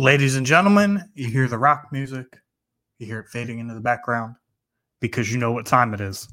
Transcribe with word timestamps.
Ladies 0.00 0.36
and 0.36 0.46
gentlemen, 0.46 1.04
you 1.12 1.28
hear 1.28 1.46
the 1.46 1.58
rock 1.58 1.88
music, 1.92 2.38
you 2.98 3.06
hear 3.06 3.20
it 3.20 3.28
fading 3.28 3.58
into 3.58 3.74
the 3.74 3.82
background 3.82 4.34
because 4.98 5.30
you 5.30 5.36
know 5.38 5.52
what 5.52 5.66
time 5.66 5.92
it 5.92 6.00
is. 6.00 6.26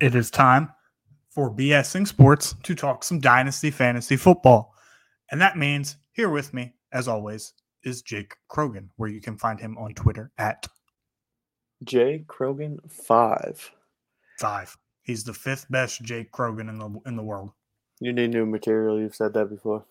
It 0.00 0.14
is 0.14 0.30
time 0.30 0.70
for 1.28 1.52
BSing 1.52 2.06
Sports 2.06 2.54
to 2.62 2.72
talk 2.76 3.02
some 3.02 3.18
Dynasty 3.18 3.72
Fantasy 3.72 4.14
Football. 4.16 4.72
And 5.32 5.40
that 5.40 5.58
means 5.58 5.96
here 6.12 6.28
with 6.28 6.54
me, 6.54 6.72
as 6.92 7.08
always, 7.08 7.54
is 7.82 8.00
Jake 8.00 8.36
Croghan, 8.48 8.90
where 8.94 9.10
you 9.10 9.20
can 9.20 9.36
find 9.38 9.58
him 9.58 9.76
on 9.76 9.94
Twitter 9.94 10.30
at 10.38 10.64
Jay 11.82 12.24
Croghan 12.28 12.78
five. 12.88 13.72
five. 14.38 14.76
He's 15.02 15.24
the 15.24 15.34
fifth 15.34 15.66
best 15.68 16.00
Jake 16.02 16.30
Croghan 16.30 16.68
in 16.68 16.78
the 16.78 17.00
in 17.06 17.16
the 17.16 17.24
world. 17.24 17.50
You 17.98 18.12
need 18.12 18.30
new 18.30 18.46
material. 18.46 19.00
You've 19.00 19.16
said 19.16 19.34
that 19.34 19.46
before. 19.46 19.84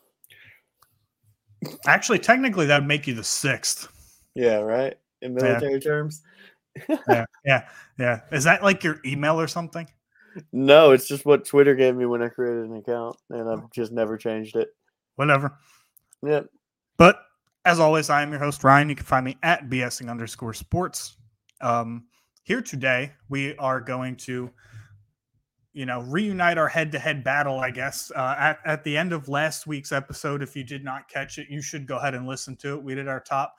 Actually, 1.86 2.20
technically, 2.20 2.66
that'd 2.66 2.88
make 2.88 3.08
you 3.08 3.14
the 3.14 3.24
sixth. 3.24 3.88
Yeah, 4.36 4.58
right. 4.58 4.98
In 5.22 5.34
military 5.34 5.80
terms. 5.80 6.22
Yeah, 7.08 7.26
yeah, 7.46 7.68
yeah. 8.00 8.22
Is 8.32 8.46
that 8.46 8.64
like 8.64 8.84
your 8.84 9.00
email 9.06 9.40
or 9.40 9.48
something? 9.48 9.88
No, 10.52 10.90
it's 10.90 11.08
just 11.08 11.24
what 11.24 11.46
Twitter 11.46 11.76
gave 11.76 11.96
me 11.96 12.08
when 12.08 12.24
I 12.24 12.30
created 12.30 12.66
an 12.66 12.76
account, 12.78 13.16
and 13.30 13.48
I've 13.48 13.70
just 13.70 13.92
never 13.92 14.18
changed 14.18 14.56
it. 14.56 14.70
Whatever. 15.16 15.60
Yep. 16.26 16.48
But 16.98 17.20
as 17.66 17.80
always, 17.80 18.10
I 18.10 18.24
am 18.24 18.32
your 18.32 18.40
host, 18.40 18.64
Ryan. 18.64 18.90
You 18.90 18.96
can 18.96 19.06
find 19.06 19.24
me 19.24 19.38
at 19.44 19.70
BSing 19.70 20.10
underscore 20.10 20.54
sports. 20.54 21.16
Um, 21.62 22.06
here 22.44 22.62
today, 22.62 23.14
we 23.30 23.56
are 23.58 23.80
going 23.80 24.16
to, 24.18 24.50
you 25.74 25.86
know, 25.86 26.02
reunite 26.02 26.58
our 26.58 26.68
head 26.68 26.92
to 26.92 27.00
head 27.00 27.24
battle, 27.24 27.60
I 27.60 27.72
guess. 27.72 28.12
Uh, 28.16 28.36
at, 28.38 28.60
at 28.66 28.84
the 28.84 28.96
end 28.96 29.12
of 29.12 29.28
last 29.28 29.66
week's 29.68 29.92
episode, 29.92 30.44
if 30.44 30.56
you 30.56 30.64
did 30.64 30.84
not 30.84 31.10
catch 31.10 31.38
it, 31.38 31.48
you 31.50 31.62
should 31.62 31.88
go 31.88 31.98
ahead 31.98 32.14
and 32.14 32.28
listen 32.28 32.56
to 32.58 32.76
it. 32.76 32.84
We 32.84 32.96
did 32.96 33.08
our 33.08 33.20
top 33.20 33.56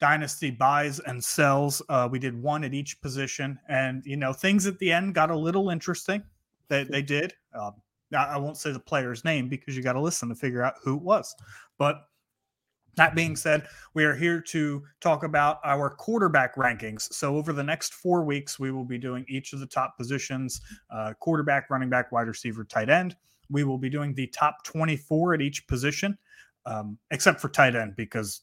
dynasty 0.00 0.50
buys 0.50 1.00
and 1.00 1.22
sells. 1.22 1.82
Uh, 1.88 2.08
we 2.10 2.18
did 2.18 2.40
one 2.40 2.64
at 2.64 2.72
each 2.72 3.00
position. 3.00 3.58
And, 3.68 4.02
you 4.06 4.16
know, 4.16 4.32
things 4.32 4.66
at 4.66 4.78
the 4.78 4.90
end 4.90 5.14
got 5.14 5.30
a 5.30 5.36
little 5.36 5.70
interesting. 5.70 6.22
They, 6.68 6.84
they 6.84 7.02
did. 7.02 7.34
Um, 7.54 7.74
I 8.14 8.24
I 8.24 8.36
won't 8.38 8.56
say 8.56 8.72
the 8.72 8.80
player's 8.80 9.24
name 9.24 9.48
because 9.48 9.76
you 9.76 9.82
got 9.82 9.94
to 9.94 10.00
listen 10.00 10.28
to 10.30 10.34
figure 10.34 10.62
out 10.62 10.74
who 10.82 10.96
it 10.96 11.02
was. 11.02 11.34
But 11.78 12.07
that 12.98 13.14
being 13.14 13.34
said, 13.34 13.66
we 13.94 14.04
are 14.04 14.14
here 14.14 14.40
to 14.40 14.82
talk 15.00 15.24
about 15.24 15.58
our 15.64 15.90
quarterback 15.90 16.56
rankings. 16.56 17.12
So, 17.12 17.36
over 17.36 17.52
the 17.52 17.62
next 17.62 17.94
four 17.94 18.24
weeks, 18.24 18.58
we 18.58 18.70
will 18.70 18.84
be 18.84 18.98
doing 18.98 19.24
each 19.28 19.52
of 19.52 19.60
the 19.60 19.66
top 19.66 19.96
positions 19.96 20.60
uh, 20.90 21.14
quarterback, 21.18 21.70
running 21.70 21.88
back, 21.88 22.12
wide 22.12 22.28
receiver, 22.28 22.64
tight 22.64 22.90
end. 22.90 23.16
We 23.50 23.64
will 23.64 23.78
be 23.78 23.88
doing 23.88 24.14
the 24.14 24.26
top 24.28 24.62
24 24.64 25.34
at 25.34 25.40
each 25.40 25.66
position, 25.66 26.18
um, 26.66 26.98
except 27.10 27.40
for 27.40 27.48
tight 27.48 27.74
end, 27.74 27.96
because 27.96 28.42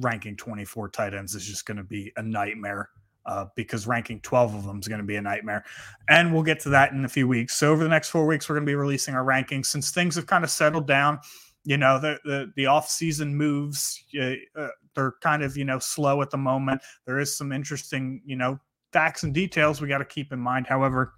ranking 0.00 0.36
24 0.36 0.88
tight 0.88 1.14
ends 1.14 1.34
is 1.34 1.46
just 1.46 1.66
going 1.66 1.76
to 1.76 1.84
be 1.84 2.12
a 2.16 2.22
nightmare. 2.22 2.88
Uh, 3.26 3.44
because 3.54 3.86
ranking 3.86 4.18
12 4.22 4.54
of 4.54 4.64
them 4.64 4.78
is 4.78 4.88
going 4.88 5.00
to 5.00 5.06
be 5.06 5.16
a 5.16 5.20
nightmare. 5.20 5.62
And 6.08 6.32
we'll 6.32 6.42
get 6.42 6.58
to 6.60 6.70
that 6.70 6.92
in 6.92 7.04
a 7.04 7.08
few 7.08 7.28
weeks. 7.28 7.54
So, 7.54 7.70
over 7.70 7.84
the 7.84 7.90
next 7.90 8.08
four 8.08 8.26
weeks, 8.26 8.48
we're 8.48 8.54
going 8.54 8.64
to 8.64 8.70
be 8.70 8.74
releasing 8.74 9.14
our 9.14 9.24
rankings 9.24 9.66
since 9.66 9.90
things 9.90 10.16
have 10.16 10.26
kind 10.26 10.42
of 10.42 10.50
settled 10.50 10.86
down 10.86 11.20
you 11.64 11.76
know 11.76 11.98
the 11.98 12.18
the, 12.24 12.52
the 12.56 12.66
off 12.66 12.88
season 12.88 13.34
moves 13.34 14.04
uh, 14.20 14.68
they're 14.94 15.14
kind 15.22 15.42
of 15.42 15.56
you 15.56 15.64
know 15.64 15.78
slow 15.78 16.22
at 16.22 16.30
the 16.30 16.36
moment. 16.36 16.82
There 17.06 17.18
is 17.18 17.36
some 17.36 17.52
interesting 17.52 18.22
you 18.24 18.36
know 18.36 18.58
facts 18.92 19.22
and 19.22 19.34
details 19.34 19.80
we 19.80 19.88
got 19.88 19.98
to 19.98 20.04
keep 20.04 20.32
in 20.32 20.40
mind. 20.40 20.66
However 20.66 21.14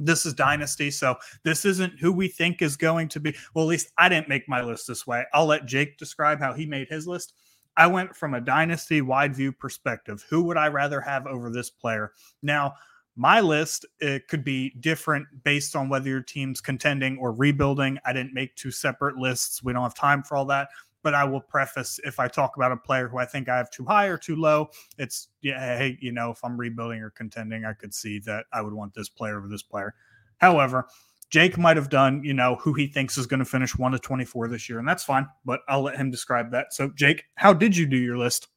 this 0.00 0.24
is 0.24 0.32
dynasty 0.32 0.92
so 0.92 1.16
this 1.42 1.64
isn't 1.64 1.98
who 1.98 2.12
we 2.12 2.28
think 2.28 2.62
is 2.62 2.76
going 2.76 3.08
to 3.08 3.18
be 3.18 3.34
well 3.52 3.64
at 3.64 3.68
least 3.68 3.90
i 3.98 4.08
didn't 4.08 4.28
make 4.28 4.48
my 4.48 4.62
list 4.62 4.86
this 4.86 5.06
way. 5.06 5.24
I'll 5.32 5.46
let 5.46 5.66
jake 5.66 5.98
describe 5.98 6.38
how 6.38 6.52
he 6.52 6.66
made 6.66 6.88
his 6.88 7.08
list. 7.08 7.34
I 7.76 7.86
went 7.86 8.14
from 8.14 8.34
a 8.34 8.40
dynasty 8.40 9.02
wide 9.02 9.34
view 9.34 9.52
perspective. 9.52 10.24
Who 10.30 10.44
would 10.44 10.56
i 10.56 10.68
rather 10.68 11.00
have 11.00 11.26
over 11.26 11.50
this 11.50 11.70
player? 11.70 12.12
Now 12.42 12.74
my 13.18 13.40
list 13.40 13.84
it 13.98 14.28
could 14.28 14.44
be 14.44 14.70
different 14.78 15.26
based 15.42 15.74
on 15.74 15.88
whether 15.88 16.08
your 16.08 16.22
team's 16.22 16.60
contending 16.60 17.18
or 17.18 17.32
rebuilding. 17.32 17.98
I 18.06 18.12
didn't 18.12 18.32
make 18.32 18.54
two 18.54 18.70
separate 18.70 19.16
lists. 19.16 19.60
We 19.60 19.72
don't 19.72 19.82
have 19.82 19.94
time 19.94 20.22
for 20.22 20.36
all 20.36 20.44
that. 20.46 20.68
But 21.02 21.14
I 21.14 21.24
will 21.24 21.40
preface 21.40 21.98
if 22.04 22.20
I 22.20 22.28
talk 22.28 22.56
about 22.56 22.72
a 22.72 22.76
player 22.76 23.08
who 23.08 23.18
I 23.18 23.24
think 23.24 23.48
I 23.48 23.56
have 23.56 23.70
too 23.70 23.84
high 23.84 24.06
or 24.06 24.18
too 24.18 24.36
low, 24.36 24.68
it's 24.98 25.28
yeah, 25.42 25.78
hey, 25.78 25.96
you 26.00 26.12
know, 26.12 26.30
if 26.30 26.44
I'm 26.44 26.56
rebuilding 26.56 27.00
or 27.00 27.10
contending, 27.10 27.64
I 27.64 27.72
could 27.72 27.94
see 27.94 28.18
that 28.20 28.46
I 28.52 28.60
would 28.62 28.72
want 28.72 28.94
this 28.94 29.08
player 29.08 29.38
over 29.38 29.48
this 29.48 29.62
player. 29.62 29.94
However, 30.38 30.86
Jake 31.30 31.58
might 31.58 31.76
have 31.76 31.88
done, 31.88 32.22
you 32.24 32.34
know, 32.34 32.56
who 32.56 32.72
he 32.72 32.86
thinks 32.86 33.18
is 33.18 33.26
going 33.26 33.38
to 33.38 33.44
finish 33.44 33.76
1 33.76 33.92
to 33.92 33.98
24 33.98 34.48
this 34.48 34.68
year, 34.68 34.78
and 34.78 34.88
that's 34.88 35.04
fine, 35.04 35.26
but 35.44 35.60
I'll 35.68 35.82
let 35.82 35.96
him 35.96 36.10
describe 36.10 36.50
that. 36.52 36.72
So, 36.72 36.90
Jake, 36.94 37.24
how 37.34 37.52
did 37.52 37.76
you 37.76 37.86
do 37.86 37.96
your 37.96 38.16
list? 38.16 38.48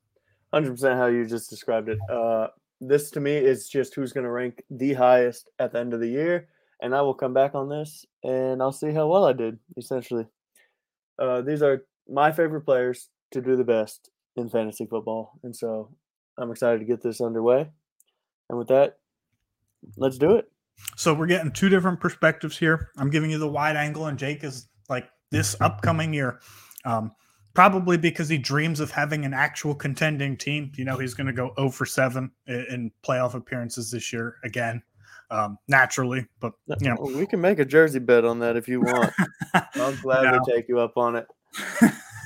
100% 0.53 0.97
how 0.97 1.07
you 1.07 1.25
just 1.25 1.49
described 1.49 1.89
it. 1.89 1.99
Uh, 2.09 2.47
this 2.81 3.11
to 3.11 3.19
me 3.19 3.37
is 3.37 3.69
just 3.69 3.95
who's 3.95 4.11
going 4.11 4.25
to 4.25 4.31
rank 4.31 4.63
the 4.69 4.93
highest 4.93 5.51
at 5.59 5.71
the 5.71 5.79
end 5.79 5.93
of 5.93 6.01
the 6.01 6.09
year. 6.09 6.49
And 6.81 6.95
I 6.95 7.01
will 7.01 7.13
come 7.13 7.33
back 7.33 7.53
on 7.53 7.69
this 7.69 8.05
and 8.23 8.61
I'll 8.61 8.71
see 8.71 8.91
how 8.91 9.07
well 9.07 9.23
I 9.23 9.33
did, 9.33 9.59
essentially. 9.77 10.25
Uh, 11.19 11.41
these 11.41 11.61
are 11.61 11.83
my 12.09 12.31
favorite 12.31 12.61
players 12.61 13.09
to 13.31 13.41
do 13.41 13.55
the 13.55 13.63
best 13.63 14.09
in 14.35 14.49
fantasy 14.49 14.87
football. 14.87 15.39
And 15.43 15.55
so 15.55 15.91
I'm 16.39 16.51
excited 16.51 16.79
to 16.79 16.85
get 16.85 17.03
this 17.03 17.21
underway. 17.21 17.69
And 18.49 18.57
with 18.57 18.67
that, 18.69 18.97
let's 19.95 20.17
do 20.17 20.35
it. 20.35 20.51
So 20.95 21.13
we're 21.13 21.27
getting 21.27 21.51
two 21.51 21.69
different 21.69 21.99
perspectives 21.99 22.57
here. 22.57 22.89
I'm 22.97 23.11
giving 23.11 23.29
you 23.29 23.37
the 23.37 23.47
wide 23.47 23.75
angle, 23.75 24.07
and 24.07 24.17
Jake 24.17 24.43
is 24.43 24.67
like 24.89 25.09
this 25.29 25.55
upcoming 25.61 26.13
year. 26.13 26.39
Um, 26.85 27.11
probably 27.53 27.97
because 27.97 28.29
he 28.29 28.37
dreams 28.37 28.79
of 28.79 28.91
having 28.91 29.25
an 29.25 29.33
actual 29.33 29.75
contending 29.75 30.37
team. 30.37 30.71
You 30.75 30.85
know, 30.85 30.97
he's 30.97 31.13
going 31.13 31.27
to 31.27 31.33
go 31.33 31.53
0 31.57 31.71
for 31.71 31.85
7 31.85 32.31
in, 32.47 32.55
in 32.69 32.91
playoff 33.03 33.33
appearances 33.33 33.91
this 33.91 34.11
year 34.13 34.37
again, 34.43 34.81
um, 35.29 35.57
naturally. 35.67 36.25
But, 36.39 36.53
you 36.79 36.89
know, 36.89 36.97
we 37.01 37.25
can 37.25 37.41
make 37.41 37.59
a 37.59 37.65
jersey 37.65 37.99
bet 37.99 38.25
on 38.25 38.39
that 38.39 38.55
if 38.55 38.67
you 38.67 38.81
want. 38.81 39.13
I'll 39.75 39.95
gladly 39.97 40.39
No. 40.39 40.43
take 40.45 40.67
you 40.67 40.79
up 40.79 40.97
on 40.97 41.15
it. 41.15 41.27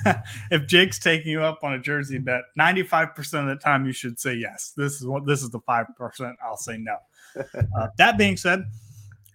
if 0.50 0.66
Jake's 0.66 0.98
taking 0.98 1.32
you 1.32 1.42
up 1.42 1.58
on 1.64 1.72
a 1.74 1.78
jersey 1.78 2.18
bet, 2.18 2.42
95% 2.58 3.16
of 3.40 3.46
the 3.46 3.56
time 3.56 3.86
you 3.86 3.92
should 3.92 4.20
say 4.20 4.34
yes. 4.34 4.72
This 4.76 5.00
is 5.00 5.06
what 5.06 5.26
this 5.26 5.42
is 5.42 5.50
the 5.50 5.60
5% 5.60 6.34
I'll 6.44 6.56
say 6.56 6.76
no. 6.78 6.96
Uh, 7.78 7.88
that 7.98 8.16
being 8.16 8.34
said, 8.34 8.64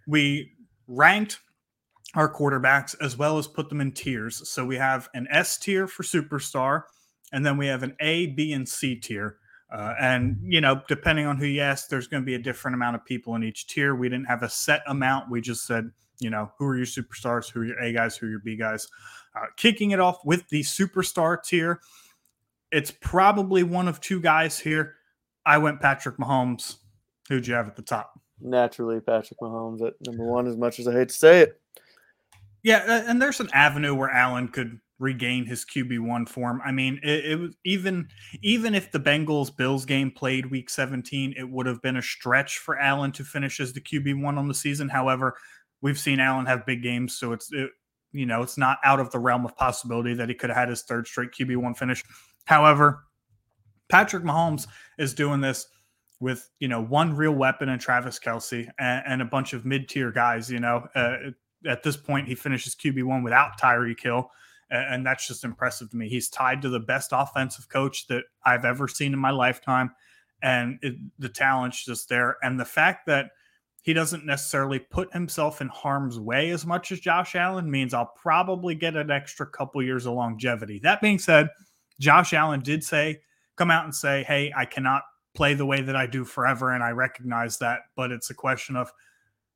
we 0.07 0.51
ranked 0.87 1.39
our 2.15 2.33
quarterbacks 2.33 2.95
as 3.01 3.17
well 3.17 3.37
as 3.37 3.47
put 3.47 3.69
them 3.69 3.81
in 3.81 3.91
tiers. 3.91 4.47
So 4.49 4.65
we 4.65 4.75
have 4.77 5.09
an 5.13 5.27
S 5.31 5.57
tier 5.57 5.87
for 5.87 6.03
superstar, 6.03 6.83
and 7.31 7.45
then 7.45 7.57
we 7.57 7.67
have 7.67 7.83
an 7.83 7.95
A, 7.99 8.27
B, 8.27 8.53
and 8.53 8.67
C 8.67 8.95
tier. 8.95 9.37
Uh, 9.71 9.93
and 9.99 10.37
you 10.43 10.59
know, 10.59 10.81
depending 10.87 11.25
on 11.25 11.37
who 11.37 11.45
you 11.45 11.61
ask, 11.61 11.87
there's 11.87 12.07
going 12.07 12.21
to 12.21 12.25
be 12.25 12.35
a 12.35 12.39
different 12.39 12.75
amount 12.75 12.95
of 12.95 13.05
people 13.05 13.35
in 13.35 13.43
each 13.43 13.67
tier. 13.67 13.95
We 13.95 14.09
didn't 14.09 14.25
have 14.25 14.43
a 14.43 14.49
set 14.49 14.81
amount. 14.87 15.31
We 15.31 15.39
just 15.39 15.65
said, 15.65 15.89
you 16.19 16.29
know, 16.29 16.51
who 16.57 16.65
are 16.65 16.75
your 16.75 16.85
superstars, 16.85 17.49
who 17.49 17.61
are 17.61 17.65
your 17.65 17.79
A 17.79 17.93
guys, 17.93 18.17
who 18.17 18.27
are 18.27 18.29
your 18.29 18.39
B 18.39 18.57
guys. 18.57 18.87
Uh, 19.33 19.45
kicking 19.55 19.91
it 19.91 19.99
off 20.01 20.19
with 20.25 20.47
the 20.49 20.59
superstar 20.59 21.41
tier, 21.41 21.79
it's 22.69 22.91
probably 22.91 23.63
one 23.63 23.87
of 23.87 24.01
two 24.01 24.19
guys 24.19 24.59
here. 24.59 24.95
I 25.45 25.57
went 25.57 25.79
Patrick 25.79 26.17
Mahomes. 26.17 26.77
Who'd 27.29 27.47
you 27.47 27.53
have 27.53 27.67
at 27.67 27.77
the 27.77 27.81
top? 27.81 28.19
Naturally, 28.41 28.99
Patrick 28.99 29.39
Mahomes 29.39 29.81
at 29.87 29.93
number 30.05 30.25
one. 30.25 30.47
As 30.47 30.57
much 30.57 30.79
as 30.79 30.87
I 30.87 30.91
hate 30.91 31.09
to 31.09 31.15
say 31.15 31.41
it, 31.41 31.60
yeah, 32.63 33.03
and 33.07 33.21
there's 33.21 33.39
an 33.39 33.49
avenue 33.53 33.95
where 33.95 34.09
Allen 34.09 34.47
could 34.47 34.79
regain 35.01 35.45
his 35.45 35.65
QB 35.65 35.99
one 35.99 36.27
form. 36.27 36.61
I 36.63 36.71
mean, 36.71 36.99
it, 37.03 37.25
it, 37.25 37.39
was 37.39 37.55
even 37.65 38.07
even 38.43 38.75
if 38.75 38.91
the 38.91 38.99
Bengals 38.99 39.55
Bills 39.55 39.83
game 39.83 40.11
played 40.11 40.51
Week 40.51 40.69
17, 40.69 41.33
it 41.37 41.49
would 41.49 41.65
have 41.65 41.81
been 41.81 41.97
a 41.97 42.01
stretch 42.01 42.59
for 42.59 42.77
Allen 42.77 43.11
to 43.13 43.23
finish 43.23 43.59
as 43.59 43.73
the 43.73 43.81
QB 43.81 44.21
one 44.21 44.37
on 44.37 44.47
the 44.47 44.53
season. 44.53 44.89
However, 44.89 45.35
we've 45.81 45.99
seen 45.99 46.19
Allen 46.19 46.45
have 46.45 46.65
big 46.65 46.83
games, 46.83 47.17
so 47.17 47.33
it's 47.33 47.51
it, 47.51 47.71
you 48.11 48.25
know 48.25 48.43
it's 48.43 48.57
not 48.57 48.77
out 48.85 48.99
of 48.99 49.11
the 49.11 49.19
realm 49.19 49.43
of 49.43 49.55
possibility 49.57 50.13
that 50.13 50.29
he 50.29 50.35
could 50.35 50.49
have 50.49 50.57
had 50.57 50.69
his 50.69 50.83
third 50.83 51.07
straight 51.07 51.31
QB 51.31 51.57
one 51.57 51.73
finish. 51.73 52.03
However, 52.45 53.03
Patrick 53.89 54.23
Mahomes 54.23 54.67
is 54.99 55.13
doing 55.15 55.41
this 55.41 55.67
with 56.19 56.47
you 56.59 56.67
know 56.67 56.81
one 56.81 57.15
real 57.15 57.33
weapon 57.33 57.69
in 57.69 57.79
Travis 57.79 58.19
Kelce 58.19 58.67
and, 58.77 59.03
and 59.07 59.21
a 59.23 59.25
bunch 59.25 59.53
of 59.53 59.65
mid 59.65 59.89
tier 59.89 60.11
guys. 60.11 60.51
You 60.51 60.59
know, 60.59 60.87
uh, 60.93 61.15
at 61.67 61.83
this 61.83 61.97
point 61.97 62.27
he 62.27 62.35
finishes 62.35 62.75
QB 62.75 63.03
one 63.03 63.23
without 63.23 63.59
Tyreek 63.59 64.01
Hill 64.01 64.31
and 64.71 65.05
that's 65.05 65.27
just 65.27 65.43
impressive 65.43 65.89
to 65.89 65.97
me. 65.97 66.07
He's 66.07 66.29
tied 66.29 66.61
to 66.61 66.69
the 66.69 66.79
best 66.79 67.09
offensive 67.11 67.67
coach 67.67 68.07
that 68.07 68.23
I've 68.45 68.63
ever 68.63 68.87
seen 68.87 69.11
in 69.11 69.19
my 69.19 69.31
lifetime, 69.31 69.91
and 70.41 70.79
it, 70.81 70.95
the 71.19 71.29
talent's 71.29 71.83
just 71.83 72.07
there. 72.07 72.37
And 72.41 72.59
the 72.59 72.65
fact 72.65 73.05
that 73.07 73.31
he 73.81 73.93
doesn't 73.93 74.25
necessarily 74.25 74.79
put 74.79 75.11
himself 75.11 75.59
in 75.59 75.67
harm's 75.67 76.19
way 76.19 76.51
as 76.51 76.65
much 76.65 76.91
as 76.91 76.99
Josh 76.99 77.35
Allen 77.35 77.69
means 77.69 77.93
I'll 77.93 78.13
probably 78.15 78.75
get 78.75 78.95
an 78.95 79.11
extra 79.11 79.45
couple 79.45 79.83
years 79.83 80.05
of 80.05 80.13
longevity. 80.13 80.79
That 80.79 81.01
being 81.01 81.19
said, 81.19 81.49
Josh 81.99 82.31
Allen 82.31 82.61
did 82.61 82.83
say, 82.83 83.19
come 83.57 83.71
out 83.71 83.83
and 83.83 83.93
say, 83.93 84.23
hey, 84.23 84.53
I 84.55 84.65
cannot 84.65 85.01
play 85.33 85.53
the 85.53 85.65
way 85.65 85.81
that 85.81 85.95
I 85.95 86.07
do 86.07 86.23
forever, 86.23 86.71
and 86.71 86.83
I 86.83 86.91
recognize 86.91 87.57
that, 87.57 87.81
but 87.97 88.11
it's 88.11 88.29
a 88.29 88.35
question 88.35 88.77
of 88.77 88.91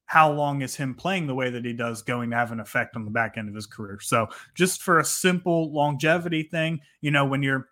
how 0.06 0.32
long 0.32 0.62
is 0.62 0.76
him 0.76 0.94
playing 0.94 1.28
the 1.28 1.36
way 1.36 1.50
that 1.50 1.66
he 1.66 1.74
does 1.74 2.02
going 2.02 2.30
to 2.30 2.36
have 2.36 2.52
an 2.52 2.60
effect 2.60 2.96
on 2.96 3.06
the 3.06 3.12
back 3.12 3.38
end 3.38 3.50
of 3.50 3.56
his 3.56 3.66
career. 3.66 4.00
So, 4.02 4.28
just 4.54 4.82
for 4.82 5.00
a 5.00 5.06
simple 5.06 5.72
longevity 5.74 6.44
thing, 6.44 6.80
you 7.02 7.12
know, 7.12 7.26
when 7.26 7.42
you're 7.42 7.70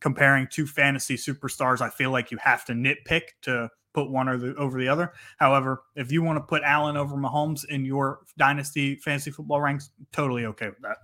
comparing 0.00 0.46
two 0.50 0.66
fantasy 0.66 1.16
superstars, 1.16 1.80
I 1.80 1.90
feel 1.90 2.10
like 2.10 2.30
you 2.30 2.38
have 2.38 2.64
to 2.66 2.72
nitpick 2.72 3.22
to 3.42 3.70
put 3.92 4.10
one 4.10 4.28
or 4.28 4.36
the, 4.36 4.54
over 4.56 4.78
the 4.78 4.88
other. 4.88 5.12
However, 5.38 5.82
if 5.96 6.12
you 6.12 6.22
want 6.22 6.36
to 6.36 6.42
put 6.42 6.62
Allen 6.62 6.96
over 6.96 7.16
Mahomes 7.16 7.64
in 7.68 7.84
your 7.84 8.20
dynasty 8.36 8.96
fantasy 8.96 9.30
football 9.30 9.60
ranks, 9.60 9.90
totally 10.12 10.46
okay 10.46 10.68
with 10.68 10.82
that. 10.82 10.98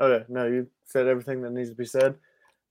Okay, 0.00 0.24
no, 0.28 0.46
you 0.46 0.68
said 0.84 1.06
everything 1.06 1.42
that 1.42 1.52
needs 1.52 1.70
to 1.70 1.74
be 1.74 1.84
said. 1.84 2.16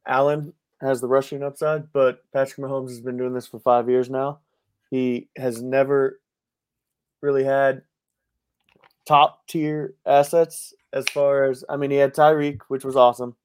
Allen 0.08 0.54
has 0.80 1.02
the 1.02 1.08
rushing 1.08 1.44
upside, 1.44 1.92
but 1.92 2.22
Patrick 2.32 2.58
Mahomes 2.58 2.90
has 2.90 3.02
been 3.02 3.18
doing 3.18 3.34
this 3.34 3.48
for 3.48 3.60
five 3.60 3.90
years 3.90 4.10
now. 4.10 4.40
He 4.90 5.28
has 5.36 5.62
never 5.62 6.20
really 7.22 7.44
had 7.44 7.82
top 9.08 9.48
tier 9.48 9.96
assets 10.06 10.74
as 10.94 11.06
far 11.10 11.46
as 11.46 11.64
I 11.70 11.78
mean 11.78 11.92
he 11.92 11.98
had 11.98 12.14
Tyreek, 12.14 12.60
which 12.68 12.84
was 12.84 12.96
awesome, 12.96 13.36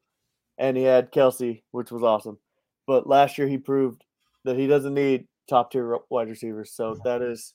and 0.59 0.77
he 0.77 0.83
had 0.83 1.13
Kelce, 1.13 1.63
which 1.71 1.91
was 1.91 2.03
awesome. 2.03 2.39
But 2.87 3.07
last 3.07 3.39
year 3.39 3.47
he 3.47 3.59
proved 3.59 4.05
that 4.45 4.57
he 4.57 4.67
doesn't 4.67 4.95
need 4.95 5.27
top 5.49 5.71
tier 5.71 5.99
wide 6.11 6.29
receivers. 6.29 6.73
So 6.73 6.99
that 7.05 7.23
is 7.23 7.55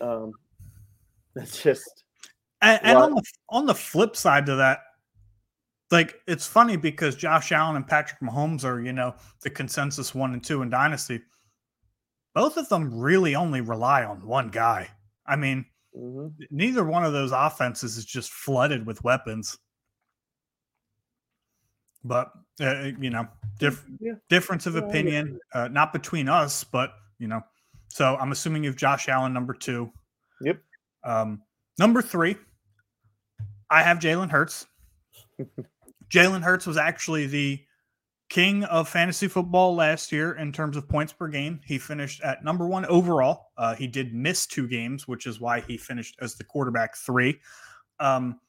um 0.00 0.32
that's 1.34 1.62
just 1.62 2.04
and, 2.62 2.80
and 2.82 2.98
on 2.98 3.14
the 3.14 3.22
on 3.50 3.66
the 3.66 3.74
flip 3.74 4.16
side 4.16 4.46
to 4.46 4.56
that, 4.56 4.80
like 5.90 6.20
it's 6.26 6.46
funny 6.46 6.76
because 6.76 7.14
Josh 7.14 7.52
Allen 7.52 7.76
and 7.76 7.86
Patrick 7.86 8.20
Mahomes 8.20 8.64
are, 8.64 8.80
you 8.80 8.92
know, 8.92 9.14
the 9.42 9.50
consensus 9.50 10.14
one 10.14 10.32
and 10.32 10.42
two 10.42 10.62
in 10.62 10.70
Dynasty. 10.70 11.20
Both 12.34 12.56
of 12.56 12.68
them 12.68 12.98
really 12.98 13.34
only 13.34 13.60
rely 13.60 14.04
on 14.04 14.26
one 14.26 14.48
guy. 14.48 14.88
I 15.28 15.36
mean, 15.36 15.64
mm-hmm. 15.96 16.28
neither 16.50 16.84
one 16.84 17.04
of 17.04 17.12
those 17.12 17.32
offenses 17.32 17.96
is 17.96 18.04
just 18.04 18.30
flooded 18.30 18.86
with 18.86 19.02
weapons. 19.04 19.58
But 22.04 22.30
uh, 22.60 22.64
uh 22.64 22.90
you 23.00 23.10
know, 23.10 23.26
diff- 23.58 23.84
yeah. 24.00 24.12
difference 24.28 24.66
of 24.66 24.76
opinion, 24.76 25.38
uh, 25.52 25.68
not 25.68 25.92
between 25.92 26.28
us, 26.28 26.64
but 26.64 26.92
you 27.18 27.28
know. 27.28 27.40
So 27.88 28.16
I'm 28.16 28.32
assuming 28.32 28.64
you've 28.64 28.76
Josh 28.76 29.08
Allen 29.08 29.32
number 29.32 29.54
two. 29.54 29.90
Yep. 30.42 30.60
Um, 31.04 31.42
number 31.78 32.02
three, 32.02 32.36
I 33.70 33.82
have 33.82 33.98
Jalen 33.98 34.30
Hurts. 34.30 34.66
Jalen 36.10 36.42
Hurts 36.42 36.66
was 36.66 36.76
actually 36.76 37.26
the 37.26 37.65
king 38.28 38.64
of 38.64 38.88
fantasy 38.88 39.28
football 39.28 39.74
last 39.74 40.10
year 40.10 40.32
in 40.32 40.52
terms 40.52 40.76
of 40.76 40.88
points 40.88 41.12
per 41.12 41.28
game. 41.28 41.60
He 41.64 41.78
finished 41.78 42.20
at 42.22 42.44
number 42.44 42.66
one 42.66 42.84
overall. 42.86 43.52
Uh, 43.56 43.74
he 43.74 43.86
did 43.86 44.14
miss 44.14 44.46
two 44.46 44.66
games, 44.66 45.06
which 45.06 45.26
is 45.26 45.40
why 45.40 45.60
he 45.60 45.76
finished 45.76 46.16
as 46.20 46.34
the 46.34 46.44
quarterback 46.44 46.96
three. 46.96 47.40
Um, 48.00 48.40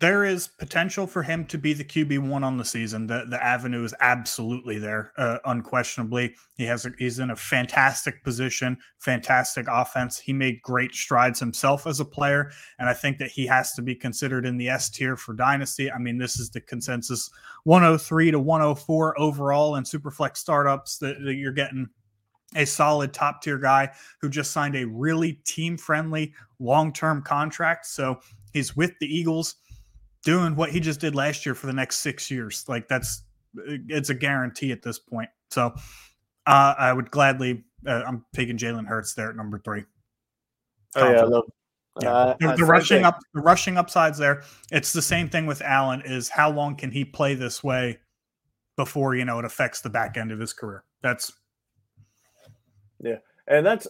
there 0.00 0.24
is 0.24 0.46
potential 0.46 1.08
for 1.08 1.24
him 1.24 1.44
to 1.46 1.58
be 1.58 1.72
the 1.72 1.84
QB 1.84 2.20
one 2.28 2.44
on 2.44 2.56
the 2.56 2.64
season. 2.64 3.08
The 3.08 3.24
the 3.28 3.42
avenue 3.42 3.82
is 3.82 3.94
absolutely 3.98 4.78
there, 4.78 5.12
uh, 5.18 5.38
unquestionably. 5.44 6.36
He 6.56 6.64
has 6.64 6.86
a, 6.86 6.92
he's 6.98 7.18
in 7.18 7.30
a 7.30 7.36
fantastic 7.36 8.22
position, 8.22 8.78
fantastic 8.98 9.66
offense. 9.68 10.18
He 10.18 10.32
made 10.32 10.62
great 10.62 10.94
strides 10.94 11.40
himself 11.40 11.86
as 11.86 11.98
a 11.98 12.04
player, 12.04 12.52
and 12.78 12.88
I 12.88 12.94
think 12.94 13.18
that 13.18 13.30
he 13.30 13.46
has 13.46 13.72
to 13.74 13.82
be 13.82 13.96
considered 13.96 14.46
in 14.46 14.56
the 14.56 14.68
S 14.68 14.88
tier 14.88 15.16
for 15.16 15.34
dynasty. 15.34 15.90
I 15.90 15.98
mean, 15.98 16.16
this 16.16 16.38
is 16.38 16.50
the 16.50 16.60
consensus: 16.60 17.28
103 17.64 18.30
to 18.30 18.38
104 18.38 19.20
overall 19.20 19.76
in 19.76 19.84
superflex 19.84 20.36
startups 20.36 20.98
that, 20.98 21.16
that 21.24 21.34
you're 21.34 21.52
getting 21.52 21.88
a 22.54 22.64
solid 22.64 23.12
top 23.12 23.42
tier 23.42 23.58
guy 23.58 23.90
who 24.20 24.28
just 24.28 24.52
signed 24.52 24.76
a 24.76 24.86
really 24.86 25.34
team 25.44 25.76
friendly 25.76 26.32
long 26.60 26.92
term 26.92 27.20
contract. 27.20 27.86
So 27.86 28.20
he's 28.52 28.76
with 28.76 28.92
the 29.00 29.06
Eagles 29.06 29.56
doing 30.28 30.54
what 30.54 30.68
he 30.68 30.78
just 30.78 31.00
did 31.00 31.14
last 31.14 31.46
year 31.46 31.54
for 31.54 31.68
the 31.68 31.72
next 31.72 32.00
six 32.00 32.30
years. 32.30 32.66
Like 32.68 32.86
that's 32.86 33.22
it's 33.56 34.10
a 34.10 34.14
guarantee 34.14 34.72
at 34.72 34.82
this 34.82 34.98
point. 34.98 35.30
So 35.50 35.72
uh, 36.46 36.74
I 36.78 36.92
would 36.92 37.10
gladly. 37.10 37.64
Uh, 37.86 38.02
I'm 38.06 38.26
taking 38.34 38.58
Jalen 38.58 38.86
Hurts 38.86 39.14
there 39.14 39.30
at 39.30 39.36
number 39.36 39.58
three. 39.58 39.84
Oh 40.96 41.10
yeah, 41.10 41.20
I 41.20 41.22
love. 41.22 41.44
Yeah. 42.02 42.12
Uh, 42.12 42.36
the, 42.40 42.56
the 42.56 42.64
rushing 42.66 43.04
up, 43.04 43.18
the 43.32 43.40
rushing 43.40 43.78
upsides 43.78 44.18
there. 44.18 44.42
It's 44.70 44.92
the 44.92 45.00
same 45.00 45.30
thing 45.30 45.46
with 45.46 45.62
Allen. 45.62 46.02
Is 46.04 46.28
how 46.28 46.50
long 46.50 46.76
can 46.76 46.90
he 46.90 47.06
play 47.06 47.34
this 47.34 47.64
way 47.64 47.98
before 48.76 49.14
you 49.14 49.24
know 49.24 49.38
it 49.38 49.46
affects 49.46 49.80
the 49.80 49.88
back 49.88 50.18
end 50.18 50.30
of 50.30 50.38
his 50.38 50.52
career? 50.52 50.84
That's 51.02 51.32
yeah, 53.00 53.16
and 53.46 53.64
that's 53.64 53.88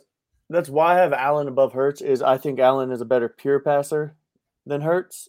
that's 0.48 0.68
why 0.68 0.94
I 0.94 0.98
have 0.98 1.12
Allen 1.12 1.48
above 1.48 1.72
Hurts. 1.72 2.00
Is 2.00 2.22
I 2.22 2.38
think 2.38 2.60
Allen 2.60 2.92
is 2.92 3.00
a 3.00 3.06
better 3.06 3.28
pure 3.28 3.58
passer 3.58 4.14
than 4.66 4.82
Hurts, 4.82 5.28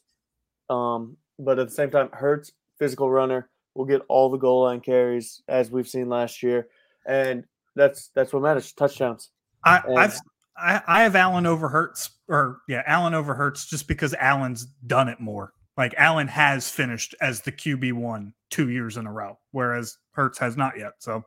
um, 0.70 1.18
but 1.38 1.60
at 1.60 1.68
the 1.68 1.74
same 1.74 1.92
time, 1.92 2.10
Hurts, 2.12 2.52
physical 2.78 3.10
runner, 3.10 3.50
will 3.76 3.86
get 3.86 4.02
all 4.08 4.30
the 4.30 4.38
goal 4.38 4.64
line 4.64 4.82
carries 4.82 5.42
as 5.48 5.72
we've 5.72 5.88
seen 5.88 6.10
last 6.10 6.44
year, 6.44 6.68
and 7.06 7.46
that's 7.76 8.10
that's 8.16 8.34
what 8.34 8.42
matters. 8.44 8.72
Touchdowns. 8.74 9.30
I, 9.64 9.82
and, 9.88 10.00
I've 10.00 10.20
I, 10.58 10.82
I 10.88 11.04
have 11.04 11.16
Allen 11.16 11.46
over 11.46 11.70
Hurts, 11.70 12.12
or 12.28 12.60
yeah, 12.68 12.84
Allen 12.86 13.14
over 13.14 13.34
Hurts, 13.34 13.68
just 13.68 13.88
because 13.88 14.14
Allen's 14.16 14.66
done 14.88 15.08
it 15.08 15.20
more. 15.20 15.54
Like 15.78 15.94
Allen 15.98 16.28
has 16.28 16.70
finished 16.70 17.16
as 17.22 17.42
the 17.42 17.52
QB 17.52 17.94
one 17.94 18.34
two 18.50 18.70
years 18.70 18.98
in 18.98 19.08
a 19.08 19.12
row, 19.12 19.40
whereas 19.52 19.98
Hurts 20.12 20.38
has 20.40 20.58
not 20.58 20.78
yet. 20.78 20.94
So 21.00 21.24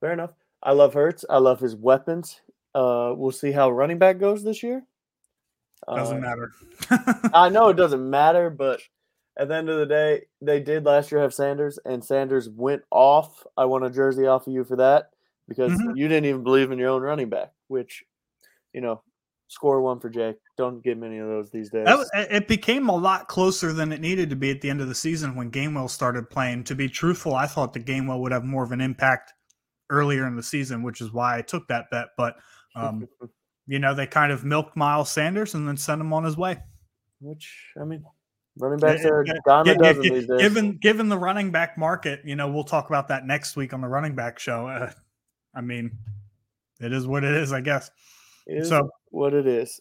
fair 0.00 0.12
enough. 0.12 0.32
I 0.62 0.72
love 0.72 0.94
Hurts. 0.94 1.24
I 1.28 1.38
love 1.38 1.60
his 1.60 1.76
weapons. 1.76 2.40
Uh, 2.74 3.12
we'll 3.14 3.30
see 3.30 3.52
how 3.52 3.70
running 3.70 3.98
back 3.98 4.18
goes 4.18 4.42
this 4.42 4.62
year. 4.62 4.82
Doesn't 5.88 6.18
uh, 6.18 6.20
matter. 6.20 6.52
I 7.34 7.48
know 7.50 7.68
it 7.68 7.76
doesn't 7.76 8.08
matter, 8.08 8.50
but 8.50 8.80
at 9.38 9.48
the 9.48 9.54
end 9.54 9.68
of 9.68 9.78
the 9.78 9.86
day, 9.86 10.22
they 10.40 10.60
did 10.60 10.84
last 10.84 11.10
year 11.10 11.20
have 11.20 11.34
Sanders, 11.34 11.78
and 11.84 12.04
Sanders 12.04 12.48
went 12.48 12.82
off. 12.90 13.44
I 13.56 13.64
want 13.64 13.84
a 13.84 13.90
jersey 13.90 14.26
off 14.26 14.46
of 14.46 14.52
you 14.52 14.64
for 14.64 14.76
that 14.76 15.10
because 15.48 15.72
mm-hmm. 15.72 15.96
you 15.96 16.08
didn't 16.08 16.26
even 16.26 16.42
believe 16.42 16.70
in 16.70 16.78
your 16.78 16.90
own 16.90 17.02
running 17.02 17.28
back, 17.28 17.52
which, 17.68 18.04
you 18.72 18.80
know, 18.80 19.02
score 19.48 19.80
one 19.80 20.00
for 20.00 20.08
Jake. 20.08 20.36
Don't 20.56 20.82
get 20.82 20.98
many 20.98 21.18
of 21.18 21.26
those 21.26 21.50
these 21.50 21.70
days. 21.70 21.84
Was, 21.86 22.08
it 22.14 22.46
became 22.48 22.88
a 22.88 22.96
lot 22.96 23.28
closer 23.28 23.72
than 23.72 23.92
it 23.92 24.00
needed 24.00 24.30
to 24.30 24.36
be 24.36 24.50
at 24.50 24.60
the 24.60 24.70
end 24.70 24.80
of 24.80 24.88
the 24.88 24.94
season 24.94 25.34
when 25.34 25.50
Gainwell 25.50 25.90
started 25.90 26.30
playing. 26.30 26.64
To 26.64 26.74
be 26.74 26.88
truthful, 26.88 27.34
I 27.34 27.46
thought 27.46 27.72
the 27.72 27.80
Gainwell 27.80 28.20
would 28.20 28.32
have 28.32 28.44
more 28.44 28.62
of 28.62 28.72
an 28.72 28.80
impact 28.80 29.32
earlier 29.90 30.26
in 30.26 30.36
the 30.36 30.42
season, 30.42 30.82
which 30.82 31.00
is 31.00 31.12
why 31.12 31.36
I 31.36 31.42
took 31.42 31.66
that 31.68 31.90
bet. 31.90 32.08
But 32.16 32.36
um, 32.76 33.08
you 33.66 33.78
know, 33.78 33.94
they 33.94 34.06
kind 34.06 34.32
of 34.32 34.44
milked 34.44 34.76
Miles 34.76 35.10
Sanders 35.10 35.54
and 35.54 35.66
then 35.66 35.76
sent 35.76 36.00
him 36.00 36.12
on 36.12 36.24
his 36.24 36.36
way. 36.36 36.58
Which 37.20 37.72
I 37.80 37.84
mean, 37.84 38.04
Running 38.56 38.78
backs 38.78 39.02
Yeah, 39.02 39.08
are 39.10 39.22
a 39.22 39.26
yeah, 39.26 39.32
dime 39.46 39.62
a 39.62 39.64
Gi- 39.64 39.72
gi- 39.72 39.78
dozen 39.82 40.02
gi- 40.02 40.08
these 40.10 40.26
days. 40.28 40.40
Given 40.40 40.76
given 40.78 41.08
the 41.08 41.18
running 41.18 41.50
back 41.50 41.76
market, 41.76 42.20
you 42.24 42.36
know, 42.36 42.48
we'll 42.50 42.62
talk 42.64 42.88
about 42.88 43.08
that 43.08 43.26
next 43.26 43.56
week 43.56 43.72
on 43.72 43.80
the 43.80 43.88
running 43.88 44.14
back 44.14 44.38
show. 44.38 44.68
Uh, 44.68 44.92
I 45.54 45.60
mean, 45.60 45.90
it 46.80 46.92
is 46.92 47.06
what 47.06 47.24
it 47.24 47.32
is, 47.34 47.52
I 47.52 47.60
guess. 47.60 47.90
Is 48.46 48.68
so- 48.68 48.90
what 49.10 49.34
it 49.34 49.46
is. 49.46 49.80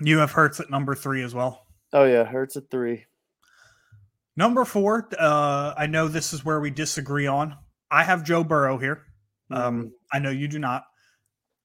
You 0.00 0.18
have 0.18 0.30
Hurts 0.30 0.60
at 0.60 0.70
number 0.70 0.94
three 0.94 1.22
as 1.24 1.34
well. 1.34 1.66
Oh 1.92 2.04
yeah, 2.04 2.22
Hurts 2.24 2.56
at 2.56 2.70
three. 2.70 3.04
Number 4.36 4.64
four, 4.64 5.08
uh, 5.18 5.74
I 5.76 5.86
know 5.86 6.06
this 6.06 6.32
is 6.32 6.44
where 6.44 6.60
we 6.60 6.70
disagree 6.70 7.26
on. 7.26 7.56
I 7.90 8.04
have 8.04 8.22
Joe 8.22 8.44
Burrow 8.44 8.78
here. 8.78 9.02
Um, 9.50 9.92
I 10.12 10.20
know 10.20 10.30
you 10.30 10.46
do 10.46 10.58
not. 10.60 10.84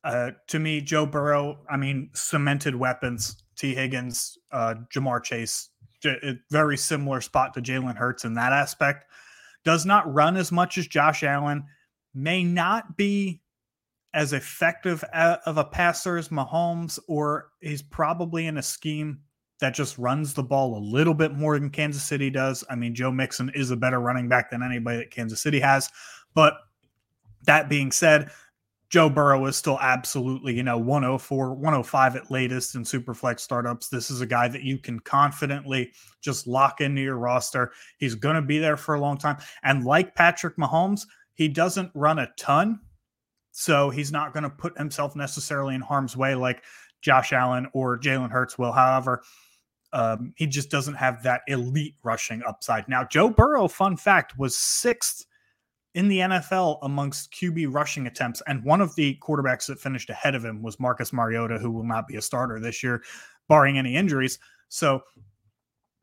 Uh, 0.03 0.31
to 0.47 0.59
me, 0.59 0.81
Joe 0.81 1.05
Burrow, 1.05 1.59
I 1.69 1.77
mean, 1.77 2.09
cemented 2.13 2.75
weapons. 2.75 3.43
Tee 3.55 3.75
Higgins, 3.75 4.37
uh, 4.51 4.75
Ja'Marr 4.93 5.23
Chase, 5.23 5.69
j- 6.01 6.17
a 6.23 6.33
very 6.51 6.75
similar 6.75 7.21
spot 7.21 7.53
to 7.53 7.61
Jalen 7.61 7.95
Hurts 7.95 8.25
in 8.25 8.33
that 8.33 8.51
aspect. 8.51 9.05
Does 9.63 9.85
not 9.85 10.11
run 10.11 10.35
as 10.35 10.51
much 10.51 10.77
as 10.77 10.87
Josh 10.87 11.23
Allen. 11.23 11.63
May 12.13 12.43
not 12.43 12.97
be 12.97 13.41
as 14.13 14.33
effective 14.33 15.03
a- 15.13 15.39
of 15.45 15.57
a 15.57 15.63
passer 15.63 16.17
as 16.17 16.29
Mahomes, 16.29 16.99
or 17.07 17.51
he's 17.61 17.81
probably 17.81 18.47
in 18.47 18.57
a 18.57 18.63
scheme 18.63 19.21
that 19.59 19.73
just 19.73 19.97
runs 19.97 20.33
the 20.33 20.43
ball 20.43 20.77
a 20.77 20.83
little 20.83 21.13
bit 21.13 21.33
more 21.33 21.57
than 21.57 21.69
Kansas 21.69 22.03
City 22.03 22.29
does. 22.29 22.63
I 22.69 22.75
mean, 22.75 22.93
Joe 22.93 23.11
Mixon 23.11 23.49
is 23.55 23.71
a 23.71 23.77
better 23.77 23.99
running 23.99 24.27
back 24.27 24.49
than 24.49 24.61
anybody 24.61 24.97
that 24.97 25.11
Kansas 25.11 25.39
City 25.41 25.59
has. 25.61 25.89
But 26.33 26.55
that 27.43 27.69
being 27.69 27.91
said, 27.91 28.29
Joe 28.93 29.09
Burrow 29.09 29.43
is 29.47 29.57
still 29.57 29.79
absolutely, 29.81 30.53
you 30.53 30.61
know, 30.61 30.77
104, 30.77 31.55
105 31.55 32.15
at 32.15 32.29
latest 32.29 32.75
in 32.75 32.83
Superflex 32.83 33.39
startups. 33.39 33.89
This 33.89 34.11
is 34.11 34.21
a 34.21 34.25
guy 34.27 34.47
that 34.47 34.61
you 34.61 34.77
can 34.77 34.99
confidently 34.99 35.91
just 36.21 36.45
lock 36.45 36.79
into 36.79 37.01
your 37.01 37.17
roster. 37.17 37.71
He's 37.97 38.13
going 38.13 38.35
to 38.35 38.41
be 38.43 38.59
there 38.59 38.77
for 38.77 38.93
a 38.93 38.99
long 38.99 39.17
time. 39.17 39.37
And 39.63 39.83
like 39.83 40.13
Patrick 40.13 40.57
Mahomes, 40.57 41.07
he 41.33 41.47
doesn't 41.47 41.89
run 41.95 42.19
a 42.19 42.29
ton. 42.37 42.81
So 43.49 43.89
he's 43.89 44.11
not 44.11 44.31
going 44.31 44.43
to 44.43 44.49
put 44.51 44.77
himself 44.77 45.15
necessarily 45.15 45.73
in 45.73 45.81
harm's 45.81 46.15
way 46.15 46.35
like 46.35 46.63
Josh 47.01 47.33
Allen 47.33 47.65
or 47.73 47.97
Jalen 47.97 48.29
Hurts 48.29 48.59
will. 48.59 48.73
However, 48.73 49.23
um, 49.91 50.33
he 50.35 50.45
just 50.45 50.69
doesn't 50.69 50.93
have 50.93 51.23
that 51.23 51.41
elite 51.47 51.95
rushing 52.03 52.43
upside. 52.43 52.87
Now, 52.87 53.05
Joe 53.05 53.31
Burrow, 53.31 53.67
fun 53.67 53.97
fact, 53.97 54.37
was 54.37 54.55
sixth 54.55 55.25
in 55.95 56.07
the 56.07 56.19
NFL 56.19 56.79
amongst 56.81 57.31
QB 57.33 57.73
rushing 57.73 58.07
attempts. 58.07 58.41
And 58.47 58.63
one 58.63 58.81
of 58.81 58.95
the 58.95 59.17
quarterbacks 59.21 59.67
that 59.67 59.79
finished 59.79 60.09
ahead 60.09 60.35
of 60.35 60.43
him 60.43 60.61
was 60.61 60.79
Marcus 60.79 61.13
Mariota, 61.13 61.59
who 61.59 61.71
will 61.71 61.83
not 61.83 62.07
be 62.07 62.15
a 62.15 62.21
starter 62.21 62.59
this 62.59 62.81
year, 62.81 63.03
barring 63.47 63.77
any 63.77 63.95
injuries. 63.95 64.39
So, 64.69 65.03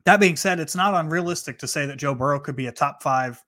that 0.05 0.19
being 0.19 0.35
said, 0.35 0.59
it's 0.59 0.75
not 0.75 0.95
unrealistic 0.95 1.59
to 1.59 1.67
say 1.67 1.85
that 1.85 1.97
Joe 1.97 2.15
Burrow 2.15 2.39
could 2.39 2.55
be 2.55 2.67
a 2.67 2.71
top 2.71 3.03
five 3.03 3.43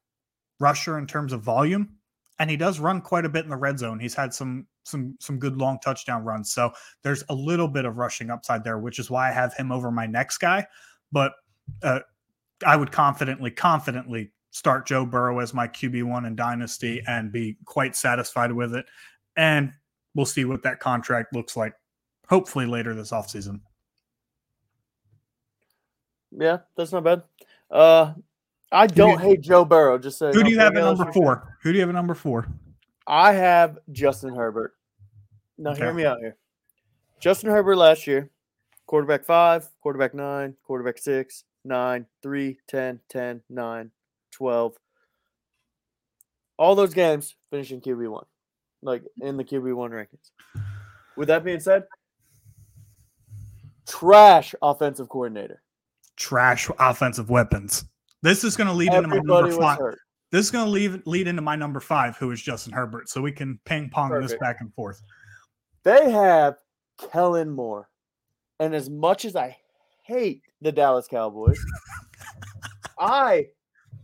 rusher 0.60 1.00
in 1.00 1.08
terms 1.08 1.34
of 1.34 1.42
volume. 1.42 1.96
And 2.40 2.50
he 2.50 2.58
does 2.58 2.80
run 2.80 3.02
quite 3.02 3.26
a 3.26 3.30
bit 3.30 3.44
in 3.44 3.50
the 3.50 3.56
red 3.56 3.80
zone. 3.80 4.00
He's 4.00 4.14
had 4.14 4.34
some 4.34 4.68
some 4.84 5.16
some 5.20 5.40
good 5.40 5.58
long 5.58 5.80
touchdown 5.84 6.24
runs. 6.24 6.52
So 6.52 6.74
there's 7.02 7.24
a 7.30 7.34
little 7.34 7.68
bit 7.68 7.86
of 7.86 7.98
rushing 7.98 8.30
upside 8.30 8.64
there, 8.64 8.78
which 8.78 9.00
is 9.00 9.10
why 9.10 9.30
I 9.30 9.32
have 9.32 9.54
him 9.54 9.72
over 9.72 9.92
my 9.92 10.06
next 10.06 10.40
guy. 10.40 10.68
But 11.12 11.34
uh, 11.82 12.02
I 12.66 12.76
would 12.76 12.92
confidently, 12.92 13.52
confidently 13.52 14.32
start 14.54 14.86
Joe 14.86 15.06
Burrow 15.06 15.40
as 15.40 15.54
my 15.54 15.68
QB1 15.68 16.26
in 16.28 16.36
Dynasty 16.36 17.02
and 17.08 17.32
be 17.32 17.58
quite 17.66 17.96
satisfied 17.96 18.52
with 18.52 18.76
it. 18.76 18.86
And 19.36 19.74
we'll 20.14 20.28
see 20.28 20.46
what 20.46 20.62
that 20.64 20.80
contract 20.80 21.34
looks 21.34 21.58
like, 21.58 21.74
hopefully 22.30 22.68
later 22.68 22.94
this 22.94 23.12
offseason. 23.12 23.60
Yeah, 26.32 26.60
that's 26.78 26.92
not 26.92 27.04
bad. 27.04 27.24
Uh, 27.70 28.14
I 28.72 28.88
do 28.88 28.96
don't 28.96 29.12
you- 29.12 29.18
hate 29.18 29.42
Joe 29.42 29.66
Burrow. 29.66 29.98
Just 29.98 30.20
saying. 30.20 30.34
Who 30.34 30.44
do 30.44 30.52
you 30.52 30.60
have 30.60 30.76
at 30.76 30.84
number 30.84 31.06
you 31.06 31.14
four? 31.14 31.58
Who 31.64 31.72
do 31.72 31.76
you 31.76 31.82
have 31.82 31.90
at 31.90 31.96
number 31.96 32.14
four? 32.14 32.48
I 33.08 33.34
have 33.34 33.80
Justin 33.92 34.36
Herbert. 34.36 34.76
Now, 35.58 35.74
hear 35.76 35.94
me 35.94 36.06
out 36.06 36.20
here. 36.20 36.38
Justin 37.20 37.50
Herbert 37.50 37.76
last 37.78 38.08
year, 38.08 38.30
quarterback 38.86 39.26
five, 39.26 39.68
quarterback 39.82 40.14
nine, 40.14 40.56
quarterback 40.64 40.98
six, 40.98 41.44
nine, 41.64 42.06
three, 42.22 42.60
10, 42.68 43.00
10, 43.10 43.42
9, 43.50 43.92
12. 44.34 44.76
All 46.58 46.76
those 46.76 46.94
games 46.94 47.36
finishing 47.52 47.82
QB1, 47.82 48.26
like 48.82 49.04
in 49.22 49.38
the 49.38 49.44
QB1 49.44 49.90
rankings. 49.90 50.32
With 51.16 51.28
that 51.28 51.44
being 51.44 51.60
said, 51.60 51.84
trash 53.88 54.54
offensive 54.62 55.10
coordinator. 55.10 55.62
Trash 56.16 56.70
offensive 56.80 57.30
weapons. 57.30 57.86
This 58.22 58.44
is 58.44 58.56
going 58.56 58.68
to 58.68 58.74
lead 58.74 58.94
into 58.94 59.08
my 59.08 59.20
number 59.24 59.52
five. 59.52 59.78
hurt. 59.78 60.00
This 60.32 60.46
is 60.46 60.52
going 60.52 60.66
to 60.66 60.72
lead 60.72 61.06
lead 61.06 61.28
into 61.28 61.42
my 61.42 61.56
number 61.56 61.80
five, 61.80 62.18
who 62.18 62.32
is 62.32 62.42
Justin 62.42 62.74
Herbert, 62.74 63.10
so 63.10 63.22
we 63.22 63.32
can 63.32 63.60
ping 63.66 63.90
pong 63.90 64.20
this 64.22 64.36
back 64.40 64.58
and 64.62 64.74
forth. 64.74 65.02
They 65.84 66.10
have 66.10 66.56
Kellen 67.12 67.50
Moore. 67.50 67.90
And 68.60 68.74
as 68.74 68.90
much 68.90 69.26
as 69.26 69.36
I 69.36 69.58
hate 70.04 70.42
the 70.62 70.72
Dallas 70.72 71.08
Cowboys, 71.08 71.60
I 73.00 73.48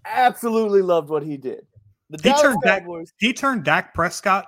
absolutely 0.05 0.81
loved 0.81 1.09
what 1.09 1.23
he 1.23 1.37
did. 1.37 1.65
The 2.09 2.17
He 2.17 2.29
Dallas 2.29 2.41
turned 2.41 2.61
Dak- 2.63 2.85
He 3.19 3.33
turned 3.33 3.63
Dak 3.63 3.93
Prescott 3.93 4.47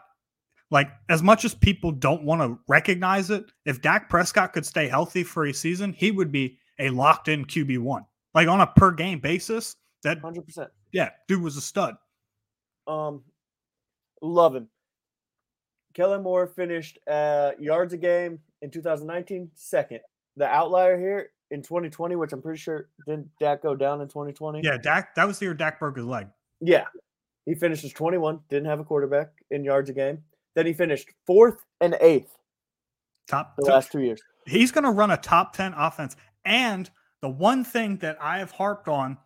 like 0.71 0.89
as 1.09 1.21
much 1.21 1.45
as 1.45 1.53
people 1.53 1.91
don't 1.91 2.23
want 2.23 2.41
to 2.41 2.57
recognize 2.67 3.29
it. 3.29 3.45
If 3.65 3.81
Dak 3.81 4.09
Prescott 4.09 4.53
could 4.53 4.65
stay 4.65 4.87
healthy 4.87 5.23
for 5.23 5.45
a 5.45 5.53
season, 5.53 5.93
he 5.93 6.11
would 6.11 6.31
be 6.31 6.57
a 6.79 6.89
locked 6.89 7.27
in 7.27 7.45
QB 7.45 7.79
one, 7.79 8.05
like 8.33 8.47
on 8.47 8.61
a 8.61 8.67
per 8.67 8.91
game 8.91 9.19
basis. 9.19 9.75
That 10.03 10.21
100%. 10.21 10.67
yeah, 10.93 11.09
dude 11.27 11.43
was 11.43 11.57
a 11.57 11.61
stud. 11.61 11.95
Um, 12.87 13.21
love 14.21 14.55
him. 14.55 14.67
Kellen 15.93 16.23
Moore 16.23 16.47
finished 16.47 16.97
uh, 17.07 17.51
yards 17.59 17.93
a 17.93 17.97
game 17.97 18.39
in 18.61 18.71
2019, 18.71 19.51
second. 19.53 19.99
The 20.37 20.47
outlier 20.47 20.97
here 20.97 21.31
in 21.51 21.61
2020, 21.61 22.15
which 22.15 22.33
I'm 22.33 22.41
pretty 22.41 22.59
sure 22.59 22.89
didn't 23.05 23.29
Dak 23.39 23.61
go 23.61 23.75
down 23.75 24.01
in 24.01 24.07
2020? 24.07 24.61
Yeah, 24.63 24.77
Dak. 24.77 25.13
That 25.15 25.27
was 25.27 25.37
the 25.39 25.45
year 25.45 25.53
Dak 25.53 25.79
broke 25.79 25.97
his 25.97 26.05
leg. 26.05 26.27
Yeah. 26.59 26.85
He 27.45 27.55
finishes 27.55 27.91
21, 27.93 28.39
didn't 28.49 28.65
have 28.67 28.79
a 28.79 28.83
quarterback 28.83 29.29
in 29.49 29.63
yards 29.63 29.89
a 29.89 29.93
game. 29.93 30.19
Then 30.55 30.65
he 30.65 30.73
finished 30.73 31.09
fourth 31.25 31.57
and 31.79 31.97
eighth 32.01 32.35
Top. 33.27 33.55
the 33.57 33.63
top- 33.63 33.73
last 33.73 33.91
two 33.91 34.01
years. 34.01 34.21
he's 34.45 34.71
going 34.71 34.83
to 34.83 34.91
run 34.91 35.11
a 35.11 35.17
top 35.17 35.55
10 35.55 35.73
offense. 35.75 36.15
And 36.45 36.89
the 37.21 37.29
one 37.29 37.63
thing 37.63 37.97
that 37.97 38.17
I 38.21 38.39
have 38.39 38.51
harped 38.51 38.87
on 38.87 39.17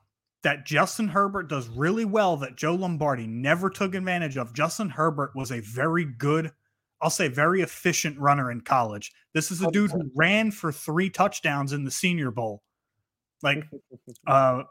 that 0.43 0.65
Justin 0.65 1.07
Herbert 1.07 1.49
does 1.49 1.67
really 1.69 2.05
well 2.05 2.37
that 2.37 2.55
Joe 2.55 2.75
Lombardi 2.75 3.25
never 3.25 3.69
took 3.69 3.95
advantage 3.95 4.37
of, 4.37 4.53
Justin 4.53 4.89
Herbert 4.89 5.31
was 5.35 5.51
a 5.51 5.59
very 5.59 6.05
good, 6.05 6.51
I'll 7.05 7.11
say 7.11 7.27
very 7.27 7.61
efficient 7.61 8.17
runner 8.17 8.49
in 8.49 8.61
college. 8.61 9.11
This 9.35 9.51
is 9.51 9.61
a 9.61 9.69
dude 9.69 9.91
who 9.91 10.09
ran 10.15 10.49
for 10.49 10.71
three 10.71 11.11
touchdowns 11.11 11.71
in 11.71 11.83
the 11.83 11.91
Senior 11.91 12.31
Bowl. 12.31 12.63
Like, 13.43 13.63
uh, 14.27 14.63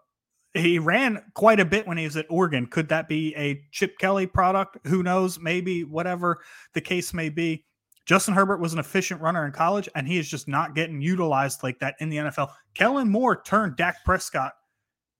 he 0.52 0.80
ran 0.80 1.22
quite 1.34 1.60
a 1.60 1.64
bit 1.64 1.86
when 1.86 1.96
he 1.96 2.02
was 2.02 2.16
at 2.16 2.26
Oregon. 2.28 2.66
Could 2.66 2.88
that 2.88 3.08
be 3.08 3.36
a 3.36 3.62
Chip 3.70 3.98
Kelly 4.00 4.26
product? 4.26 4.84
Who 4.88 5.04
knows? 5.04 5.38
Maybe 5.38 5.84
whatever 5.84 6.42
the 6.72 6.80
case 6.80 7.14
may 7.14 7.28
be. 7.28 7.64
Justin 8.04 8.34
Herbert 8.34 8.58
was 8.58 8.72
an 8.72 8.80
efficient 8.80 9.20
runner 9.20 9.46
in 9.46 9.52
college, 9.52 9.88
and 9.94 10.08
he 10.08 10.18
is 10.18 10.28
just 10.28 10.48
not 10.48 10.74
getting 10.74 11.00
utilized 11.00 11.62
like 11.62 11.78
that 11.78 11.94
in 12.00 12.08
the 12.08 12.16
NFL. 12.16 12.50
Kellen 12.74 13.08
Moore 13.08 13.42
turned 13.42 13.76
Dak 13.76 14.04
Prescott 14.04 14.54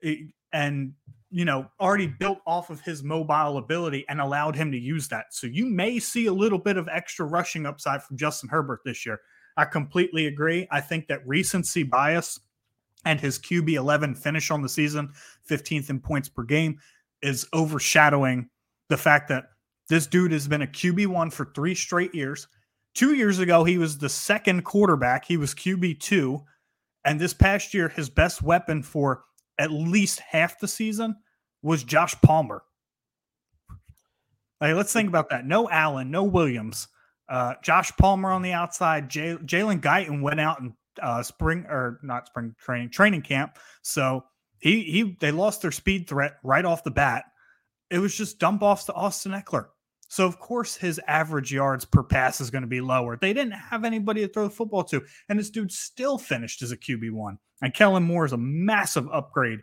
eh, 0.03 0.17
and, 0.53 0.95
you 1.35 1.45
know, 1.45 1.69
already 1.81 2.07
built 2.07 2.39
off 2.47 2.71
of 2.71 2.81
his 2.83 3.03
mobile 3.03 3.59
ability 3.59 4.05
and 4.09 4.21
allowed 4.21 4.55
him 4.55 4.71
to 4.71 4.79
use 4.79 5.09
that. 5.09 5.35
So 5.35 5.49
you 5.49 5.67
may 5.67 5.99
see 5.99 6.27
a 6.27 6.33
little 6.33 6.61
bit 6.61 6.77
of 6.77 6.87
extra 6.87 7.27
rushing 7.27 7.67
upside 7.67 8.05
from 8.05 8.17
Justin 8.17 8.49
Herbert 8.49 8.83
this 8.85 9.05
year. 9.05 9.21
I 9.57 9.65
completely 9.65 10.27
agree. 10.27 10.69
I 10.71 10.81
think 10.81 11.09
that 11.09 11.27
recency 11.27 11.83
bias 11.83 12.39
and 13.05 13.21
his 13.21 13.41
QB 13.41 13.73
11 13.73 14.15
finish 14.15 14.53
on 14.53 14.63
the 14.63 14.69
season, 14.69 15.13
15th 15.51 15.91
in 15.91 15.99
points 15.99 16.29
per 16.29 16.45
game, 16.45 16.79
is 17.21 17.49
overshadowing 17.53 18.49
the 18.89 18.97
fact 18.97 19.27
that 19.31 19.47
this 19.89 20.07
dude 20.07 20.31
has 20.31 20.47
been 20.47 20.63
a 20.63 20.69
QB1 20.69 21.33
for 21.33 21.47
three 21.47 21.75
straight 21.75 22.15
years. 22.15 22.47
Two 22.95 23.15
years 23.15 23.41
ago, 23.41 23.65
he 23.65 23.77
was 23.77 23.99
the 23.99 24.09
second 24.09 24.63
quarterback. 24.63 25.25
He 25.25 25.37
was 25.37 25.53
QB2. 25.53 26.45
And 27.05 27.21
this 27.21 27.35
past 27.35 27.75
year, 27.75 27.89
his 27.89 28.09
best 28.09 28.41
weapon 28.41 28.85
for 28.85 29.25
at 29.59 29.73
least 29.73 30.21
half 30.21 30.61
the 30.61 30.69
season 30.69 31.17
was 31.65 31.83
Josh 31.83 32.15
Palmer. 32.21 32.63
Hey, 34.61 34.75
let's 34.75 34.93
think 34.93 35.09
about 35.09 35.31
that. 35.31 35.47
No 35.47 35.69
Allen, 35.69 36.11
no 36.11 36.23
Williams. 36.23 36.89
Uh, 37.29 37.55
Josh 37.63 37.91
Palmer 37.99 38.31
on 38.31 38.43
the 38.43 38.53
outside. 38.53 39.09
Jalen 39.09 39.81
Guyton 39.81 40.21
went 40.21 40.41
out 40.41 40.61
and 40.61 40.75
uh, 41.03 41.23
spring 41.23 41.65
or 41.69 41.99
not 42.03 42.27
spring 42.27 42.55
training 42.59 42.91
training 42.91 43.23
camp. 43.23 43.59
So 43.83 44.25
he 44.59 44.83
he 44.83 45.17
they 45.21 45.33
lost 45.33 45.63
their 45.63 45.73
speed 45.73 46.09
threat 46.09 46.37
right 46.45 46.65
off 46.65 46.85
the 46.85 46.91
bat. 46.91 47.25
It 47.91 47.99
was 47.99 48.15
just 48.15 48.39
dump 48.39 48.63
offs 48.63 48.85
to 48.85 48.93
Austin 48.93 49.33
Ekeler. 49.33 49.67
So 50.09 50.27
of 50.27 50.39
course 50.39 50.77
his 50.77 51.01
average 51.09 51.53
yards 51.53 51.85
per 51.85 52.03
pass 52.03 52.41
is 52.41 52.51
going 52.51 52.63
to 52.63 52.69
be 52.69 52.81
lower. 52.81 53.17
They 53.17 53.33
didn't 53.33 53.53
have 53.53 53.85
anybody 53.85 54.21
to 54.21 54.33
throw 54.33 54.45
the 54.45 54.51
football 54.51 54.85
to, 54.85 55.03
and 55.29 55.39
this 55.39 55.51
dude 55.51 55.73
still 55.73 56.19
finished 56.19 56.63
as 56.63 56.73
a 56.73 56.77
QB 56.77 57.11
one. 57.11 57.39
And 57.63 57.75
Kellen 57.75 58.03
Moore 58.03 58.27
is 58.27 58.33
a 58.33 58.39
massive 58.39 59.09
upgrade 59.11 59.61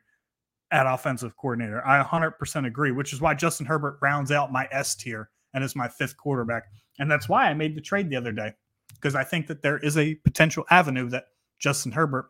at 0.71 0.87
offensive 0.87 1.35
coordinator. 1.37 1.85
I 1.85 2.01
100% 2.01 2.65
agree, 2.65 2.91
which 2.91 3.13
is 3.13 3.21
why 3.21 3.33
Justin 3.33 3.65
Herbert 3.65 3.97
rounds 4.01 4.31
out 4.31 4.51
my 4.51 4.67
S 4.71 4.95
tier 4.95 5.29
and 5.53 5.63
is 5.63 5.75
my 5.75 5.87
fifth 5.87 6.17
quarterback. 6.17 6.63
And 6.99 7.09
that's 7.09 7.27
why 7.27 7.45
I 7.45 7.53
made 7.53 7.75
the 7.75 7.81
trade 7.81 8.09
the 8.09 8.15
other 8.15 8.31
day 8.31 8.53
because 8.95 9.15
I 9.15 9.23
think 9.23 9.47
that 9.47 9.61
there 9.61 9.77
is 9.77 9.97
a 9.97 10.15
potential 10.15 10.65
avenue 10.69 11.09
that 11.09 11.25
Justin 11.59 11.91
Herbert 11.91 12.29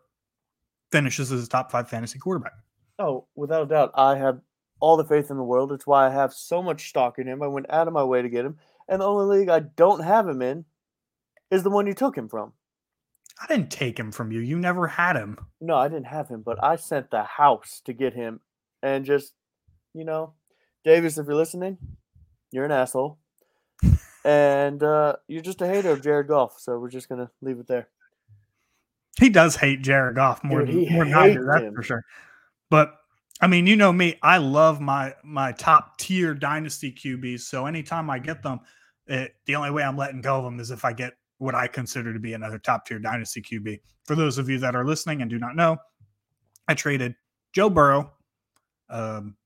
finishes 0.90 1.32
as 1.32 1.44
a 1.44 1.48
top 1.48 1.70
five 1.70 1.88
fantasy 1.88 2.18
quarterback. 2.18 2.52
Oh, 2.98 3.26
without 3.34 3.62
a 3.62 3.66
doubt, 3.66 3.92
I 3.94 4.16
have 4.16 4.40
all 4.80 4.96
the 4.96 5.04
faith 5.04 5.30
in 5.30 5.36
the 5.36 5.44
world. 5.44 5.72
It's 5.72 5.86
why 5.86 6.06
I 6.06 6.10
have 6.10 6.32
so 6.32 6.62
much 6.62 6.88
stock 6.88 7.18
in 7.18 7.26
him. 7.26 7.42
I 7.42 7.46
went 7.46 7.70
out 7.70 7.86
of 7.86 7.94
my 7.94 8.04
way 8.04 8.22
to 8.22 8.28
get 8.28 8.44
him. 8.44 8.58
And 8.88 9.00
the 9.00 9.06
only 9.06 9.38
league 9.38 9.48
I 9.48 9.60
don't 9.60 10.02
have 10.02 10.28
him 10.28 10.42
in 10.42 10.64
is 11.50 11.62
the 11.62 11.70
one 11.70 11.86
you 11.86 11.94
took 11.94 12.16
him 12.16 12.28
from. 12.28 12.52
I 13.40 13.46
didn't 13.46 13.70
take 13.70 13.98
him 13.98 14.12
from 14.12 14.30
you. 14.32 14.40
You 14.40 14.58
never 14.58 14.86
had 14.86 15.16
him. 15.16 15.38
No, 15.60 15.76
I 15.76 15.88
didn't 15.88 16.06
have 16.06 16.28
him, 16.28 16.42
but 16.42 16.62
I 16.62 16.76
sent 16.76 17.10
the 17.10 17.22
house 17.22 17.80
to 17.84 17.92
get 17.92 18.14
him. 18.14 18.40
And 18.82 19.04
just, 19.04 19.32
you 19.94 20.04
know, 20.04 20.34
Davis, 20.84 21.18
if 21.18 21.26
you're 21.26 21.34
listening, 21.34 21.78
you're 22.50 22.64
an 22.64 22.72
asshole. 22.72 23.18
and 24.24 24.82
uh, 24.82 25.16
you're 25.28 25.42
just 25.42 25.62
a 25.62 25.66
hater 25.66 25.90
of 25.90 26.02
Jared 26.02 26.28
Goff. 26.28 26.58
So 26.58 26.78
we're 26.78 26.90
just 26.90 27.08
going 27.08 27.20
to 27.20 27.30
leave 27.40 27.58
it 27.58 27.66
there. 27.66 27.88
He 29.20 29.28
does 29.28 29.56
hate 29.56 29.82
Jared 29.82 30.16
Goff 30.16 30.42
more 30.42 30.64
Dude, 30.64 30.88
than, 30.88 30.94
more 30.94 31.04
than 31.04 31.14
I 31.14 31.34
do, 31.34 31.44
that's 31.44 31.62
him. 31.64 31.74
for 31.74 31.82
sure. 31.82 32.04
But 32.70 32.94
I 33.40 33.46
mean, 33.46 33.66
you 33.66 33.76
know 33.76 33.92
me, 33.92 34.18
I 34.22 34.38
love 34.38 34.80
my 34.80 35.14
my 35.22 35.52
top 35.52 35.98
tier 35.98 36.32
dynasty 36.34 36.92
QBs. 36.92 37.40
So 37.40 37.66
anytime 37.66 38.08
I 38.08 38.18
get 38.18 38.42
them, 38.42 38.60
it, 39.06 39.34
the 39.46 39.56
only 39.56 39.70
way 39.70 39.82
I'm 39.82 39.96
letting 39.96 40.22
go 40.22 40.38
of 40.38 40.44
them 40.44 40.60
is 40.60 40.70
if 40.70 40.84
I 40.84 40.92
get 40.92 41.12
what 41.42 41.54
I 41.54 41.66
consider 41.66 42.12
to 42.12 42.20
be 42.20 42.34
another 42.34 42.58
top 42.58 42.86
tier 42.86 43.00
dynasty 43.00 43.42
QB. 43.42 43.80
For 44.04 44.14
those 44.14 44.38
of 44.38 44.48
you 44.48 44.58
that 44.58 44.76
are 44.76 44.84
listening 44.84 45.22
and 45.22 45.30
do 45.30 45.38
not 45.38 45.56
know, 45.56 45.76
I 46.68 46.74
traded 46.74 47.16
Joe 47.52 47.68
Burrow. 47.68 48.12
Um, 48.88 49.36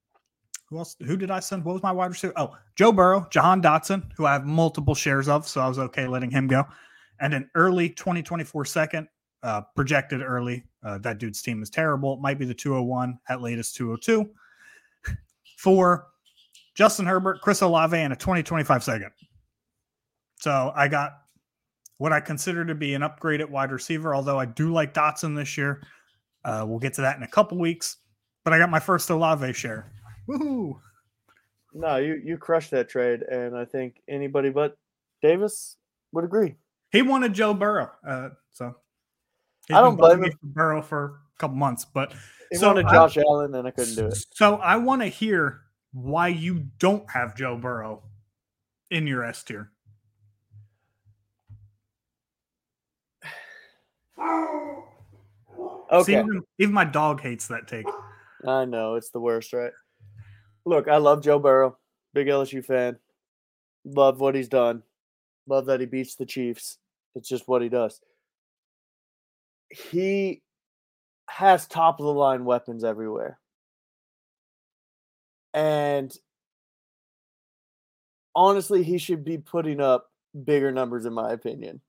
who 0.68 0.78
else? 0.78 0.96
Who 1.06 1.16
did 1.16 1.30
I 1.30 1.40
send? 1.40 1.64
What 1.64 1.72
was 1.72 1.82
my 1.82 1.92
wide 1.92 2.10
receiver? 2.10 2.34
Oh, 2.36 2.54
Joe 2.74 2.92
Burrow, 2.92 3.26
Jahan 3.30 3.62
Dotson, 3.62 4.10
who 4.16 4.26
I 4.26 4.34
have 4.34 4.44
multiple 4.44 4.94
shares 4.94 5.28
of, 5.28 5.48
so 5.48 5.60
I 5.60 5.68
was 5.68 5.78
okay 5.78 6.06
letting 6.06 6.30
him 6.30 6.46
go. 6.48 6.64
And 7.20 7.32
an 7.32 7.48
early 7.54 7.88
2024 7.88 8.64
second, 8.66 9.08
uh, 9.42 9.62
projected 9.74 10.22
early. 10.22 10.64
Uh, 10.84 10.98
that 10.98 11.18
dude's 11.18 11.40
team 11.40 11.62
is 11.62 11.70
terrible. 11.70 12.14
It 12.14 12.20
might 12.20 12.38
be 12.38 12.44
the 12.44 12.54
201 12.54 13.18
at 13.28 13.40
latest 13.40 13.76
202 13.76 14.28
for 15.56 16.08
Justin 16.74 17.06
Herbert, 17.06 17.40
Chris 17.40 17.62
Olave, 17.62 17.96
and 17.96 18.12
a 18.12 18.16
2025 18.16 18.84
second. 18.84 19.10
So 20.40 20.72
I 20.74 20.88
got 20.88 21.12
what 21.98 22.12
I 22.12 22.20
consider 22.20 22.64
to 22.64 22.74
be 22.74 22.94
an 22.94 23.02
upgrade 23.02 23.40
at 23.40 23.50
wide 23.50 23.72
receiver, 23.72 24.14
although 24.14 24.38
I 24.38 24.44
do 24.46 24.72
like 24.72 24.92
Dotson 24.94 25.34
this 25.36 25.56
year. 25.56 25.82
Uh, 26.44 26.64
we'll 26.66 26.78
get 26.78 26.94
to 26.94 27.00
that 27.02 27.16
in 27.16 27.22
a 27.22 27.28
couple 27.28 27.58
weeks. 27.58 27.96
But 28.44 28.52
I 28.52 28.58
got 28.58 28.70
my 28.70 28.78
first 28.78 29.10
Olave 29.10 29.52
share. 29.54 29.90
Woohoo! 30.28 30.78
No, 31.74 31.96
you, 31.96 32.20
you 32.24 32.38
crushed 32.38 32.70
that 32.70 32.88
trade. 32.88 33.22
And 33.22 33.56
I 33.56 33.64
think 33.64 34.00
anybody 34.08 34.50
but 34.50 34.78
Davis 35.20 35.76
would 36.12 36.24
agree. 36.24 36.54
He 36.92 37.02
wanted 37.02 37.32
Joe 37.34 37.54
Burrow. 37.54 37.90
Uh, 38.06 38.28
so 38.52 38.76
I 39.70 39.80
don't 39.80 39.96
blame 39.96 40.22
him. 40.22 40.30
for 40.30 40.46
Burrow 40.46 40.80
for 40.82 41.04
a 41.36 41.40
couple 41.40 41.56
months, 41.56 41.84
but 41.84 42.12
He 42.50 42.56
So 42.58 42.68
wanted 42.68 42.86
I- 42.86 42.92
Josh 42.92 43.16
Allen, 43.16 43.54
and 43.56 43.66
I 43.66 43.72
couldn't 43.72 43.96
do 43.96 44.06
it. 44.06 44.18
So 44.34 44.56
I 44.58 44.76
want 44.76 45.02
to 45.02 45.08
hear 45.08 45.62
why 45.92 46.28
you 46.28 46.66
don't 46.78 47.10
have 47.10 47.34
Joe 47.36 47.56
Burrow 47.56 48.04
in 48.92 49.06
your 49.08 49.24
S 49.24 49.42
tier. 49.42 49.72
See, 54.18 54.24
Okay. 55.92 56.18
even, 56.18 56.42
even 56.58 56.74
my 56.74 56.84
dog 56.84 57.20
hates 57.20 57.46
that 57.48 57.68
take. 57.68 57.86
I 58.46 58.64
know 58.64 58.96
it's 58.96 59.10
the 59.10 59.20
worst, 59.20 59.52
right? 59.52 59.72
Look, 60.64 60.88
I 60.88 60.96
love 60.96 61.22
Joe 61.22 61.38
Burrow, 61.38 61.78
big 62.12 62.26
LSU 62.26 62.64
fan. 62.64 62.98
Love 63.84 64.20
what 64.20 64.34
he's 64.34 64.48
done. 64.48 64.82
Love 65.46 65.66
that 65.66 65.80
he 65.80 65.86
beats 65.86 66.16
the 66.16 66.26
Chiefs. 66.26 66.78
It's 67.14 67.28
just 67.28 67.46
what 67.46 67.62
he 67.62 67.68
does. 67.68 68.00
He 69.70 70.42
has 71.28 71.66
top 71.66 72.00
of 72.00 72.06
the 72.06 72.12
line 72.12 72.44
weapons 72.44 72.84
everywhere. 72.84 73.38
And 75.54 76.14
honestly, 78.34 78.82
he 78.82 78.98
should 78.98 79.24
be 79.24 79.38
putting 79.38 79.80
up 79.80 80.10
bigger 80.44 80.72
numbers 80.72 81.06
in 81.06 81.14
my 81.14 81.32
opinion. 81.32 81.80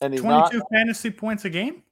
And 0.00 0.12
he's 0.12 0.22
not 0.22 0.50
22 0.50 0.66
fantasy 0.72 1.10
points 1.10 1.44
a 1.44 1.50
game? 1.50 1.82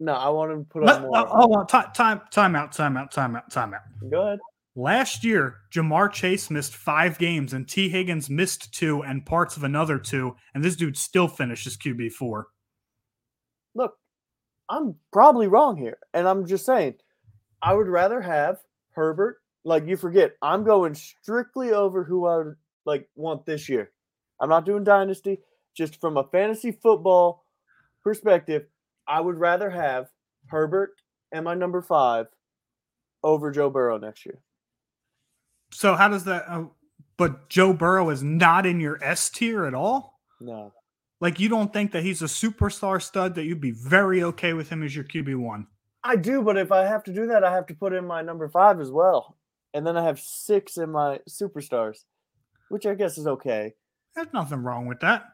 no, 0.00 0.12
I 0.12 0.28
want 0.28 0.52
him 0.52 0.64
to 0.64 0.70
put 0.70 0.88
up 0.88 1.02
more. 1.02 1.16
Oh, 1.16 1.26
oh, 1.30 1.36
hold 1.36 1.56
on. 1.56 1.66
Time, 1.66 1.90
time, 1.94 2.20
time 2.30 2.56
out, 2.56 2.72
time 2.72 2.96
out, 2.96 3.10
time 3.10 3.36
out, 3.36 3.50
time 3.50 3.74
out. 3.74 4.10
Go 4.10 4.26
ahead. 4.26 4.38
Last 4.76 5.22
year, 5.22 5.58
Ja'Marr 5.72 6.12
Chase 6.12 6.50
missed 6.50 6.74
five 6.74 7.16
games 7.18 7.52
and 7.52 7.68
Tee 7.68 7.88
Higgins 7.88 8.28
missed 8.28 8.74
two 8.74 9.02
and 9.02 9.24
parts 9.24 9.56
of 9.56 9.62
another 9.62 9.98
two, 9.98 10.34
and 10.52 10.64
this 10.64 10.74
dude 10.74 10.96
still 10.96 11.28
finishes 11.28 11.76
QB4. 11.76 12.44
look, 13.76 13.96
I'm 14.68 14.96
probably 15.12 15.46
wrong 15.46 15.76
here. 15.76 15.98
And 16.12 16.26
I'm 16.26 16.46
just 16.46 16.66
saying, 16.66 16.94
I 17.62 17.74
would 17.74 17.88
rather 17.88 18.20
have 18.20 18.58
Herbert. 18.90 19.40
Like 19.64 19.86
you 19.86 19.96
forget, 19.96 20.34
I'm 20.42 20.64
going 20.64 20.94
strictly 20.94 21.72
over 21.72 22.04
who 22.04 22.26
I 22.26 22.38
would 22.38 22.56
like 22.84 23.08
want 23.14 23.46
this 23.46 23.68
year. 23.68 23.92
I'm 24.40 24.48
not 24.48 24.66
doing 24.66 24.84
dynasty. 24.84 25.38
Just 25.74 26.00
from 26.00 26.16
a 26.16 26.24
fantasy 26.24 26.72
football 26.72 27.44
perspective, 28.02 28.66
I 29.06 29.20
would 29.20 29.38
rather 29.38 29.70
have 29.70 30.08
Herbert 30.46 31.00
and 31.32 31.44
my 31.44 31.54
number 31.54 31.82
five 31.82 32.26
over 33.22 33.50
Joe 33.50 33.70
Burrow 33.70 33.98
next 33.98 34.24
year. 34.24 34.40
So 35.72 35.94
how 35.94 36.08
does 36.08 36.24
that? 36.24 36.44
Uh, 36.48 36.64
but 37.16 37.48
Joe 37.48 37.72
Burrow 37.72 38.10
is 38.10 38.22
not 38.22 38.66
in 38.66 38.80
your 38.80 39.02
S 39.02 39.28
tier 39.30 39.64
at 39.64 39.74
all. 39.74 40.20
No. 40.40 40.72
Like 41.20 41.40
you 41.40 41.48
don't 41.48 41.72
think 41.72 41.92
that 41.92 42.02
he's 42.02 42.22
a 42.22 42.26
superstar 42.26 43.00
stud 43.00 43.34
that 43.34 43.44
you'd 43.44 43.60
be 43.60 43.70
very 43.70 44.22
okay 44.22 44.52
with 44.52 44.68
him 44.68 44.82
as 44.82 44.94
your 44.94 45.04
QB 45.04 45.36
one. 45.36 45.66
I 46.02 46.16
do, 46.16 46.42
but 46.42 46.58
if 46.58 46.70
I 46.70 46.82
have 46.82 47.02
to 47.04 47.12
do 47.14 47.26
that, 47.28 47.44
I 47.44 47.52
have 47.52 47.66
to 47.66 47.74
put 47.74 47.94
in 47.94 48.06
my 48.06 48.20
number 48.20 48.48
five 48.48 48.78
as 48.78 48.90
well. 48.90 49.36
And 49.72 49.86
then 49.86 49.96
I 49.96 50.04
have 50.04 50.20
six 50.20 50.76
in 50.76 50.90
my 50.90 51.20
superstars, 51.28 52.00
which 52.68 52.84
I 52.84 52.94
guess 52.94 53.16
is 53.16 53.26
okay. 53.26 53.74
There's 54.14 54.32
nothing 54.32 54.62
wrong 54.62 54.86
with 54.86 55.00
that. 55.00 55.24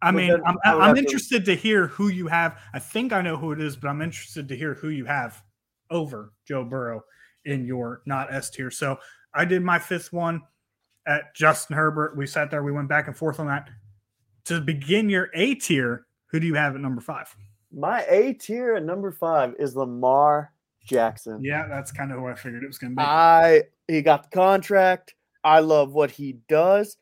I 0.00 0.10
mean, 0.10 0.28
then 0.28 0.42
I'm, 0.46 0.56
I'm 0.64 0.80
have 0.80 0.94
to- 0.94 1.00
interested 1.00 1.44
to 1.46 1.54
hear 1.54 1.88
who 1.88 2.08
you 2.08 2.26
have. 2.28 2.60
I 2.72 2.78
think 2.78 3.12
I 3.12 3.20
know 3.22 3.36
who 3.36 3.52
it 3.52 3.60
is, 3.60 3.76
but 3.76 3.88
I'm 3.88 4.02
interested 4.02 4.48
to 4.48 4.56
hear 4.56 4.74
who 4.74 4.90
you 4.90 5.04
have 5.06 5.42
over 5.90 6.32
Joe 6.46 6.64
Burrow 6.64 7.02
in 7.44 7.64
your 7.64 8.02
not 8.06 8.32
S 8.32 8.50
tier. 8.50 8.70
So 8.70 8.98
I 9.34 9.44
did 9.44 9.62
my 9.62 9.78
fifth 9.78 10.12
one 10.12 10.42
at 11.06 11.34
Justin 11.34 11.76
Herbert. 11.76 12.16
We 12.16 12.26
sat 12.26 12.50
there, 12.50 12.62
we 12.62 12.72
went 12.72 12.88
back 12.88 13.06
and 13.06 13.16
forth 13.16 13.40
on 13.40 13.46
that. 13.46 13.70
To 14.46 14.60
begin 14.60 15.08
your 15.08 15.30
A 15.34 15.54
tier, 15.54 16.06
who 16.26 16.40
do 16.40 16.46
you 16.46 16.54
have 16.54 16.74
at 16.74 16.80
number 16.80 17.00
five? 17.00 17.34
My 17.72 18.04
A 18.08 18.32
tier 18.34 18.76
at 18.76 18.84
number 18.84 19.12
five 19.12 19.54
is 19.58 19.76
Lamar 19.76 20.52
Jackson. 20.84 21.42
Yeah, 21.42 21.66
that's 21.68 21.92
kind 21.92 22.12
of 22.12 22.18
who 22.18 22.26
I 22.26 22.34
figured 22.34 22.64
it 22.64 22.66
was 22.66 22.78
going 22.78 22.92
to 22.92 22.96
be. 22.96 23.02
I 23.02 23.64
he 23.88 24.00
got 24.02 24.24
the 24.24 24.36
contract. 24.36 25.14
I 25.44 25.60
love 25.60 25.92
what 25.92 26.10
he 26.10 26.38
does. 26.48 26.96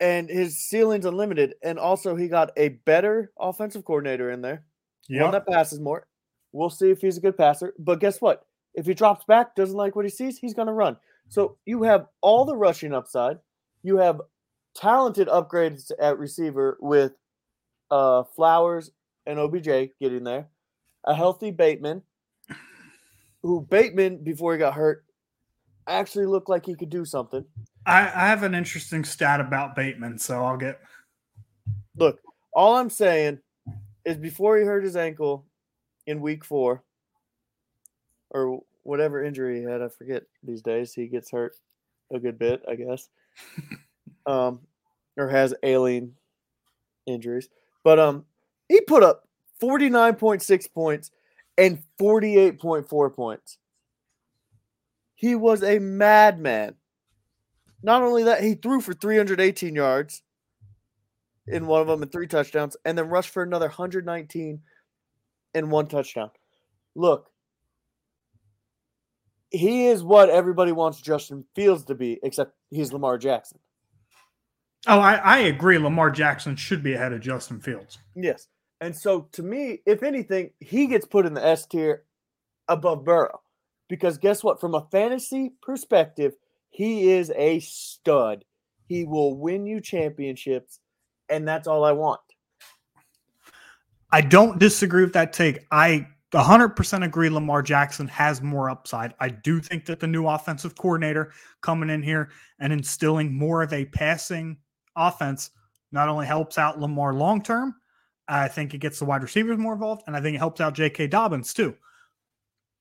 And 0.00 0.28
his 0.28 0.58
ceiling's 0.58 1.06
unlimited. 1.06 1.54
And 1.62 1.78
also 1.78 2.16
he 2.16 2.28
got 2.28 2.50
a 2.56 2.70
better 2.84 3.32
offensive 3.38 3.84
coordinator 3.84 4.30
in 4.30 4.42
there. 4.42 4.64
One 5.08 5.20
Yep. 5.20 5.32
that 5.32 5.46
passes 5.46 5.80
more. 5.80 6.06
We'll 6.52 6.70
see 6.70 6.90
if 6.90 7.00
he's 7.00 7.16
a 7.18 7.20
good 7.20 7.36
passer. 7.36 7.74
But 7.78 8.00
guess 8.00 8.20
what? 8.20 8.46
If 8.74 8.86
he 8.86 8.94
drops 8.94 9.24
back, 9.24 9.54
doesn't 9.54 9.76
like 9.76 9.94
what 9.94 10.04
he 10.04 10.10
sees, 10.10 10.38
he's 10.38 10.54
gonna 10.54 10.72
run. 10.72 10.96
So 11.28 11.56
you 11.64 11.82
have 11.84 12.06
all 12.20 12.44
the 12.44 12.56
rushing 12.56 12.92
upside. 12.92 13.38
You 13.82 13.96
have 13.98 14.20
talented 14.74 15.28
upgrades 15.28 15.90
at 16.00 16.18
receiver 16.18 16.76
with 16.80 17.12
uh 17.90 18.24
Flowers 18.34 18.90
and 19.26 19.38
OBJ 19.38 19.90
getting 20.00 20.24
there. 20.24 20.48
A 21.04 21.14
healthy 21.14 21.50
Bateman, 21.50 22.02
who 23.42 23.60
Bateman 23.60 24.24
before 24.24 24.52
he 24.52 24.58
got 24.58 24.74
hurt 24.74 25.04
actually 25.86 26.26
looked 26.26 26.48
like 26.48 26.66
he 26.66 26.74
could 26.74 26.90
do 26.90 27.04
something. 27.04 27.44
I, 27.86 28.02
I 28.02 28.26
have 28.26 28.42
an 28.42 28.54
interesting 28.54 29.04
stat 29.04 29.40
about 29.40 29.76
Bateman, 29.76 30.18
so 30.18 30.42
I'll 30.44 30.56
get. 30.56 30.80
Look, 31.96 32.20
all 32.52 32.76
I'm 32.76 32.90
saying 32.90 33.38
is 34.04 34.16
before 34.16 34.58
he 34.58 34.64
hurt 34.64 34.84
his 34.84 34.96
ankle 34.96 35.46
in 36.06 36.20
week 36.20 36.44
four, 36.44 36.82
or 38.30 38.60
whatever 38.82 39.22
injury 39.22 39.60
he 39.60 39.64
had, 39.64 39.82
I 39.82 39.88
forget 39.88 40.24
these 40.42 40.62
days. 40.62 40.92
He 40.92 41.06
gets 41.06 41.30
hurt 41.30 41.54
a 42.12 42.18
good 42.18 42.38
bit, 42.38 42.62
I 42.68 42.74
guess. 42.74 43.08
um, 44.26 44.60
or 45.16 45.28
has 45.28 45.54
alien 45.62 46.14
injuries. 47.06 47.48
But 47.82 47.98
um 47.98 48.24
he 48.68 48.80
put 48.80 49.02
up 49.02 49.28
49.6 49.62 50.72
points 50.72 51.10
and 51.56 51.82
48.4 52.00 53.14
points. 53.14 53.58
He 55.14 55.34
was 55.34 55.62
a 55.62 55.78
madman. 55.78 56.74
Not 57.82 58.02
only 58.02 58.24
that, 58.24 58.42
he 58.42 58.54
threw 58.54 58.80
for 58.80 58.94
318 58.94 59.74
yards 59.74 60.22
in 61.46 61.66
one 61.66 61.82
of 61.82 61.86
them 61.86 62.02
and 62.02 62.10
three 62.10 62.26
touchdowns, 62.26 62.76
and 62.84 62.96
then 62.96 63.08
rushed 63.08 63.30
for 63.30 63.42
another 63.42 63.66
119 63.66 64.60
and 65.54 65.70
one 65.70 65.86
touchdown. 65.86 66.30
Look, 66.94 67.30
he 69.50 69.86
is 69.86 70.02
what 70.02 70.30
everybody 70.30 70.72
wants 70.72 71.00
Justin 71.00 71.44
Fields 71.54 71.84
to 71.84 71.94
be, 71.94 72.18
except 72.22 72.54
he's 72.70 72.92
Lamar 72.92 73.18
Jackson. 73.18 73.58
Oh, 74.86 74.98
I, 74.98 75.14
I 75.14 75.38
agree. 75.38 75.78
Lamar 75.78 76.10
Jackson 76.10 76.56
should 76.56 76.82
be 76.82 76.94
ahead 76.94 77.12
of 77.12 77.20
Justin 77.20 77.60
Fields. 77.60 77.98
Yes. 78.16 78.48
And 78.80 78.94
so 78.94 79.28
to 79.32 79.42
me, 79.42 79.80
if 79.86 80.02
anything, 80.02 80.50
he 80.60 80.86
gets 80.86 81.06
put 81.06 81.24
in 81.24 81.34
the 81.34 81.44
S 81.44 81.66
tier 81.66 82.04
above 82.68 83.04
Burrow. 83.04 83.40
Because 83.88 84.18
guess 84.18 84.42
what? 84.42 84.60
From 84.60 84.74
a 84.74 84.86
fantasy 84.90 85.52
perspective, 85.62 86.34
he 86.70 87.12
is 87.12 87.30
a 87.36 87.60
stud. 87.60 88.44
He 88.86 89.04
will 89.04 89.36
win 89.36 89.66
you 89.66 89.80
championships, 89.80 90.80
and 91.28 91.46
that's 91.46 91.68
all 91.68 91.84
I 91.84 91.92
want. 91.92 92.20
I 94.10 94.20
don't 94.20 94.58
disagree 94.58 95.02
with 95.02 95.14
that 95.14 95.32
take. 95.32 95.66
I 95.70 96.06
100% 96.32 97.04
agree 97.04 97.28
Lamar 97.28 97.62
Jackson 97.62 98.08
has 98.08 98.42
more 98.42 98.70
upside. 98.70 99.14
I 99.20 99.28
do 99.28 99.60
think 99.60 99.86
that 99.86 100.00
the 100.00 100.06
new 100.06 100.26
offensive 100.26 100.76
coordinator 100.76 101.32
coming 101.60 101.90
in 101.90 102.02
here 102.02 102.30
and 102.58 102.72
instilling 102.72 103.32
more 103.32 103.62
of 103.62 103.72
a 103.72 103.84
passing 103.86 104.58
offense 104.96 105.50
not 105.92 106.08
only 106.08 106.26
helps 106.26 106.58
out 106.58 106.80
Lamar 106.80 107.14
long 107.14 107.42
term, 107.42 107.76
I 108.26 108.48
think 108.48 108.74
it 108.74 108.78
gets 108.78 108.98
the 108.98 109.04
wide 109.04 109.22
receivers 109.22 109.58
more 109.58 109.74
involved, 109.74 110.02
and 110.06 110.16
I 110.16 110.20
think 110.20 110.34
it 110.34 110.38
helps 110.38 110.60
out 110.60 110.74
J.K. 110.74 111.08
Dobbins 111.08 111.54
too. 111.54 111.76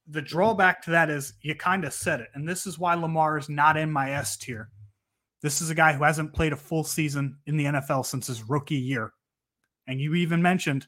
The 0.08 0.22
drawback 0.22 0.82
to 0.84 0.92
that 0.92 1.10
is 1.10 1.34
you 1.42 1.56
kind 1.56 1.86
of 1.86 1.94
said 1.94 2.20
it, 2.20 2.30
and 2.34 2.48
this 2.48 2.66
is 2.66 2.78
why 2.78 2.94
Lamar 2.96 3.38
is 3.38 3.50
not 3.50 3.78
in 3.78 3.92
my 3.92 4.12
S 4.12 4.38
tier. 4.38 4.70
This 5.42 5.62
is 5.62 5.70
a 5.70 5.76
guy 5.76 5.94
who 5.94 6.04
hasn't 6.04 6.34
played 6.34 6.54
a 6.54 6.58
full 6.58 6.84
season 6.84 7.38
in 7.46 7.58
the 7.58 7.66
NFL 7.66 8.06
since 8.06 8.28
his 8.28 8.50
rookie 8.50 8.76
year. 8.76 9.14
And 9.88 10.00
you 10.00 10.16
even 10.16 10.42
mentioned 10.42 10.88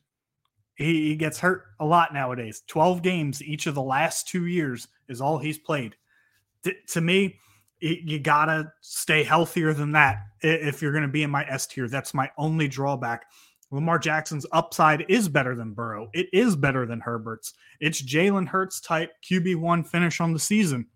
he, 0.75 1.10
he 1.10 1.15
gets 1.15 1.39
hurt 1.39 1.63
a 1.80 1.86
lot 1.86 2.13
nowadays. 2.13 2.63
12 2.67 3.01
games 3.01 3.43
each 3.43 3.67
of 3.67 3.75
the 3.75 3.82
last 3.82 4.28
two 4.28 4.45
years 4.45 4.88
is 5.10 5.21
all 5.21 5.38
he's 5.38 5.58
played. 5.58 5.95
To 6.89 7.01
me, 7.01 7.38
it, 7.82 7.99
you 8.04 8.19
got 8.19 8.45
to 8.45 8.71
stay 8.82 9.23
healthier 9.23 9.73
than 9.73 9.91
that 9.91 10.19
if 10.41 10.82
you're 10.82 10.93
going 10.93 11.04
to 11.04 11.10
be 11.10 11.23
in 11.23 11.30
my 11.30 11.45
S 11.49 11.67
tier. 11.67 11.88
That's 11.88 12.13
my 12.13 12.32
only 12.38 12.67
drawback. 12.67 13.25
Lamar 13.75 13.99
Jackson's 13.99 14.45
upside 14.53 15.05
is 15.09 15.27
better 15.27 15.53
than 15.53 15.73
Burrow. 15.73 16.09
It 16.13 16.27
is 16.31 16.55
better 16.55 16.85
than 16.85 17.01
Herbert's. 17.01 17.53
It's 17.81 18.01
Jalen 18.01 18.47
Hurts 18.47 18.79
type 18.79 19.11
QB1 19.29 19.85
finish 19.85 20.21
on 20.21 20.31
the 20.31 20.39
season, 20.39 20.88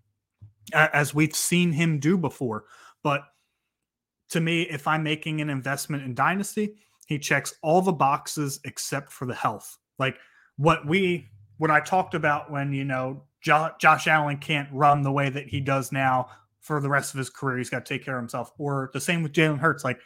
as 0.74 1.14
we've 1.14 1.36
seen 1.36 1.74
him 1.74 2.00
do 2.00 2.18
before. 2.18 2.64
But 3.04 3.24
to 4.30 4.40
me, 4.40 4.62
if 4.62 4.88
I'm 4.88 5.04
making 5.04 5.42
an 5.42 5.50
investment 5.50 6.04
in 6.04 6.16
Dynasty, 6.16 6.76
he 7.06 7.20
checks 7.20 7.54
all 7.62 7.82
the 7.82 7.92
boxes 7.92 8.62
except 8.64 9.12
for 9.12 9.26
the 9.26 9.36
health. 9.36 9.78
Like 9.98 10.16
what 10.56 10.88
we, 10.88 11.28
what 11.58 11.72
I 11.72 11.82
talked 11.82 12.14
about 12.14 12.50
when, 12.50 12.72
you 12.72 12.86
know, 12.86 13.24
jo- 13.42 13.72
Josh 13.78 14.08
Allen 14.08 14.38
can't 14.38 14.70
run 14.72 15.02
the 15.02 15.12
way 15.12 15.30
that 15.30 15.48
he 15.48 15.60
does 15.60 15.92
now 15.92 16.30
for 16.62 16.80
the 16.80 16.90
rest 16.90 17.14
of 17.14 17.18
his 17.18 17.30
career. 17.30 17.58
He's 17.58 17.70
got 17.70 17.86
to 17.86 17.94
take 17.94 18.06
care 18.06 18.16
of 18.16 18.22
himself. 18.22 18.54
Or 18.58 18.90
the 18.94 19.02
same 19.02 19.22
with 19.22 19.34
Jalen 19.34 19.60
Hurts. 19.60 19.84
Like 19.84 20.00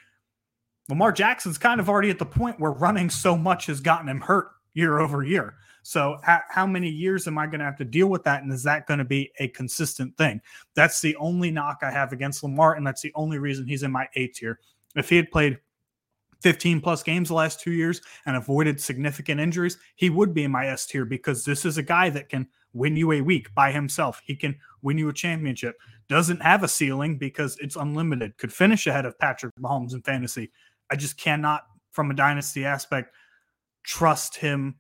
Lamar 0.90 1.12
Jackson's 1.12 1.58
kind 1.58 1.80
of 1.80 1.90
already 1.90 2.10
at 2.10 2.20
the 2.20 2.26
point 2.26 2.60
where 2.60 2.72
running 2.72 3.10
so 3.10 3.38
much 3.38 3.68
has 3.68 3.80
gotten 3.80 4.10
him 4.10 4.22
hurt 4.22 4.50
year 4.74 5.00
over 5.00 5.24
year. 5.24 5.56
So 5.84 6.18
how, 6.24 6.42
how 6.50 6.66
many 6.66 6.90
years 6.90 7.28
am 7.28 7.38
I 7.38 7.46
going 7.46 7.60
to 7.60 7.66
have 7.66 7.78
to 7.78 7.86
deal 7.86 8.08
with 8.08 8.24
that? 8.24 8.44
And 8.44 8.52
is 8.52 8.64
that 8.64 8.88
going 8.88 9.00
to 9.00 9.06
be 9.06 9.32
a 9.40 9.50
consistent 9.50 10.18
thing? 10.18 10.42
That's 10.76 11.02
the 11.02 11.16
only 11.18 11.52
knock 11.52 11.80
I 11.82 11.92
have 11.92 12.14
against 12.14 12.44
Lamar, 12.44 12.76
and 12.76 12.88
that's 12.88 13.02
the 13.02 13.12
only 13.16 13.38
reason 13.38 13.68
he's 13.68 13.84
in 13.84 13.92
my 13.92 14.08
A 14.16 14.28
tier. 14.28 14.60
If 14.96 15.10
he 15.10 15.18
had 15.18 15.32
played 15.32 15.60
15 16.42 16.82
plus 16.82 17.04
games 17.04 17.30
the 17.30 17.36
last 17.36 17.60
two 17.60 17.72
years 17.72 18.02
and 18.26 18.36
avoided 18.36 18.80
significant 18.80 19.40
injuries, 19.40 19.78
he 19.96 20.10
would 20.10 20.34
be 20.34 20.44
in 20.44 20.52
my 20.52 20.68
S 20.68 20.86
tier 20.86 21.06
because 21.06 21.44
this 21.44 21.66
is 21.66 21.78
a 21.78 21.84
guy 21.84 22.10
that 22.10 22.30
can 22.30 22.48
win 22.74 22.96
you 22.98 23.12
a 23.12 23.22
week 23.22 23.54
by 23.54 23.72
himself. 23.72 24.22
He 24.26 24.36
can 24.36 24.56
win 24.82 24.98
you 24.98 25.10
a 25.10 25.14
championship. 25.14 25.78
Doesn't 26.10 26.42
have 26.42 26.64
a 26.64 26.68
ceiling 26.68 27.18
because 27.18 27.58
it's 27.60 27.76
unlimited. 27.76 28.38
Could 28.38 28.54
finish 28.54 28.88
ahead 28.88 29.06
of 29.06 29.18
Patrick 29.20 29.54
Mahomes 29.60 29.94
in 29.94 30.02
fantasy. 30.02 30.52
I 30.94 30.96
just 30.96 31.18
cannot, 31.18 31.64
from 31.92 32.12
a 32.12 32.14
dynasty 32.14 32.66
aspect, 32.66 33.16
trust 33.82 34.36
him 34.36 34.76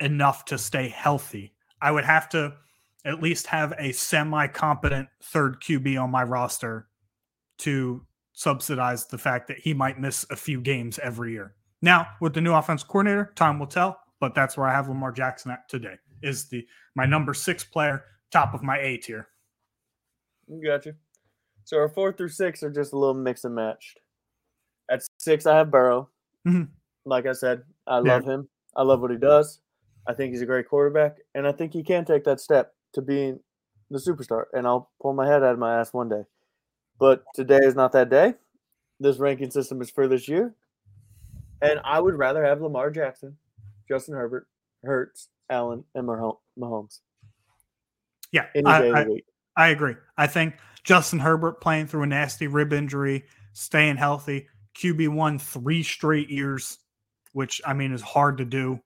enough 0.00 0.46
to 0.46 0.56
stay 0.56 0.88
healthy. 0.88 1.52
I 1.82 1.90
would 1.90 2.06
have 2.06 2.30
to 2.30 2.54
at 3.04 3.22
least 3.22 3.46
have 3.48 3.74
a 3.78 3.92
semi 3.92 4.46
competent 4.46 5.10
third 5.22 5.60
QB 5.60 6.02
on 6.02 6.10
my 6.10 6.22
roster 6.22 6.88
to 7.58 8.06
subsidize 8.32 9.08
the 9.08 9.18
fact 9.18 9.46
that 9.48 9.58
he 9.58 9.74
might 9.74 10.00
miss 10.00 10.24
a 10.30 10.36
few 10.36 10.58
games 10.58 10.98
every 11.00 11.32
year. 11.32 11.54
Now, 11.82 12.06
with 12.22 12.32
the 12.32 12.40
new 12.40 12.54
offense 12.54 12.82
coordinator, 12.82 13.34
time 13.36 13.58
will 13.58 13.66
tell, 13.66 14.00
but 14.20 14.34
that's 14.34 14.56
where 14.56 14.66
I 14.66 14.72
have 14.72 14.88
Lamar 14.88 15.12
Jackson 15.12 15.50
at 15.50 15.68
today. 15.68 15.96
Is 16.22 16.48
the 16.48 16.66
my 16.94 17.04
number 17.04 17.34
six 17.34 17.62
player, 17.62 18.04
top 18.32 18.54
of 18.54 18.62
my 18.62 18.78
A 18.78 18.96
tier. 18.96 19.28
Gotcha. 20.64 20.94
So 21.64 21.76
our 21.76 21.90
four 21.90 22.14
through 22.14 22.30
six 22.30 22.62
are 22.62 22.70
just 22.70 22.94
a 22.94 22.98
little 22.98 23.12
mix 23.12 23.44
and 23.44 23.54
matched. 23.54 24.00
Six, 25.26 25.44
I 25.44 25.56
have 25.56 25.72
Burrow. 25.72 26.08
Mm-hmm. 26.46 26.70
Like 27.04 27.26
I 27.26 27.32
said, 27.32 27.64
I 27.84 27.98
love 27.98 28.24
him. 28.24 28.48
I 28.76 28.82
love 28.84 29.00
what 29.00 29.10
he 29.10 29.16
does. 29.16 29.58
I 30.06 30.14
think 30.14 30.30
he's 30.30 30.40
a 30.40 30.46
great 30.46 30.68
quarterback, 30.68 31.16
and 31.34 31.48
I 31.48 31.50
think 31.50 31.72
he 31.72 31.82
can 31.82 32.04
take 32.04 32.22
that 32.22 32.38
step 32.38 32.76
to 32.92 33.02
being 33.02 33.40
the 33.90 33.98
superstar. 33.98 34.44
And 34.52 34.68
I'll 34.68 34.88
pull 35.02 35.14
my 35.14 35.26
head 35.26 35.42
out 35.42 35.54
of 35.54 35.58
my 35.58 35.80
ass 35.80 35.92
one 35.92 36.08
day. 36.08 36.22
But 37.00 37.24
today 37.34 37.58
is 37.60 37.74
not 37.74 37.90
that 37.90 38.08
day. 38.08 38.34
This 39.00 39.18
ranking 39.18 39.50
system 39.50 39.82
is 39.82 39.90
for 39.90 40.06
this 40.06 40.28
year. 40.28 40.54
And 41.60 41.80
I 41.82 41.98
would 41.98 42.14
rather 42.14 42.44
have 42.44 42.62
Lamar 42.62 42.92
Jackson, 42.92 43.36
Justin 43.88 44.14
Herbert, 44.14 44.46
Hurts, 44.84 45.26
Allen, 45.50 45.82
and 45.96 46.06
Mahomes. 46.06 47.00
Yeah, 48.30 48.46
I, 48.64 48.90
I, 48.92 49.06
I 49.56 49.68
agree. 49.70 49.96
I 50.16 50.28
think 50.28 50.54
Justin 50.84 51.18
Herbert 51.18 51.60
playing 51.60 51.88
through 51.88 52.04
a 52.04 52.06
nasty 52.06 52.46
rib 52.46 52.72
injury, 52.72 53.24
staying 53.54 53.96
healthy, 53.96 54.46
QB 54.80 55.08
one 55.08 55.38
three 55.38 55.82
straight 55.82 56.30
years, 56.30 56.78
which 57.32 57.60
I 57.66 57.72
mean 57.72 57.92
is 57.92 58.02
hard 58.02 58.38
to 58.38 58.44
do. 58.44 58.80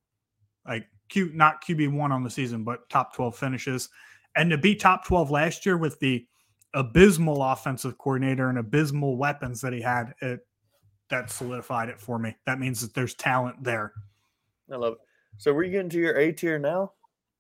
Like 0.66 0.86
Q 1.08 1.30
not 1.34 1.64
QB 1.64 1.92
one 1.92 2.12
on 2.12 2.22
the 2.22 2.30
season, 2.30 2.64
but 2.64 2.88
top 2.88 3.14
12 3.14 3.36
finishes. 3.36 3.88
And 4.36 4.50
to 4.50 4.58
be 4.58 4.74
top 4.74 5.04
12 5.06 5.30
last 5.30 5.66
year 5.66 5.76
with 5.76 5.98
the 5.98 6.26
abysmal 6.74 7.42
offensive 7.42 7.98
coordinator 7.98 8.48
and 8.48 8.58
abysmal 8.58 9.16
weapons 9.16 9.60
that 9.60 9.72
he 9.72 9.80
had, 9.80 10.14
it 10.20 10.40
that 11.10 11.30
solidified 11.30 11.88
it 11.88 12.00
for 12.00 12.18
me. 12.18 12.36
That 12.46 12.60
means 12.60 12.80
that 12.80 12.94
there's 12.94 13.14
talent 13.14 13.62
there. 13.62 13.92
I 14.72 14.76
love 14.76 14.94
it. 14.94 14.98
So 15.38 15.52
we're 15.52 15.64
you 15.64 15.72
getting 15.72 15.90
to 15.90 15.98
your 15.98 16.16
A 16.16 16.32
tier 16.32 16.58
now? 16.58 16.92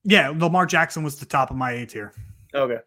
Yeah, 0.04 0.32
Lamar 0.34 0.66
Jackson 0.66 1.02
was 1.02 1.16
the 1.16 1.26
top 1.26 1.50
of 1.50 1.56
my 1.56 1.72
A 1.72 1.86
tier. 1.86 2.12
Okay. 2.54 2.78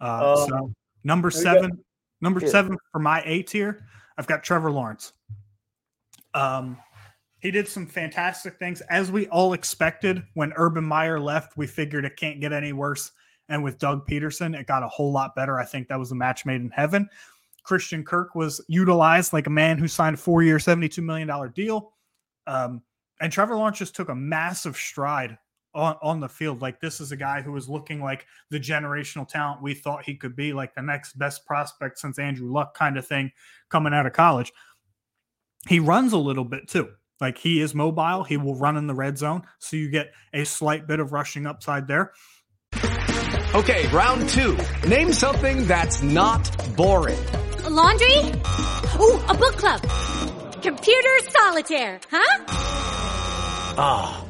Uh, 0.00 0.34
um, 0.34 0.48
so 0.48 0.72
number 1.04 1.30
seven, 1.30 1.70
got, 1.70 1.78
number 2.20 2.40
yeah. 2.40 2.48
seven 2.48 2.76
for 2.90 2.98
my 2.98 3.22
A 3.24 3.42
tier, 3.42 3.84
I've 4.20 4.26
got 4.26 4.42
Trevor 4.42 4.70
Lawrence. 4.70 5.14
Um, 6.34 6.76
he 7.38 7.50
did 7.50 7.66
some 7.66 7.86
fantastic 7.86 8.58
things, 8.58 8.82
as 8.82 9.10
we 9.10 9.26
all 9.28 9.54
expected. 9.54 10.22
When 10.34 10.52
Urban 10.56 10.84
Meyer 10.84 11.18
left, 11.18 11.56
we 11.56 11.66
figured 11.66 12.04
it 12.04 12.18
can't 12.18 12.38
get 12.38 12.52
any 12.52 12.74
worse. 12.74 13.12
And 13.48 13.64
with 13.64 13.78
Doug 13.78 14.06
Pederson, 14.06 14.54
it 14.54 14.66
got 14.66 14.82
a 14.82 14.88
whole 14.88 15.10
lot 15.10 15.34
better. 15.34 15.58
I 15.58 15.64
think 15.64 15.88
that 15.88 15.98
was 15.98 16.12
a 16.12 16.14
match 16.14 16.44
made 16.44 16.60
in 16.60 16.68
heaven. 16.68 17.08
Christian 17.62 18.04
Kirk 18.04 18.34
was 18.34 18.60
utilized 18.68 19.32
like 19.32 19.46
a 19.46 19.50
man 19.50 19.78
who 19.78 19.88
signed 19.88 20.16
a 20.16 20.18
four 20.18 20.42
year, 20.42 20.58
$72 20.58 21.02
million 21.02 21.50
deal. 21.52 21.94
Um, 22.46 22.82
and 23.22 23.32
Trevor 23.32 23.56
Lawrence 23.56 23.78
just 23.78 23.96
took 23.96 24.10
a 24.10 24.14
massive 24.14 24.76
stride 24.76 25.38
on, 25.74 25.96
on 26.02 26.20
the 26.20 26.28
field. 26.28 26.62
Like, 26.62 26.80
this 26.80 27.00
is 27.00 27.12
a 27.12 27.16
guy 27.16 27.42
who 27.42 27.56
is 27.56 27.68
looking 27.68 28.00
like 28.00 28.26
the 28.50 28.60
generational 28.60 29.28
talent 29.28 29.62
we 29.62 29.74
thought 29.74 30.04
he 30.04 30.16
could 30.16 30.36
be, 30.36 30.52
like 30.52 30.74
the 30.74 30.82
next 30.82 31.18
best 31.18 31.46
prospect 31.46 31.98
since 31.98 32.18
Andrew 32.18 32.50
Luck 32.50 32.74
kind 32.74 32.96
of 32.96 33.06
thing 33.06 33.32
coming 33.68 33.94
out 33.94 34.06
of 34.06 34.12
college. 34.12 34.52
He 35.68 35.80
runs 35.80 36.12
a 36.12 36.18
little 36.18 36.44
bit 36.44 36.68
too. 36.68 36.90
Like 37.20 37.36
he 37.36 37.60
is 37.60 37.74
mobile, 37.74 38.24
he 38.24 38.38
will 38.38 38.56
run 38.56 38.76
in 38.76 38.86
the 38.86 38.94
red 38.94 39.18
zone. 39.18 39.42
So 39.58 39.76
you 39.76 39.90
get 39.90 40.12
a 40.32 40.44
slight 40.44 40.86
bit 40.86 41.00
of 41.00 41.12
rushing 41.12 41.46
upside 41.46 41.86
there. 41.86 42.12
Okay, 43.54 43.86
round 43.88 44.28
two. 44.28 44.56
Name 44.88 45.12
something 45.12 45.66
that's 45.66 46.02
not 46.02 46.50
boring. 46.76 47.18
A 47.64 47.70
laundry? 47.70 48.16
Ooh, 49.00 49.20
a 49.28 49.34
book 49.34 49.56
club. 49.56 49.82
Computer 50.62 51.18
solitaire, 51.28 52.00
huh? 52.10 52.44
Ah, 53.76 54.24
oh, 54.24 54.29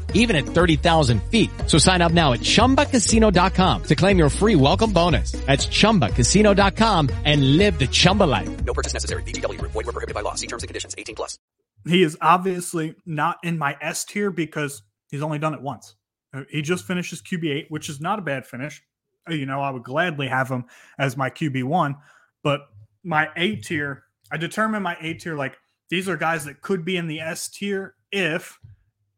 even 0.13 0.35
at 0.37 0.45
30,000 0.45 1.21
feet. 1.23 1.49
So 1.67 1.77
sign 1.77 2.01
up 2.01 2.11
now 2.13 2.31
at 2.33 2.39
ChumbaCasino.com 2.39 3.83
to 3.83 3.95
claim 3.95 4.17
your 4.17 4.29
free 4.29 4.55
welcome 4.55 4.93
bonus. 4.93 5.33
That's 5.33 5.67
ChumbaCasino.com 5.67 7.09
and 7.25 7.57
live 7.57 7.77
the 7.79 7.87
Chumba 7.87 8.23
life. 8.23 8.63
No 8.65 8.73
purchase 8.73 8.93
necessary. 8.93 9.23
VGW. 9.23 9.59
Void 9.61 9.73
were 9.75 9.83
prohibited 9.91 10.15
by 10.15 10.21
law. 10.21 10.35
See 10.35 10.47
terms 10.47 10.63
and 10.63 10.67
conditions. 10.69 10.95
18 10.97 11.15
plus. 11.15 11.37
He 11.87 12.03
is 12.03 12.17
obviously 12.21 12.95
not 13.05 13.37
in 13.43 13.57
my 13.57 13.75
S 13.81 14.05
tier 14.05 14.29
because 14.31 14.83
he's 15.09 15.21
only 15.23 15.39
done 15.39 15.53
it 15.53 15.61
once. 15.61 15.95
Uh, 16.33 16.43
He 16.49 16.61
just 16.61 16.85
finished 16.85 17.09
his 17.09 17.21
QB8, 17.21 17.65
which 17.69 17.89
is 17.89 17.99
not 17.99 18.19
a 18.19 18.21
bad 18.21 18.45
finish. 18.45 18.81
Uh, 19.29 19.33
You 19.33 19.45
know, 19.47 19.61
I 19.61 19.71
would 19.71 19.83
gladly 19.83 20.27
have 20.27 20.47
him 20.49 20.65
as 20.99 21.17
my 21.17 21.29
QB1, 21.29 21.95
but 22.43 22.61
my 23.03 23.29
A 23.35 23.55
tier, 23.55 24.03
I 24.31 24.37
determine 24.37 24.83
my 24.83 24.95
A 25.01 25.15
tier 25.15 25.35
like 25.35 25.57
these 25.89 26.07
are 26.07 26.15
guys 26.17 26.45
that 26.45 26.61
could 26.61 26.85
be 26.85 26.95
in 26.97 27.07
the 27.07 27.19
S 27.19 27.49
tier 27.49 27.95
if, 28.11 28.59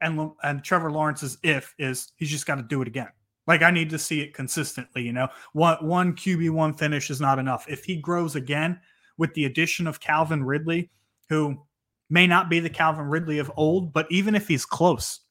and 0.03 0.31
and 0.43 0.63
Trevor 0.63 0.91
Lawrence's 0.91 1.37
if 1.43 1.73
is 1.79 2.11
he's 2.17 2.29
just 2.29 2.45
got 2.45 2.55
to 2.55 2.63
do 2.63 2.81
it 2.81 2.87
again. 2.87 3.09
Like 3.47 3.61
I 3.61 3.71
need 3.71 3.89
to 3.89 3.99
see 3.99 4.21
it 4.21 4.33
consistently. 4.33 5.03
You 5.03 5.13
know, 5.13 5.27
one 5.53 5.77
one 5.85 6.13
QB 6.13 6.51
one 6.51 6.73
finish 6.73 7.09
is 7.09 7.21
not 7.21 7.39
enough. 7.39 7.65
If 7.67 7.83
he 7.85 7.97
grows 7.97 8.35
again 8.35 8.79
with 9.17 9.33
the 9.33 9.45
addition 9.45 9.87
of 9.87 9.99
Calvin 9.99 10.43
Ridley, 10.43 10.91
who 11.29 11.57
may 12.09 12.27
not 12.27 12.49
be 12.49 12.59
the 12.59 12.69
Calvin 12.69 13.05
Ridley 13.05 13.39
of 13.39 13.51
old, 13.57 13.93
but 13.93 14.07
even 14.11 14.35
if 14.35 14.47
he's 14.47 14.65
close, 14.65 15.21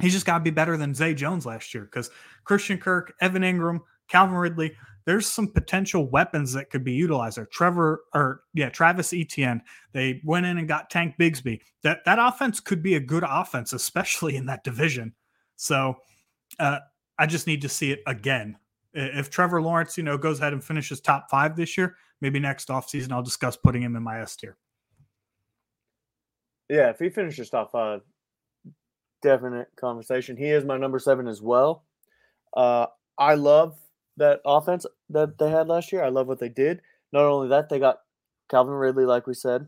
he's 0.00 0.12
just 0.12 0.26
got 0.26 0.38
to 0.38 0.44
be 0.44 0.50
better 0.50 0.76
than 0.76 0.94
Zay 0.94 1.14
Jones 1.14 1.46
last 1.46 1.74
year 1.74 1.84
because 1.84 2.10
Christian 2.44 2.78
Kirk, 2.78 3.12
Evan 3.20 3.44
Ingram, 3.44 3.80
Calvin 4.08 4.36
Ridley, 4.36 4.76
there's 5.04 5.26
some 5.26 5.48
potential 5.48 6.08
weapons 6.08 6.52
that 6.52 6.70
could 6.70 6.84
be 6.84 6.92
utilized 6.92 7.36
there. 7.36 7.46
Trevor 7.46 8.04
or 8.14 8.42
yeah, 8.54 8.68
Travis 8.68 9.12
Etienne. 9.12 9.62
They 9.92 10.20
went 10.24 10.46
in 10.46 10.58
and 10.58 10.68
got 10.68 10.90
Tank 10.90 11.14
Bigsby. 11.18 11.60
That 11.82 12.04
that 12.04 12.18
offense 12.20 12.60
could 12.60 12.82
be 12.82 12.94
a 12.94 13.00
good 13.00 13.24
offense, 13.26 13.72
especially 13.72 14.36
in 14.36 14.46
that 14.46 14.64
division. 14.64 15.14
So 15.56 15.96
uh, 16.58 16.78
I 17.18 17.26
just 17.26 17.46
need 17.46 17.62
to 17.62 17.68
see 17.68 17.92
it 17.92 18.00
again. 18.06 18.56
If 18.94 19.30
Trevor 19.30 19.62
Lawrence, 19.62 19.96
you 19.96 20.02
know, 20.02 20.18
goes 20.18 20.40
ahead 20.40 20.52
and 20.52 20.62
finishes 20.62 21.00
top 21.00 21.28
five 21.30 21.56
this 21.56 21.78
year, 21.78 21.96
maybe 22.20 22.38
next 22.38 22.68
offseason 22.68 23.10
I'll 23.12 23.22
discuss 23.22 23.56
putting 23.56 23.82
him 23.82 23.96
in 23.96 24.02
my 24.02 24.20
S 24.20 24.36
tier. 24.36 24.56
Yeah, 26.68 26.90
if 26.90 26.98
he 26.98 27.08
finishes 27.08 27.50
top 27.50 27.72
five, 27.72 28.02
definite 29.22 29.68
conversation. 29.76 30.36
He 30.36 30.50
is 30.50 30.64
my 30.64 30.76
number 30.76 30.98
seven 30.98 31.26
as 31.26 31.40
well. 31.40 31.84
Uh, 32.54 32.86
I 33.18 33.34
love 33.34 33.78
that 34.16 34.40
offense 34.44 34.86
that 35.10 35.38
they 35.38 35.50
had 35.50 35.68
last 35.68 35.92
year. 35.92 36.02
I 36.04 36.08
love 36.08 36.26
what 36.26 36.38
they 36.38 36.48
did. 36.48 36.80
Not 37.12 37.24
only 37.24 37.48
that, 37.48 37.68
they 37.68 37.78
got 37.78 37.98
Calvin 38.50 38.74
Ridley, 38.74 39.04
like 39.04 39.26
we 39.26 39.34
said. 39.34 39.66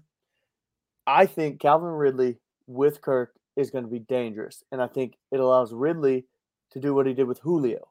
I 1.07 1.27
think 1.27 1.61
Calvin 1.61 1.91
Ridley 1.91 2.39
with 2.67 3.01
Kirk 3.01 3.35
is 3.57 3.71
going 3.71 3.85
to 3.85 3.91
be 3.91 3.99
dangerous, 3.99 4.63
and 4.73 4.83
I 4.83 4.87
think 4.87 5.17
it 5.31 5.41
allows 5.41 5.73
Ridley 5.73 6.27
to 6.73 6.81
do 6.81 6.95
what 6.95 7.07
he 7.07 7.15
did 7.15 7.27
with 7.27 7.41
Julio. 7.41 7.89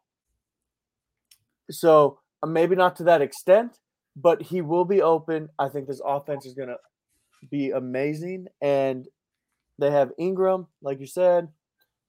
So 1.69 2.19
uh, 2.41 2.47
maybe 2.47 2.75
not 2.75 2.95
to 2.97 3.03
that 3.03 3.21
extent, 3.21 3.77
but 4.15 4.43
he 4.43 4.61
will 4.61 4.85
be 4.85 5.01
open. 5.01 5.49
I 5.57 5.69
think 5.69 5.87
this 5.87 6.01
offense 6.03 6.45
is 6.45 6.53
going 6.53 6.69
to 6.69 6.77
be 7.49 7.71
amazing. 7.71 8.47
And 8.61 9.07
they 9.79 9.91
have 9.91 10.11
Engram, 10.19 10.67
like 10.81 10.99
you 10.99 11.07
said. 11.07 11.49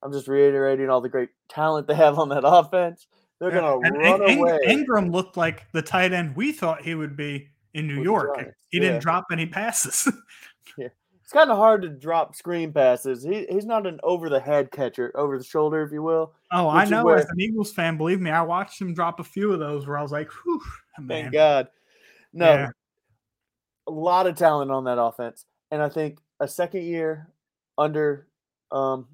I'm 0.02 0.12
just 0.12 0.28
reiterating 0.28 0.90
all 0.90 1.00
the 1.00 1.08
great 1.08 1.30
talent 1.48 1.86
they 1.86 1.94
have 1.94 2.18
on 2.18 2.28
that 2.28 2.42
offense. 2.44 3.06
They're 3.40 3.52
Yeah, 3.54 3.60
going 3.60 3.82
to 3.82 3.88
and 3.88 3.96
run 3.98 4.38
away. 4.38 4.58
Engram 4.66 5.12
looked 5.12 5.36
like 5.36 5.70
the 5.72 5.82
tight 5.82 6.12
end 6.12 6.34
we 6.36 6.52
thought 6.52 6.82
he 6.82 6.94
would 6.94 7.16
be 7.16 7.48
in 7.74 7.86
New 7.88 7.96
With 7.96 8.04
York. 8.04 8.38
He 8.70 8.78
yeah. 8.78 8.82
didn't 8.82 9.02
drop 9.02 9.24
any 9.32 9.46
passes. 9.46 10.08
It's 10.76 11.32
kind 11.32 11.50
of 11.50 11.56
hard 11.56 11.80
to 11.80 11.88
drop 11.88 12.34
screen 12.36 12.70
passes. 12.70 13.22
He, 13.22 13.46
he's 13.48 13.64
not 13.64 13.86
an 13.86 13.98
over 14.02 14.28
the 14.28 14.38
head 14.38 14.70
catcher, 14.70 15.10
over 15.14 15.38
the 15.38 15.44
shoulder, 15.44 15.82
if 15.82 15.90
you 15.90 16.02
will. 16.02 16.34
oh, 16.52 16.68
I 16.68 16.84
know. 16.84 17.02
where- 17.02 17.16
As 17.16 17.24
an 17.30 17.40
Eagles 17.40 17.72
fan, 17.72 17.96
believe 17.96 18.20
me, 18.20 18.30
I 18.30 18.42
watched 18.42 18.78
him 18.78 18.92
drop 18.92 19.20
a 19.20 19.24
few 19.24 19.50
of 19.50 19.58
those 19.58 19.86
where 19.86 19.96
I 19.96 20.02
was 20.02 20.12
like, 20.12 20.28
"Whew, 20.30 20.60
man." 20.98 21.08
Thank 21.08 21.32
God. 21.32 21.68
No, 22.34 22.52
Yeah. 22.52 22.68
a 23.86 23.90
lot 23.90 24.26
of 24.26 24.36
talent 24.36 24.70
on 24.70 24.84
that 24.84 25.00
offense. 25.00 25.46
And 25.70 25.80
I 25.82 25.88
think 25.88 26.18
a 26.40 26.46
second 26.46 26.82
year 26.82 27.30
under 27.78 28.26
um, 28.70 29.08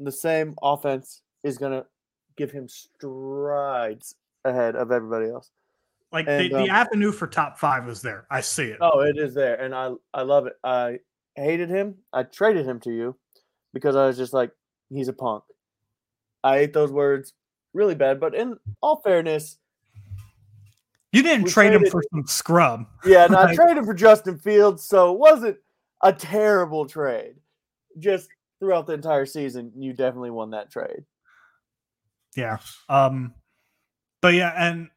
the 0.00 0.10
same 0.10 0.56
offense 0.64 1.22
is 1.44 1.58
going 1.58 1.72
to 1.80 1.86
give 2.36 2.50
him 2.50 2.68
strides 2.68 4.14
ahead 4.44 4.76
of 4.76 4.90
everybody 4.92 5.30
else. 5.30 5.50
Like 6.12 6.26
And, 6.28 6.44
the, 6.44 6.48
the 6.48 6.62
um, 6.64 6.70
avenue 6.70 7.12
for 7.12 7.26
top 7.26 7.58
five 7.58 7.88
is 7.88 8.02
there. 8.02 8.26
I 8.30 8.40
see 8.40 8.64
it. 8.64 8.78
Oh, 8.80 9.00
it 9.00 9.16
is 9.16 9.34
there, 9.34 9.60
and 9.60 9.74
I 9.74 9.92
I 10.12 10.22
love 10.22 10.46
it. 10.46 10.54
I 10.62 10.98
hated 11.36 11.70
him. 11.70 11.94
I 12.12 12.24
traded 12.24 12.66
him 12.66 12.80
to 12.80 12.92
you 12.92 13.16
because 13.72 13.96
I 13.96 14.06
was 14.06 14.18
just 14.18 14.34
like, 14.34 14.50
he's 14.90 15.08
a 15.08 15.12
punk. 15.14 15.44
I 16.44 16.58
ate 16.58 16.72
those 16.74 16.92
words 16.92 17.32
really 17.72 17.94
bad, 17.94 18.20
but 18.20 18.34
in 18.34 18.58
all 18.82 18.96
fairness, 19.00 19.56
You 21.12 21.22
didn't 21.22 21.48
trade 21.48 21.72
him 21.72 21.86
for 21.86 22.02
some 22.12 22.26
scrub. 22.26 22.86
yeah, 23.04 23.24
and 23.24 23.34
I 23.34 23.54
traded 23.54 23.84
for 23.86 23.94
Justin 23.94 24.38
Fields, 24.38 24.84
so 24.84 25.12
it 25.12 25.18
wasn't 25.18 25.56
a 26.02 26.12
terrible 26.12 26.84
trade. 26.84 27.36
Just 27.98 28.28
throughout 28.58 28.86
the 28.86 28.92
entire 28.92 29.24
season, 29.26 29.72
you 29.76 29.92
definitely 29.94 30.30
won 30.30 30.50
that 30.50 30.70
trade. 30.70 31.04
Yeah. 32.36 32.58
Um, 32.88 33.34
but 34.20 34.34
yeah, 34.34 34.54
and 34.56 34.88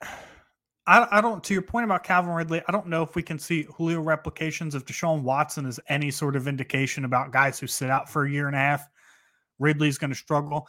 I, 0.87 1.07
I 1.11 1.21
don't, 1.21 1.43
to 1.45 1.53
your 1.53 1.63
point 1.63 1.85
about 1.85 2.03
Calvin 2.03 2.31
Ridley, 2.31 2.61
I 2.67 2.71
don't 2.71 2.87
know 2.87 3.01
if 3.01 3.15
we 3.15 3.23
can 3.23 3.39
see 3.39 3.67
Julio 3.75 4.01
replications 4.01 4.75
of 4.75 4.85
Deshaun 4.85 5.23
Watson 5.23 5.65
as 5.65 5.79
any 5.89 6.11
sort 6.11 6.35
of 6.35 6.47
indication 6.47 7.05
about 7.05 7.31
guys 7.31 7.59
who 7.59 7.67
sit 7.67 7.89
out 7.89 8.09
for 8.09 8.25
a 8.25 8.31
year 8.31 8.47
and 8.47 8.55
a 8.55 8.59
half. 8.59 8.87
Ridley's 9.59 9.97
going 9.97 10.11
to 10.11 10.15
struggle. 10.15 10.67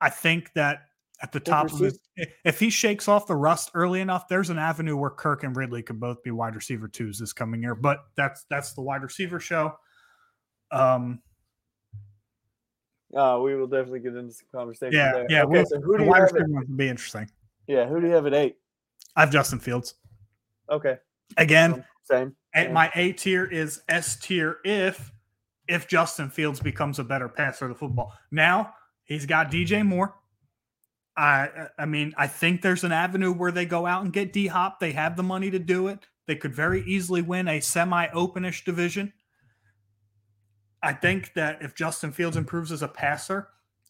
I 0.00 0.10
think 0.10 0.50
that 0.54 0.80
at 1.22 1.32
the 1.32 1.40
top 1.40 1.70
of 1.70 1.78
his, 1.78 1.98
if 2.44 2.58
he 2.58 2.70
shakes 2.70 3.06
off 3.06 3.26
the 3.26 3.36
rust 3.36 3.70
early 3.74 4.00
enough, 4.00 4.26
there's 4.28 4.48
an 4.48 4.58
avenue 4.58 4.96
where 4.96 5.10
Kirk 5.10 5.44
and 5.44 5.54
Ridley 5.54 5.82
could 5.82 6.00
both 6.00 6.22
be 6.22 6.30
wide 6.30 6.54
receiver 6.54 6.88
twos 6.88 7.18
this 7.18 7.34
coming 7.34 7.62
year. 7.62 7.74
But 7.74 7.98
that's 8.16 8.46
that's 8.48 8.72
the 8.72 8.80
wide 8.80 9.02
receiver 9.02 9.38
show. 9.38 9.74
Um, 10.72 11.20
Uh, 13.16 13.40
we 13.42 13.54
will 13.56 13.66
definitely 13.66 14.00
get 14.00 14.14
into 14.14 14.32
some 14.32 14.46
conversation. 14.54 14.92
yeah, 14.96 15.12
there. 15.12 15.26
yeah. 15.28 15.42
Okay, 15.42 15.50
we'll- 15.52 15.66
so 15.66 15.80
who 15.80 15.98
do 15.98 16.04
you 16.04 16.12
have? 16.12 16.34
At, 16.34 16.48
would 16.48 16.76
be 16.76 16.88
interesting. 16.88 17.28
yeah, 17.66 17.86
who 17.86 18.00
do 18.00 18.06
you 18.06 18.12
have 18.14 18.26
at 18.26 18.34
eight? 18.34 18.56
I 19.16 19.20
have 19.20 19.32
Justin 19.32 19.58
Fields 19.58 19.94
Okay, 20.70 20.98
again. 21.36 21.72
um, 21.74 21.84
same. 22.04 22.36
And 22.54 22.66
same. 22.66 22.72
my 22.74 22.90
A 22.94 23.12
tier 23.12 23.44
is 23.44 23.82
S 23.88 24.16
tier 24.16 24.58
if 24.64 25.12
if 25.68 25.86
Justin 25.88 26.30
Fields 26.30 26.60
becomes 26.60 26.98
a 27.00 27.04
better 27.04 27.28
passer 27.28 27.64
of 27.66 27.70
the 27.70 27.74
football. 27.74 28.12
Now 28.30 28.74
he's 29.04 29.26
got 29.26 29.50
DJ 29.50 29.84
Moore. 29.84 30.14
I 31.16 31.68
I 31.78 31.86
mean 31.86 32.12
I 32.16 32.26
think 32.28 32.62
there's 32.62 32.84
an 32.84 32.92
avenue 32.92 33.32
where 33.32 33.52
they 33.52 33.66
go 33.66 33.86
out 33.86 34.04
and 34.04 34.12
get 34.12 34.32
D 34.32 34.46
Hop. 34.46 34.78
They 34.80 34.92
have 34.92 35.16
the 35.16 35.22
money 35.24 35.50
to 35.50 35.58
do 35.58 35.88
it. 35.88 36.06
They 36.26 36.36
could 36.36 36.54
very 36.54 36.82
easily 36.84 37.22
win 37.22 37.48
a 37.48 37.58
semi-openish 37.60 38.64
division. 38.64 39.12
I 40.82 40.92
think 40.92 41.34
that 41.34 41.62
if 41.62 41.74
Justin 41.74 42.12
Fields 42.12 42.36
improves 42.36 42.72
as 42.72 42.82
a 42.82 42.88
passer, 42.88 43.48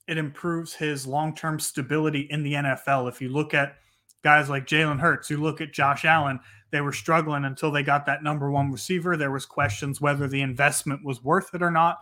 it 0.09 0.19
improves 0.19 0.75
his 0.75 1.07
long-term 1.07 1.61
stability 1.61 2.27
in 2.31 2.43
the 2.43 2.55
NFL. 2.55 3.09
If 3.09 3.21
you 3.21 3.29
look 3.29 3.55
at 3.55 3.77
guys 4.23 4.51
like 4.51 4.67
Jalen 4.67 4.99
Hurts, 4.99 5.31
you 5.31 5.37
look 5.37 5.61
at 5.61 5.73
Josh 5.73 6.05
Allen, 6.05 6.41
they 6.73 6.81
were 6.81 6.93
struggling 6.93 7.45
until 7.45 7.71
they 7.71 7.83
got 7.83 8.07
that 8.07 8.23
number 8.23 8.51
one 8.51 8.73
receiver. 8.73 9.17
There 9.17 9.31
was 9.31 9.47
questions 9.47 10.01
whether 10.01 10.27
the 10.27 10.41
investment 10.41 11.05
was 11.05 11.23
worth 11.23 11.55
it 11.55 11.63
or 11.63 11.71
not. 11.71 11.99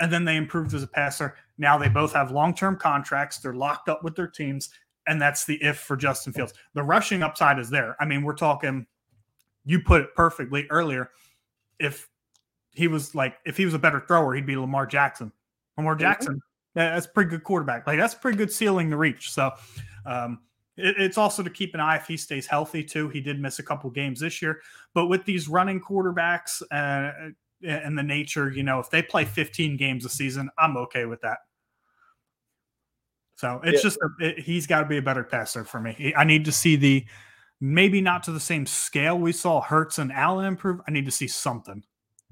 And 0.00 0.12
then 0.12 0.24
they 0.24 0.36
improved 0.36 0.74
as 0.74 0.82
a 0.82 0.88
passer. 0.88 1.36
Now 1.58 1.78
they 1.78 1.88
both 1.88 2.12
have 2.14 2.30
long-term 2.30 2.78
contracts. 2.78 3.38
They're 3.38 3.54
locked 3.54 3.88
up 3.88 4.02
with 4.02 4.16
their 4.16 4.26
teams. 4.26 4.70
And 5.06 5.20
that's 5.20 5.44
the 5.44 5.62
if 5.62 5.78
for 5.78 5.96
Justin 5.96 6.32
Fields. 6.32 6.54
The 6.72 6.82
rushing 6.82 7.22
upside 7.22 7.58
is 7.58 7.70
there. 7.70 7.94
I 8.00 8.06
mean, 8.06 8.22
we're 8.22 8.34
talking, 8.34 8.86
you 9.64 9.80
put 9.80 10.00
it 10.00 10.14
perfectly 10.14 10.66
earlier. 10.70 11.10
If 11.78 12.08
he 12.74 12.88
was 12.88 13.14
like, 13.14 13.36
if 13.46 13.56
he 13.56 13.64
was 13.64 13.74
a 13.74 13.78
better 13.78 14.00
thrower, 14.00 14.34
he'd 14.34 14.46
be 14.46 14.56
Lamar 14.56 14.86
Jackson. 14.86 15.32
Lamar 15.76 15.94
Jackson, 15.96 16.40
that's 16.74 17.06
a 17.06 17.08
pretty 17.08 17.30
good 17.30 17.44
quarterback. 17.44 17.86
Like 17.86 17.98
that's 17.98 18.14
a 18.14 18.18
pretty 18.18 18.38
good 18.38 18.52
ceiling 18.52 18.90
to 18.90 18.96
reach. 18.96 19.32
So 19.32 19.50
um, 20.06 20.40
it- 20.76 20.96
it's 20.98 21.18
also 21.18 21.42
to 21.42 21.50
keep 21.50 21.74
an 21.74 21.80
eye 21.80 21.96
if 21.96 22.06
he 22.06 22.16
stays 22.16 22.46
healthy 22.46 22.84
too. 22.84 23.08
He 23.08 23.20
did 23.20 23.40
miss 23.40 23.58
a 23.58 23.62
couple 23.62 23.90
games 23.90 24.20
this 24.20 24.40
year, 24.42 24.60
but 24.92 25.06
with 25.06 25.24
these 25.24 25.48
running 25.48 25.80
quarterbacks 25.80 26.62
uh, 26.70 27.30
and 27.66 27.96
the 27.96 28.02
nature, 28.02 28.50
you 28.50 28.62
know, 28.62 28.78
if 28.80 28.90
they 28.90 29.02
play 29.02 29.24
15 29.24 29.76
games 29.76 30.04
a 30.04 30.08
season, 30.08 30.50
I'm 30.58 30.76
okay 30.76 31.06
with 31.06 31.20
that. 31.22 31.38
So 33.36 33.60
it's 33.64 33.82
Yeah. 33.82 33.88
just 33.88 33.98
a, 33.98 34.08
it, 34.26 34.38
he's 34.40 34.66
got 34.66 34.80
to 34.80 34.86
be 34.86 34.98
a 34.98 35.02
better 35.02 35.24
passer 35.24 35.64
for 35.64 35.80
me. 35.80 36.12
I 36.16 36.24
need 36.24 36.44
to 36.44 36.52
see 36.52 36.76
the 36.76 37.04
Maybe 37.60 38.00
not 38.02 38.24
to 38.24 38.32
the 38.32 38.40
same 38.40 38.66
scale 38.66 39.16
we 39.18 39.32
saw 39.32 39.60
Hurts 39.60 39.98
and 39.98 40.12
Allen 40.12 40.44
improve. 40.44 40.80
I 40.86 40.90
need 40.90 41.06
to 41.06 41.10
see 41.10 41.28
something. 41.28 41.82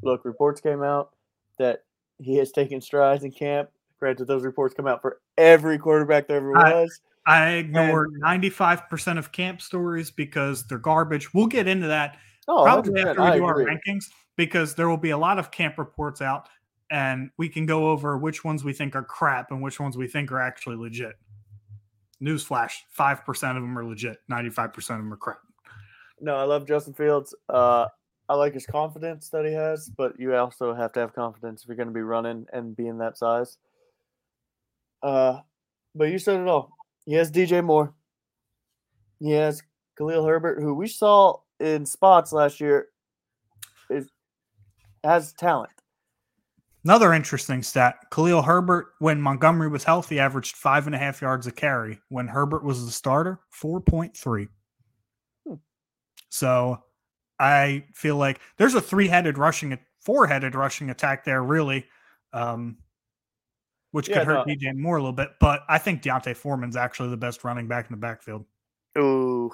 Look, 0.02 0.24
reports 0.24 0.60
came 0.60 0.82
out 0.82 1.10
that 1.58 1.84
he 2.18 2.36
has 2.36 2.52
taken 2.52 2.80
strides 2.80 3.24
in 3.24 3.32
camp. 3.32 3.70
Granted, 3.98 4.26
those 4.26 4.44
reports 4.44 4.74
come 4.74 4.86
out 4.86 5.00
for 5.00 5.20
every 5.38 5.78
quarterback 5.78 6.26
there 6.28 6.38
ever 6.38 6.56
I- 6.58 6.74
was. 6.82 7.00
I 7.24 7.50
ignore 7.50 8.08
95% 8.08 9.16
of 9.16 9.30
camp 9.30 9.62
stories 9.62 10.10
because 10.10 10.66
they're 10.66 10.78
garbage. 10.78 11.32
We'll 11.32 11.46
get 11.46 11.68
into 11.68 11.86
that 11.86 12.16
Oh, 12.48 12.64
probably 12.64 13.00
after 13.00 13.20
we 13.22 13.28
I 13.28 13.36
do 13.36 13.44
our 13.44 13.58
rankings 13.58 14.06
because 14.34 14.74
there 14.74 14.88
will 14.88 14.96
be 14.96 15.10
a 15.10 15.16
lot 15.16 15.38
of 15.38 15.52
camp 15.52 15.78
reports 15.78 16.20
out 16.20 16.48
and 16.90 17.30
we 17.38 17.48
can 17.48 17.64
go 17.64 17.90
over 17.90 18.18
which 18.18 18.42
ones 18.44 18.64
we 18.64 18.72
think 18.72 18.96
are 18.96 19.04
crap 19.04 19.52
and 19.52 19.62
which 19.62 19.78
ones 19.78 19.96
we 19.96 20.08
think 20.08 20.32
are 20.32 20.40
actually 20.40 20.74
legit. 20.74 21.14
Newsflash 22.20 22.72
5% 22.98 23.28
of 23.56 23.62
them 23.62 23.78
are 23.78 23.84
legit, 23.84 24.18
95% 24.28 24.76
of 24.76 24.86
them 24.86 25.12
are 25.12 25.16
crap. 25.16 25.38
No, 26.20 26.34
I 26.36 26.42
love 26.42 26.66
Justin 26.66 26.92
Fields. 26.94 27.34
Uh, 27.48 27.86
I 28.28 28.34
like 28.34 28.54
his 28.54 28.66
confidence 28.66 29.28
that 29.30 29.44
he 29.44 29.52
has, 29.52 29.90
but 29.96 30.18
you 30.18 30.34
also 30.34 30.74
have 30.74 30.92
to 30.92 31.00
have 31.00 31.14
confidence 31.14 31.62
if 31.62 31.68
you're 31.68 31.76
going 31.76 31.88
to 31.88 31.94
be 31.94 32.02
running 32.02 32.46
and 32.52 32.76
being 32.76 32.98
that 32.98 33.18
size. 33.18 33.58
Uh, 35.02 35.40
but 35.94 36.04
you 36.04 36.18
said 36.18 36.40
it 36.40 36.48
all. 36.48 36.70
He 37.04 37.14
has 37.14 37.30
DJ 37.30 37.64
Moore. 37.64 37.92
He 39.18 39.32
has 39.32 39.62
Khalil 39.98 40.24
Herbert, 40.24 40.60
who 40.60 40.74
we 40.74 40.88
saw 40.88 41.38
in 41.60 41.84
spots 41.84 42.32
last 42.32 42.60
year, 42.60 42.88
is 43.90 44.08
has 45.04 45.32
talent. 45.32 45.70
Another 46.84 47.12
interesting 47.12 47.62
stat 47.62 47.96
Khalil 48.10 48.42
Herbert, 48.42 48.94
when 48.98 49.20
Montgomery 49.20 49.68
was 49.68 49.84
healthy, 49.84 50.18
averaged 50.18 50.56
five 50.56 50.86
and 50.86 50.94
a 50.94 50.98
half 50.98 51.20
yards 51.20 51.46
a 51.46 51.52
carry. 51.52 52.00
When 52.08 52.28
Herbert 52.28 52.64
was 52.64 52.84
the 52.84 52.90
starter, 52.90 53.40
4.3. 53.60 54.48
Hmm. 55.46 55.54
So 56.28 56.82
I 57.42 57.84
feel 57.92 58.16
like 58.16 58.38
there's 58.56 58.74
a 58.74 58.80
three 58.80 59.08
headed 59.08 59.36
rushing, 59.36 59.76
four 60.00 60.28
headed 60.28 60.54
rushing 60.54 60.90
attack 60.90 61.24
there, 61.24 61.42
really, 61.42 61.86
um, 62.32 62.76
which 63.90 64.08
Yeah, 64.08 64.20
could 64.20 64.26
hurt 64.28 64.46
no. 64.46 64.54
DJ 64.54 64.76
Moore 64.76 64.96
a 64.96 65.00
little 65.00 65.12
bit. 65.12 65.30
But 65.40 65.64
I 65.68 65.78
think 65.78 66.02
D'Onta 66.02 66.36
Foreman's 66.36 66.76
actually 66.76 67.10
the 67.10 67.16
best 67.16 67.42
running 67.42 67.66
back 67.66 67.86
in 67.90 67.92
the 67.92 68.00
backfield. 68.00 68.44
Ooh. 68.96 69.50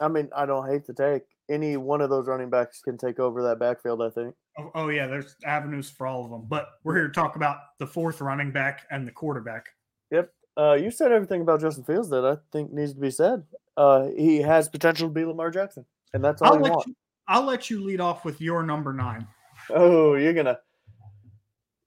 I 0.00 0.08
mean, 0.08 0.28
I 0.34 0.44
don't 0.44 0.68
hate 0.68 0.84
to 0.86 0.92
take 0.92 1.22
any 1.48 1.76
one 1.76 2.00
of 2.00 2.10
those 2.10 2.26
running 2.26 2.50
backs 2.50 2.80
can 2.80 2.98
take 2.98 3.20
over 3.20 3.42
that 3.44 3.60
backfield. 3.60 4.02
I 4.02 4.10
think. 4.10 4.34
Oh, 4.58 4.70
oh, 4.74 4.88
yeah, 4.88 5.06
there's 5.06 5.36
avenues 5.44 5.88
for 5.88 6.06
all 6.06 6.24
of 6.24 6.30
them. 6.32 6.46
But 6.48 6.68
we're 6.82 6.94
here 6.96 7.06
to 7.06 7.12
talk 7.12 7.36
about 7.36 7.58
the 7.78 7.86
fourth 7.86 8.20
running 8.20 8.50
back 8.50 8.86
and 8.90 9.06
the 9.06 9.12
quarterback. 9.12 9.66
Yep. 10.10 10.32
Uh, 10.56 10.74
you 10.74 10.90
said 10.90 11.12
everything 11.12 11.42
about 11.42 11.60
Justin 11.60 11.84
Fields 11.84 12.08
that 12.10 12.24
I 12.24 12.36
think 12.52 12.72
needs 12.72 12.94
to 12.94 13.00
be 13.00 13.10
said. 13.10 13.44
Uh, 13.76 14.08
he 14.16 14.38
has 14.38 14.68
potential 14.68 15.08
to 15.08 15.14
be 15.14 15.24
Lamar 15.24 15.50
Jackson, 15.50 15.84
and 16.14 16.24
that's 16.24 16.40
all 16.40 16.52
I'll 16.52 16.56
you 16.58 16.62
let 16.62 16.72
want. 16.72 16.86
you, 16.86 16.94
I'll 17.28 17.44
let 17.44 17.68
you 17.68 17.82
lead 17.84 18.00
off 18.00 18.24
with 18.24 18.40
your 18.40 18.62
number 18.62 18.92
nine. 18.94 19.26
Oh, 19.70 20.14
you're 20.14 20.32
gonna, 20.32 20.58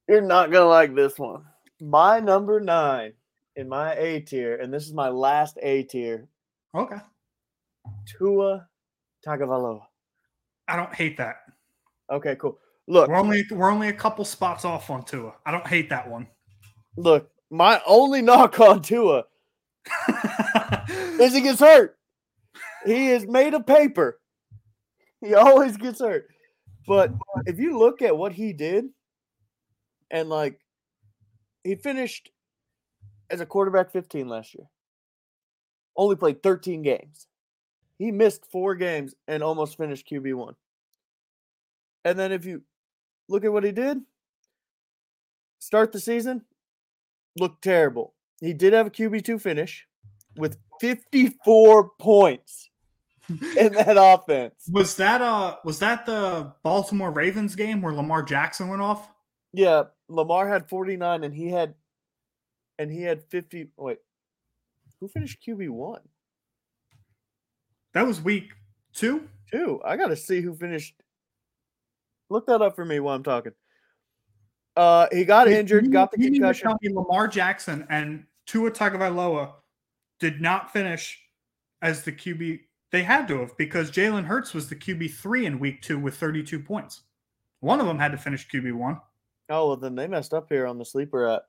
you're 0.07 0.21
not 0.21 0.51
gonna 0.51 0.67
like 0.69 0.93
this 0.93 1.17
one. 1.17 1.43
My 1.81 2.19
number 2.19 2.59
nine 2.59 3.13
in 3.55 3.67
my 3.67 3.93
A 3.95 4.19
tier, 4.21 4.57
and 4.57 4.71
this 4.73 4.85
is 4.85 4.93
my 4.93 5.09
last 5.09 5.57
A 5.63 5.83
tier. 5.83 6.27
Okay. 6.75 6.97
Tua 8.05 8.67
Tagovailoa. 9.25 9.81
I 10.67 10.75
don't 10.75 10.93
hate 10.93 11.17
that. 11.17 11.37
Okay, 12.11 12.35
cool. 12.35 12.59
Look, 12.87 13.09
We're 13.09 13.15
only 13.15 13.43
we're 13.51 13.69
only 13.71 13.89
a 13.89 13.93
couple 13.93 14.23
spots 14.25 14.63
off 14.65 14.89
on 14.89 15.03
Tua. 15.03 15.33
I 15.45 15.51
don't 15.51 15.65
hate 15.67 15.89
that 15.89 16.07
one. 16.09 16.27
look. 16.97 17.29
My 17.49 17.81
only 17.87 18.21
knock 18.21 18.59
on 18.59 18.81
Tua 18.81 19.23
is 21.19 21.33
he 21.33 21.39
gets 21.39 21.61
hurt. 21.61 21.96
He 22.87 23.09
is 23.09 23.27
made 23.27 23.53
of 23.53 23.67
paper. 23.67 24.17
He 25.19 25.35
always 25.35 25.75
gets 25.75 25.99
hurt. 25.99 26.27
But 26.87 27.11
if 27.45 27.59
you 27.59 27.77
look 27.77 28.01
at 28.01 28.17
what 28.17 28.31
he 28.31 28.53
did, 28.53 28.85
and 30.09 30.29
like 30.29 30.61
he 31.65 31.75
finished 31.75 32.31
as 33.29 33.41
a 33.41 33.45
quarterback 33.45 33.91
15 33.91 34.29
last 34.29 34.55
year, 34.55 34.67
only 35.97 36.15
played 36.15 36.41
13 36.41 36.81
games. 36.81 37.27
He 37.99 38.09
missed 38.09 38.45
four 38.49 38.73
games 38.73 39.13
and 39.27 39.43
almost 39.43 39.75
finished 39.75 40.07
QB1. 40.09 40.53
And 42.05 42.17
then 42.17 42.31
if 42.31 42.45
you 42.45 42.61
look 43.27 43.43
at 43.43 43.51
what 43.51 43.65
he 43.65 43.73
did, 43.73 43.97
start 45.59 45.91
the 45.91 45.99
season, 45.99 46.45
looked 47.37 47.61
terrible. 47.61 48.13
He 48.39 48.53
did 48.53 48.71
have 48.71 48.87
a 48.87 48.91
QB2 48.91 49.41
finish 49.41 49.85
with 50.37 50.57
54 50.79 51.89
points 51.99 52.69
in 53.57 53.73
that 53.73 53.97
offense. 53.97 54.53
was 54.71 54.95
that 54.95 55.21
uh 55.21 55.57
was 55.65 55.79
that 55.79 56.05
the 56.05 56.53
Baltimore 56.63 57.11
Ravens 57.11 57.55
game 57.55 57.81
where 57.81 57.93
Lamar 57.93 58.23
Jackson 58.23 58.67
went 58.69 58.81
off? 58.81 59.09
Yeah, 59.53 59.83
Lamar 60.07 60.47
had 60.47 60.69
49 60.69 61.23
and 61.23 61.33
he 61.33 61.49
had 61.49 61.73
and 62.79 62.91
he 62.91 63.01
had 63.01 63.23
50 63.23 63.69
wait. 63.77 63.97
Who 64.99 65.07
finished 65.07 65.39
QB1? 65.45 65.99
That 67.93 68.05
was 68.07 68.21
week 68.21 68.51
two. 68.93 69.27
Two. 69.51 69.81
I 69.85 69.95
got 69.97 70.07
to 70.07 70.15
see 70.15 70.41
who 70.41 70.53
finished 70.55 70.93
Look 72.29 72.47
that 72.47 72.61
up 72.61 72.75
for 72.75 72.83
me 72.83 72.99
while 72.99 73.15
I'm 73.15 73.23
talking. 73.23 73.53
Uh 74.75 75.07
he 75.11 75.25
got 75.25 75.47
injured, 75.47 75.85
you- 75.85 75.91
got 75.91 76.11
the 76.11 76.17
concussion. 76.17 76.67
tell 76.67 76.77
me 76.81 76.93
Lamar 76.93 77.27
Jackson 77.27 77.85
and 77.89 78.25
Tua 78.45 78.71
Tagovailoa 78.71 79.53
did 80.19 80.39
not 80.41 80.71
finish 80.71 81.19
as 81.81 82.03
the 82.03 82.11
QB. 82.11 82.61
They 82.91 83.03
had 83.03 83.27
to 83.27 83.39
have 83.39 83.57
because 83.57 83.91
Jalen 83.91 84.25
Hurts 84.25 84.53
was 84.53 84.69
the 84.69 84.75
QB 84.75 85.11
three 85.11 85.45
in 85.45 85.59
week 85.59 85.81
two 85.81 85.99
with 85.99 86.15
32 86.15 86.59
points. 86.59 87.01
One 87.59 87.79
of 87.79 87.87
them 87.87 87.99
had 87.99 88.11
to 88.11 88.17
finish 88.17 88.47
QB 88.47 88.73
one. 88.73 88.99
Oh, 89.49 89.67
well, 89.67 89.77
then 89.77 89.95
they 89.95 90.07
messed 90.07 90.33
up 90.33 90.47
here 90.49 90.65
on 90.65 90.77
the 90.77 90.85
sleeper 90.85 91.27
app 91.27 91.43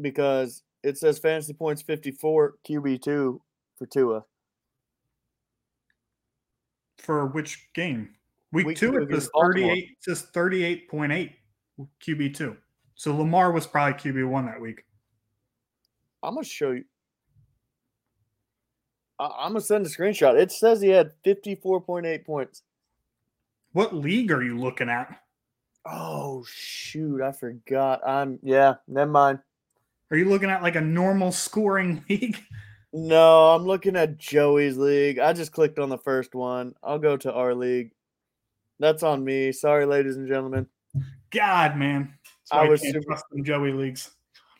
because 0.00 0.62
it 0.82 0.98
says 0.98 1.18
fantasy 1.18 1.52
points 1.52 1.82
54, 1.82 2.54
QB2 2.68 3.38
for 3.78 3.86
Tua. 3.86 4.24
For 6.98 7.26
which 7.26 7.68
game? 7.74 8.10
Week, 8.52 8.66
Week 8.66 8.76
two, 8.76 8.92
two 8.92 8.98
it 8.98 9.10
says 9.10 9.30
38, 9.40 9.72
it 9.72 9.88
says 10.00 10.26
38.8 10.34 11.32
QB 12.04 12.34
two. 12.34 12.56
So 12.94 13.16
Lamar 13.16 13.52
was 13.52 13.66
probably 13.66 13.94
QB 13.94 14.28
one 14.28 14.46
that 14.46 14.60
week. 14.60 14.84
I'm 16.22 16.34
going 16.34 16.44
to 16.44 16.48
show 16.48 16.72
you. 16.72 16.84
I- 19.22 19.44
I'm 19.44 19.52
going 19.52 19.60
to 19.60 19.66
send 19.66 19.86
a 19.86 19.88
screenshot. 19.88 20.38
It 20.40 20.50
says 20.52 20.80
he 20.80 20.88
had 20.88 21.12
54.8 21.24 22.24
points. 22.24 22.62
What 23.72 23.94
league 23.94 24.32
are 24.32 24.42
you 24.42 24.58
looking 24.58 24.88
at? 24.88 25.18
Oh, 25.86 26.44
shoot. 26.48 27.20
I 27.22 27.32
forgot. 27.32 28.06
I'm, 28.06 28.38
yeah, 28.42 28.74
never 28.86 29.10
mind. 29.10 29.38
Are 30.10 30.16
you 30.16 30.28
looking 30.28 30.50
at 30.50 30.62
like 30.62 30.76
a 30.76 30.80
normal 30.80 31.32
scoring 31.32 32.04
league? 32.10 32.38
No, 32.92 33.48
I'm 33.54 33.64
looking 33.64 33.96
at 33.96 34.18
Joey's 34.18 34.76
league. 34.76 35.18
I 35.18 35.32
just 35.32 35.52
clicked 35.52 35.78
on 35.78 35.88
the 35.88 35.96
first 35.98 36.34
one. 36.34 36.74
I'll 36.82 36.98
go 36.98 37.16
to 37.16 37.32
our 37.32 37.54
league. 37.54 37.92
That's 38.78 39.02
on 39.02 39.24
me. 39.24 39.52
Sorry, 39.52 39.86
ladies 39.86 40.16
and 40.16 40.28
gentlemen. 40.28 40.66
God, 41.30 41.76
man. 41.78 42.12
I 42.50 42.68
was 42.68 42.82
super- 42.82 43.00
trust 43.00 43.24
Joey 43.42 43.72
leagues. 43.72 44.10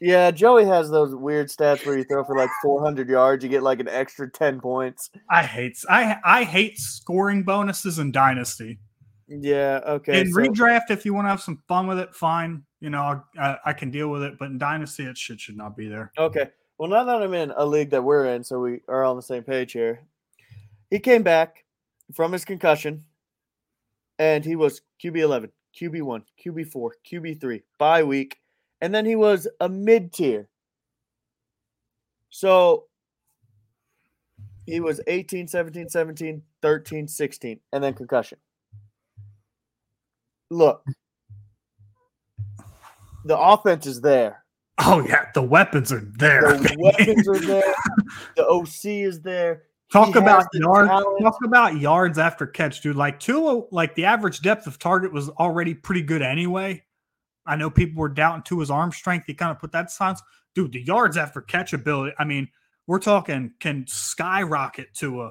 Yeah, 0.02 0.32
Joey 0.32 0.64
has 0.64 0.90
those 0.90 1.14
weird 1.14 1.46
stats 1.46 1.86
where 1.86 1.96
you 1.96 2.02
throw 2.02 2.24
for 2.24 2.36
like 2.36 2.50
400 2.60 3.08
yards, 3.08 3.44
you 3.44 3.48
get 3.48 3.62
like 3.62 3.78
an 3.78 3.86
extra 3.86 4.28
10 4.28 4.60
points. 4.60 5.10
I 5.30 5.44
hate 5.44 5.78
I 5.88 6.16
I 6.24 6.42
hate 6.42 6.76
scoring 6.76 7.44
bonuses 7.44 8.00
in 8.00 8.10
Dynasty. 8.10 8.80
Yeah, 9.28 9.78
okay. 9.86 10.20
in 10.20 10.32
so- 10.32 10.40
redraft, 10.40 10.90
if 10.90 11.04
you 11.04 11.14
want 11.14 11.26
to 11.26 11.30
have 11.30 11.40
some 11.40 11.62
fun 11.68 11.86
with 11.86 12.00
it, 12.00 12.12
fine. 12.16 12.64
You 12.80 12.90
know, 12.90 13.22
I, 13.38 13.56
I 13.64 13.72
can 13.72 13.92
deal 13.92 14.08
with 14.08 14.24
it. 14.24 14.34
But 14.40 14.46
in 14.46 14.58
Dynasty, 14.58 15.04
it 15.04 15.16
shit 15.16 15.38
should 15.38 15.56
not 15.56 15.76
be 15.76 15.86
there. 15.86 16.10
Okay. 16.18 16.50
Well, 16.78 16.90
now 16.90 17.04
that 17.04 17.22
I'm 17.22 17.32
in 17.34 17.52
a 17.56 17.64
league 17.64 17.90
that 17.90 18.02
we're 18.02 18.26
in, 18.26 18.42
so 18.42 18.58
we 18.58 18.80
are 18.88 19.04
on 19.04 19.14
the 19.14 19.22
same 19.22 19.44
page 19.44 19.70
here. 19.70 20.02
He 20.90 20.98
came 20.98 21.22
back 21.22 21.64
from 22.12 22.32
his 22.32 22.44
concussion, 22.44 23.04
and 24.18 24.44
he 24.44 24.56
was 24.56 24.80
QB 25.00 25.18
11, 25.18 25.52
QB 25.80 26.02
1, 26.02 26.24
QB 26.44 26.72
4, 26.72 26.96
QB 27.08 27.40
3, 27.40 27.62
bye 27.78 28.02
week, 28.02 28.41
and 28.82 28.92
then 28.92 29.06
he 29.06 29.14
was 29.16 29.48
a 29.60 29.68
mid 29.68 30.12
tier. 30.12 30.48
So 32.28 32.86
he 34.66 34.80
was 34.80 35.00
18, 35.06 35.46
17, 35.46 35.88
17, 35.88 36.42
13, 36.60 37.08
16, 37.08 37.60
and 37.72 37.84
then 37.84 37.94
concussion. 37.94 38.38
Look, 40.50 40.84
the 43.24 43.38
offense 43.38 43.86
is 43.86 44.00
there. 44.00 44.44
Oh 44.78 45.06
yeah, 45.06 45.26
the 45.32 45.42
weapons 45.42 45.92
are 45.92 46.00
there. 46.16 46.42
The 46.58 46.76
weapons 46.98 47.28
are 47.28 47.38
there. 47.38 47.74
The 48.36 48.46
OC 48.46 48.84
is 49.06 49.20
there. 49.20 49.62
Talk 49.92 50.08
He 50.08 50.18
about 50.18 50.46
yards. 50.54 50.88
talent. 50.88 51.22
Talk 51.22 51.36
about 51.44 51.78
yards 51.78 52.18
after 52.18 52.46
catch, 52.46 52.80
dude. 52.80 52.96
Like 52.96 53.20
Tua, 53.20 53.62
like 53.70 53.94
the 53.94 54.06
average 54.06 54.40
depth 54.40 54.66
of 54.66 54.78
target 54.78 55.12
was 55.12 55.28
already 55.30 55.74
pretty 55.74 56.02
good 56.02 56.22
anyway. 56.22 56.82
I 57.46 57.56
know 57.56 57.70
people 57.70 58.00
were 58.00 58.08
doubting 58.08 58.42
to 58.44 58.60
his 58.60 58.70
arm 58.70 58.92
strength. 58.92 59.26
He 59.26 59.34
kind 59.34 59.50
of 59.50 59.58
put 59.58 59.72
that 59.72 59.90
to. 59.90 60.22
Dude, 60.54 60.72
the 60.72 60.82
yards 60.82 61.16
after 61.16 61.40
catch 61.40 61.72
ability. 61.72 62.14
I 62.18 62.24
mean, 62.24 62.48
we're 62.86 62.98
talking 62.98 63.52
can 63.60 63.86
skyrocket 63.86 64.94
to 64.96 65.22
a. 65.22 65.30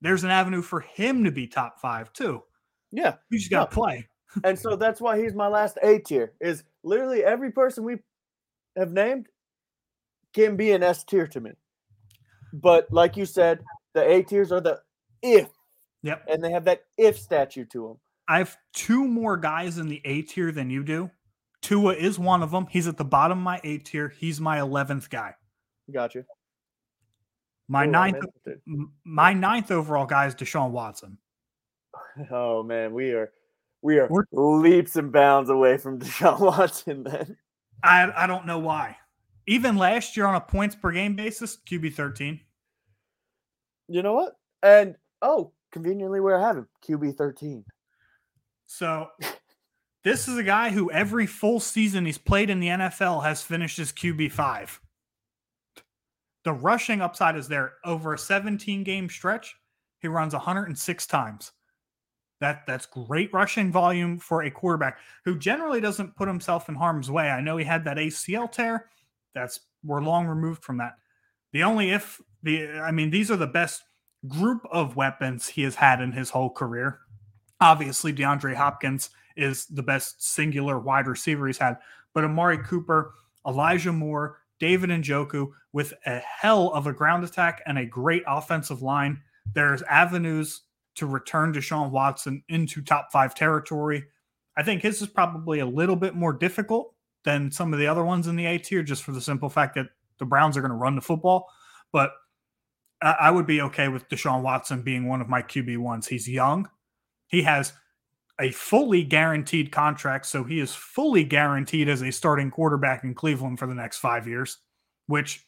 There's 0.00 0.24
an 0.24 0.30
avenue 0.30 0.62
for 0.62 0.80
him 0.80 1.24
to 1.24 1.30
be 1.30 1.46
top 1.46 1.80
five 1.80 2.12
too. 2.12 2.42
Yeah, 2.90 3.16
You 3.30 3.38
just 3.38 3.50
got 3.50 3.70
to 3.70 3.76
No. 3.76 3.82
play. 3.82 4.08
and 4.44 4.58
so 4.58 4.76
that's 4.76 5.00
why 5.00 5.20
he's 5.20 5.34
my 5.34 5.48
last 5.48 5.78
A 5.82 5.98
tier. 5.98 6.32
Is 6.40 6.64
literally 6.82 7.22
every 7.24 7.50
person 7.52 7.84
we 7.84 7.96
have 8.76 8.92
named 8.92 9.26
can 10.32 10.56
be 10.56 10.70
an 10.72 10.82
S 10.82 11.04
tier 11.04 11.26
to 11.26 11.40
me. 11.40 11.50
But 12.52 12.90
like 12.92 13.16
you 13.16 13.26
said, 13.26 13.60
the 13.94 14.02
A 14.08 14.22
tiers 14.22 14.52
are 14.52 14.60
the 14.60 14.80
if, 15.22 15.48
Yep. 16.02 16.24
and 16.28 16.42
they 16.42 16.50
have 16.52 16.64
that 16.64 16.84
if 16.96 17.18
statue 17.18 17.64
to 17.66 17.88
them. 17.88 17.96
I 18.28 18.38
have 18.38 18.56
two 18.72 19.06
more 19.06 19.36
guys 19.36 19.78
in 19.78 19.88
the 19.88 20.00
A 20.04 20.22
tier 20.22 20.52
than 20.52 20.70
you 20.70 20.82
do. 20.84 21.10
Tua 21.62 21.92
is 21.94 22.18
one 22.18 22.42
of 22.42 22.50
them. 22.50 22.66
He's 22.70 22.88
at 22.88 22.96
the 22.96 23.04
bottom 23.04 23.38
of 23.38 23.44
my 23.44 23.60
A 23.64 23.78
tier. 23.78 24.08
He's 24.08 24.40
my 24.40 24.60
eleventh 24.60 25.10
guy. 25.10 25.34
Gotcha. 25.92 26.24
My 27.68 27.84
Ooh, 27.84 27.90
ninth, 27.90 28.24
my 29.04 29.32
ninth 29.32 29.70
overall 29.70 30.06
guy 30.06 30.26
is 30.26 30.34
Deshaun 30.34 30.70
Watson. 30.70 31.18
Oh 32.30 32.62
man, 32.62 32.92
we 32.92 33.12
are 33.12 33.30
we 33.82 33.98
are 33.98 34.08
We're- 34.08 34.26
leaps 34.32 34.96
and 34.96 35.10
bounds 35.12 35.48
away 35.48 35.76
from 35.78 35.98
Deshaun 36.00 36.40
Watson. 36.40 37.04
Then 37.04 37.36
I 37.84 38.10
I 38.16 38.26
don't 38.26 38.46
know 38.46 38.58
why. 38.58 38.96
Even 39.46 39.76
last 39.76 40.16
year 40.16 40.26
on 40.26 40.34
a 40.34 40.40
points 40.40 40.74
per 40.74 40.92
game 40.92 41.14
basis, 41.16 41.58
QB 41.68 41.94
thirteen. 41.94 42.40
you 43.88 44.02
know 44.02 44.14
what? 44.14 44.36
And 44.62 44.96
oh, 45.22 45.52
conveniently, 45.72 46.20
where 46.20 46.38
I 46.38 46.46
have 46.46 46.56
him, 46.58 46.68
QB 46.86 47.16
thirteen. 47.16 47.64
So 48.66 49.08
this 50.04 50.28
is 50.28 50.36
a 50.38 50.42
guy 50.42 50.70
who 50.70 50.90
every 50.90 51.26
full 51.26 51.60
season 51.60 52.06
he's 52.06 52.18
played 52.18 52.50
in 52.50 52.60
the 52.60 52.68
NFL 52.68 53.22
has 53.22 53.42
finished 53.42 53.78
as 53.78 53.92
QB 53.92 54.32
five. 54.32 54.80
The 56.44 56.52
rushing 56.52 57.02
upside 57.02 57.36
is 57.36 57.48
there 57.48 57.74
over 57.84 58.14
a 58.14 58.18
17 58.18 58.82
game 58.82 59.08
stretch. 59.10 59.54
He 60.00 60.08
runs 60.08 60.32
106 60.32 61.06
times. 61.06 61.52
That 62.40 62.62
that's 62.66 62.86
great 62.86 63.30
rushing 63.34 63.70
volume 63.70 64.18
for 64.18 64.42
a 64.42 64.50
quarterback 64.50 64.98
who 65.26 65.38
generally 65.38 65.80
doesn't 65.80 66.16
put 66.16 66.26
himself 66.26 66.70
in 66.70 66.74
harm's 66.74 67.10
way. 67.10 67.28
I 67.28 67.42
know 67.42 67.58
he 67.58 67.64
had 67.66 67.84
that 67.84 67.98
ACL 67.98 68.50
tear. 68.50 68.86
That's 69.34 69.60
we're 69.84 70.00
long 70.00 70.26
removed 70.26 70.64
from 70.64 70.78
that. 70.78 70.94
The 71.52 71.62
only 71.62 71.90
if 71.90 72.18
the 72.42 72.70
I 72.80 72.92
mean 72.92 73.10
these 73.10 73.30
are 73.30 73.36
the 73.36 73.46
best 73.46 73.82
group 74.26 74.66
of 74.70 74.96
weapons 74.96 75.48
he 75.48 75.62
has 75.62 75.74
had 75.74 76.00
in 76.00 76.12
his 76.12 76.30
whole 76.30 76.50
career. 76.50 77.00
Obviously, 77.60 78.14
DeAndre 78.14 78.54
Hopkins 78.54 79.10
is 79.40 79.66
the 79.66 79.82
best 79.82 80.22
singular 80.22 80.78
wide 80.78 81.06
receiver 81.06 81.46
he's 81.46 81.58
had, 81.58 81.78
but 82.14 82.24
Amari 82.24 82.58
Cooper, 82.58 83.14
Elijah 83.46 83.92
Moore, 83.92 84.38
David 84.58 84.90
Njoku 84.90 85.50
with 85.72 85.94
a 86.06 86.18
hell 86.18 86.70
of 86.72 86.86
a 86.86 86.92
ground 86.92 87.24
attack 87.24 87.62
and 87.66 87.78
a 87.78 87.86
great 87.86 88.22
offensive 88.26 88.82
line. 88.82 89.20
There's 89.52 89.82
avenues 89.82 90.62
to 90.96 91.06
return 91.06 91.52
Deshaun 91.52 91.90
Watson 91.90 92.42
into 92.48 92.82
top 92.82 93.10
five 93.10 93.34
territory. 93.34 94.04
I 94.56 94.62
think 94.62 94.82
his 94.82 95.00
is 95.00 95.08
probably 95.08 95.60
a 95.60 95.66
little 95.66 95.96
bit 95.96 96.14
more 96.14 96.32
difficult 96.32 96.94
than 97.24 97.50
some 97.50 97.72
of 97.72 97.78
the 97.78 97.86
other 97.86 98.04
ones 98.04 98.26
in 98.26 98.36
the 98.36 98.46
A 98.46 98.58
tier, 98.58 98.82
just 98.82 99.02
for 99.02 99.12
the 99.12 99.20
simple 99.20 99.48
fact 99.48 99.74
that 99.76 99.86
the 100.18 100.24
Browns 100.24 100.56
are 100.56 100.60
going 100.60 100.72
to 100.72 100.76
run 100.76 100.96
the 100.96 101.00
football. 101.00 101.48
But 101.92 102.12
I 103.02 103.16
I 103.20 103.30
would 103.30 103.46
be 103.46 103.62
okay 103.62 103.88
with 103.88 104.08
Deshaun 104.08 104.42
Watson 104.42 104.82
being 104.82 105.08
one 105.08 105.20
of 105.20 105.28
my 105.28 105.42
QB 105.42 105.78
ones. 105.78 106.08
He's 106.08 106.28
young. 106.28 106.68
He 107.28 107.42
has 107.42 107.72
a 108.40 108.50
fully 108.50 109.04
guaranteed 109.04 109.70
contract, 109.70 110.26
so 110.26 110.42
he 110.42 110.60
is 110.60 110.74
fully 110.74 111.24
guaranteed 111.24 111.88
as 111.88 112.02
a 112.02 112.10
starting 112.10 112.50
quarterback 112.50 113.04
in 113.04 113.14
Cleveland 113.14 113.58
for 113.58 113.66
the 113.66 113.74
next 113.74 113.98
five 113.98 114.26
years. 114.26 114.58
Which, 115.06 115.46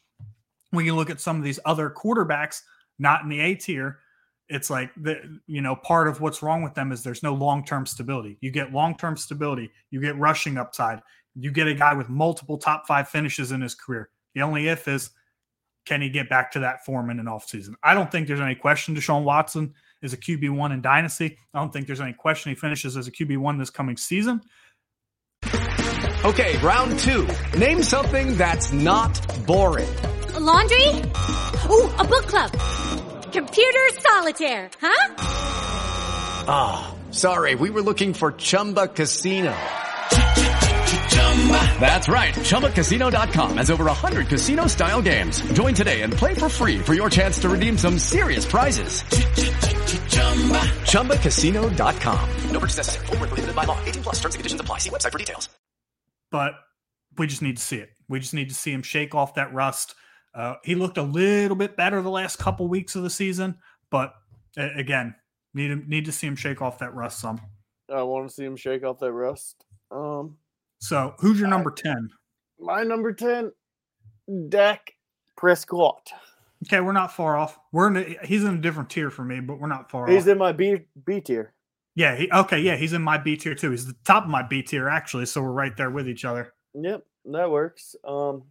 when 0.71 0.85
you 0.85 0.95
look 0.95 1.09
at 1.09 1.21
some 1.21 1.37
of 1.37 1.43
these 1.43 1.59
other 1.65 1.89
quarterbacks 1.89 2.61
not 2.99 3.23
in 3.23 3.29
the 3.29 3.39
A 3.39 3.55
tier, 3.55 3.99
it's 4.49 4.69
like 4.69 4.91
the 4.95 5.39
you 5.47 5.61
know 5.61 5.75
part 5.75 6.07
of 6.07 6.21
what's 6.21 6.43
wrong 6.43 6.61
with 6.61 6.75
them 6.75 6.91
is 6.91 7.03
there's 7.03 7.23
no 7.23 7.33
long 7.33 7.65
term 7.65 7.85
stability. 7.85 8.37
You 8.41 8.51
get 8.51 8.73
long 8.73 8.95
term 8.95 9.17
stability, 9.17 9.71
you 9.89 9.99
get 9.99 10.17
rushing 10.17 10.57
upside, 10.57 11.01
you 11.35 11.51
get 11.51 11.67
a 11.67 11.73
guy 11.73 11.93
with 11.93 12.09
multiple 12.09 12.57
top 12.57 12.85
five 12.87 13.09
finishes 13.09 13.51
in 13.51 13.61
his 13.61 13.75
career. 13.75 14.09
The 14.35 14.41
only 14.41 14.67
if 14.67 14.87
is 14.87 15.11
can 15.85 16.01
he 16.01 16.09
get 16.09 16.29
back 16.29 16.51
to 16.51 16.59
that 16.59 16.85
form 16.85 17.09
in 17.09 17.19
an 17.19 17.25
offseason? 17.25 17.73
I 17.83 17.93
don't 17.93 18.11
think 18.11 18.27
there's 18.27 18.39
any 18.39 18.55
question 18.55 18.95
to 18.95 19.01
Deshaun 19.01 19.23
Watson 19.23 19.73
is 20.03 20.13
a 20.13 20.17
QB1 20.17 20.71
in 20.71 20.81
Dynasty. 20.81 21.37
I 21.53 21.59
don't 21.59 21.73
think 21.73 21.87
there's 21.87 22.01
any 22.01 22.13
question 22.13 22.51
he 22.51 22.55
finishes 22.55 22.95
as 22.95 23.07
a 23.07 23.11
QB1 23.11 23.57
this 23.57 23.71
coming 23.71 23.97
season. 23.97 24.41
Okay, 26.25 26.57
round 26.59 26.99
two. 26.99 27.27
Name 27.57 27.81
something 27.83 28.37
that's 28.37 28.71
not 28.71 29.11
boring. 29.45 29.93
A 30.35 30.39
laundry? 30.39 30.87
Ooh, 31.69 31.89
a 31.99 32.03
book 32.05 32.27
club. 32.27 32.51
Computer 33.31 33.89
solitaire, 33.99 34.69
huh? 34.79 35.15
Ah, 36.47 36.95
sorry, 37.11 37.55
we 37.55 37.69
were 37.69 37.81
looking 37.81 38.13
for 38.13 38.31
Chumba 38.33 38.87
Casino. 38.87 39.53
That's 41.79 42.07
right. 42.07 42.33
ChumbaCasino.com 42.33 43.57
has 43.57 43.69
over 43.69 43.85
100 43.85 44.27
casino 44.27 44.67
style 44.67 45.01
games. 45.01 45.41
Join 45.53 45.73
today 45.73 46.03
and 46.03 46.13
play 46.13 46.33
for 46.35 46.47
free 46.47 46.79
for 46.79 46.93
your 46.93 47.09
chance 47.09 47.39
to 47.39 47.49
redeem 47.49 47.77
some 47.77 47.99
serious 47.99 48.45
prizes. 48.45 49.03
ChumbaCasino.com. 50.93 52.29
No 52.51 52.59
purchase 52.59 52.77
necessary. 52.77 53.05
Void 53.07 53.19
where 53.19 53.27
prohibited 53.27 53.55
by 53.55 53.65
law. 53.65 53.77
18 53.83 54.03
plus 54.03 54.15
terms 54.15 54.35
and 54.35 54.39
conditions 54.39 54.61
apply. 54.61 54.77
See 54.77 54.89
website 54.89 55.11
for 55.11 55.17
details. 55.17 55.49
but 56.31 56.53
we 57.17 57.27
just 57.27 57.41
need 57.43 57.57
to 57.57 57.63
see 57.63 57.77
it. 57.77 57.89
We 58.09 58.19
just 58.19 58.33
need 58.33 58.49
to 58.49 58.55
see 58.55 58.71
him 58.71 58.81
shake 58.81 59.13
off 59.13 59.35
that 59.35 59.53
rust. 59.53 59.93
Uh, 60.33 60.55
he 60.63 60.73
looked 60.73 60.97
a 60.97 61.03
little 61.03 61.55
bit 61.55 61.77
better 61.77 62.01
the 62.01 62.09
last 62.09 62.37
couple 62.39 62.67
weeks 62.67 62.95
of 62.95 63.03
the 63.03 63.09
season, 63.09 63.55
but 63.91 64.13
uh, 64.57 64.69
again, 64.75 65.13
need 65.53 65.69
him, 65.69 65.85
need 65.87 66.05
to 66.05 66.11
see 66.11 66.25
him 66.25 66.35
shake 66.35 66.59
off 66.61 66.79
that 66.79 66.93
rust 66.95 67.19
some. 67.19 67.39
I 67.93 68.01
want 68.01 68.27
to 68.27 68.33
see 68.33 68.43
him 68.43 68.55
shake 68.55 68.83
off 68.83 68.97
that 68.99 69.11
rust. 69.11 69.63
Um, 69.91 70.37
So, 70.79 71.13
who's 71.19 71.39
your 71.39 71.49
number 71.49 71.69
ten? 71.69 72.09
my 72.59 72.81
number 72.83 73.13
ten, 73.13 73.51
Dak 74.49 74.93
Prescott. 75.37 76.11
Okay, 76.63 76.81
we're 76.81 76.91
not 76.91 77.13
far 77.13 77.37
off. 77.37 77.59
We're 77.71 77.87
in 77.87 77.97
a, 77.97 78.25
he's 78.25 78.43
in 78.43 78.55
a 78.55 78.61
different 78.61 78.89
tier 78.89 79.09
for 79.09 79.23
me, 79.23 79.39
but 79.39 79.59
we're 79.59 79.67
not 79.67 79.89
far 79.89 80.07
He's 80.07 80.15
off. 80.15 80.23
He's 80.23 80.27
in 80.27 80.37
my 80.37 80.51
B 80.51 80.81
B 81.05 81.19
tier. 81.21 81.53
yeah, 81.95 82.15
he, 82.15 82.31
okay, 82.31 82.59
yeah, 82.59 82.75
he's 82.75 82.93
in 82.93 83.01
my 83.01 83.17
B 83.17 83.35
tier 83.35 83.55
too. 83.55 83.71
He's 83.71 83.85
the 83.85 83.95
top 84.05 84.23
of 84.23 84.29
my 84.29 84.43
B 84.43 84.61
tier 84.61 84.87
actually, 84.87 85.25
so 85.25 85.41
we're 85.41 85.51
right 85.51 85.75
there 85.75 85.89
with 85.91 86.07
each 86.07 86.25
other. 86.25 86.53
Yep, 86.73 87.03
that 87.25 87.51
works. 87.51 87.95
Um, 88.05 88.43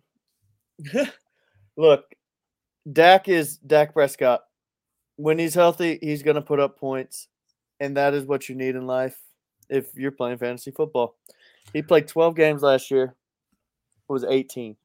look, 1.77 2.05
Dak 2.91 3.29
is 3.29 3.57
Dak 3.59 3.93
Prescott. 3.93 4.43
When 5.17 5.39
he's 5.39 5.55
healthy, 5.55 5.99
he's 6.03 6.23
going 6.23 6.37
to 6.37 6.43
put 6.43 6.61
up 6.61 6.79
points, 6.79 7.29
and 7.81 7.97
that 7.97 8.15
is 8.15 8.25
what 8.25 8.49
you 8.49 8.55
need 8.55 8.75
in 8.75 8.87
life 8.87 9.19
if 9.69 9.95
you're 9.95 10.11
playing 10.11 10.39
fantasy 10.39 10.71
football. 10.71 11.17
He 11.73 11.83
played 11.83 12.09
12 12.09 12.35
games 12.35 12.63
last 12.63 12.91
year. 12.91 13.05
It 13.05 14.13
was 14.13 14.25
18. 14.25 14.77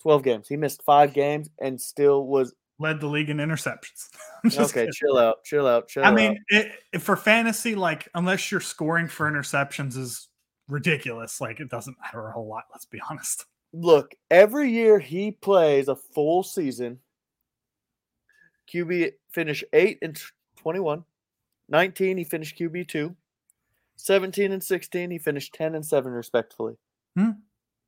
12 0.00 0.22
games. 0.22 0.48
He 0.48 0.56
missed 0.56 0.82
five 0.82 1.12
games 1.12 1.50
and 1.60 1.80
still 1.80 2.26
was 2.26 2.54
Led 2.80 3.00
the 3.00 3.08
league 3.08 3.28
in 3.28 3.38
interceptions. 3.38 4.08
Okay. 4.46 4.68
kidding. 4.72 4.92
Chill 4.92 5.18
out, 5.18 5.42
chill 5.42 5.66
out, 5.66 5.88
chill 5.88 6.04
I 6.04 6.06
out. 6.06 6.12
I 6.12 6.16
mean, 6.16 6.38
it, 6.48 7.00
for 7.00 7.16
fantasy, 7.16 7.74
like 7.74 8.08
unless 8.14 8.52
you're 8.52 8.60
scoring 8.60 9.08
for 9.08 9.28
interceptions, 9.28 9.96
is 9.96 10.28
ridiculous. 10.68 11.40
Like 11.40 11.58
it 11.58 11.68
doesn't 11.68 11.96
matter 12.00 12.28
a 12.28 12.30
whole 12.30 12.46
lot. 12.46 12.66
Let's 12.70 12.86
be 12.86 13.00
honest. 13.10 13.46
look, 13.72 14.14
every 14.30 14.70
year 14.70 15.00
he 15.00 15.32
plays 15.32 15.88
a 15.88 15.96
full 15.96 16.44
season, 16.44 17.00
QB 18.72 19.14
finish 19.32 19.64
8 19.72 19.98
and 20.02 20.14
tw- 20.14 20.32
21. 20.56 21.04
19 21.68 22.16
he 22.16 22.22
finished 22.22 22.56
QB 22.56 22.86
2. 22.86 23.16
17 23.96 24.52
and 24.52 24.62
16 24.62 25.10
he 25.10 25.18
finished 25.18 25.52
10 25.54 25.74
and 25.74 25.84
7 25.84 26.12
respectively. 26.12 26.76
Hmm. 27.16 27.30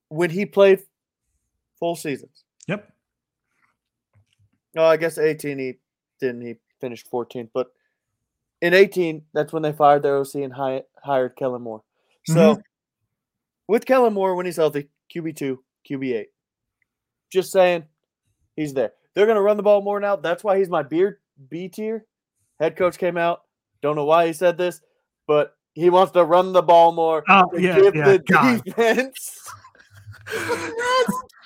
When 0.09 0.31
he 0.31 0.47
played 0.47 0.81
full 1.81 1.97
seasons. 1.97 2.45
Yep. 2.69 2.89
Oh, 4.77 4.85
I 4.85 4.97
guess 4.97 5.19
18 5.19 5.59
he 5.59 5.79
didn't 6.21 6.43
he 6.43 6.55
finished 6.81 7.11
14th, 7.11 7.49
but 7.53 7.73
in 8.63 8.75
18 8.75 9.23
that's 9.33 9.53
when 9.53 9.63
they 9.63 9.73
fired 9.73 10.03
their 10.03 10.19
OC 10.19 10.37
and 10.37 10.53
hi- 10.53 10.85
hired 11.03 11.35
Kellen 11.35 11.63
Moore. 11.63 11.83
So 12.27 12.35
mm-hmm. 12.55 12.61
with 13.67 13.87
Kellen 13.87 14.13
Moore 14.13 14.37
when 14.37 14.47
he's 14.47 14.57
healthy, 14.57 14.89
QB2, 15.15 15.59
QB8. 15.91 16.27
Just 17.33 17.53
saying, 17.53 17.85
he's 18.57 18.75
there. 18.75 18.93
They're 19.15 19.27
going 19.27 19.37
to 19.37 19.43
run 19.43 19.57
the 19.57 19.63
ball 19.63 19.83
more 19.83 20.01
now. 20.01 20.17
That's 20.17 20.45
why 20.45 20.59
he's 20.59 20.69
my 20.69 20.83
beard 20.83 21.19
B 21.49 21.69
tier. 21.69 22.07
Head 22.59 22.77
coach 22.77 22.99
came 22.99 23.17
out. 23.17 23.43
Don't 23.83 23.97
know 23.97 24.05
why 24.05 24.27
he 24.27 24.33
said 24.33 24.59
this, 24.59 24.81
but 25.27 25.57
he 25.73 25.91
wants 25.91 26.13
to 26.13 26.25
run 26.25 26.53
the 26.53 26.63
ball 26.63 26.93
more. 26.93 27.25
Oh, 27.29 27.49
to 27.51 27.61
yeah, 27.61 27.81
give 27.81 27.95
yeah, 27.95 28.05
the 28.05 28.19
God. 28.19 28.65
defense. 28.65 29.49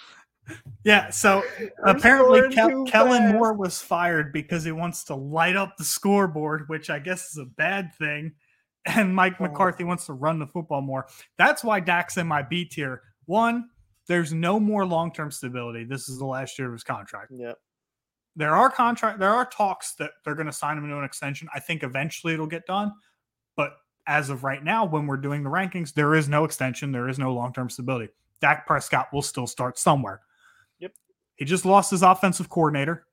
Yeah. 0.84 1.10
So 1.10 1.42
I'm 1.84 1.96
apparently, 1.96 2.54
Kel- 2.54 2.84
Kellen. 2.84 3.32
Moore 3.32 3.54
was 3.54 3.80
fired 3.80 4.32
because 4.32 4.64
he 4.64 4.72
wants 4.72 5.04
to 5.04 5.14
light 5.14 5.56
up 5.56 5.76
the 5.76 5.84
scoreboard, 5.84 6.64
which 6.68 6.90
I 6.90 6.98
guess 6.98 7.30
is 7.30 7.38
a 7.38 7.44
bad 7.46 7.94
thing. 7.94 8.32
And 8.86 9.14
Mike 9.16 9.36
Oh. 9.40 9.44
McCarthy 9.44 9.82
wants 9.82 10.04
to 10.06 10.12
run 10.12 10.38
the 10.38 10.46
football 10.46 10.82
more. 10.82 11.06
That's 11.38 11.64
why 11.64 11.80
Dak's 11.80 12.18
in 12.18 12.26
my 12.26 12.42
B 12.42 12.66
tier. 12.66 13.00
One, 13.24 13.70
there's 14.08 14.34
no 14.34 14.60
more 14.60 14.84
long 14.84 15.10
term 15.10 15.30
stability. 15.30 15.84
This 15.84 16.10
is 16.10 16.18
the 16.18 16.26
last 16.26 16.58
year 16.58 16.68
of 16.68 16.74
his 16.74 16.84
contract. 16.84 17.32
Yep. 17.34 17.56
there 18.36 18.54
are 18.54 18.68
contract 18.68 19.20
there 19.20 19.30
are 19.32 19.46
talks 19.46 19.94
that 19.94 20.10
they're 20.22 20.34
going 20.34 20.48
to 20.48 20.52
sign 20.52 20.76
him 20.76 20.86
to 20.90 20.98
an 20.98 21.04
extension. 21.04 21.48
I 21.54 21.60
think 21.60 21.82
eventually 21.82 22.34
it'll 22.34 22.46
get 22.46 22.66
done, 22.66 22.92
but 23.56 23.72
as 24.06 24.28
of 24.28 24.44
right 24.44 24.62
now, 24.62 24.84
when 24.84 25.06
we're 25.06 25.16
doing 25.16 25.42
the 25.42 25.48
rankings, 25.48 25.94
there 25.94 26.14
is 26.14 26.28
no 26.28 26.44
extension, 26.44 26.92
there 26.92 27.08
is 27.08 27.18
no 27.18 27.32
long 27.32 27.54
term 27.54 27.70
stability. 27.70 28.12
Dak 28.42 28.66
Prescott 28.66 29.08
will 29.14 29.22
still 29.22 29.46
start 29.46 29.78
somewhere. 29.78 30.20
He 31.36 31.44
just 31.44 31.64
lost 31.64 31.90
his 31.90 32.02
offensive 32.02 32.48
coordinator, 32.48 33.06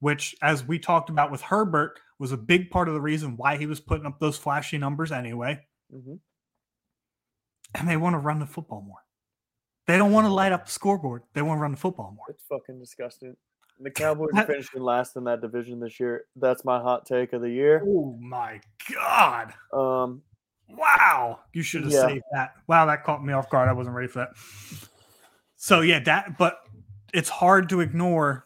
which, 0.00 0.34
as 0.42 0.64
we 0.64 0.78
talked 0.78 1.10
about 1.10 1.30
with 1.30 1.42
Herbert, 1.42 1.98
was 2.18 2.32
a 2.32 2.36
big 2.36 2.70
part 2.70 2.88
of 2.88 2.94
the 2.94 3.00
reason 3.00 3.36
why 3.36 3.56
he 3.56 3.66
was 3.66 3.80
putting 3.80 4.06
up 4.06 4.20
those 4.20 4.38
flashy 4.38 4.78
numbers 4.78 5.10
anyway. 5.12 5.60
Mhm. 5.92 6.20
And 7.74 7.88
they 7.88 7.96
want 7.96 8.14
to 8.14 8.18
run 8.18 8.38
the 8.38 8.46
football 8.46 8.82
more. 8.82 8.98
They 9.86 9.98
don't 9.98 10.12
want 10.12 10.26
to 10.26 10.32
light 10.32 10.52
up 10.52 10.66
the 10.66 10.70
scoreboard. 10.72 11.22
They 11.34 11.42
want 11.42 11.58
to 11.58 11.62
run 11.62 11.72
the 11.72 11.76
football 11.76 12.12
more. 12.12 12.26
It's 12.28 12.44
fucking 12.44 12.78
disgusting. 12.78 13.36
The 13.80 13.90
Cowboys 13.90 14.30
That- 14.34 14.46
finishing 14.46 14.82
last 14.82 15.16
in 15.16 15.24
that 15.24 15.40
division 15.40 15.80
this 15.80 15.98
year. 15.98 16.26
That's 16.36 16.64
my 16.64 16.80
hot 16.80 17.04
take 17.06 17.32
of 17.32 17.42
the 17.42 17.50
year. 17.50 17.82
Oh 17.84 18.16
my 18.20 18.60
God. 18.92 19.52
Um, 19.72 20.22
Wow. 20.66 21.40
You 21.52 21.62
should 21.62 21.82
have 21.82 21.92
Yeah. 21.92 22.06
saved 22.06 22.24
that. 22.32 22.54
Wow, 22.66 22.86
that 22.86 23.04
caught 23.04 23.22
me 23.22 23.34
off 23.34 23.50
guard. 23.50 23.68
I 23.68 23.72
wasn't 23.74 23.94
ready 23.96 24.08
for 24.08 24.20
that. 24.20 24.30
So 25.56 25.82
yeah, 25.82 25.98
that 26.00 26.38
but 26.38 26.63
it's 27.14 27.28
hard 27.28 27.68
to 27.70 27.80
ignore, 27.80 28.44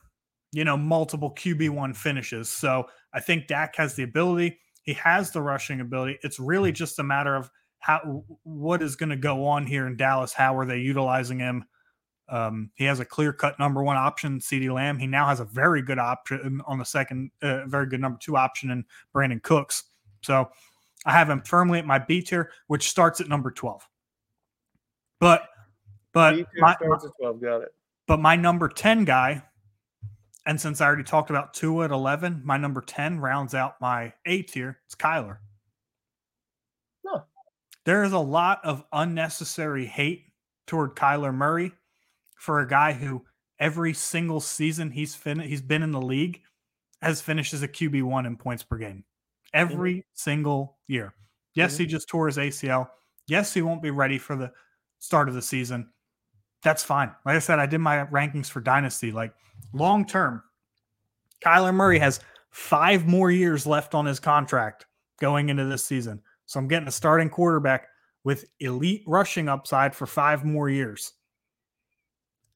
you 0.53 0.63
know, 0.63 0.77
multiple 0.77 1.35
QB1 1.35 1.97
finishes. 1.97 2.51
So 2.51 2.87
I 3.13 3.21
think 3.21 3.49
Dak 3.49 3.75
has 3.77 3.95
the 3.95 4.03
ability, 4.03 4.59
he 4.83 4.93
has 4.95 5.31
the 5.31 5.43
rushing 5.43 5.81
ability. 5.81 6.19
It's 6.23 6.39
really 6.39 6.71
just 6.71 6.99
a 6.99 7.03
matter 7.03 7.35
of 7.35 7.51
how 7.81 8.25
what 8.45 8.83
is 8.83 8.95
going 8.95 9.11
to 9.11 9.17
go 9.17 9.47
on 9.47 9.67
here 9.67 9.87
in 9.87 9.97
Dallas. 9.97 10.33
How 10.33 10.57
are 10.57 10.67
they 10.67 10.79
utilizing 10.79 11.39
him? 11.39 11.65
Um, 12.29 12.71
he 12.75 12.85
has 12.85 13.01
a 13.01 13.07
clear 13.07 13.33
cut 13.33 13.59
number 13.59 13.83
one 13.83 13.97
option, 13.97 14.39
CeeDee 14.39 14.73
Lamb. 14.73 14.99
He 14.99 15.07
now 15.07 15.27
has 15.27 15.41
a 15.41 15.45
very 15.45 15.81
good 15.81 15.99
option 15.99 16.61
on 16.67 16.79
the 16.79 16.85
second, 16.85 17.31
uh, 17.41 17.65
very 17.67 17.87
good 17.87 18.01
number 18.01 18.19
two 18.21 18.37
option 18.37 18.71
in 18.71 18.85
Brandin 19.15 19.43
Cooks. 19.43 19.85
So 20.23 20.51
I 21.07 21.13
have 21.13 21.31
him 21.31 21.41
firmly 21.41 21.79
at 21.79 21.87
my 21.87 21.99
B 21.99 22.21
tier, 22.21 22.51
which 22.67 22.91
starts 22.91 23.21
at 23.23 23.29
number 23.29 23.51
12. 23.51 23.89
But, 25.21 25.49
but, 26.13 26.47
my, 26.57 26.75
starts 26.75 27.07
at 27.07 27.13
12. 27.19 27.41
Got 27.41 27.63
it. 27.63 27.75
But 28.09 28.19
my 28.19 28.35
number 28.35 28.69
10 28.69 29.05
guy, 29.05 29.43
and 30.47 30.61
since 30.61 30.81
I 30.81 30.87
already 30.87 31.05
talked 31.05 31.31
about 31.31 31.55
two 31.55 31.85
at 31.85 31.91
11, 31.91 32.41
my 32.43 32.57
number 32.57 32.81
10 32.81 33.21
rounds 33.21 33.55
out 33.55 33.81
my 33.81 34.15
A 34.27 34.43
tier. 34.43 34.79
It's 34.87 34.95
Kyler. 34.95 35.37
Huh. 37.07 37.21
There 37.85 38.03
is 38.03 38.13
a 38.13 38.19
lot 38.19 38.65
of 38.65 38.83
unnecessary 38.93 39.85
hate 39.85 40.25
toward 40.67 40.97
Kyler 40.97 41.35
Murray 41.35 41.73
for 42.37 42.61
a 42.61 42.69
guy 42.69 42.95
who 42.95 43.25
every 43.61 43.93
single 43.93 44.41
season 44.41 44.91
he's 44.91 45.15
fin- 45.15 45.41
he's 45.41 45.63
been 45.63 45.83
in 45.83 45.91
the 45.91 46.01
league 46.01 46.41
has 47.03 47.21
finished 47.21 47.53
as 47.53 47.63
a 47.63 47.69
QB 47.69 48.03
one 48.05 48.25
in 48.25 48.37
points 48.37 48.63
per 48.63 48.79
game 48.79 49.05
every 49.53 49.95
mm-hmm. 49.95 50.09
single 50.15 50.79
year. 50.87 51.15
Yes, 51.55 51.75
mm-hmm. 51.75 51.83
he 51.83 51.89
just 51.89 52.09
tore 52.09 52.27
his 52.27 52.39
ACL. 52.39 52.89
Yes, 53.27 53.53
he 53.53 53.63
won't 53.63 53.83
be 53.83 53.91
ready 53.91 54.17
for 54.17 54.35
the 54.35 54.51
start 54.99 55.29
of 55.29 55.35
the 55.35 55.43
season. 55.43 55.91
That's 56.63 56.83
fine. 56.83 57.13
Like 57.25 57.37
I 57.37 57.39
said, 57.39 57.59
I 57.59 57.67
did 57.67 57.79
my 57.79 58.05
rankings 58.07 58.51
for 58.51 58.61
Dynasty. 58.61 59.13
Like 59.13 59.33
long 59.73 60.05
term, 60.05 60.43
Kyler 61.45 61.75
Murray 61.75 61.99
has 61.99 62.21
five 62.51 63.07
more 63.07 63.31
years 63.31 63.67
left 63.67 63.95
on 63.95 64.07
his 64.07 64.19
contract 64.19 64.87
going 65.21 65.49
into 65.49 65.65
this 65.65 65.85
season. 65.85 66.21
So 66.47 66.59
I'm 66.59 66.69
getting 66.69 66.89
a 66.89 66.93
starting 66.93 67.31
quarterback 67.31 67.89
with 68.25 68.47
elite 68.61 69.05
rushing 69.07 69.49
upside 69.49 69.95
for 69.95 70.07
five 70.07 70.45
more 70.45 70.69
years. 70.69 71.13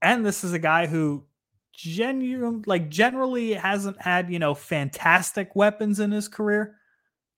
And 0.01 0.27
this 0.27 0.43
is 0.43 0.53
a 0.53 0.59
guy 0.59 0.87
who 0.87 1.25
genuine 1.73 2.65
like 2.67 2.89
generally 2.89 3.53
hasn't 3.53 4.01
had, 4.01 4.31
you 4.31 4.39
know, 4.39 4.55
fantastic 4.55 5.55
weapons 5.55 6.01
in 6.01 6.11
his 6.11 6.29
career. 6.29 6.77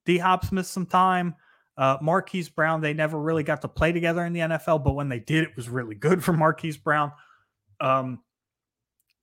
D 0.07 0.19
Hop's 0.19 0.53
missed 0.53 0.73
some 0.73 0.87
time. 0.87 1.35
Uh, 1.77 1.97
Marquise 2.01 2.49
Brown, 2.49 2.81
they 2.81 2.95
never 2.95 3.19
really 3.19 3.43
got 3.43 3.63
to 3.63 3.69
play 3.69 3.93
together 3.93 4.25
in 4.25 4.33
the 4.33 4.41
NFL, 4.41 4.85
but 4.85 4.95
when 4.95 5.09
they 5.09 5.19
did, 5.19 5.45
it 5.45 5.57
was 5.57 5.69
really 5.69 5.95
good 5.95 6.23
for 6.23 6.33
Marquise 6.33 6.77
Brown. 6.77 7.13
Um, 7.81 8.21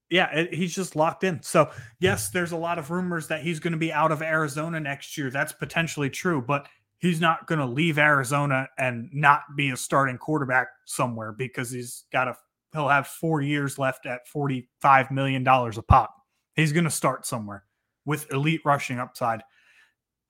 yeah, 0.09 0.29
it, 0.31 0.53
he's 0.53 0.75
just 0.75 0.97
locked 0.97 1.23
in. 1.23 1.41
So, 1.41 1.71
yes, 1.99 2.29
there's 2.29 2.51
a 2.51 2.57
lot 2.57 2.77
of 2.77 2.91
rumors 2.91 3.27
that 3.27 3.41
he's 3.41 3.59
going 3.61 3.71
to 3.71 3.79
be 3.79 3.93
out 3.93 4.11
of 4.11 4.21
Arizona 4.21 4.79
next 4.79 5.17
year. 5.17 5.29
That's 5.29 5.53
potentially 5.53 6.09
true, 6.09 6.41
but 6.41 6.67
he's 6.97 7.21
not 7.21 7.47
going 7.47 7.59
to 7.59 7.65
leave 7.65 7.97
Arizona 7.97 8.67
and 8.77 9.09
not 9.13 9.43
be 9.55 9.69
a 9.69 9.77
starting 9.77 10.17
quarterback 10.17 10.67
somewhere 10.85 11.31
because 11.31 11.71
he's 11.71 12.03
got 12.11 12.27
a 12.27 12.35
he'll 12.73 12.89
have 12.89 13.07
four 13.07 13.41
years 13.41 13.77
left 13.77 14.05
at 14.05 14.21
$45 14.33 15.11
million 15.11 15.45
a 15.47 15.81
pop. 15.81 16.15
He's 16.55 16.71
going 16.71 16.83
to 16.85 16.89
start 16.89 17.25
somewhere 17.25 17.65
with 18.05 18.31
elite 18.31 18.61
rushing 18.65 18.99
upside. 18.99 19.41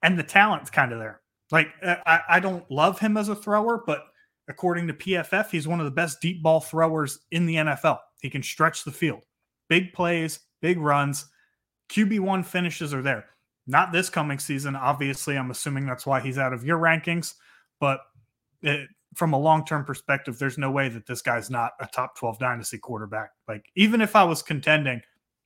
And 0.02 0.18
the 0.18 0.24
talent's 0.24 0.70
kind 0.70 0.92
of 0.92 0.98
there. 0.98 1.21
Like, 1.52 1.68
uh, 1.82 1.96
I, 2.06 2.20
I 2.28 2.40
don't 2.40 2.68
love 2.70 2.98
him 2.98 3.16
as 3.16 3.28
a 3.28 3.36
thrower, 3.36 3.84
but 3.86 4.06
according 4.48 4.88
to 4.88 4.94
PFF, 4.94 5.50
he's 5.50 5.68
one 5.68 5.78
of 5.78 5.84
the 5.84 5.90
best 5.90 6.20
deep 6.20 6.42
ball 6.42 6.60
throwers 6.60 7.20
in 7.30 7.46
the 7.46 7.56
NFL. 7.56 7.98
He 8.22 8.30
can 8.30 8.42
stretch 8.42 8.84
the 8.84 8.90
field, 8.90 9.22
big 9.68 9.92
plays, 9.92 10.40
big 10.62 10.78
runs. 10.78 11.26
QB1 11.90 12.44
finishes 12.46 12.94
are 12.94 13.02
there. 13.02 13.26
Not 13.66 13.92
this 13.92 14.08
coming 14.08 14.38
season. 14.38 14.74
Obviously, 14.74 15.36
I'm 15.36 15.50
assuming 15.50 15.86
that's 15.86 16.06
why 16.06 16.20
he's 16.20 16.38
out 16.38 16.54
of 16.54 16.64
your 16.64 16.78
rankings. 16.78 17.34
But 17.78 18.00
it, 18.62 18.88
from 19.14 19.34
a 19.34 19.38
long 19.38 19.64
term 19.64 19.84
perspective, 19.84 20.38
there's 20.38 20.58
no 20.58 20.70
way 20.70 20.88
that 20.88 21.06
this 21.06 21.20
guy's 21.22 21.50
not 21.50 21.72
a 21.80 21.86
top 21.86 22.16
12 22.16 22.38
dynasty 22.38 22.78
quarterback. 22.78 23.30
Like, 23.46 23.66
even 23.76 24.00
if 24.00 24.16
I 24.16 24.24
was 24.24 24.42
contending, 24.42 25.02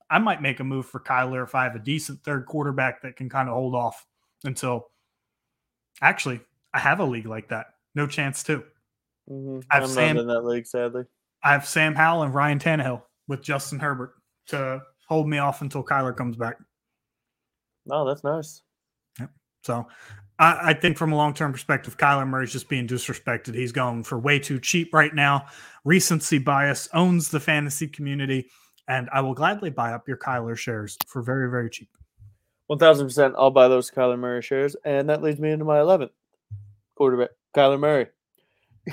I 0.09 0.21
might 0.21 0.41
make 0.41 0.61
a 0.61 0.65
move 0.65 0.87
for 0.87 1.01
Kyler 1.01 1.43
if 1.43 1.55
I 1.55 1.65
have 1.65 1.75
a 1.75 1.81
decent 1.81 2.23
third 2.23 2.47
quarterback 2.47 3.03
that 3.03 3.17
can 3.17 3.29
kind 3.29 3.49
of 3.49 3.55
hold 3.55 3.75
off 3.75 4.07
until 4.45 4.87
actually 6.01 6.41
I 6.75 6.79
have 6.79 7.01
a 7.01 7.05
league 7.05 7.27
like 7.27 7.49
that. 7.49 7.67
No 7.95 8.07
chance 8.07 8.43
too. 8.43 8.65
Mhm. 9.31 9.65
I've 9.71 9.85
I'm 9.85 9.89
Sam- 9.89 10.17
not 10.17 10.23
in 10.23 10.29
that 10.29 10.43
league, 10.43 10.67
sadly. 10.67 11.05
I 11.43 11.53
have 11.53 11.67
Sam 11.67 11.95
Howell 11.95 12.25
and 12.25 12.35
Ryan 12.35 12.59
Tannehill 12.59 13.03
with 13.29 13.43
Justin 13.43 13.79
Herbert 13.79 14.15
to 14.49 14.83
hold 15.09 15.29
me 15.29 15.39
off 15.39 15.63
until 15.63 15.83
Kyler 15.85 16.17
comes 16.17 16.37
back. 16.37 16.57
No, 17.87 18.05
that's 18.07 18.25
nice. 18.25 18.63
So 19.63 19.87
I, 20.39 20.71
I 20.71 20.75
think 20.75 20.97
from 20.97 21.13
a 21.13 21.17
long 21.17 21.35
term 21.35 21.53
perspective, 21.53 21.97
Kyler 21.97 22.27
Murray's 22.29 22.53
just 22.53 22.69
being 22.69 22.87
disrespected. 22.87 23.55
He's 23.55 23.73
going 23.73 24.05
for 24.05 24.19
way 24.19 24.39
too 24.39 24.61
cheap 24.61 24.95
right 24.95 25.15
now. 25.15 25.47
Recency 25.85 26.39
bias 26.39 26.89
owns 26.95 27.31
the 27.31 27.41
fantasy 27.41 27.89
community, 27.89 28.49
and 28.87 29.09
I 29.13 29.21
will 29.23 29.35
gladly 29.35 29.71
buy 29.71 29.93
up 29.93 30.07
your 30.07 30.19
Kyler 30.19 30.57
shares 30.57 30.97
for 31.09 31.23
very, 31.23 31.51
very 31.51 31.69
cheap. 31.71 31.89
One 32.67 32.79
thousand 32.79 33.07
percent. 33.07 33.35
I'll 33.39 33.51
buy 33.51 33.69
those 33.69 33.91
Kyler 33.91 34.19
Murray 34.19 34.43
shares, 34.43 34.77
and 34.85 35.09
that 35.09 35.23
leads 35.23 35.39
me 35.39 35.51
into 35.51 35.65
my 35.65 35.81
eleventh 35.81 36.13
quarterback, 36.97 37.31
Kyler 37.55 37.79
Murray. 37.79 38.07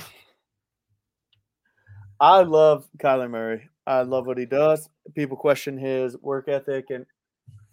I 2.20 2.42
love 2.42 2.88
Kyler 2.98 3.30
Murray. 3.30 3.70
I 3.86 4.02
love 4.04 4.28
what 4.28 4.38
he 4.38 4.46
does. 4.46 4.90
People 5.16 5.38
question 5.38 5.78
his 5.78 6.16
work 6.22 6.48
ethic 6.48 6.90
and 6.90 7.06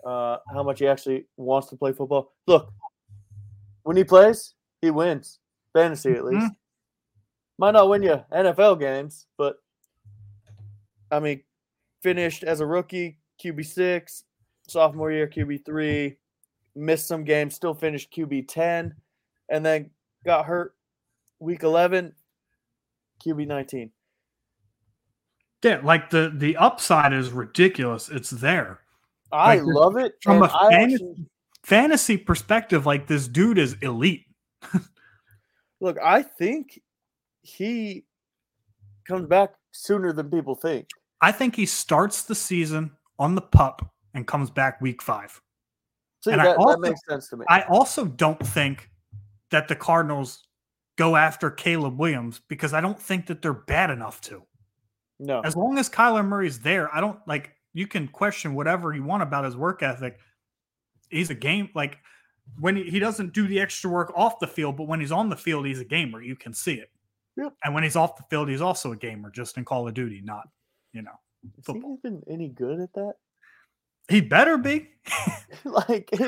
uh, 0.05 0.39
how 0.53 0.63
much 0.63 0.79
he 0.81 0.87
actually 0.87 1.27
wants 1.37 1.69
to 1.69 1.77
play 1.77 1.93
football. 1.93 2.33
Look, 2.47 2.73
when 3.83 3.97
he 3.97 4.05
plays, 4.05 4.55
he 4.81 4.91
wins 4.91 5.39
fantasy 5.73 6.13
at 6.13 6.25
least. 6.25 6.53
Might 7.59 7.73
not 7.73 7.89
win 7.89 8.03
you 8.03 8.23
NFL 8.33 8.81
games, 8.81 9.27
but 9.37 9.57
I 11.11 11.21
mean, 11.21 11.43
finished 12.03 12.43
as 12.43 12.61
a 12.61 12.67
rookie, 12.67 13.19
QB 13.43 13.67
six, 13.67 14.25
sophomore 14.71 15.11
year 15.13 15.27
QB 15.27 15.65
three, 15.65 16.17
missed 16.75 17.07
some 17.09 17.25
games, 17.25 17.55
still 17.55 17.75
finished 17.75 18.13
QB 18.13 18.47
ten, 18.49 18.95
and 19.49 19.65
then 19.65 19.91
got 20.25 20.47
hurt 20.47 20.75
week 21.39 21.63
eleven, 21.63 22.13
QB 23.25 23.47
nineteen. 23.47 23.91
Yeah, 25.63 25.81
like 25.83 26.11
the 26.11 26.33
the 26.35 26.57
upside 26.57 27.13
is 27.13 27.31
ridiculous. 27.31 28.09
It's 28.09 28.31
there. 28.31 28.81
I 29.33 29.57
Like, 29.57 29.65
love 29.65 29.97
it. 29.97 30.15
From 30.23 30.43
a 30.43 30.49
fantasy, 30.49 30.95
actually- 30.95 31.27
fantasy 31.65 32.17
perspective, 32.17 32.87
like 32.87 33.07
this 33.07 33.29
dude 33.29 33.59
is 33.59 33.77
elite. 33.83 34.25
look, 35.81 35.97
I 36.03 36.23
think 36.23 36.81
he 37.43 38.05
comes 39.07 39.27
back 39.27 39.55
sooner 39.73 40.13
than 40.13 40.31
people 40.31 40.55
think. 40.55 40.89
I 41.21 41.33
think 41.33 41.55
he 41.57 41.67
starts 41.67 42.23
the 42.25 42.35
season 42.35 42.93
on 43.19 43.35
the 43.35 43.41
pup 43.43 43.93
and 44.15 44.27
comes 44.27 44.51
back 44.51 44.81
week 44.81 45.03
five. 45.03 45.41
See, 46.23 46.33
And 46.33 46.41
I 46.41 46.45
that, 46.47 46.57
also- 46.59 46.73
that 46.73 46.81
makes 46.81 47.01
sense 47.09 47.29
to 47.31 47.37
me. 47.37 47.47
I 47.49 47.63
also 47.63 48.05
don't 48.05 48.45
think 48.47 48.89
that 49.51 49.69
the 49.69 49.77
Cardinals 49.77 50.47
go 50.97 51.17
after 51.17 51.51
Caleb 51.51 51.99
Williams 51.99 52.41
because 52.49 52.75
I 52.75 52.81
don't 52.81 53.01
think 53.01 53.27
that 53.27 53.41
they're 53.43 53.53
bad 53.55 53.91
enough 53.91 54.21
to. 54.23 54.43
no, 55.19 55.41
As 55.41 55.57
long 55.57 55.79
as 55.79 55.89
Kyler 55.89 56.27
Murray's 56.27 56.61
there, 56.61 56.95
I 56.95 57.01
don't 57.01 57.19
like 57.27 57.53
you 57.73 57.87
can 57.87 58.09
question 58.09 58.55
whatever 58.55 58.93
you 58.95 59.03
want 59.05 59.23
about 59.23 59.45
his 59.45 59.57
work 59.57 59.83
ethic. 59.83 60.19
He's 61.09 61.31
a 61.31 61.35
game 61.35 61.71
like 61.75 61.99
when 62.59 62.77
he, 62.77 62.85
he 62.85 62.99
doesn't 62.99 63.33
do 63.33 63.47
the 63.47 63.61
extra 63.61 63.89
work 63.91 64.13
off 64.17 64.39
the 64.41 64.47
field, 64.47 64.77
but 64.77 64.89
when 64.89 65.01
he's 65.01 65.13
on 65.13 65.29
the 65.29 65.37
field, 65.37 65.67
he's 65.67 65.81
a 65.81 65.85
gamer. 65.85 66.21
You 66.21 66.37
can 66.37 66.53
see 66.53 66.75
it. 66.75 66.91
Yep. 67.37 67.55
And 67.65 67.75
when 67.75 67.83
he's 67.85 67.97
off 67.97 68.17
the 68.17 68.25
field, 68.29 68.49
he's 68.49 68.61
also 68.61 68.93
a 68.93 68.97
gamer, 68.97 69.31
just 69.31 69.57
in 69.57 69.65
Call 69.65 69.87
of 69.89 69.95
Duty, 69.95 70.21
not, 70.23 70.49
you 70.93 71.01
know. 71.03 71.13
Has 71.43 71.53
he 71.57 71.63
football. 71.63 71.99
even 72.05 72.23
any 72.29 72.49
good 72.49 72.81
at 72.81 72.93
that? 72.95 73.15
He 74.11 74.21
better 74.21 74.59
be. 74.59 74.89
like, 75.65 76.11
he 76.13 76.19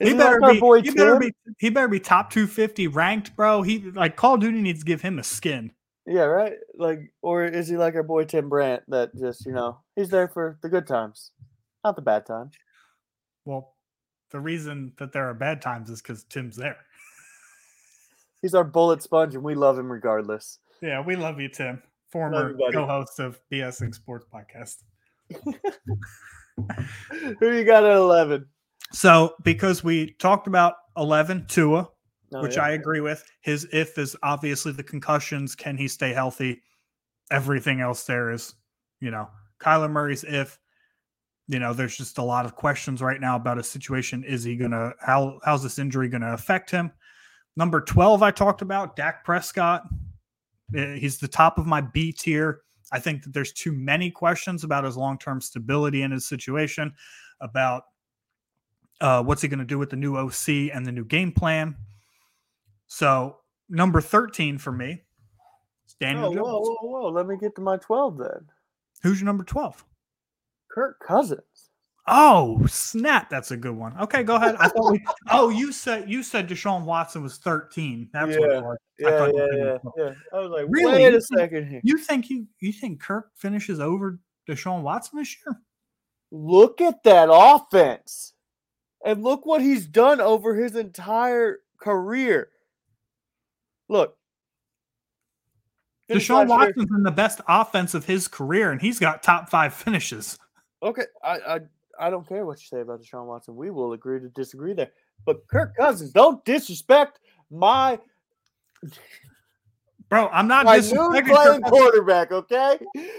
Isn't 0.00 0.18
better 0.18 0.40
be, 0.40 0.60
boy 0.60 0.82
he 0.82 0.90
better 0.90 1.18
be 1.18 1.32
he 1.58 1.70
better 1.70 1.88
be 1.88 2.00
top 2.00 2.30
250 2.30 2.88
ranked, 2.88 3.34
bro. 3.36 3.62
He 3.62 3.90
like 3.92 4.16
Call 4.16 4.34
of 4.34 4.40
Duty 4.40 4.60
needs 4.60 4.80
to 4.80 4.84
give 4.86 5.00
him 5.00 5.18
a 5.18 5.22
skin. 5.24 5.72
yeah, 6.06 6.24
right. 6.24 6.54
Like, 6.76 7.12
or 7.22 7.44
is 7.44 7.68
he 7.68 7.76
like 7.76 7.94
our 7.94 8.02
boy 8.02 8.24
Tim 8.24 8.48
Brandt 8.48 8.82
that 8.88 9.14
just 9.16 9.46
you 9.46 9.52
know 9.52 9.78
he's 9.96 10.10
there 10.10 10.28
for 10.28 10.58
the 10.62 10.68
good 10.68 10.86
times, 10.86 11.30
not 11.82 11.96
the 11.96 12.02
bad 12.02 12.26
times. 12.26 12.54
Well, 13.44 13.74
the 14.30 14.40
reason 14.40 14.92
that 14.98 15.12
there 15.12 15.28
are 15.28 15.34
bad 15.34 15.62
times 15.62 15.90
is 15.90 16.02
because 16.02 16.24
Tim's 16.24 16.56
there. 16.56 16.76
He's 18.42 18.54
our 18.54 18.64
bullet 18.64 19.02
sponge, 19.02 19.34
and 19.34 19.42
we 19.42 19.54
love 19.54 19.78
him 19.78 19.90
regardless. 19.90 20.58
Yeah, 20.82 21.00
we 21.00 21.16
love 21.16 21.40
you, 21.40 21.48
Tim, 21.48 21.82
former 22.14 22.54
co-host 22.72 23.18
of 23.18 23.40
BSing 23.52 23.92
Sports 23.92 24.24
Podcast. 24.32 24.76
Who 27.40 27.52
you 27.52 27.64
got 27.64 27.84
at 27.84 27.96
eleven? 27.96 28.46
So, 28.92 29.34
because 29.42 29.82
we 29.82 30.12
talked 30.20 30.46
about 30.46 30.74
11 30.96 31.46
Tua, 31.48 31.88
Oh, 32.32 32.42
which 32.42 32.54
yeah. 32.56 32.62
I 32.62 32.70
agree 32.70 33.00
with. 33.00 33.24
His 33.40 33.66
if 33.72 33.98
is 33.98 34.14
obviously 34.22 34.70
the 34.70 34.84
concussions. 34.84 35.56
Can 35.56 35.76
he 35.76 35.88
stay 35.88 36.12
healthy? 36.12 36.62
Everything 37.32 37.80
else 37.80 38.04
there 38.04 38.30
is, 38.30 38.54
you 39.00 39.10
know, 39.10 39.28
Kyler 39.60 39.90
Murray's 39.90 40.24
if. 40.24 40.58
You 41.48 41.58
know, 41.58 41.74
there's 41.74 41.96
just 41.96 42.18
a 42.18 42.22
lot 42.22 42.46
of 42.46 42.54
questions 42.54 43.02
right 43.02 43.20
now 43.20 43.36
about 43.36 43.58
his 43.58 43.68
situation. 43.68 44.24
Is 44.24 44.44
he 44.44 44.56
gonna 44.56 44.92
how 45.00 45.40
how's 45.44 45.62
this 45.62 45.78
injury 45.78 46.08
gonna 46.08 46.32
affect 46.32 46.70
him? 46.70 46.90
Number 47.56 47.80
12, 47.80 48.22
I 48.22 48.30
talked 48.30 48.62
about 48.62 48.96
Dak 48.96 49.24
Prescott. 49.24 49.82
Uh, 50.76 50.94
He's 50.94 51.18
the 51.18 51.28
top 51.28 51.58
of 51.58 51.66
my 51.66 51.80
B 51.80 52.12
tier. 52.12 52.60
I 52.92 53.00
think 53.00 53.22
that 53.24 53.32
there's 53.32 53.52
too 53.52 53.72
many 53.72 54.10
questions 54.10 54.64
about 54.64 54.84
his 54.84 54.96
long-term 54.96 55.40
stability 55.40 56.02
in 56.02 56.10
his 56.10 56.26
situation, 56.26 56.92
about 57.40 57.84
uh, 59.00 59.22
what's 59.22 59.42
he 59.42 59.48
going 59.48 59.58
to 59.58 59.64
do 59.64 59.78
with 59.78 59.90
the 59.90 59.96
new 59.96 60.16
OC 60.16 60.72
and 60.72 60.86
the 60.86 60.92
new 60.92 61.04
game 61.04 61.32
plan. 61.32 61.76
So 62.86 63.38
number 63.68 64.00
13 64.00 64.58
for 64.58 64.70
me 64.72 65.02
is 65.86 65.94
Daniel 65.98 66.26
Oh, 66.26 66.42
whoa, 66.42 66.60
whoa, 66.60 66.76
whoa! 66.88 67.08
Let 67.10 67.26
me 67.26 67.36
get 67.40 67.54
to 67.56 67.62
my 67.62 67.76
twelve 67.78 68.18
then. 68.18 68.46
Who's 69.02 69.20
your 69.20 69.26
number 69.26 69.44
12? 69.44 69.84
Kirk 70.70 70.98
Cousins. 71.00 71.63
Oh, 72.06 72.64
snap. 72.66 73.30
That's 73.30 73.50
a 73.50 73.56
good 73.56 73.74
one. 73.74 73.98
Okay, 73.98 74.22
go 74.24 74.36
ahead. 74.36 74.56
I 74.58 74.68
thought 74.68 74.92
we 74.92 75.02
Oh, 75.30 75.48
you 75.48 75.72
said 75.72 76.10
you 76.10 76.22
said 76.22 76.48
Deshaun 76.48 76.84
Watson 76.84 77.22
was 77.22 77.38
13. 77.38 78.10
That's 78.12 78.36
what 78.38 78.50
it 78.50 78.62
was. 78.62 78.76
I 79.00 79.02
Yeah, 79.10 79.18
thought 79.18 79.34
you 79.34 79.48
yeah, 79.52 79.64
yeah, 79.64 79.78
yeah. 79.96 80.14
I 80.32 80.38
was 80.40 80.50
like, 80.50 80.66
Really? 80.68 80.92
wait 81.02 81.14
a 81.14 81.20
think- 81.20 81.38
second 81.38 81.66
here. 81.68 81.80
You 81.82 81.96
think 81.98 82.28
you 82.28 82.46
you 82.60 82.72
think 82.72 83.00
Kirk 83.00 83.30
finishes 83.36 83.80
over 83.80 84.18
Deshaun 84.46 84.82
Watson 84.82 85.18
this 85.18 85.34
year? 85.46 85.58
Look 86.30 86.80
at 86.82 87.02
that 87.04 87.28
offense, 87.32 88.34
and 89.04 89.22
look 89.22 89.46
what 89.46 89.62
he's 89.62 89.86
done 89.86 90.20
over 90.20 90.54
his 90.54 90.76
entire 90.76 91.60
career. 91.80 92.48
Look, 93.88 94.16
Deshaun 96.10 96.48
Watson's 96.48 96.90
in 96.94 97.02
the 97.02 97.10
best 97.10 97.40
offense 97.48 97.94
of 97.94 98.04
his 98.04 98.28
career, 98.28 98.72
and 98.72 98.80
he's 98.80 98.98
got 98.98 99.22
top 99.22 99.48
five 99.48 99.72
finishes. 99.72 100.38
Okay, 100.82 101.04
I, 101.22 101.38
I 101.48 101.60
I 101.98 102.10
don't 102.10 102.26
care 102.28 102.44
what 102.44 102.60
you 102.60 102.66
say 102.66 102.80
about 102.80 103.02
Deshaun 103.02 103.26
Watson. 103.26 103.56
We 103.56 103.70
will 103.70 103.92
agree 103.92 104.20
to 104.20 104.28
disagree 104.28 104.72
there. 104.72 104.90
But 105.24 105.46
Kirk 105.48 105.76
Cousins, 105.76 106.12
don't 106.12 106.44
disrespect 106.44 107.20
my 107.50 107.98
Bro, 110.10 110.28
I'm 110.28 110.46
not 110.46 110.66
my 110.66 110.78
disrespecting 110.78 111.26
noon 111.26 111.34
playing 111.34 111.62
quarterback. 111.62 112.30
Okay, 112.30 112.78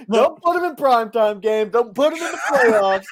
don't 0.09 0.41
put 0.41 0.57
him 0.57 0.63
in 0.63 0.75
primetime 0.75 1.41
games. 1.41 1.71
Don't 1.71 1.93
put 1.93 2.13
him 2.13 2.23
in 2.23 2.31
the 2.31 2.39
playoffs. 2.49 3.05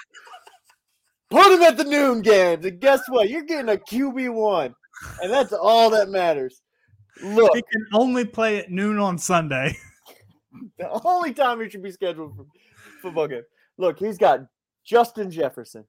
put 1.30 1.52
him 1.54 1.62
at 1.64 1.78
the 1.78 1.84
noon 1.84 2.22
games, 2.22 2.66
and 2.66 2.80
guess 2.80 3.02
what? 3.10 3.30
You're 3.30 3.44
getting 3.44 3.70
a 3.70 3.78
QB 3.78 4.34
one, 4.34 4.76
and 5.22 5.32
that's 5.32 5.54
all 5.54 5.90
that 5.90 6.10
matters. 6.10 6.62
Look, 7.22 7.56
He 7.56 7.62
can 7.62 7.86
only 7.94 8.26
play 8.26 8.60
at 8.60 8.72
noon 8.72 9.00
on 9.00 9.18
Sunday. 9.18 9.76
the 10.78 10.90
only 11.04 11.34
time 11.34 11.60
he 11.60 11.70
should 11.70 11.84
be 11.84 11.92
scheduled 11.92 12.36
for 12.36 12.46
football 13.02 13.28
game. 13.28 13.44
Look, 13.78 13.98
he's 14.00 14.18
got 14.18 14.42
Justin 14.86 15.32
Jefferson, 15.32 15.86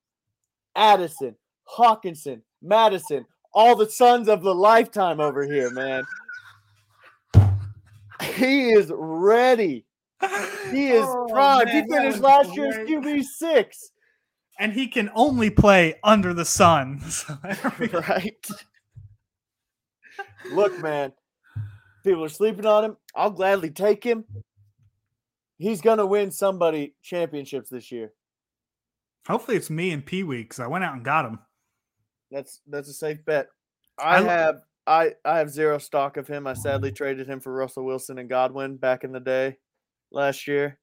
Addison, 0.76 1.34
Hockenson, 1.68 2.40
Madison, 2.62 3.24
all 3.52 3.76
the 3.76 3.88
sons 3.90 4.28
of 4.28 4.42
the 4.42 4.54
lifetime 4.54 5.20
over 5.20 5.44
here, 5.44 5.70
man. 5.70 6.04
He 8.34 8.70
is 8.70 8.90
ready. 8.94 9.84
He 10.70 10.88
is 10.88 11.04
Oh, 11.06 11.26
primed. 11.30 11.66
man, 11.66 11.84
he 11.84 11.90
finished 11.90 12.18
last 12.20 12.54
year's 12.56 12.74
great. 12.76 12.88
QB 12.88 13.22
six. 13.24 13.90
and 14.58 14.72
he 14.72 14.86
can 14.86 15.10
only 15.14 15.50
play 15.50 15.94
under 16.04 16.32
the 16.32 16.44
sun. 16.44 17.00
So 17.10 17.36
there 17.42 17.72
we 17.78 17.88
go. 17.88 18.00
Right. 18.00 18.46
Look, 20.52 20.78
man. 20.80 21.12
People 22.04 22.24
are 22.24 22.28
sleeping 22.28 22.66
on 22.66 22.84
him. 22.84 22.96
I'll 23.16 23.30
gladly 23.30 23.70
take 23.70 24.04
him. 24.04 24.24
He's 25.58 25.80
gonna 25.80 26.06
win 26.06 26.30
somebody 26.30 26.94
championships 27.02 27.70
this 27.70 27.90
year. 27.90 28.12
Hopefully 29.26 29.56
it's 29.56 29.70
me 29.70 29.90
and 29.92 30.04
Pee 30.04 30.22
Wee 30.22 30.42
because 30.42 30.60
I 30.60 30.66
went 30.66 30.84
out 30.84 30.94
and 30.94 31.04
got 31.04 31.24
him. 31.24 31.38
That's 32.30 32.60
that's 32.66 32.88
a 32.88 32.92
safe 32.92 33.24
bet. 33.24 33.48
I, 33.98 34.18
I 34.18 34.22
have 34.22 34.60
I 34.86 35.12
I 35.24 35.38
have 35.38 35.50
zero 35.50 35.78
stock 35.78 36.16
of 36.16 36.26
him. 36.26 36.46
I 36.46 36.54
sadly 36.54 36.92
traded 36.92 37.28
him 37.28 37.40
for 37.40 37.52
Russell 37.52 37.84
Wilson 37.84 38.18
and 38.18 38.28
Godwin 38.28 38.76
back 38.76 39.04
in 39.04 39.12
the 39.12 39.20
day 39.20 39.56
last 40.10 40.46
year. 40.46 40.78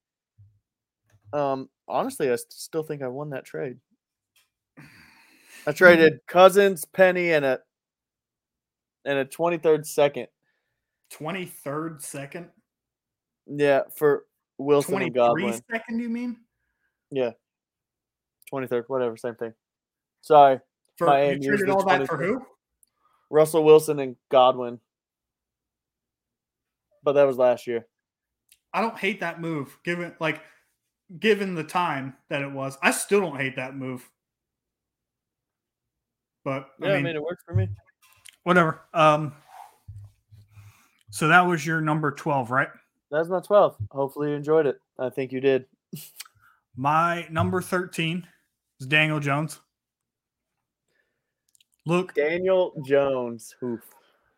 Um 1.34 1.70
honestly, 1.88 2.32
I 2.32 2.38
still 2.50 2.84
think 2.84 3.02
I 3.02 3.08
won 3.08 3.30
that 3.32 3.46
trade. 3.46 3.78
I 5.68 5.72
traded 5.72 6.20
Cousins, 6.28 6.86
Penny, 6.86 7.34
and 7.34 7.46
a 7.46 7.60
and 9.06 9.20
a 9.20 9.26
twenty 9.26 9.58
third 9.58 9.86
second. 9.86 10.28
23rd 11.12 12.02
second? 12.02 12.48
Yeah, 13.46 13.82
for 13.96 14.24
Wilson 14.58 15.02
and 15.02 15.14
Godwin. 15.14 15.62
second, 15.70 16.00
you 16.00 16.10
mean? 16.10 16.38
Yeah. 17.12 17.32
Twenty 18.52 18.68
third, 18.68 18.86
whatever, 18.88 19.18
same 19.18 19.36
thing. 19.36 19.54
Sorry. 20.22 20.60
For, 20.98 21.08
Miami 21.08 21.44
you 21.44 21.50
traded 21.58 21.70
all 21.70 21.84
that 21.86 22.06
for 22.06 22.18
who? 22.18 22.46
Russell 23.32 23.64
Wilson 23.64 24.00
and 24.00 24.16
Godwin. 24.30 24.80
But 27.02 27.14
that 27.14 27.24
was 27.24 27.38
last 27.38 27.66
year. 27.66 27.88
I 28.74 28.82
don't 28.82 28.98
hate 29.00 29.22
that 29.22 29.42
move, 29.42 29.76
given 29.84 30.14
like 30.20 30.42
given 31.20 31.56
the 31.56 31.64
time 31.64 32.14
that 32.30 32.42
it 32.42 32.52
was. 32.52 32.78
I 32.84 32.92
still 32.92 33.20
don't 33.22 33.38
hate 33.38 33.56
that 33.56 33.76
move. 33.76 34.08
But 36.44 36.70
Yeah, 36.80 36.90
I 36.90 36.92
I 36.92 36.96
mean, 36.96 37.04
mean 37.06 37.16
it 37.16 37.24
worked 37.24 37.44
for 37.46 37.54
me. 37.56 37.70
whatever. 38.44 38.82
Um 38.94 39.34
so 41.10 41.28
that 41.28 41.42
was 41.42 41.66
your 41.66 41.82
number 41.82 42.12
12, 42.12 42.52
right? 42.52 42.70
That's 43.12 43.28
my 43.28 43.42
12. 43.42 43.76
Hopefully 43.92 44.30
you 44.30 44.36
enjoyed 44.36 44.66
it. 44.66 44.80
I 44.98 45.10
think 45.10 45.32
you 45.34 45.42
did. 45.42 45.66
My 46.78 47.28
number 47.30 47.62
13 47.62 48.26
is 48.82 48.88
Daniel 48.88 49.20
Jones. 49.20 49.60
Look, 51.86 52.14
Daniel 52.14 52.74
Jones. 52.86 53.56
Oof. 53.64 53.82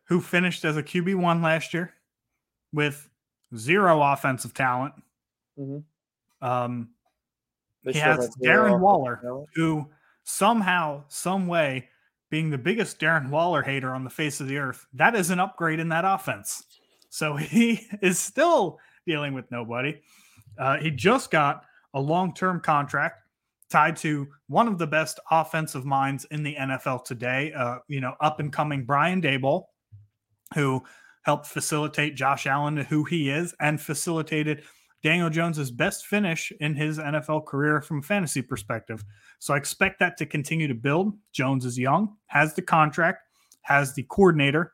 who 0.06 0.20
finished 0.22 0.66
as 0.66 0.76
a 0.78 0.84
QB1 0.84 1.42
last 1.42 1.74
year 1.74 1.94
with 2.74 3.10
zero 3.56 4.02
offensive 4.02 4.54
talent. 4.54 4.94
Mhm. 5.58 5.84
Um, 6.42 6.94
They 7.84 7.94
he 7.94 8.00
has 8.00 8.36
Darren 8.38 8.80
Waller, 8.80 9.18
talent. 9.22 9.50
who 9.56 9.90
somehow, 10.24 11.06
some 11.08 11.48
way, 11.48 11.90
being 12.30 12.50
the 12.50 12.58
biggest 12.58 13.00
Darren 13.00 13.30
Waller 13.30 13.62
hater 13.62 13.94
on 13.96 14.04
the 14.04 14.10
face 14.10 14.40
of 14.42 14.48
the 14.48 14.58
earth, 14.58 14.86
that 14.94 15.16
is 15.16 15.30
an 15.30 15.40
upgrade 15.40 15.80
in 15.80 15.90
that 15.90 16.04
offense. 16.06 16.66
So 17.10 17.36
he 17.38 17.88
is 18.02 18.20
still 18.20 18.80
dealing 19.08 19.34
with 19.34 19.50
nobody. 19.52 20.02
Uh, 20.58 20.78
he 20.78 20.92
just 20.92 21.32
got 21.32 21.66
a 21.94 22.00
long-term 22.02 22.60
contract 22.60 23.23
tied 23.74 23.96
to 23.96 24.28
one 24.46 24.68
of 24.68 24.78
the 24.78 24.86
best 24.86 25.20
offensive 25.32 25.84
minds 25.84 26.26
in 26.30 26.44
the 26.44 26.56
NFL 26.56 27.04
today. 27.04 27.52
Uh, 27.54 27.78
you 27.88 28.00
know, 28.00 28.14
up 28.22 28.40
and 28.40 28.54
coming 28.54 28.86
Brian 28.86 29.20
Daboll, 29.20 29.64
who 30.54 30.84
helped 31.24 31.48
facilitate 31.48 32.16
Josh 32.16 32.46
Allen 32.46 32.76
to 32.76 32.84
who 32.84 33.04
he 33.04 33.32
is 33.32 33.56
and 33.60 33.82
facilitated 33.82 34.62
Daniel 35.02 35.32
Jones's 35.32 35.72
best 35.72 36.06
finish 36.06 36.54
in 36.60 36.76
his 36.76 37.00
NFL 37.00 37.48
career 37.48 37.82
from 37.82 37.98
a 37.98 38.04
fantasy 38.04 38.44
perspective. 38.44 39.04
So 39.40 39.56
I 39.56 39.58
expect 39.58 40.00
that 40.00 40.18
to 40.18 40.28
continue 40.28 40.68
to 40.68 40.76
build. 40.76 41.14
Jones 41.32 41.66
is 41.66 41.80
young, 41.80 42.16
has 42.28 42.54
the 42.54 42.62
contract, 42.62 43.24
has 43.64 43.96
the 43.96 44.04
coordinator. 44.04 44.74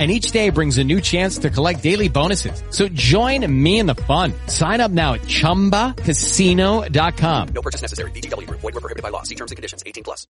And 0.00 0.10
each 0.10 0.30
day 0.30 0.48
brings 0.48 0.78
a 0.78 0.84
new 0.84 1.02
chance 1.02 1.36
to 1.38 1.50
collect 1.50 1.82
daily 1.82 2.08
bonuses. 2.08 2.62
So 2.70 2.88
join 2.88 3.44
me 3.52 3.80
in 3.80 3.84
the 3.84 3.94
fun. 3.94 4.32
Sign 4.46 4.80
up 4.80 4.90
now 4.90 5.12
at 5.12 5.20
ChumbaCasino.com. 5.22 7.48
No 7.48 7.60
purchase 7.60 7.82
necessary. 7.82 8.10
VGW 8.12 8.46
Group. 8.46 8.60
Void 8.60 8.72
were 8.72 8.80
prohibited 8.80 9.02
by 9.02 9.10
law. 9.10 9.24
See 9.24 9.34
terms 9.34 9.50
and 9.50 9.56
conditions. 9.56 9.82
18 9.84 10.02
plus. 10.02 10.26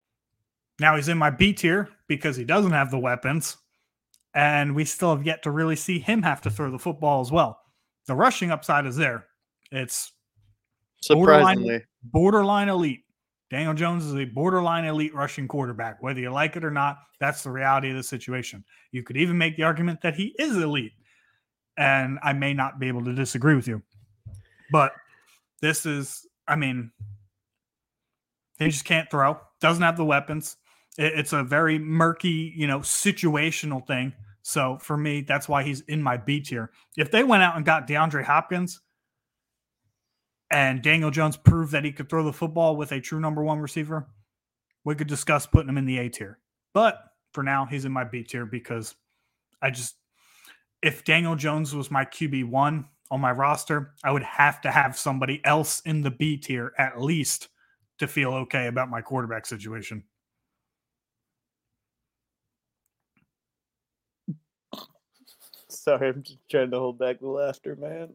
Now 0.79 0.97
he's 0.97 1.07
in 1.07 1.17
my 1.17 1.31
B 1.31 1.53
tier 1.53 1.89
because 2.07 2.35
he 2.35 2.43
doesn't 2.43 2.73
have 2.73 2.91
the 2.91 2.99
weapons, 2.99 3.57
and 4.33 4.75
we 4.75 4.83
still 4.85 5.15
have 5.15 5.25
yet 5.25 5.43
to 5.43 5.51
really 5.51 5.77
see 5.77 5.97
him 5.99 6.21
have 6.23 6.41
to 6.41 6.49
throw 6.51 6.69
the 6.69 6.77
football 6.77 7.21
as 7.21 7.31
well. 7.31 7.57
The 8.07 8.15
rushing 8.15 8.51
upside 8.51 8.85
is 8.85 8.97
there. 8.97 9.25
It's 9.71 10.11
Surprisingly. 11.01 11.85
borderline, 12.03 12.05
borderline 12.67 12.69
elite. 12.69 13.04
Daniel 13.51 13.73
Jones 13.73 14.05
is 14.05 14.15
a 14.15 14.25
borderline 14.25 14.85
elite 14.85 15.13
rushing 15.13 15.47
quarterback. 15.47 16.01
Whether 16.01 16.19
you 16.19 16.31
like 16.31 16.55
it 16.55 16.65
or 16.65 16.71
not, 16.71 16.97
that's 17.19 17.43
the 17.43 17.51
reality 17.51 17.91
of 17.91 17.95
the 17.95 18.03
situation. 18.03 18.63
You 18.91 19.03
could 19.03 19.17
even 19.17 19.37
make 19.37 19.55
the 19.55 19.63
argument 19.63 20.01
that 20.01 20.15
he 20.15 20.33
is 20.39 20.57
elite, 20.57 20.93
and 21.77 22.17
I 22.23 22.33
may 22.33 22.53
not 22.53 22.79
be 22.79 22.87
able 22.87 23.03
to 23.05 23.13
disagree 23.13 23.55
with 23.55 23.67
you. 23.67 23.81
But 24.71 24.93
this 25.61 25.85
is, 25.85 26.25
I 26.47 26.55
mean, 26.55 26.91
he 28.57 28.69
just 28.69 28.85
can't 28.85 29.09
throw, 29.11 29.39
doesn't 29.61 29.83
have 29.83 29.97
the 29.97 30.05
weapons. 30.05 30.57
It's 30.97 31.33
a 31.33 31.43
very 31.43 31.77
murky, 31.77 32.53
you 32.55 32.67
know, 32.67 32.79
situational 32.79 33.85
thing. 33.85 34.13
So 34.41 34.77
for 34.79 34.95
me, 34.95 35.21
that's 35.21 35.49
why 35.49 35.63
he's 35.63 35.81
in 35.81 36.01
my 36.01 36.17
B 36.17 36.39
tier. 36.39 36.71
If 36.97 37.11
they 37.11 37.23
went 37.23 37.43
out 37.43 37.57
and 37.57 37.65
got 37.65 37.87
DeAndre 37.87 38.23
Hopkins 38.23 38.79
and 40.51 40.81
Daniel 40.81 41.11
Jones 41.11 41.37
proved 41.37 41.71
that 41.71 41.83
he 41.83 41.91
could 41.91 42.09
throw 42.09 42.23
the 42.23 42.33
football 42.33 42.75
with 42.75 42.91
a 42.91 43.01
true 43.01 43.19
number 43.19 43.43
one 43.43 43.59
receiver, 43.59 44.07
we 44.83 44.95
could 44.95 45.07
discuss 45.07 45.45
putting 45.45 45.69
him 45.69 45.77
in 45.77 45.85
the 45.85 45.97
A 45.97 46.09
tier. 46.09 46.39
But 46.73 47.01
for 47.33 47.43
now, 47.43 47.65
he's 47.65 47.85
in 47.85 47.91
my 47.91 48.03
B 48.03 48.23
tier 48.23 48.45
because 48.45 48.95
I 49.61 49.71
just, 49.71 49.95
if 50.81 51.03
Daniel 51.03 51.35
Jones 51.35 51.73
was 51.73 51.89
my 51.89 52.05
QB1 52.05 52.85
on 53.11 53.21
my 53.21 53.31
roster, 53.31 53.93
I 54.03 54.11
would 54.11 54.23
have 54.23 54.61
to 54.61 54.71
have 54.71 54.97
somebody 54.97 55.41
else 55.43 55.81
in 55.81 56.01
the 56.01 56.11
B 56.11 56.37
tier 56.37 56.73
at 56.77 57.01
least 57.01 57.49
to 57.99 58.07
feel 58.07 58.33
okay 58.33 58.67
about 58.67 58.89
my 58.89 59.01
quarterback 59.01 59.45
situation. 59.45 60.03
Sorry, 65.69 66.09
I'm 66.09 66.23
just 66.23 66.39
trying 66.49 66.71
to 66.71 66.79
hold 66.79 66.99
back 66.99 67.19
the 67.19 67.27
laughter, 67.27 67.75
man. 67.75 68.13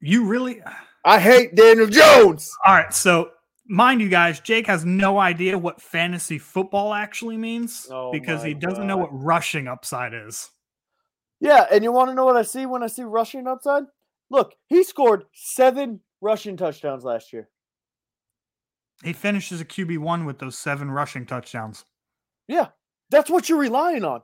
You 0.00 0.26
really, 0.26 0.62
I 1.08 1.18
hate 1.18 1.54
Daniel 1.54 1.86
Jones. 1.86 2.54
all 2.66 2.74
right. 2.74 2.92
So, 2.92 3.30
mind 3.66 4.02
you 4.02 4.10
guys, 4.10 4.40
Jake 4.40 4.66
has 4.66 4.84
no 4.84 5.18
idea 5.18 5.58
what 5.58 5.80
fantasy 5.80 6.38
football 6.38 6.92
actually 6.92 7.38
means 7.38 7.88
Oh 7.90 8.12
because 8.12 8.42
he 8.42 8.52
doesn't 8.52 8.86
know 8.86 8.98
what 8.98 9.08
rushing 9.10 9.68
upside 9.68 10.12
is. 10.12 10.50
Yeah, 11.40 11.64
and 11.72 11.82
you 11.82 11.92
want 11.92 12.10
to 12.10 12.14
know 12.14 12.26
what 12.26 12.36
I 12.36 12.42
see 12.42 12.66
when 12.66 12.82
I 12.82 12.88
see 12.88 13.04
rushing 13.04 13.46
upside? 13.46 13.84
Look, 14.28 14.54
he 14.66 14.84
scored 14.84 15.24
seven 15.32 16.00
rushing 16.20 16.58
touchdowns 16.58 17.04
last 17.04 17.32
year. 17.32 17.48
He 19.02 19.14
finishes 19.14 19.62
a 19.62 19.64
QB1 19.64 20.26
with 20.26 20.38
those 20.38 20.58
seven 20.58 20.90
rushing 20.90 21.24
touchdowns. 21.24 21.86
Yeah, 22.48 22.66
that's 23.10 23.30
what 23.30 23.48
you're 23.48 23.58
relying 23.58 24.04
on. 24.04 24.20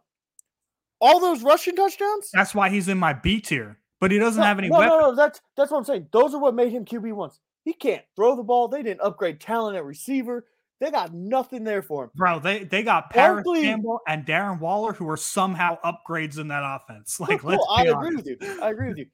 All 1.01 1.19
those 1.19 1.43
rushing 1.43 1.77
touchdowns? 1.77 2.29
That's 2.35 2.55
why 2.55 2.69
he's 2.69 2.89
in 2.89 2.99
my 2.99 3.15
B 3.15 3.41
tier, 3.41 3.79
but 4.05 4.11
he 4.11 4.19
doesn't 4.19 4.41
no, 4.41 4.47
have 4.47 4.59
any 4.59 4.69
no, 4.69 4.79
weapons. 4.79 5.01
no, 5.01 5.11
no, 5.11 5.15
that's 5.17 5.41
that's 5.57 5.71
what 5.71 5.79
I'm 5.79 5.85
saying. 5.85 6.09
Those 6.13 6.35
are 6.35 6.39
what 6.41 6.55
made 6.55 6.71
him 6.73 6.85
QB 6.85 7.15
once. 7.15 7.41
He 7.65 7.73
can't 7.73 8.03
throw 8.15 8.37
the 8.37 8.43
ball. 8.43 8.69
They 8.69 8.83
didn't 8.83 9.01
upgrade 9.01 9.41
talent 9.41 9.77
at 9.79 9.85
receiver. 9.87 10.45
They 10.81 10.91
got 10.91 11.15
nothing 11.15 11.65
there 11.65 11.81
for 11.81 12.05
him. 12.05 12.11
Bro, 12.15 12.41
they, 12.41 12.65
they 12.65 12.83
got 12.83 13.09
Parris 13.09 13.45
Barkley- 13.45 13.63
Campbell 13.63 14.01
and 14.07 14.27
Darren 14.27 14.59
Waller 14.61 14.93
who 14.93 15.09
are 15.09 15.17
somehow 15.17 15.79
upgrades 15.83 16.39
in 16.39 16.49
that 16.49 16.63
offense. 16.63 17.19
Like, 17.21 17.41
Cool, 17.41 17.53
let's 17.53 17.65
I 17.71 17.89
honest. 17.89 17.95
agree 17.97 18.17
with 18.17 18.27
you. 18.43 18.63
I 18.63 18.71
agree 18.71 18.89
with 18.89 18.99
you. 18.99 19.07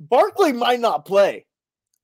Barkley 0.00 0.52
might 0.52 0.80
not 0.80 1.04
play. 1.04 1.44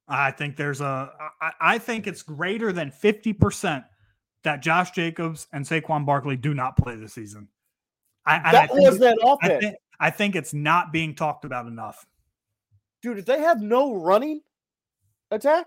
I 0.09 0.33
think 0.33 0.57
there's 0.57 0.81
a. 0.83 1.11
I, 1.41 1.53
I 1.61 1.79
think 1.79 2.07
it's 2.07 2.23
greater 2.23 2.73
than 2.73 2.91
fifty 2.91 3.33
percent 3.33 3.85
that 4.43 4.61
Josh 4.61 4.91
Jacobs 4.91 5.47
and 5.53 5.65
Saquon 5.65 6.05
Barkley 6.05 6.37
do 6.37 6.53
not 6.53 6.77
play 6.77 6.97
this 6.97 7.15
season. 7.15 7.49
I, 8.27 8.41
I 8.49 8.53
That 8.53 8.71
think 8.73 8.81
was 8.87 8.97
it- 8.97 9.01
that 9.01 9.19
I 9.25 9.33
offense. 9.33 9.65
think, 9.65 9.77
I 10.01 10.11
think 10.11 10.37
it's 10.37 10.55
not 10.55 10.93
being 10.93 11.15
talked 11.15 11.45
about 11.45 11.67
enough. 11.67 12.07
Dude, 13.03 13.19
if 13.19 13.27
they 13.27 13.41
have 13.41 13.61
no 13.61 13.95
running 13.95 14.41
attack, 15.31 15.67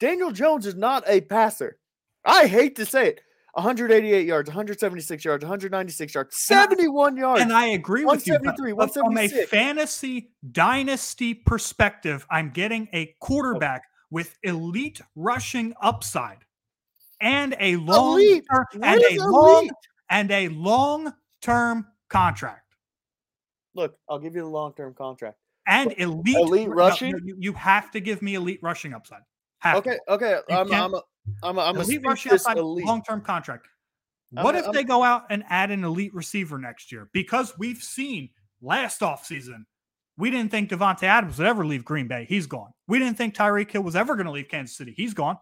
Daniel 0.00 0.30
Jones 0.30 0.66
is 0.66 0.74
not 0.74 1.04
a 1.06 1.20
passer. 1.20 1.78
I 2.24 2.46
hate 2.46 2.76
to 2.76 2.86
say 2.86 3.08
it. 3.08 3.20
188 3.54 4.26
yards, 4.26 4.48
176 4.48 5.24
yards, 5.24 5.42
196 5.42 6.14
yards, 6.14 6.36
71 6.36 7.16
yards. 7.16 7.42
And 7.42 7.52
I 7.52 7.68
agree 7.68 8.04
with 8.04 8.24
you. 8.26 8.34
173, 8.34 8.72
but 8.74 8.94
from 8.94 9.18
a 9.18 9.28
fantasy 9.46 10.30
dynasty 10.52 11.34
perspective, 11.34 12.24
I'm 12.30 12.50
getting 12.50 12.88
a 12.92 13.16
quarterback 13.20 13.82
with 14.10 14.36
elite 14.44 15.00
rushing 15.16 15.74
upside 15.82 16.38
and 17.20 17.56
a 17.58 17.76
long 17.76 18.20
Elite? 18.20 18.44
and 18.74 19.00
a 19.00 19.04
is 19.04 19.18
long 19.24 19.70
and 20.10 20.30
a 20.30 20.48
long 20.48 21.12
term 21.42 21.86
contract. 22.08 22.67
Look, 23.74 23.96
I'll 24.08 24.18
give 24.18 24.34
you 24.34 24.42
the 24.42 24.48
long 24.48 24.74
term 24.74 24.94
contract. 24.94 25.38
And 25.66 25.92
elite, 25.98 26.36
elite 26.36 26.68
rushing? 26.70 27.12
no, 27.12 27.18
you, 27.22 27.36
you 27.38 27.52
have 27.52 27.90
to 27.90 28.00
give 28.00 28.22
me 28.22 28.34
elite 28.34 28.60
rushing 28.62 28.94
upside. 28.94 29.20
Have 29.58 29.82
to. 29.84 29.90
Okay, 29.90 29.98
okay. 30.08 30.38
You 30.48 30.56
I'm, 30.56 30.72
I'm, 30.72 30.94
a, 30.94 31.02
I'm, 31.42 31.58
a, 31.58 31.60
I'm 31.60 31.76
elite 31.76 32.00
rushing 32.04 32.32
upside, 32.32 32.56
long 32.56 33.02
term 33.02 33.20
contract. 33.20 33.68
I'm 34.36 34.44
What 34.44 34.54
if 34.54 34.64
I'm- 34.64 34.72
they 34.72 34.84
go 34.84 35.02
out 35.02 35.24
and 35.30 35.44
add 35.48 35.70
an 35.70 35.84
elite 35.84 36.14
receiver 36.14 36.58
next 36.58 36.90
year? 36.92 37.10
Because 37.12 37.52
we've 37.58 37.82
seen 37.82 38.30
last 38.62 39.00
offseason, 39.00 39.64
we 40.16 40.30
didn't 40.30 40.50
think 40.50 40.70
Davante 40.70 41.04
Adams 41.04 41.38
would 41.38 41.46
ever 41.46 41.64
leave 41.66 41.84
Green 41.84 42.08
Bay. 42.08 42.26
He's 42.28 42.46
gone. 42.46 42.70
We 42.88 42.98
didn't 42.98 43.16
think 43.18 43.34
Tyreek 43.34 43.70
Hill 43.70 43.82
was 43.82 43.94
ever 43.94 44.16
going 44.16 44.26
to 44.26 44.32
leave 44.32 44.48
Kansas 44.48 44.76
City. 44.76 44.94
He's 44.96 45.14
gone. 45.14 45.38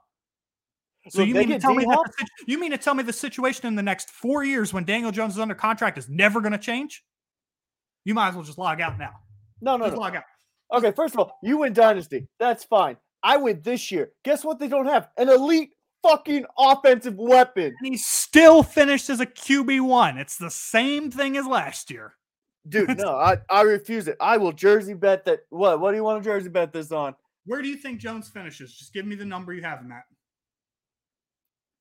So 1.08 1.20
Look, 1.20 1.28
you 1.28 1.34
mean 1.34 1.48
to 1.50 1.58
tell 1.60 1.74
me 1.74 1.84
that 1.84 1.90
D-Hop? 1.90 2.06
the, 2.06 2.12
sit- 2.18 2.48
you 2.48 2.58
mean 2.58 2.72
to 2.72 2.78
tell 2.78 2.94
me 2.94 3.04
the 3.04 3.12
situation 3.12 3.66
in 3.66 3.76
the 3.76 3.82
next 3.82 4.10
four 4.10 4.42
years 4.44 4.72
when 4.72 4.84
Daniel 4.84 5.12
Jones 5.12 5.34
is 5.34 5.38
under 5.38 5.54
contract 5.54 5.98
is 5.98 6.08
never 6.08 6.40
going 6.40 6.52
to 6.52 6.58
change? 6.58 7.04
You 8.06 8.14
might 8.14 8.28
as 8.28 8.34
well 8.36 8.44
just 8.44 8.56
log 8.56 8.80
out 8.80 8.98
now. 9.00 9.14
No, 9.60 9.76
no, 9.76 9.86
Just 9.86 9.96
no. 9.96 10.02
log 10.02 10.14
out. 10.14 10.22
Okay, 10.72 10.92
first 10.92 11.14
of 11.14 11.18
all, 11.18 11.38
you 11.42 11.58
win 11.58 11.72
Dynasty. 11.72 12.28
That's 12.38 12.62
fine. 12.62 12.96
I 13.20 13.36
win 13.36 13.60
this 13.62 13.90
year. 13.90 14.12
Guess 14.24 14.44
what 14.44 14.60
they 14.60 14.68
don't 14.68 14.86
have? 14.86 15.08
An 15.18 15.28
elite 15.28 15.70
fucking 16.04 16.46
offensive 16.56 17.16
weapon. 17.16 17.74
And 17.80 17.86
he 17.92 17.96
still 17.96 18.62
finished 18.62 19.10
as 19.10 19.18
a 19.18 19.26
QB 19.26 19.80
one. 19.80 20.18
It's 20.18 20.36
the 20.36 20.50
same 20.50 21.10
thing 21.10 21.36
as 21.36 21.46
last 21.46 21.90
year. 21.90 22.14
Dude, 22.68 22.96
no, 22.96 23.16
I, 23.16 23.38
I 23.50 23.62
refuse 23.62 24.06
it. 24.06 24.16
I 24.20 24.36
will 24.36 24.52
jersey 24.52 24.94
bet 24.94 25.24
that. 25.24 25.40
What? 25.50 25.80
What 25.80 25.90
do 25.90 25.96
you 25.96 26.04
want 26.04 26.22
to 26.22 26.28
jersey 26.28 26.48
bet 26.48 26.72
this 26.72 26.92
on? 26.92 27.16
Where 27.44 27.60
do 27.60 27.68
you 27.68 27.76
think 27.76 27.98
Jones 27.98 28.28
finishes? 28.28 28.72
Just 28.72 28.92
give 28.92 29.04
me 29.04 29.16
the 29.16 29.24
number 29.24 29.52
you 29.52 29.62
have 29.62 29.80
that. 29.88 30.02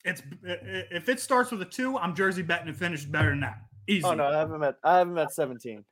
It's 0.04 0.24
if 0.44 1.08
it 1.08 1.20
starts 1.20 1.52
with 1.52 1.62
a 1.62 1.66
two, 1.66 1.98
I'm 2.00 2.16
Jersey 2.16 2.42
betting 2.42 2.68
and 2.68 2.78
finishes 2.78 3.06
better 3.06 3.30
than 3.30 3.42
that. 3.42 3.58
Oh, 3.62 3.68
Easy. 3.88 4.04
Oh 4.06 4.14
no, 4.16 4.26
I 4.26 4.38
haven't 4.38 4.60
met. 4.60 4.76
I 4.84 4.98
haven't 4.98 5.14
met 5.14 5.32
17. 5.32 5.84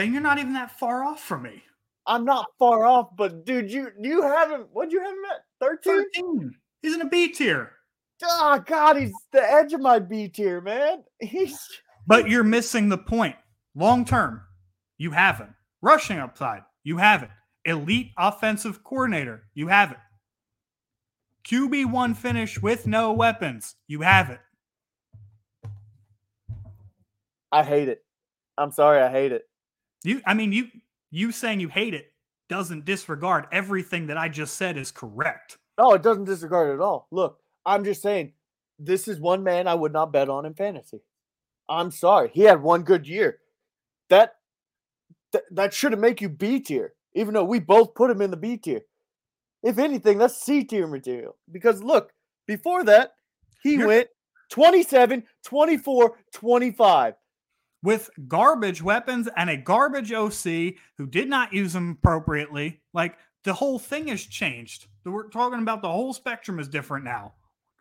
Then 0.00 0.14
you're 0.14 0.22
not 0.22 0.38
even 0.38 0.54
that 0.54 0.78
far 0.78 1.04
off 1.04 1.20
from 1.20 1.42
me. 1.42 1.62
I'm 2.06 2.24
not 2.24 2.46
far 2.58 2.86
off, 2.86 3.10
but 3.18 3.44
dude, 3.44 3.70
you 3.70 3.90
you 4.00 4.22
haven't. 4.22 4.68
what'd 4.72 4.90
you 4.90 4.98
haven't 4.98 5.20
met? 5.20 5.42
13? 5.60 6.04
13. 6.14 6.54
He's 6.80 6.94
in 6.94 7.02
a 7.02 7.06
B 7.06 7.28
tier. 7.28 7.72
Oh 8.24 8.64
God, 8.64 8.96
he's 8.96 9.12
the 9.30 9.42
edge 9.42 9.74
of 9.74 9.82
my 9.82 9.98
B 9.98 10.28
tier, 10.28 10.62
man. 10.62 11.04
He's 11.20 11.58
But 12.06 12.30
you're 12.30 12.42
missing 12.42 12.88
the 12.88 12.96
point. 12.96 13.36
Long 13.74 14.06
term, 14.06 14.40
you 14.96 15.10
have 15.10 15.36
him. 15.36 15.54
Rushing 15.82 16.18
upside, 16.18 16.62
you 16.82 16.96
have 16.96 17.22
it. 17.22 17.30
Elite 17.66 18.12
offensive 18.16 18.82
coordinator, 18.82 19.48
you 19.52 19.68
have 19.68 19.90
it. 19.90 19.98
QB1 21.46 22.16
finish 22.16 22.58
with 22.62 22.86
no 22.86 23.12
weapons, 23.12 23.74
you 23.86 24.00
have 24.00 24.30
it. 24.30 24.40
I 27.52 27.62
hate 27.62 27.90
it. 27.90 28.02
I'm 28.56 28.72
sorry, 28.72 29.02
I 29.02 29.10
hate 29.10 29.32
it. 29.32 29.44
You 30.04 30.20
I 30.26 30.34
mean 30.34 30.52
you 30.52 30.68
you 31.10 31.32
saying 31.32 31.60
you 31.60 31.68
hate 31.68 31.94
it 31.94 32.12
doesn't 32.48 32.84
disregard 32.84 33.46
everything 33.52 34.06
that 34.08 34.16
I 34.18 34.28
just 34.28 34.54
said 34.56 34.76
is 34.76 34.90
correct. 34.90 35.58
No, 35.78 35.92
it 35.92 36.02
doesn't 36.02 36.24
disregard 36.24 36.70
it 36.70 36.74
at 36.74 36.80
all. 36.80 37.06
Look, 37.10 37.38
I'm 37.64 37.84
just 37.84 38.02
saying, 38.02 38.32
this 38.78 39.06
is 39.08 39.20
one 39.20 39.42
man 39.44 39.68
I 39.68 39.74
would 39.74 39.92
not 39.92 40.12
bet 40.12 40.28
on 40.28 40.44
in 40.46 40.54
fantasy. 40.54 41.00
I'm 41.68 41.90
sorry, 41.90 42.30
he 42.34 42.42
had 42.42 42.62
one 42.62 42.82
good 42.82 43.06
year. 43.06 43.38
That 44.08 44.34
that, 45.32 45.42
that 45.52 45.74
shouldn't 45.74 46.02
make 46.02 46.20
you 46.20 46.28
B 46.28 46.58
tier, 46.60 46.94
even 47.14 47.34
though 47.34 47.44
we 47.44 47.60
both 47.60 47.94
put 47.94 48.10
him 48.10 48.20
in 48.20 48.30
the 48.32 48.36
B 48.36 48.56
tier. 48.56 48.80
If 49.62 49.78
anything, 49.78 50.18
that's 50.18 50.42
C 50.42 50.64
tier 50.64 50.86
material. 50.88 51.36
Because 51.52 51.82
look, 51.84 52.10
before 52.46 52.82
that, 52.84 53.12
he 53.62 53.74
You're- 53.74 53.86
went 53.86 54.08
27, 54.50 55.22
24, 55.44 56.18
25. 56.32 57.14
With 57.82 58.10
garbage 58.28 58.82
weapons 58.82 59.28
and 59.36 59.48
a 59.50 59.56
garbage 59.56 60.12
OC 60.12 60.74
who 60.98 61.06
did 61.08 61.28
not 61.28 61.52
use 61.52 61.72
them 61.72 61.98
appropriately. 61.98 62.80
Like 62.92 63.16
the 63.44 63.54
whole 63.54 63.78
thing 63.78 64.08
has 64.08 64.22
changed. 64.22 64.86
We're 65.04 65.28
talking 65.28 65.60
about 65.60 65.82
the 65.82 65.90
whole 65.90 66.12
spectrum 66.12 66.58
is 66.58 66.68
different 66.68 67.04
now. 67.04 67.34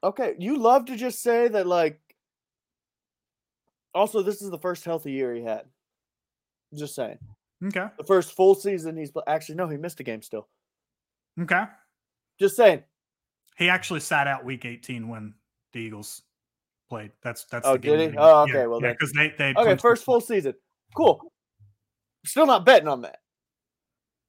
Okay, 0.03 0.35
you 0.39 0.57
love 0.57 0.85
to 0.85 0.95
just 0.95 1.21
say 1.21 1.47
that, 1.49 1.67
like. 1.67 1.99
Also, 3.93 4.21
this 4.21 4.41
is 4.41 4.49
the 4.51 4.59
first 4.59 4.85
healthy 4.85 5.11
year 5.11 5.33
he 5.33 5.41
had. 5.41 5.63
Just 6.77 6.95
saying. 6.95 7.17
Okay. 7.65 7.87
The 7.97 8.03
first 8.03 8.33
full 8.33 8.55
season 8.55 8.95
he's 8.95 9.11
actually 9.27 9.55
no, 9.55 9.67
he 9.67 9.77
missed 9.77 9.99
a 9.99 10.03
game 10.03 10.21
still. 10.21 10.47
Okay. 11.41 11.63
Just 12.39 12.55
saying. 12.55 12.83
He 13.57 13.67
actually 13.67 13.99
sat 13.99 14.27
out 14.27 14.45
week 14.45 14.63
18 14.63 15.09
when 15.09 15.33
the 15.73 15.79
Eagles 15.79 16.21
played. 16.89 17.11
That's 17.23 17.45
that's 17.45 17.67
Oh, 17.67 17.73
the 17.73 17.79
game 17.79 17.97
did 17.97 18.11
he? 18.11 18.17
Oh, 18.17 18.45
yeah, 18.45 18.53
okay, 18.53 18.67
well 18.67 18.81
yeah, 18.81 18.91
because 18.91 19.11
they 19.13 19.33
they 19.37 19.53
Okay, 19.55 19.77
first 19.77 20.03
full 20.03 20.21
season. 20.21 20.53
Cool. 20.95 21.31
Still 22.25 22.45
not 22.45 22.65
betting 22.65 22.87
on 22.87 23.01
that. 23.03 23.19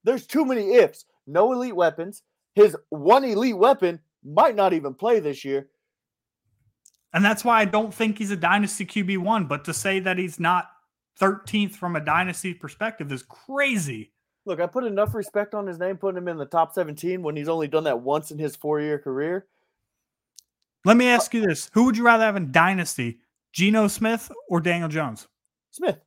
There's 0.05 0.27
too 0.27 0.45
many 0.45 0.75
ifs. 0.75 1.05
No 1.27 1.53
elite 1.53 1.75
weapons. 1.75 2.23
His 2.55 2.77
one 2.91 3.25
elite 3.25 3.57
weapon 3.57 4.01
might 4.25 4.57
not 4.57 4.73
even 4.73 4.95
play 4.95 5.21
this 5.21 5.45
year. 5.45 5.69
And 7.13 7.25
that's 7.25 7.45
why 7.45 7.61
I 7.61 7.65
don't 7.65 7.93
think 7.93 8.19
he's 8.19 8.31
a 8.31 8.37
dynasty 8.37 8.87
QB1. 8.87 9.49
But 9.49 9.65
to 9.65 9.75
say 9.75 10.01
that 10.01 10.19
he's 10.19 10.39
not 10.39 10.71
13th 11.21 11.73
from 11.73 11.97
a 11.97 12.01
dynasty 12.01 12.55
perspective 12.55 13.11
is 13.13 13.23
crazy. 13.23 14.13
Look, 14.47 14.61
I 14.61 14.67
put 14.67 14.85
enough 14.85 15.15
respect 15.15 15.55
on 15.55 15.67
his 15.67 15.79
name, 15.79 15.97
putting 15.97 16.19
him 16.19 16.29
in 16.29 16.39
the 16.39 16.47
top 16.47 16.73
17 16.73 17.23
when 17.23 17.37
he's 17.37 17.49
only 17.49 17.69
done 17.69 17.85
that 17.85 18.01
once 18.01 18.31
in 18.31 18.39
his 18.39 18.57
four 18.57 18.81
year 18.81 18.99
career. 18.99 19.47
Let 20.85 20.97
me 20.97 21.09
ask 21.09 21.35
you 21.35 21.47
this 21.47 21.71
Who 21.73 21.85
would 21.85 21.97
you 21.97 22.05
rather 22.05 22.25
have 22.25 22.37
in 22.37 22.53
dynasty, 22.53 23.21
Geno 23.53 23.89
Smith 23.89 24.31
or 24.49 24.61
Daniel 24.61 24.89
Jones? 24.89 25.27
Smith. 25.71 25.99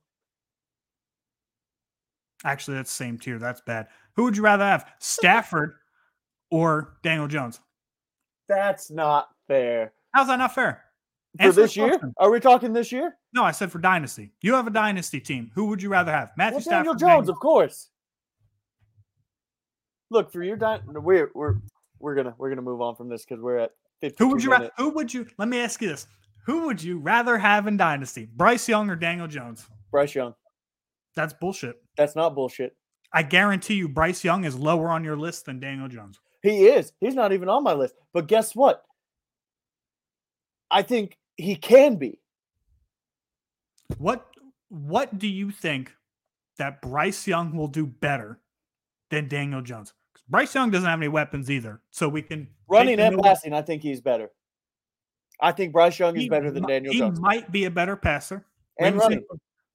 Actually, 2.44 2.76
that's 2.76 2.90
same 2.90 3.18
tier. 3.18 3.38
That's 3.38 3.60
bad. 3.62 3.86
Who 4.16 4.24
would 4.24 4.36
you 4.36 4.42
rather 4.42 4.64
have, 4.64 4.90
Stafford 4.98 5.76
or 6.50 6.98
Daniel 7.02 7.26
Jones? 7.26 7.60
That's 8.48 8.90
not 8.90 9.28
fair. 9.48 9.92
How's 10.12 10.26
that 10.26 10.36
not 10.36 10.54
fair? 10.54 10.82
For 11.38 11.42
Answer 11.44 11.60
this 11.62 11.76
year? 11.76 11.88
question. 11.88 12.12
Are 12.18 12.30
we 12.30 12.38
talking 12.40 12.72
this 12.72 12.92
year? 12.92 13.16
No, 13.32 13.42
I 13.42 13.50
said 13.50 13.72
for 13.72 13.78
dynasty. 13.78 14.30
You 14.42 14.54
have 14.54 14.66
a 14.66 14.70
dynasty 14.70 15.20
team. 15.20 15.50
Who 15.54 15.66
would 15.66 15.82
you 15.82 15.88
rather 15.88 16.12
have? 16.12 16.30
Matthew 16.36 16.56
Well, 16.56 16.62
Stafford. 16.62 16.98
Daniel 16.98 17.16
Jones, 17.16 17.28
of 17.30 17.36
course. 17.40 17.88
Look, 20.10 20.30
for 20.30 20.42
your 20.42 20.56
dy- 20.56 20.80
we're 20.86 21.30
we're 21.34 21.54
we're 21.98 22.14
gonna 22.14 22.34
we're 22.38 22.50
gonna 22.50 22.62
move 22.62 22.80
on 22.82 22.94
from 22.94 23.08
this 23.08 23.24
because 23.24 23.42
we're 23.42 23.56
at 23.58 23.70
52 23.70 23.83
Who 24.18 24.28
would 24.28 24.42
you 24.42 24.50
minutes. 24.50 24.74
Who 24.76 24.90
would 24.90 25.12
you? 25.12 25.26
Let 25.38 25.48
me 25.48 25.58
ask 25.60 25.80
you 25.80 25.88
this: 25.88 26.06
Who 26.46 26.66
would 26.66 26.82
you 26.82 26.98
rather 26.98 27.38
have 27.38 27.66
in 27.66 27.76
dynasty, 27.76 28.28
Bryce 28.36 28.68
Young 28.68 28.90
or 28.90 28.96
Daniel 28.96 29.26
Jones? 29.26 29.66
Bryce 29.90 30.14
Young. 30.14 30.34
That's 31.14 31.32
bullshit. 31.32 31.76
That's 31.96 32.16
not 32.16 32.34
bullshit. 32.34 32.76
I 33.12 33.22
guarantee 33.22 33.74
you, 33.74 33.88
Bryce 33.88 34.24
Young 34.24 34.44
is 34.44 34.56
lower 34.56 34.88
on 34.88 35.04
your 35.04 35.16
list 35.16 35.46
than 35.46 35.60
Daniel 35.60 35.88
Jones. 35.88 36.18
He 36.42 36.66
is. 36.66 36.92
He's 37.00 37.14
not 37.14 37.32
even 37.32 37.48
on 37.48 37.62
my 37.62 37.72
list. 37.72 37.94
But 38.12 38.26
guess 38.26 38.54
what? 38.54 38.82
I 40.70 40.82
think 40.82 41.16
he 41.36 41.54
can 41.54 41.96
be. 41.96 42.18
What 43.98 44.26
What 44.68 45.18
do 45.18 45.28
you 45.28 45.50
think 45.50 45.94
that 46.58 46.82
Bryce 46.82 47.26
Young 47.26 47.56
will 47.56 47.68
do 47.68 47.86
better 47.86 48.40
than 49.10 49.28
Daniel 49.28 49.62
Jones? 49.62 49.94
Bryce 50.28 50.54
Young 50.54 50.70
doesn't 50.70 50.88
have 50.88 50.98
any 50.98 51.08
weapons 51.08 51.50
either, 51.50 51.80
so 51.90 52.08
we 52.08 52.22
can 52.22 52.48
Running 52.68 52.98
and 52.98 53.20
passing, 53.22 53.52
I 53.52 53.62
think 53.62 53.82
he's 53.82 54.00
better. 54.00 54.30
I 55.40 55.52
think 55.52 55.72
Bryce 55.72 55.98
Young 55.98 56.16
is 56.16 56.22
He 56.22 56.28
better 56.28 56.50
than 56.50 56.62
Daniel 56.66 56.92
he 56.92 56.98
Jones. 56.98 57.20
might 57.20 57.50
be 57.52 57.64
a 57.64 57.70
better 57.70 57.96
passer. 57.96 58.44
And 58.78 58.96
running. 58.96 59.24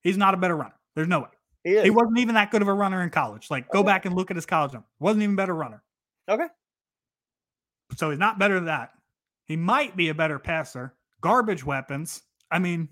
He's 0.02 0.18
not 0.18 0.34
a 0.34 0.38
better 0.38 0.56
runner. 0.56 0.74
There's 0.95 1.08
no 1.08 1.20
way. 1.20 1.28
He 1.64 1.72
is. 1.72 1.84
He 1.84 1.89
wasn't 1.89 2.20
even 2.20 2.36
that 2.36 2.52
good 2.52 2.62
of 2.62 2.68
a 2.68 2.74
runner 2.74 3.04
in 3.04 3.10
college. 3.10 3.52
Like, 3.52 3.70
go 3.70 3.84
back 3.84 4.06
and 4.06 4.16
look 4.16 4.32
at 4.32 4.36
his 4.36 4.45
college 4.45 4.74
number. 4.74 4.88
Wasn't 5.00 5.22
even 5.22 5.36
better 5.36 5.54
runner. 5.54 5.84
Okay. 6.28 6.47
So 7.95 8.10
he's 8.10 8.20
not 8.20 8.39
better 8.39 8.56
than 8.56 8.66
that. 8.66 8.91
He 9.45 9.56
might 9.56 9.95
be 9.95 10.10
a 10.10 10.14
better 10.14 10.39
passer. 10.39 10.95
Garbage 11.22 11.66
weapons. 11.66 12.24
I 12.52 12.60
mean, 12.60 12.89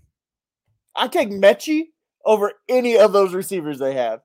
I 0.95 1.07
take 1.07 1.29
Mechie 1.29 1.87
over 2.25 2.53
any 2.67 2.97
of 2.97 3.13
those 3.13 3.33
receivers 3.33 3.79
they 3.79 3.93
have. 3.93 4.21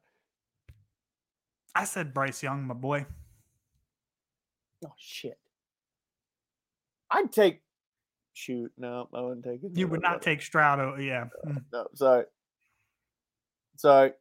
I 1.75 1.85
said 1.85 2.13
Bryce 2.13 2.43
Young, 2.43 2.65
my 2.65 2.75
boy. 2.75 3.07
Oh 4.85 4.93
shit. 4.99 5.39
I'd 7.11 7.31
take 7.33 7.63
shoot. 8.33 8.73
No, 8.79 9.09
I 9.15 9.21
wouldn't 9.21 9.45
take 9.45 9.63
it. 9.63 9.77
You 9.77 9.87
would 9.89 10.03
not 10.03 10.23
take 10.23 10.41
Stroud. 10.43 10.81
o- 10.81 10.97
Yeah. 10.97 11.27
Mm. 11.47 11.65
No, 11.73 11.87
sorry. 11.95 12.25
Sorry. 13.77 14.13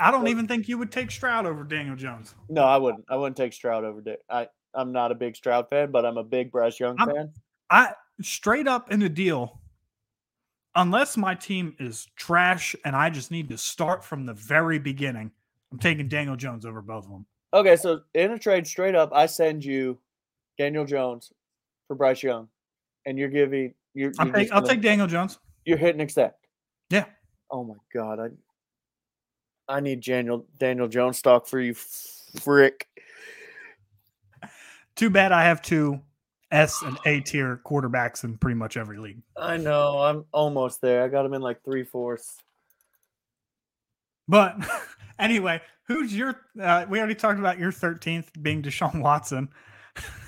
I 0.00 0.10
don't 0.10 0.28
even 0.28 0.46
think 0.46 0.68
you 0.68 0.78
would 0.78 0.92
take 0.92 1.10
Stroud 1.10 1.46
over 1.46 1.64
Daniel 1.64 1.96
Jones. 1.96 2.34
No, 2.48 2.62
I 2.64 2.76
wouldn't. 2.76 3.04
I 3.08 3.16
wouldn't 3.16 3.36
take 3.36 3.52
Stroud 3.52 3.84
over 3.84 4.00
Dick. 4.00 4.20
I 4.30 4.48
I'm 4.74 4.92
not 4.92 5.12
a 5.12 5.14
big 5.14 5.34
Stroud 5.36 5.68
fan, 5.70 5.90
but 5.90 6.04
I'm 6.04 6.18
a 6.18 6.24
big 6.24 6.50
Bryce 6.52 6.78
Young 6.78 6.96
I'm- 6.98 7.08
fan. 7.14 7.32
I 7.70 7.94
straight 8.22 8.66
up 8.68 8.90
in 8.90 9.00
the 9.00 9.08
deal, 9.08 9.60
unless 10.74 11.16
my 11.16 11.34
team 11.34 11.74
is 11.78 12.06
trash 12.16 12.74
and 12.84 12.94
I 12.96 13.10
just 13.10 13.30
need 13.30 13.48
to 13.50 13.58
start 13.58 14.02
from 14.04 14.24
the 14.26 14.32
very 14.34 14.78
beginning, 14.78 15.32
I'm 15.72 15.78
taking 15.78 16.08
Daniel 16.08 16.36
Jones 16.36 16.64
over 16.64 16.80
both 16.80 17.04
of 17.04 17.10
them. 17.10 17.26
Okay, 17.52 17.76
so 17.76 18.00
in 18.14 18.30
a 18.32 18.38
trade, 18.38 18.66
straight 18.66 18.94
up, 18.94 19.10
I 19.12 19.26
send 19.26 19.64
you 19.64 19.98
Daniel 20.58 20.84
Jones 20.84 21.32
for 21.86 21.94
Bryce 21.94 22.22
Young, 22.22 22.48
and 23.06 23.18
you're 23.18 23.28
giving 23.28 23.74
you're. 23.94 24.12
I'll 24.18 24.32
take, 24.32 24.52
I'll 24.52 24.62
take 24.62 24.82
Daniel 24.82 25.06
Jones. 25.06 25.38
You're 25.64 25.78
hitting 25.78 26.00
accept. 26.00 26.46
Yeah. 26.90 27.04
Oh 27.50 27.64
my 27.64 27.74
god, 27.94 28.20
I 28.20 28.28
I 29.68 29.80
need 29.80 30.00
Daniel 30.02 30.46
Daniel 30.58 30.88
Jones 30.88 31.18
stock 31.18 31.46
for 31.46 31.60
you, 31.60 31.74
frick. 31.74 32.86
Too 34.96 35.10
bad 35.10 35.32
I 35.32 35.44
have 35.44 35.62
two 35.62 36.00
S 36.50 36.82
and 36.82 36.98
A 37.06 37.20
tier 37.20 37.60
quarterbacks 37.64 38.24
in 38.24 38.38
pretty 38.38 38.56
much 38.56 38.76
every 38.76 38.98
league. 38.98 39.22
I 39.36 39.56
know. 39.56 40.00
I'm 40.00 40.24
almost 40.32 40.80
there. 40.80 41.04
I 41.04 41.08
got 41.08 41.24
him 41.24 41.34
in 41.34 41.42
like 41.42 41.62
three 41.62 41.84
fourths. 41.84 42.38
But 44.26 44.56
anyway, 45.18 45.60
who's 45.84 46.14
your? 46.14 46.40
Uh, 46.60 46.86
we 46.88 46.98
already 46.98 47.14
talked 47.14 47.38
about 47.38 47.58
your 47.58 47.72
13th 47.72 48.26
being 48.42 48.62
Deshaun 48.62 49.00
Watson. 49.02 49.48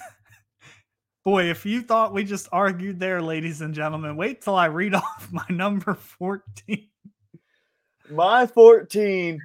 Boy, 1.25 1.51
if 1.51 1.67
you 1.67 1.83
thought 1.83 2.15
we 2.15 2.25
just 2.25 2.49
argued 2.51 2.99
there, 2.99 3.21
ladies 3.21 3.61
and 3.61 3.75
gentlemen, 3.75 4.17
wait 4.17 4.41
till 4.41 4.55
I 4.55 4.67
read 4.67 4.95
off 4.95 5.29
my 5.31 5.45
number 5.51 5.95
14. 5.95 6.89
My 8.11 8.47
14 8.47 9.41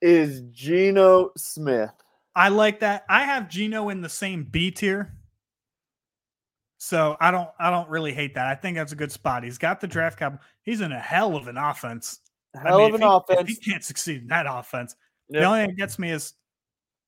is 0.00 0.42
Geno 0.52 1.32
Smith. 1.36 1.90
I 2.34 2.48
like 2.48 2.80
that. 2.80 3.04
I 3.08 3.24
have 3.24 3.48
Geno 3.48 3.88
in 3.88 4.00
the 4.02 4.08
same 4.08 4.44
B 4.44 4.70
tier. 4.70 5.12
So 6.78 7.16
I 7.18 7.30
don't 7.30 7.48
I 7.58 7.70
don't 7.70 7.88
really 7.88 8.12
hate 8.12 8.34
that. 8.34 8.46
I 8.46 8.54
think 8.54 8.76
that's 8.76 8.92
a 8.92 8.96
good 8.96 9.10
spot. 9.10 9.42
He's 9.42 9.58
got 9.58 9.80
the 9.80 9.86
draft 9.86 10.18
capital. 10.18 10.44
He's 10.62 10.82
in 10.82 10.92
a 10.92 11.00
hell 11.00 11.34
of 11.34 11.48
an 11.48 11.56
offense. 11.56 12.20
I 12.54 12.68
Hell 12.68 12.78
mean, 12.78 12.88
of 12.90 12.94
an 12.94 13.00
he- 13.00 13.06
offense. 13.08 13.48
He 13.48 13.56
can't 13.56 13.82
succeed 13.82 14.22
in 14.22 14.28
that 14.28 14.46
offense, 14.48 14.94
the 15.28 15.42
only 15.42 15.60
thing 15.60 15.70
that 15.70 15.76
gets 15.76 15.98
me 15.98 16.10
is, 16.10 16.34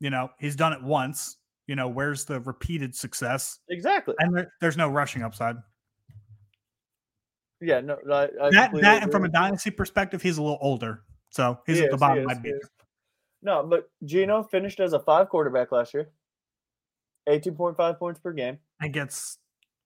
you 0.01 0.11
know, 0.11 0.31
he's 0.39 0.57
done 0.57 0.73
it 0.73 0.83
once. 0.83 1.37
You 1.69 1.77
know, 1.77 1.87
where's 1.87 2.25
the 2.25 2.41
repeated 2.41 2.97
success? 2.97 3.61
Exactly. 3.69 4.15
And 4.19 4.37
there, 4.37 4.53
there's 4.61 4.77
no 4.77 4.89
rushing 4.89 5.23
upside. 5.23 5.57
Yeah, 7.61 7.81
no, 7.81 7.99
I, 8.11 8.29
I 8.41 8.51
that 8.51 8.73
that 8.81 9.03
and 9.03 9.13
from 9.13 9.25
a 9.25 9.29
dynasty 9.29 9.71
perspective, 9.71 10.23
he's 10.23 10.39
a 10.39 10.43
little 10.43 10.59
older, 10.61 11.03
so 11.31 11.59
he's 11.67 11.79
He 11.79 11.85
at 11.85 11.91
the 11.91 11.97
is, 11.97 12.01
bottom 12.01 12.19
of 12.19 12.25
my 12.25 12.33
is, 12.33 12.39
B. 12.39 12.53
No, 13.43 13.65
but 13.65 13.91
Geno 14.05 14.43
finished 14.45 14.81
as 14.81 14.93
a 14.93 15.01
five 15.01 15.29
quarterback 15.29 15.71
last 15.73 15.95
year. 15.95 16.11
18.5 17.29 17.99
points 17.99 18.21
per 18.21 18.33
game. 18.33 18.59
And 18.81 18.93
gets 18.93 19.39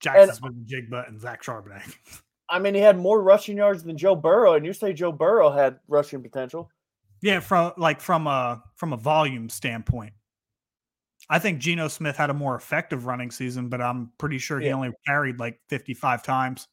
Jaxon 0.03 0.35
Smith-Njigba 0.35 1.09
and 1.09 1.21
Zach 1.21 1.43
Charbonnet. 1.43 1.95
I 2.49 2.59
mean, 2.59 2.75
he 2.75 2.81
had 2.81 2.99
more 2.99 3.23
rushing 3.23 3.57
yards 3.57 3.83
than 3.83 3.97
Joe 3.97 4.15
Burrow, 4.15 4.55
and 4.55 4.67
you 4.67 4.73
say 4.73 4.93
Joe 4.93 5.13
Burrow 5.13 5.51
had 5.51 5.79
rushing 5.89 6.23
potential. 6.23 6.71
Yeah, 7.23 7.41
from 7.41 7.73
like 7.79 8.01
from 8.01 8.27
a 8.27 8.63
from 8.75 8.93
a 8.93 8.97
volume 8.97 9.49
standpoint. 9.49 10.13
I 11.31 11.39
think 11.39 11.61
Geno 11.61 11.89
Smith 11.89 12.17
had 12.17 12.31
a 12.31 12.35
more 12.35 12.55
effective 12.57 13.07
running 13.07 13.31
season, 13.31 13.69
but 13.69 13.81
I'm 13.81 14.13
pretty 14.19 14.39
sure 14.39 14.61
he 14.61 14.67
Yeah. 14.67 14.75
only 14.75 14.91
carried 15.07 15.39
like 15.39 15.61
55 15.69 16.23
times. 16.23 16.69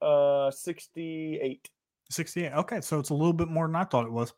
Uh, 0.00 0.50
68. 0.50 1.68
68. 2.10 2.52
Okay, 2.52 2.80
so 2.80 2.98
it's 2.98 3.10
a 3.10 3.14
little 3.14 3.32
bit 3.32 3.48
more 3.48 3.66
than 3.66 3.76
I 3.76 3.84
thought 3.84 4.06
it 4.06 4.12
was. 4.12 4.32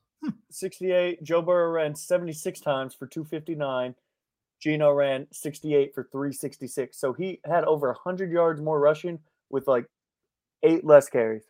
68. 0.51 1.23
Joe 1.23 1.43
Burrow 1.43 1.71
ran 1.71 1.95
76 1.95 2.61
times 2.61 2.95
for 2.95 3.07
259. 3.07 3.95
Geno 4.61 4.93
ran 4.93 5.27
68 5.33 5.95
for 5.95 6.05
366. 6.13 6.99
So 6.99 7.13
he 7.13 7.41
had 7.45 7.65
over 7.65 7.89
100 7.93 8.31
yards 8.31 8.61
more 8.61 8.79
rushing 8.81 9.19
with 9.51 9.67
like 9.69 9.87
eight 10.63 10.85
less 10.85 11.09
carries. 11.09 11.50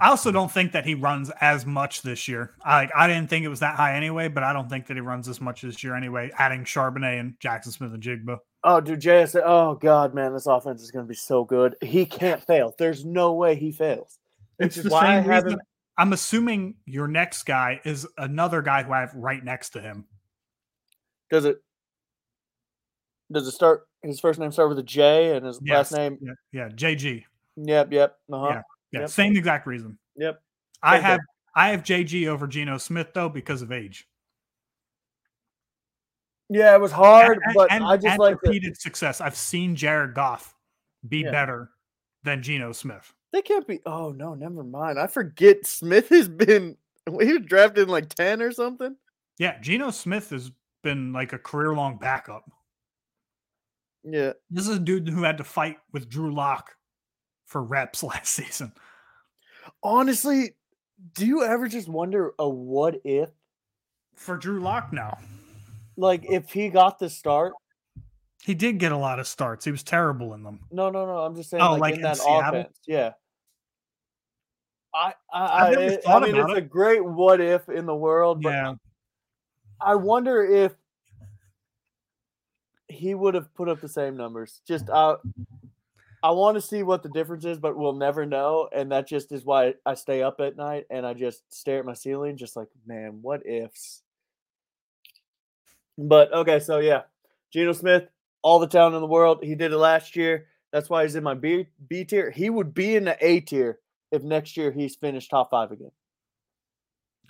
I 0.00 0.08
also 0.08 0.32
don't 0.32 0.50
think 0.50 0.72
that 0.72 0.86
he 0.86 0.94
runs 0.94 1.30
as 1.40 1.66
much 1.66 2.02
this 2.02 2.26
year. 2.26 2.54
I 2.64 2.88
I 2.94 3.06
didn't 3.06 3.28
think 3.28 3.44
it 3.44 3.48
was 3.48 3.60
that 3.60 3.76
high 3.76 3.94
anyway, 3.96 4.28
but 4.28 4.42
I 4.42 4.52
don't 4.52 4.68
think 4.68 4.86
that 4.86 4.94
he 4.96 5.00
runs 5.00 5.28
as 5.28 5.40
much 5.40 5.62
this 5.62 5.84
year 5.84 5.94
anyway. 5.94 6.30
Adding 6.38 6.64
Charbonnet 6.64 7.20
and 7.20 7.38
Jaxon 7.38 7.72
Smith-Njigba. 7.72 8.38
Oh, 8.64 8.80
dude, 8.80 9.00
JS. 9.00 9.40
Oh, 9.44 9.74
God, 9.74 10.14
man, 10.14 10.32
this 10.32 10.46
offense 10.46 10.82
is 10.82 10.90
going 10.90 11.04
to 11.04 11.08
be 11.08 11.14
so 11.14 11.44
good. 11.44 11.76
He 11.82 12.04
can't 12.06 12.42
fail. 12.46 12.74
There's 12.78 13.04
no 13.04 13.34
way 13.34 13.54
he 13.56 13.72
fails. 13.72 14.18
Which 14.56 14.68
It's 14.68 14.76
is 14.78 14.84
the 14.84 14.90
why 14.90 15.06
I 15.06 15.20
same 15.20 15.30
have 15.30 15.44
reason. 15.44 15.58
him. 15.58 15.64
I'm 15.98 16.12
assuming 16.12 16.76
your 16.86 17.08
next 17.08 17.42
guy 17.44 17.80
is 17.84 18.06
another 18.16 18.62
guy 18.62 18.82
who 18.82 18.92
I 18.92 19.00
have 19.00 19.14
right 19.14 19.44
next 19.44 19.70
to 19.70 19.80
him. 19.80 20.06
Does 21.30 21.44
it? 21.44 21.58
Does 23.30 23.46
it 23.46 23.52
start 23.52 23.86
His 24.02 24.18
first 24.18 24.38
name 24.40 24.50
start 24.50 24.70
with 24.70 24.78
a 24.78 24.82
J, 24.82 25.36
and 25.36 25.44
his 25.46 25.60
Yes, 25.62 25.92
last 25.92 25.98
name. 25.98 26.18
Yeah, 26.20 26.32
yeah, 26.52 26.68
JG. 26.70 27.24
Yep, 27.56 27.92
yep. 27.92 28.16
Uh-huh. 28.32 28.48
Yeah, 28.48 28.62
yeah, 28.92 29.00
Yep. 29.00 29.10
same 29.10 29.36
exact 29.36 29.66
reason. 29.66 29.98
Yep. 30.16 30.40
I 30.82 30.96
thing. 30.96 31.02
have 31.06 31.20
I 31.54 31.68
have 31.70 31.82
JG 31.82 32.26
over 32.28 32.46
Geno 32.46 32.78
Smith 32.78 33.08
though 33.14 33.28
because 33.28 33.62
of 33.62 33.72
age. 33.72 34.06
Yeah, 36.48 36.74
it 36.74 36.80
was 36.80 36.92
hard, 36.92 37.38
And- 37.44 37.54
but 37.54 37.70
and- 37.70 37.84
I 37.84 37.96
just 37.96 38.18
like 38.18 38.42
repeated 38.42 38.76
success. 38.80 39.20
I've 39.20 39.36
seen 39.36 39.76
Jared 39.76 40.14
Goff 40.14 40.54
be 41.08 41.18
Yeah. 41.18 41.30
better 41.30 41.70
than 42.22 42.42
Geno 42.42 42.72
Smith. 42.72 43.12
they 43.32 43.42
can't 43.42 43.64
be. 43.66 43.80
Oh 43.86 44.10
no, 44.10 44.34
never 44.34 44.64
mind. 44.64 44.98
I 44.98 45.06
forget 45.06 45.64
Smith 45.64 46.08
has 46.08 46.28
been. 46.28 46.76
He 47.20 47.32
was 47.32 47.46
drafted 47.46 47.84
in 47.84 47.88
like 47.88 48.08
ten 48.08 48.42
or 48.42 48.50
something. 48.52 48.96
Yeah, 49.38 49.58
Geno 49.60 49.90
Smith 49.90 50.30
has 50.30 50.50
been 50.82 51.12
like 51.12 51.32
a 51.32 51.38
career 51.38 51.72
long 51.74 51.96
backup. 51.98 52.44
Yeah, 54.04 54.32
This 54.50 54.66
is 54.68 54.76
a 54.76 54.80
dude 54.80 55.08
who 55.08 55.22
had 55.22 55.38
to 55.38 55.44
fight 55.44 55.78
with 55.92 56.08
Drew 56.08 56.34
Lock 56.34 56.74
for 57.50 57.62
reps 57.62 58.02
last 58.04 58.32
season. 58.32 58.72
honestly, 59.82 60.54
do 61.14 61.26
you 61.26 61.42
ever 61.44 61.66
just 61.68 61.88
wonder 61.88 62.32
a 62.38 62.48
what 62.48 63.00
if? 63.04 63.28
For 64.14 64.36
Drew 64.36 64.60
Lock 64.60 64.92
now. 64.92 65.18
Like 65.96 66.24
if 66.30 66.50
he 66.50 66.68
got 66.68 66.98
the 66.98 67.10
start. 67.10 67.52
He 68.42 68.54
did 68.54 68.78
get 68.78 68.92
a 68.92 68.96
lot 68.96 69.18
of 69.18 69.26
starts. 69.26 69.64
He 69.66 69.70
was 69.70 69.82
terrible 69.82 70.32
in 70.34 70.42
them. 70.42 70.60
No, 70.70 70.88
no, 70.90 71.04
no. 71.04 71.18
I'm 71.18 71.34
just 71.34 71.50
saying, 71.50 71.62
Oh, 71.62 71.72
like, 71.72 71.80
like 71.80 71.92
in 71.94 71.98
in 71.98 72.02
that 72.04 72.16
Seattle? 72.16 72.60
offense. 72.60 72.78
Yeah. 72.86 73.12
I, 74.94 75.12
I, 75.32 75.72
it- 75.74 76.00
I 76.08 76.20
mean, 76.20 76.36
it's 76.36 76.50
it. 76.52 76.56
a 76.56 76.60
great 76.62 77.04
what 77.04 77.40
if 77.40 77.68
in 77.68 77.84
the 77.86 77.94
world, 77.94 78.42
but 78.42 78.50
Yeah. 78.50 78.74
I 79.80 79.94
wonder 79.96 80.42
if 80.44 80.72
he 82.88 83.14
would 83.14 83.34
have 83.34 83.52
put 83.54 83.68
up 83.68 83.80
the 83.80 83.88
same 83.88 84.16
numbers. 84.16 84.60
Just 84.66 84.88
uh, 84.90 85.16
I 86.22 86.30
want 86.32 86.56
to 86.56 86.60
see 86.60 86.82
what 86.82 87.02
the 87.02 87.08
difference 87.08 87.44
is, 87.46 87.58
but 87.58 87.76
we'll 87.76 87.94
never 87.94 88.26
know. 88.26 88.68
And 88.74 88.92
that 88.92 89.08
just 89.08 89.32
is 89.32 89.44
why 89.44 89.74
I 89.86 89.94
stay 89.94 90.22
up 90.22 90.40
at 90.40 90.56
night 90.56 90.84
and 90.90 91.06
I 91.06 91.14
just 91.14 91.42
stare 91.52 91.78
at 91.78 91.86
my 91.86 91.94
ceiling, 91.94 92.36
just 92.36 92.56
like, 92.56 92.68
man, 92.86 93.20
what 93.22 93.46
ifs? 93.46 94.02
But 95.96 96.32
okay, 96.32 96.60
so 96.60 96.78
yeah, 96.78 97.02
Geno 97.52 97.72
Smith, 97.72 98.04
all 98.42 98.58
the 98.58 98.66
talent 98.66 98.94
in 98.96 99.00
the 99.00 99.06
world. 99.06 99.40
He 99.42 99.54
did 99.54 99.72
it 99.72 99.76
last 99.78 100.14
year. 100.16 100.46
That's 100.72 100.88
why 100.88 101.02
he's 101.02 101.14
in 101.14 101.24
my 101.24 101.34
B 101.34 101.66
B 101.88 102.04
tier. 102.04 102.30
He 102.30 102.48
would 102.50 102.74
be 102.74 102.96
in 102.96 103.04
the 103.04 103.16
A 103.20 103.40
tier 103.40 103.78
if 104.12 104.22
next 104.22 104.56
year 104.56 104.70
he's 104.70 104.96
finished 104.96 105.30
top 105.30 105.50
five 105.50 105.72
again. 105.72 105.90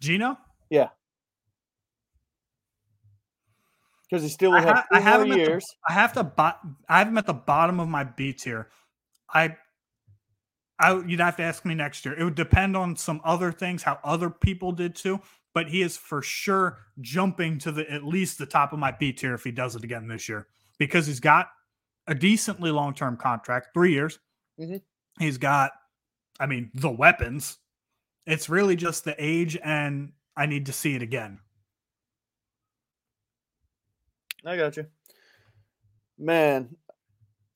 Geno? 0.01 0.36
Yeah. 0.68 0.88
Because 4.09 4.22
he 4.24 4.28
still 4.28 4.51
would 4.51 4.62
I, 4.62 4.66
have 4.66 4.76
ha- 4.76 4.86
two 4.93 4.97
I 4.99 5.01
have 5.01 5.20
more 5.20 5.26
him 5.26 5.32
at 5.32 5.34
the- 5.36 5.51
years. 5.51 5.76
I 5.88 5.93
have 5.93 6.12
to 6.14 6.24
bo- 6.24 6.59
I 6.88 6.99
have 6.99 7.09
him 7.09 7.18
at 7.18 7.26
the 7.26 7.34
bottom 7.34 7.80
of 7.80 7.88
my 7.88 8.05
B 8.05 8.32
tier. 8.32 8.68
I 9.33 9.57
I 10.78 10.99
you'd 11.05 11.20
have 11.20 11.37
to 11.37 11.43
ask 11.43 11.64
me 11.64 11.74
next 11.74 12.05
year. 12.05 12.18
It 12.18 12.24
would 12.24 12.35
depend 12.35 12.76
on 12.76 12.97
some 12.97 13.20
other 13.24 13.53
things, 13.53 13.83
how 13.83 13.99
other 14.03 14.31
people 14.31 14.72
did 14.72 14.97
too. 14.97 15.20
But 15.53 15.68
he 15.68 15.83
is 15.83 15.97
for 15.97 16.22
sure 16.22 16.78
jumping 17.01 17.59
to 17.61 17.72
the 17.72 17.91
at 17.91 18.05
least 18.05 18.39
the 18.39 18.47
top 18.47 18.72
of 18.72 18.78
my 18.78 18.93
B 18.93 19.12
tier 19.12 19.35
if 19.35 19.43
he 19.45 19.51
does 19.51 19.74
it 19.76 19.85
again 19.85 20.07
this 20.07 20.28
year. 20.28 20.47
Because 20.78 21.07
he's 21.07 21.20
got 21.20 21.49
a 22.07 22.14
decently 22.14 22.70
long 22.70 22.95
term 22.95 23.16
contract, 23.16 23.68
three 23.74 23.93
years. 23.93 24.18
Mhm. 24.59 24.81
He's 25.18 25.39
got, 25.39 25.72
I 26.39 26.47
mean, 26.47 26.70
the 26.74 26.91
weapons. 26.91 27.59
It's 28.26 28.49
really 28.49 28.76
just 28.76 29.05
the 29.05 29.14
age, 29.18 29.59
and 29.62 30.12
I 30.37 30.47
need 30.47 30.66
to 30.66 30.72
see 30.72 30.95
it 30.95 31.03
again. 31.03 31.41
I 34.45 34.57
got 34.57 34.76
you. 34.76 34.87
Man, 36.16 36.76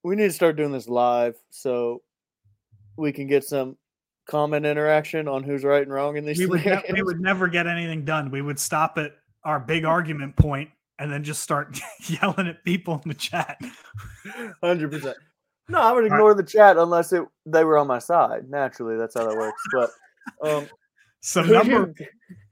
we 0.05 0.15
need 0.15 0.29
to 0.29 0.33
start 0.33 0.57
doing 0.57 0.71
this 0.71 0.89
live 0.89 1.35
so 1.51 2.03
we 2.97 3.11
can 3.11 3.27
get 3.27 3.43
some 3.43 3.77
comment 4.27 4.65
interaction 4.65 5.27
on 5.27 5.43
who's 5.43 5.65
right 5.65 5.83
and 5.83 5.93
wrong 5.93 6.17
in 6.17 6.25
these 6.25 6.39
we 6.39 6.47
would, 6.47 6.65
ne- 6.65 6.83
we 6.93 7.03
would 7.03 7.21
never 7.21 7.49
get 7.49 7.67
anything 7.67 8.05
done. 8.05 8.31
We 8.31 8.43
would 8.43 8.59
stop 8.59 8.97
at 8.99 9.17
our 9.45 9.59
big 9.59 9.85
argument 9.85 10.37
point 10.37 10.71
and 10.99 11.11
then 11.11 11.25
just 11.25 11.43
start 11.43 11.79
yelling 12.07 12.47
at 12.47 12.63
people 12.65 13.01
in 13.05 13.09
the 13.09 13.15
chat. 13.15 13.59
Hundred 14.63 14.91
percent. 14.93 15.17
No, 15.69 15.81
I 15.81 15.93
would 15.93 16.05
ignore 16.05 16.35
the 16.35 16.43
chat 16.43 16.77
unless 16.77 17.13
it 17.13 17.25
they 17.47 17.65
were 17.65 17.79
on 17.79 17.87
my 17.87 17.99
side. 17.99 18.49
Naturally, 18.49 18.97
that's 18.97 19.15
how 19.15 19.27
that 19.27 19.37
works. 19.37 19.63
But 19.73 19.91
um, 20.43 20.69
So 21.21 21.43
number 21.43 21.95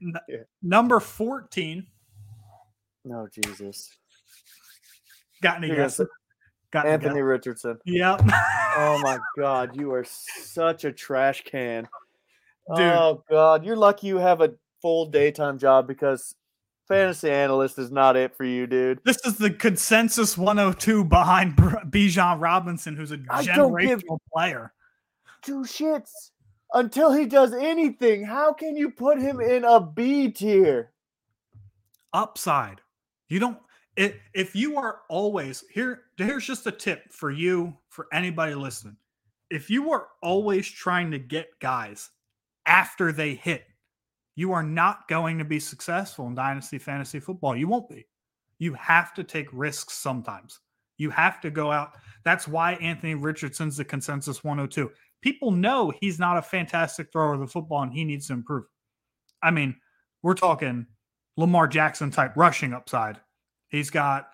n- 0.01 0.13
Yeah. 0.27 0.37
number 0.63 0.99
fourteen. 0.99 1.85
no 3.05 3.27
Jesus, 3.31 3.91
Got 5.41 5.57
any 5.63 5.69
guesses? 5.75 6.07
Got 6.73 6.87
Anthony? 6.87 7.21
Richardson. 7.21 7.77
Yep. 7.85 8.21
Oh 8.77 8.99
my 9.01 9.19
God, 9.37 9.79
you 9.79 9.93
are 9.93 10.03
such 10.05 10.83
a 10.83 10.91
trash 10.91 11.43
can. 11.43 11.87
Dude. 12.75 12.79
Oh 12.79 13.23
God, 13.29 13.63
you're 13.63 13.75
lucky 13.75 14.07
you 14.07 14.17
have 14.17 14.41
a 14.41 14.53
full 14.81 15.05
daytime 15.05 15.59
job 15.59 15.87
because 15.87 16.35
fantasy 16.87 17.29
analyst 17.29 17.77
is 17.77 17.91
not 17.91 18.17
it 18.17 18.35
for 18.35 18.43
you, 18.43 18.65
dude. 18.67 18.99
This 19.05 19.23
is 19.25 19.37
the 19.37 19.51
consensus 19.51 20.37
102 20.37 21.05
behind 21.05 21.55
Bijan 21.55 22.41
Robinson, 22.41 22.95
who's 22.95 23.11
a 23.11 23.19
I 23.29 23.45
generational 23.45 24.17
player. 24.33 24.73
Two 25.43 25.61
shits 25.61 26.09
until 26.73 27.13
he 27.13 27.27
does 27.27 27.53
anything. 27.53 28.23
How 28.23 28.51
can 28.51 28.75
you 28.75 28.89
put 28.89 29.19
him 29.19 29.39
in 29.39 29.63
a 29.63 29.79
B 29.79 30.31
tier? 30.31 30.93
upside. 32.13 32.81
You 33.27 33.39
don't 33.39 33.57
if 33.95 34.55
you 34.55 34.77
are 34.77 35.01
always 35.09 35.63
here 35.71 36.03
here's 36.17 36.45
just 36.45 36.65
a 36.65 36.71
tip 36.71 37.11
for 37.11 37.31
you 37.31 37.75
for 37.89 38.07
anybody 38.11 38.55
listening. 38.55 38.97
If 39.49 39.69
you 39.69 39.91
are 39.91 40.07
always 40.21 40.67
trying 40.67 41.11
to 41.11 41.19
get 41.19 41.59
guys 41.59 42.09
after 42.65 43.11
they 43.11 43.35
hit, 43.35 43.65
you 44.35 44.51
are 44.51 44.63
not 44.63 45.07
going 45.07 45.37
to 45.37 45.45
be 45.45 45.59
successful 45.59 46.25
in 46.27 46.35
dynasty 46.35 46.79
fantasy 46.79 47.19
football. 47.19 47.55
You 47.55 47.67
won't 47.67 47.89
be. 47.89 48.07
You 48.57 48.73
have 48.73 49.13
to 49.15 49.23
take 49.23 49.47
risks 49.51 49.93
sometimes. 49.93 50.59
You 50.97 51.09
have 51.11 51.41
to 51.41 51.51
go 51.51 51.71
out. 51.71 51.91
That's 52.23 52.47
why 52.47 52.73
Anthony 52.73 53.15
Richardson's 53.15 53.77
the 53.77 53.85
consensus 53.85 54.43
102. 54.43 54.91
People 55.21 55.51
know 55.51 55.91
he's 56.01 56.19
not 56.19 56.37
a 56.37 56.41
fantastic 56.41 57.11
thrower 57.11 57.33
of 57.33 57.41
the 57.41 57.47
football 57.47 57.83
and 57.83 57.93
he 57.93 58.03
needs 58.03 58.27
to 58.27 58.33
improve. 58.33 58.65
I 59.41 59.51
mean, 59.51 59.75
we're 60.21 60.33
talking 60.33 60.87
Lamar 61.37 61.67
Jackson 61.67 62.09
type 62.09 62.35
rushing 62.35 62.73
upside. 62.73 63.19
He's 63.73 63.89
got 63.89 64.27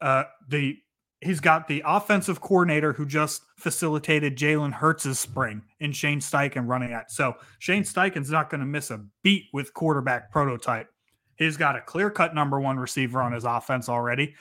uh 0.00 0.24
the 0.48 0.76
he's 1.20 1.38
got 1.38 1.68
the 1.68 1.82
offensive 1.86 2.40
coordinator 2.40 2.92
who 2.92 3.06
just 3.06 3.42
facilitated 3.56 4.36
Jalen 4.36 4.72
Hurts' 4.72 5.18
spring 5.18 5.62
in 5.78 5.92
Shane 5.92 6.18
Steichen 6.18 6.66
running 6.66 6.92
at. 6.92 7.12
So 7.12 7.36
Shane 7.60 7.84
Steichen's 7.84 8.30
not 8.30 8.50
going 8.50 8.60
to 8.60 8.66
miss 8.66 8.90
a 8.90 9.04
beat 9.22 9.44
with 9.52 9.72
quarterback 9.74 10.32
prototype. 10.32 10.88
He's 11.36 11.56
got 11.56 11.76
a 11.76 11.80
clear 11.80 12.10
cut 12.10 12.34
number 12.34 12.58
one 12.58 12.78
receiver 12.78 13.22
on 13.22 13.32
his 13.32 13.44
offense 13.44 13.88
already, 13.88 14.34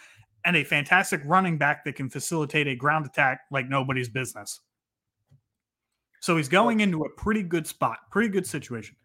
and 0.46 0.56
a 0.56 0.64
fantastic 0.64 1.22
running 1.26 1.58
back 1.58 1.86
that 1.86 1.96
can 1.96 2.10
facilitate 2.10 2.68
a 2.68 2.76
ground 2.76 3.06
attack 3.06 3.42
like 3.52 3.70
nobody's 3.70 4.10
business. 4.10 4.60
So 6.22 6.38
he's 6.38 6.50
going 6.50 6.80
into 6.80 7.04
a 7.04 7.10
pretty 7.10 7.44
good 7.44 7.68
spot, 7.68 8.00
pretty 8.12 8.30
good 8.30 8.48
situation. 8.48 8.96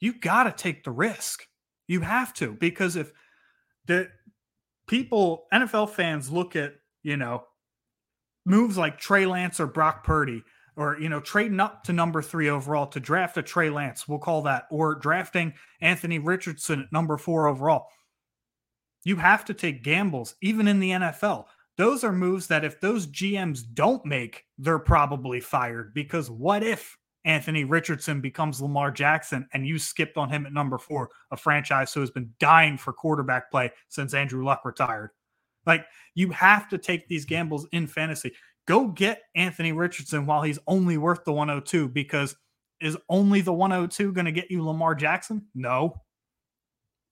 You 0.00 0.12
got 0.12 0.44
to 0.44 0.52
take 0.52 0.84
the 0.84 0.90
risk. 0.90 1.44
You 1.88 2.00
have 2.00 2.32
to 2.34 2.52
because 2.52 2.96
if 2.96 3.12
the 3.86 4.08
people, 4.88 5.46
NFL 5.52 5.90
fans 5.90 6.30
look 6.30 6.56
at, 6.56 6.74
you 7.02 7.16
know, 7.16 7.44
moves 8.44 8.76
like 8.76 8.98
Trey 8.98 9.26
Lance 9.26 9.60
or 9.60 9.66
Brock 9.66 10.02
Purdy 10.02 10.42
or, 10.76 10.98
you 10.98 11.08
know, 11.08 11.20
trading 11.20 11.60
up 11.60 11.84
to 11.84 11.92
number 11.92 12.22
three 12.22 12.48
overall 12.48 12.86
to 12.86 13.00
draft 13.00 13.36
a 13.36 13.42
Trey 13.42 13.68
Lance, 13.68 14.06
we'll 14.06 14.18
call 14.18 14.42
that, 14.42 14.64
or 14.70 14.94
drafting 14.94 15.52
Anthony 15.80 16.18
Richardson 16.18 16.82
at 16.82 16.92
number 16.92 17.18
four 17.18 17.48
overall. 17.48 17.88
You 19.04 19.16
have 19.16 19.44
to 19.46 19.54
take 19.54 19.82
gambles, 19.82 20.36
even 20.40 20.68
in 20.68 20.80
the 20.80 20.90
NFL. 20.90 21.46
Those 21.76 22.04
are 22.04 22.12
moves 22.12 22.46
that 22.48 22.64
if 22.64 22.80
those 22.80 23.06
GMs 23.06 23.62
don't 23.74 24.04
make, 24.04 24.44
they're 24.56 24.78
probably 24.78 25.40
fired 25.40 25.94
because 25.94 26.30
what 26.30 26.62
if 26.62 26.96
Anthony 27.28 27.64
Richardson 27.64 28.22
becomes 28.22 28.60
Lamar 28.62 28.90
Jackson 28.90 29.46
and 29.52 29.66
you 29.66 29.78
skipped 29.78 30.16
on 30.16 30.30
him 30.30 30.46
at 30.46 30.52
number 30.54 30.78
four, 30.78 31.10
a 31.30 31.36
franchise 31.36 31.92
who 31.92 32.00
has 32.00 32.10
been 32.10 32.32
dying 32.40 32.78
for 32.78 32.92
quarterback 32.94 33.50
play 33.50 33.70
since 33.88 34.14
Andrew 34.14 34.42
Luck 34.42 34.64
retired? 34.64 35.10
Like, 35.66 35.84
you 36.14 36.30
have 36.30 36.70
to 36.70 36.78
take 36.78 37.06
these 37.06 37.26
gambles 37.26 37.68
in 37.72 37.86
fantasy. 37.86 38.32
Go 38.66 38.88
get 38.88 39.24
Anthony 39.36 39.72
Richardson 39.72 40.24
while 40.24 40.40
he's 40.40 40.58
only 40.66 40.96
worth 40.96 41.24
the 41.24 41.32
102 41.34 41.88
because 41.88 42.34
is 42.80 42.96
only 43.10 43.42
the 43.42 43.52
102 43.52 44.10
going 44.12 44.24
to 44.24 44.32
get 44.32 44.50
you 44.50 44.64
Lamar 44.64 44.94
Jackson? 44.94 45.44
No. 45.54 46.00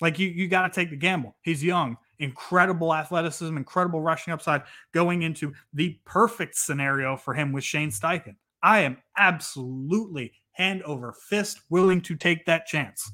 Like 0.00 0.18
you, 0.18 0.28
you 0.28 0.48
got 0.48 0.66
to 0.66 0.74
take 0.74 0.88
the 0.88 0.96
gamble. 0.96 1.36
He's 1.42 1.62
young, 1.62 1.98
incredible 2.20 2.94
athleticism, 2.94 3.54
incredible 3.54 4.00
rushing 4.00 4.32
upside, 4.32 4.62
going 4.94 5.22
into 5.22 5.52
the 5.74 6.00
perfect 6.06 6.56
scenario 6.56 7.18
for 7.18 7.34
him 7.34 7.52
with 7.52 7.64
Shane 7.64 7.90
Steichen. 7.90 8.36
I 8.62 8.80
am 8.80 8.98
absolutely 9.16 10.32
hand 10.52 10.82
over 10.82 11.14
fist 11.28 11.60
willing 11.70 12.00
to 12.02 12.16
take 12.16 12.46
that 12.46 12.66
chance 12.66 13.10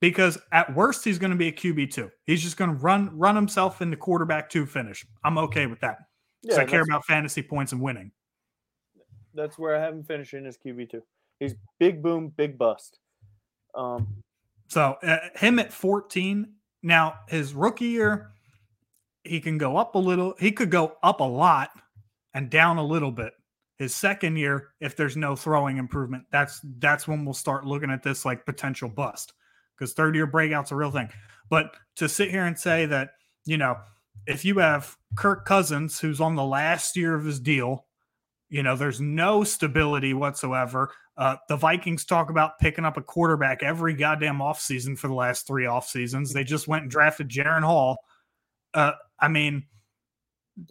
because 0.00 0.38
at 0.52 0.74
worst 0.74 1.04
he's 1.04 1.18
going 1.18 1.30
to 1.30 1.36
be 1.36 1.48
a 1.48 1.52
QB 1.52 1.90
two. 1.90 2.10
He's 2.26 2.42
just 2.42 2.56
going 2.56 2.70
to 2.70 2.76
run 2.76 3.16
run 3.16 3.36
himself 3.36 3.80
into 3.82 3.96
quarterback 3.96 4.50
two 4.50 4.66
finish. 4.66 5.06
I'm 5.24 5.38
okay 5.38 5.66
with 5.66 5.80
that. 5.80 5.98
Because 6.42 6.58
Yeah, 6.58 6.62
I 6.62 6.66
care 6.66 6.82
about 6.82 7.06
fantasy 7.06 7.42
points 7.42 7.72
and 7.72 7.80
winning. 7.80 8.12
That's 9.34 9.58
where 9.58 9.76
I 9.76 9.80
have 9.80 9.94
him 9.94 10.04
finishing 10.04 10.46
as 10.46 10.58
QB 10.58 10.90
two. 10.90 11.02
He's 11.40 11.54
big 11.78 12.02
boom, 12.02 12.32
big 12.36 12.58
bust. 12.58 12.98
Um, 13.74 14.06
So 14.68 14.96
uh, 15.02 15.18
him 15.36 15.58
at 15.58 15.72
14. 15.72 16.52
Now 16.82 17.14
his 17.28 17.54
rookie 17.54 17.86
year, 17.86 18.30
he 19.24 19.40
can 19.40 19.58
go 19.58 19.76
up 19.76 19.94
a 19.94 19.98
little. 19.98 20.34
He 20.38 20.52
could 20.52 20.70
go 20.70 20.96
up 21.02 21.20
a 21.20 21.24
lot 21.24 21.70
and 22.34 22.50
down 22.50 22.76
a 22.76 22.84
little 22.84 23.10
bit. 23.10 23.32
His 23.78 23.94
second 23.94 24.36
year, 24.36 24.68
if 24.80 24.96
there's 24.96 25.16
no 25.16 25.34
throwing 25.34 25.78
improvement, 25.78 26.24
that's 26.30 26.60
that's 26.78 27.08
when 27.08 27.24
we'll 27.24 27.34
start 27.34 27.66
looking 27.66 27.90
at 27.90 28.02
this 28.02 28.24
like 28.24 28.46
potential 28.46 28.88
bust. 28.88 29.32
Because 29.76 29.92
third 29.92 30.14
year 30.14 30.26
breakout's 30.26 30.70
are 30.70 30.76
a 30.76 30.78
real 30.78 30.90
thing. 30.92 31.10
But 31.50 31.74
to 31.96 32.08
sit 32.08 32.30
here 32.30 32.44
and 32.44 32.58
say 32.58 32.86
that, 32.86 33.10
you 33.44 33.58
know, 33.58 33.76
if 34.26 34.44
you 34.44 34.58
have 34.58 34.96
Kirk 35.16 35.44
Cousins, 35.44 35.98
who's 35.98 36.20
on 36.20 36.36
the 36.36 36.44
last 36.44 36.96
year 36.96 37.14
of 37.14 37.24
his 37.24 37.40
deal, 37.40 37.86
you 38.48 38.62
know, 38.62 38.76
there's 38.76 39.00
no 39.00 39.42
stability 39.42 40.14
whatsoever. 40.14 40.92
Uh, 41.16 41.36
the 41.48 41.56
Vikings 41.56 42.04
talk 42.04 42.30
about 42.30 42.58
picking 42.60 42.84
up 42.84 42.96
a 42.96 43.02
quarterback 43.02 43.62
every 43.62 43.94
goddamn 43.94 44.38
offseason 44.38 44.96
for 44.96 45.08
the 45.08 45.14
last 45.14 45.46
three 45.46 45.66
off 45.66 45.88
seasons. 45.88 46.32
They 46.32 46.44
just 46.44 46.68
went 46.68 46.82
and 46.82 46.90
drafted 46.90 47.28
Jaren 47.28 47.62
Hall. 47.62 47.98
Uh, 48.72 48.92
I 49.18 49.28
mean, 49.28 49.64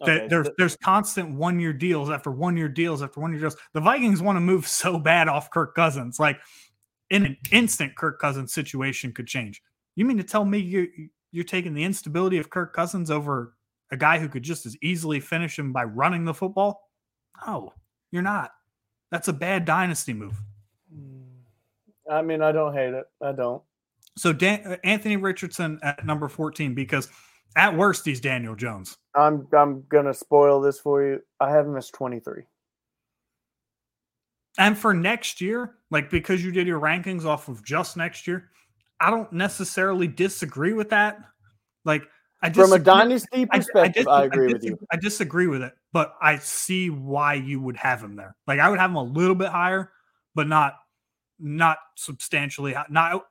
th- 0.04 0.08
Okay, 0.08 0.28
there's 0.28 0.48
there's 0.58 0.76
constant 0.76 1.34
one 1.34 1.60
year 1.60 1.72
deals 1.72 2.10
after 2.10 2.30
one 2.30 2.56
year 2.56 2.68
deals 2.68 3.02
after 3.02 3.20
one 3.20 3.32
year 3.32 3.40
deals. 3.40 3.56
The 3.72 3.80
Vikings 3.80 4.22
want 4.22 4.36
to 4.36 4.40
move 4.40 4.66
so 4.66 4.98
bad 4.98 5.28
off 5.28 5.50
Kirk 5.50 5.74
Cousins. 5.74 6.18
Like 6.18 6.38
in 7.10 7.24
an 7.26 7.36
instant, 7.50 7.96
Kirk 7.96 8.18
Cousins 8.20 8.52
situation 8.52 9.12
could 9.12 9.26
change. 9.26 9.62
You 9.96 10.04
mean 10.04 10.16
to 10.18 10.24
tell 10.24 10.44
me 10.44 10.58
you 10.58 10.88
you're 11.32 11.44
taking 11.44 11.74
the 11.74 11.84
instability 11.84 12.38
of 12.38 12.50
Kirk 12.50 12.72
Cousins 12.74 13.10
over 13.10 13.54
a 13.90 13.96
guy 13.96 14.18
who 14.18 14.28
could 14.28 14.42
just 14.42 14.66
as 14.66 14.76
easily 14.82 15.20
finish 15.20 15.58
him 15.58 15.72
by 15.72 15.84
running 15.84 16.24
the 16.24 16.34
football? 16.34 16.90
No, 17.46 17.72
you're 18.10 18.22
not. 18.22 18.52
That's 19.10 19.28
a 19.28 19.32
bad 19.32 19.64
dynasty 19.64 20.12
move. 20.12 20.40
I 22.10 22.22
mean, 22.22 22.42
I 22.42 22.52
don't 22.52 22.74
hate 22.74 22.94
it. 22.94 23.04
I 23.22 23.32
don't. 23.32 23.62
So 24.16 24.32
Dan, 24.32 24.60
uh, 24.64 24.76
Anthony 24.84 25.16
Richardson 25.16 25.78
at 25.82 26.04
number 26.04 26.28
14 26.28 26.74
because 26.74 27.08
at 27.56 27.76
worst 27.76 28.04
he's 28.04 28.20
Daniel 28.20 28.54
Jones. 28.54 28.98
I'm 29.14 29.46
I'm 29.56 29.84
gonna 29.88 30.14
spoil 30.14 30.60
this 30.60 30.80
for 30.80 31.04
you. 31.04 31.20
I 31.40 31.50
have 31.50 31.66
him 31.66 31.76
as 31.76 31.90
23. 31.90 32.42
And 34.58 34.78
for 34.78 34.94
next 34.94 35.40
year, 35.40 35.76
like 35.90 36.10
because 36.10 36.44
you 36.44 36.52
did 36.52 36.66
your 36.66 36.80
rankings 36.80 37.24
off 37.24 37.48
of 37.48 37.64
just 37.64 37.96
next 37.96 38.26
year, 38.26 38.50
I 39.00 39.10
don't 39.10 39.32
necessarily 39.32 40.06
disagree 40.06 40.72
with 40.72 40.90
that. 40.90 41.18
Like 41.84 42.04
I 42.42 42.50
From 42.50 42.72
a 42.72 42.78
dynasty 42.78 43.28
I- 43.44 43.48
I 43.50 43.58
perspective, 43.58 44.04
dis- 44.04 44.06
I, 44.06 44.24
agree 44.24 44.52
with 44.52 44.62
you. 44.62 44.78
I 44.92 44.96
disagree 44.96 45.46
with 45.46 45.62
it, 45.62 45.72
but 45.92 46.14
I 46.20 46.36
see 46.38 46.90
why 46.90 47.34
you 47.34 47.60
would 47.60 47.76
have 47.76 48.02
him 48.02 48.16
there. 48.16 48.36
Like 48.46 48.60
I 48.60 48.68
would 48.68 48.78
have 48.78 48.90
him 48.90 48.96
a 48.96 49.02
little 49.02 49.34
bit 49.34 49.48
higher, 49.48 49.90
but 50.34 50.46
not 50.46 50.74
not 51.38 51.78
substantially 51.96 52.74
high. 52.74 52.86
Not 52.90 53.24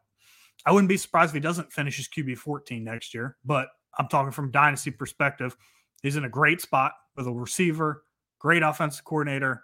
I 0.66 0.72
wouldn't 0.72 0.90
be 0.90 0.98
surprised 0.98 1.30
if 1.30 1.36
he 1.36 1.40
doesn't 1.42 1.72
finish 1.72 1.98
his 1.98 2.08
QB 2.08 2.38
14 2.38 2.84
next 2.84 3.14
year, 3.14 3.38
but 3.46 3.68
I'm 3.98 4.08
talking 4.08 4.32
from 4.32 4.52
dynasty 4.52 4.92
perspective. 4.92 5.56
He's 6.02 6.16
in 6.16 6.26
a 6.26 6.30
great 6.30 6.62
spot 6.62 6.94
with 7.16 7.28
a 7.28 7.32
receiver, 7.32 8.04
great 8.40 8.64
offensive 8.64 9.06
coordinator. 9.06 9.64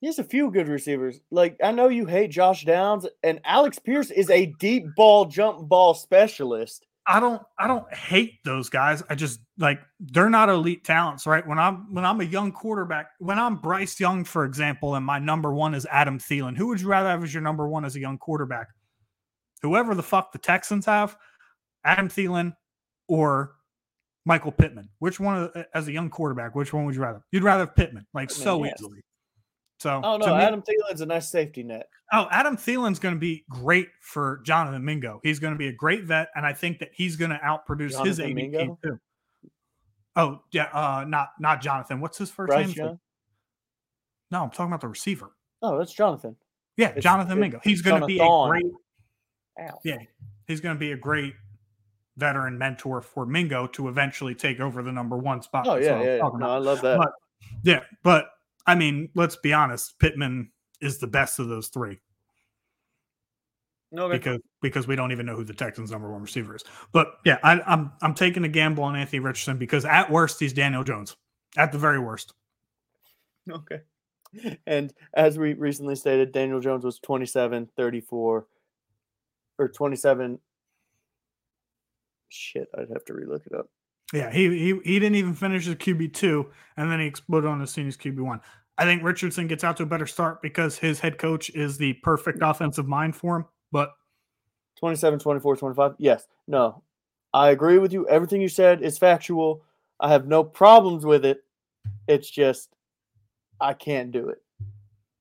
He 0.00 0.06
has 0.06 0.18
a 0.18 0.24
few 0.24 0.50
good 0.50 0.68
receivers. 0.68 1.20
Like 1.30 1.56
I 1.62 1.72
know 1.72 1.88
you 1.88 2.06
hate 2.06 2.30
Josh 2.30 2.64
Downs, 2.64 3.06
and 3.22 3.40
Alec 3.44 3.82
Pierce 3.84 4.10
is 4.10 4.30
a 4.30 4.46
deep 4.58 4.84
ball 4.96 5.24
jump 5.26 5.68
ball 5.68 5.94
specialist. 5.94 6.86
I 7.08 7.20
don't 7.20 7.40
I 7.58 7.68
don't 7.68 7.92
hate 7.94 8.42
those 8.44 8.68
guys. 8.68 9.02
I 9.08 9.14
just 9.14 9.40
like 9.58 9.80
they're 10.00 10.28
not 10.28 10.48
elite 10.48 10.84
talents, 10.84 11.26
right? 11.26 11.46
When 11.46 11.58
I'm 11.58 11.94
when 11.94 12.04
I'm 12.04 12.20
a 12.20 12.24
young 12.24 12.50
quarterback, 12.50 13.10
when 13.20 13.38
I'm 13.38 13.56
Bryce 13.56 14.00
Young, 14.00 14.24
for 14.24 14.44
example, 14.44 14.96
and 14.96 15.06
my 15.06 15.18
number 15.18 15.54
one 15.54 15.72
is 15.74 15.86
Adam 15.90 16.18
Thielen, 16.18 16.56
who 16.56 16.66
would 16.66 16.80
you 16.80 16.88
rather 16.88 17.08
have 17.08 17.22
as 17.22 17.32
your 17.32 17.42
number 17.42 17.68
one 17.68 17.84
as 17.84 17.94
a 17.94 18.00
young 18.00 18.18
quarterback? 18.18 18.68
Whoever 19.62 19.94
the 19.94 20.02
fuck 20.02 20.32
the 20.32 20.38
Texans 20.38 20.84
have, 20.86 21.16
Adam 21.84 22.08
Thielen 22.08 22.54
or 23.08 23.55
Michael 24.26 24.52
Pittman. 24.52 24.90
Which 24.98 25.18
one 25.18 25.36
of 25.42 25.52
the- 25.54 25.66
as 25.72 25.88
a 25.88 25.92
young 25.92 26.10
quarterback, 26.10 26.54
which 26.54 26.72
one 26.74 26.84
would 26.84 26.94
you 26.94 27.00
rather? 27.00 27.22
You'd 27.32 27.42
rather 27.44 27.64
have 27.64 27.74
Pittman, 27.76 28.06
like 28.12 28.28
Pittman, 28.28 28.44
so 28.44 28.64
yes. 28.64 28.74
easily. 28.78 29.00
So 29.78 30.00
Oh 30.04 30.16
no, 30.18 30.26
me- 30.36 30.42
Adam 30.42 30.62
Thielen's 30.62 31.00
a 31.00 31.06
nice 31.06 31.30
safety 31.30 31.62
net. 31.62 31.88
Oh, 32.12 32.26
Adam 32.30 32.56
Thielen's 32.56 32.98
going 32.98 33.14
to 33.14 33.18
be 33.18 33.44
great 33.50 33.88
for 34.00 34.40
Jonathan 34.44 34.84
Mingo. 34.84 35.20
He's 35.22 35.38
going 35.38 35.52
to 35.54 35.58
be 35.58 35.68
a 35.68 35.72
great 35.72 36.04
vet, 36.04 36.28
and 36.34 36.44
I 36.46 36.52
think 36.52 36.78
that 36.80 36.90
he's 36.92 37.16
going 37.16 37.30
to 37.30 37.38
outproduce 37.38 38.04
his 38.04 38.18
Jonathan 38.18 38.24
ADP 38.30 38.34
Mingo? 38.34 38.78
too. 38.82 39.00
Oh 40.16 40.40
yeah, 40.50 40.64
uh, 40.72 41.04
not 41.06 41.28
not 41.38 41.60
Jonathan. 41.60 42.00
What's 42.00 42.16
his 42.18 42.30
first 42.30 42.48
Bryce 42.48 42.68
name? 42.68 42.76
Young. 42.76 43.00
No, 44.30 44.42
I'm 44.42 44.50
talking 44.50 44.66
about 44.66 44.80
the 44.80 44.88
receiver. 44.88 45.30
Oh, 45.62 45.78
that's 45.78 45.92
Jonathan. 45.92 46.36
Yeah, 46.76 46.88
It's- 46.88 47.02
Jonathan 47.04 47.38
Mingo. 47.38 47.60
He's 47.62 47.82
going 47.82 48.00
to 48.00 48.06
be 48.06 48.18
a 48.18 48.26
great. 48.48 48.66
Ow. 49.60 49.78
Yeah, 49.84 49.98
he's 50.46 50.60
going 50.60 50.74
to 50.74 50.80
be 50.80 50.92
a 50.92 50.96
great 50.96 51.34
veteran 52.16 52.56
mentor 52.56 53.00
for 53.02 53.26
Mingo 53.26 53.66
to 53.68 53.88
eventually 53.88 54.34
take 54.34 54.60
over 54.60 54.82
the 54.82 54.92
number 54.92 55.16
one 55.16 55.42
spot. 55.42 55.66
Oh 55.66 55.76
yeah, 55.76 55.94
I'm 55.94 56.04
yeah. 56.04 56.16
yeah. 56.16 56.30
No. 56.38 56.50
I 56.50 56.58
love 56.58 56.80
that. 56.82 56.98
But 56.98 57.12
yeah, 57.62 57.80
but 58.02 58.30
I 58.66 58.74
mean, 58.74 59.08
let's 59.14 59.36
be 59.36 59.52
honest. 59.52 59.98
Pittman 59.98 60.50
is 60.80 60.98
the 60.98 61.06
best 61.06 61.38
of 61.38 61.48
those 61.48 61.68
three. 61.68 61.98
Okay. 63.96 64.16
because 64.16 64.40
because 64.60 64.86
we 64.86 64.96
don't 64.96 65.12
even 65.12 65.26
know 65.26 65.36
who 65.36 65.44
the 65.44 65.54
Texans' 65.54 65.90
number 65.90 66.10
one 66.10 66.22
receiver 66.22 66.56
is. 66.56 66.64
But 66.92 67.14
yeah, 67.24 67.38
I, 67.42 67.60
I'm 67.66 67.92
I'm 68.02 68.14
taking 68.14 68.44
a 68.44 68.48
gamble 68.48 68.84
on 68.84 68.96
Anthony 68.96 69.20
Richardson 69.20 69.58
because 69.58 69.84
at 69.84 70.10
worst 70.10 70.40
he's 70.40 70.52
Daniel 70.52 70.84
Jones. 70.84 71.16
At 71.56 71.72
the 71.72 71.78
very 71.78 71.98
worst, 71.98 72.34
Okay. 73.50 73.80
And 74.66 74.92
as 75.14 75.38
we 75.38 75.54
recently 75.54 75.94
stated, 75.94 76.32
Daniel 76.32 76.60
Jones 76.60 76.84
was 76.84 76.98
27, 76.98 77.70
34, 77.76 78.46
or 79.58 79.68
27. 79.68 80.38
Shit, 82.36 82.68
I'd 82.76 82.90
have 82.90 83.04
to 83.06 83.12
relook 83.12 83.46
it 83.46 83.54
up. 83.54 83.68
yeah, 84.12 84.30
he 84.30 84.48
he 84.50 84.80
he 84.84 84.98
didn't 84.98 85.16
even 85.16 85.34
finish 85.34 85.64
his 85.66 85.74
QB 85.76 86.12
two, 86.12 86.50
and 86.76 86.90
then 86.90 87.00
he 87.00 87.06
exploded 87.06 87.48
on 87.48 87.58
the 87.58 87.66
scene 87.66 87.88
as 87.88 87.96
QB 87.96 88.20
one. 88.20 88.40
I 88.78 88.84
think 88.84 89.02
Richardson 89.02 89.46
gets 89.46 89.64
out 89.64 89.76
to 89.78 89.84
a 89.84 89.86
better 89.86 90.06
start 90.06 90.42
because 90.42 90.76
his 90.76 91.00
head 91.00 91.16
coach 91.16 91.48
is 91.50 91.78
the 91.78 91.94
perfect 91.94 92.40
offensive 92.42 92.86
mind 92.86 93.16
for 93.16 93.36
him. 93.36 93.44
But 93.72 93.92
27, 94.78 95.18
24, 95.18 95.56
25. 95.56 95.94
Yes. 95.98 96.26
No. 96.46 96.82
I 97.32 97.50
agree 97.50 97.78
with 97.78 97.92
you. 97.92 98.06
Everything 98.08 98.40
you 98.42 98.48
said 98.48 98.82
is 98.82 98.98
factual. 98.98 99.62
I 99.98 100.10
have 100.10 100.26
no 100.26 100.44
problems 100.44 101.06
with 101.06 101.24
it. 101.24 101.42
It's 102.06 102.30
just 102.30 102.68
I 103.60 103.72
can't 103.72 104.12
do 104.12 104.28
it. 104.28 104.42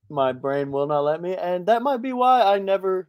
My 0.10 0.34
brain 0.34 0.72
will 0.72 0.86
not 0.86 1.00
let 1.02 1.22
me, 1.22 1.36
and 1.36 1.66
that 1.66 1.82
might 1.82 2.02
be 2.02 2.14
why 2.14 2.42
I 2.42 2.60
never 2.60 3.08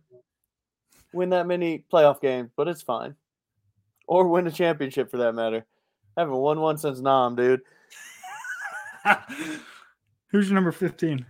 win 1.13 1.31
that 1.31 1.47
many 1.47 1.85
playoff 1.93 2.21
games, 2.21 2.51
but 2.57 2.69
it's 2.69 2.83
fine. 2.83 3.15
Or 4.07 4.29
win 4.29 4.47
a 4.47 4.53
championship 4.53 5.11
for 5.11 5.17
that 5.19 5.35
matter. 5.35 5.67
I 6.17 6.21
haven't 6.21 6.37
won 6.37 6.61
one 6.61 6.79
since 6.79 7.01
Nam, 7.01 7.37
dude. 7.37 7.61
who's 10.31 10.49
your 10.49 10.55
number 10.55 10.73
fifteen? 10.73 11.27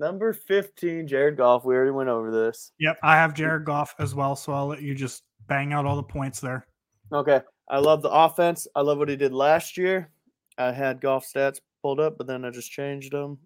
Number 0.00 0.32
15, 0.32 1.08
Jared 1.08 1.36
Goff. 1.36 1.64
We 1.64 1.74
already 1.74 1.90
went 1.90 2.08
over 2.08 2.30
this. 2.30 2.70
Yep, 2.78 2.98
I 3.02 3.16
have 3.16 3.34
Jared 3.34 3.64
Goff 3.64 3.96
as 3.98 4.14
well, 4.14 4.36
so 4.36 4.52
I'll 4.52 4.68
let 4.68 4.80
you 4.80 4.94
just 4.94 5.24
bang 5.48 5.72
out 5.72 5.86
all 5.86 5.96
the 5.96 6.02
points 6.04 6.40
there. 6.40 6.64
Okay. 7.12 7.40
I 7.68 7.78
love 7.78 8.02
the 8.02 8.10
offense. 8.10 8.68
I 8.76 8.80
love 8.80 8.98
what 8.98 9.08
he 9.08 9.16
did 9.16 9.32
last 9.32 9.76
year. 9.76 10.10
I 10.56 10.70
had 10.70 11.00
Goff 11.00 11.26
stats 11.26 11.60
pulled 11.82 11.98
up, 11.98 12.16
but 12.16 12.28
then 12.28 12.44
I 12.44 12.50
just 12.50 12.70
changed 12.70 13.12
them. 13.12 13.38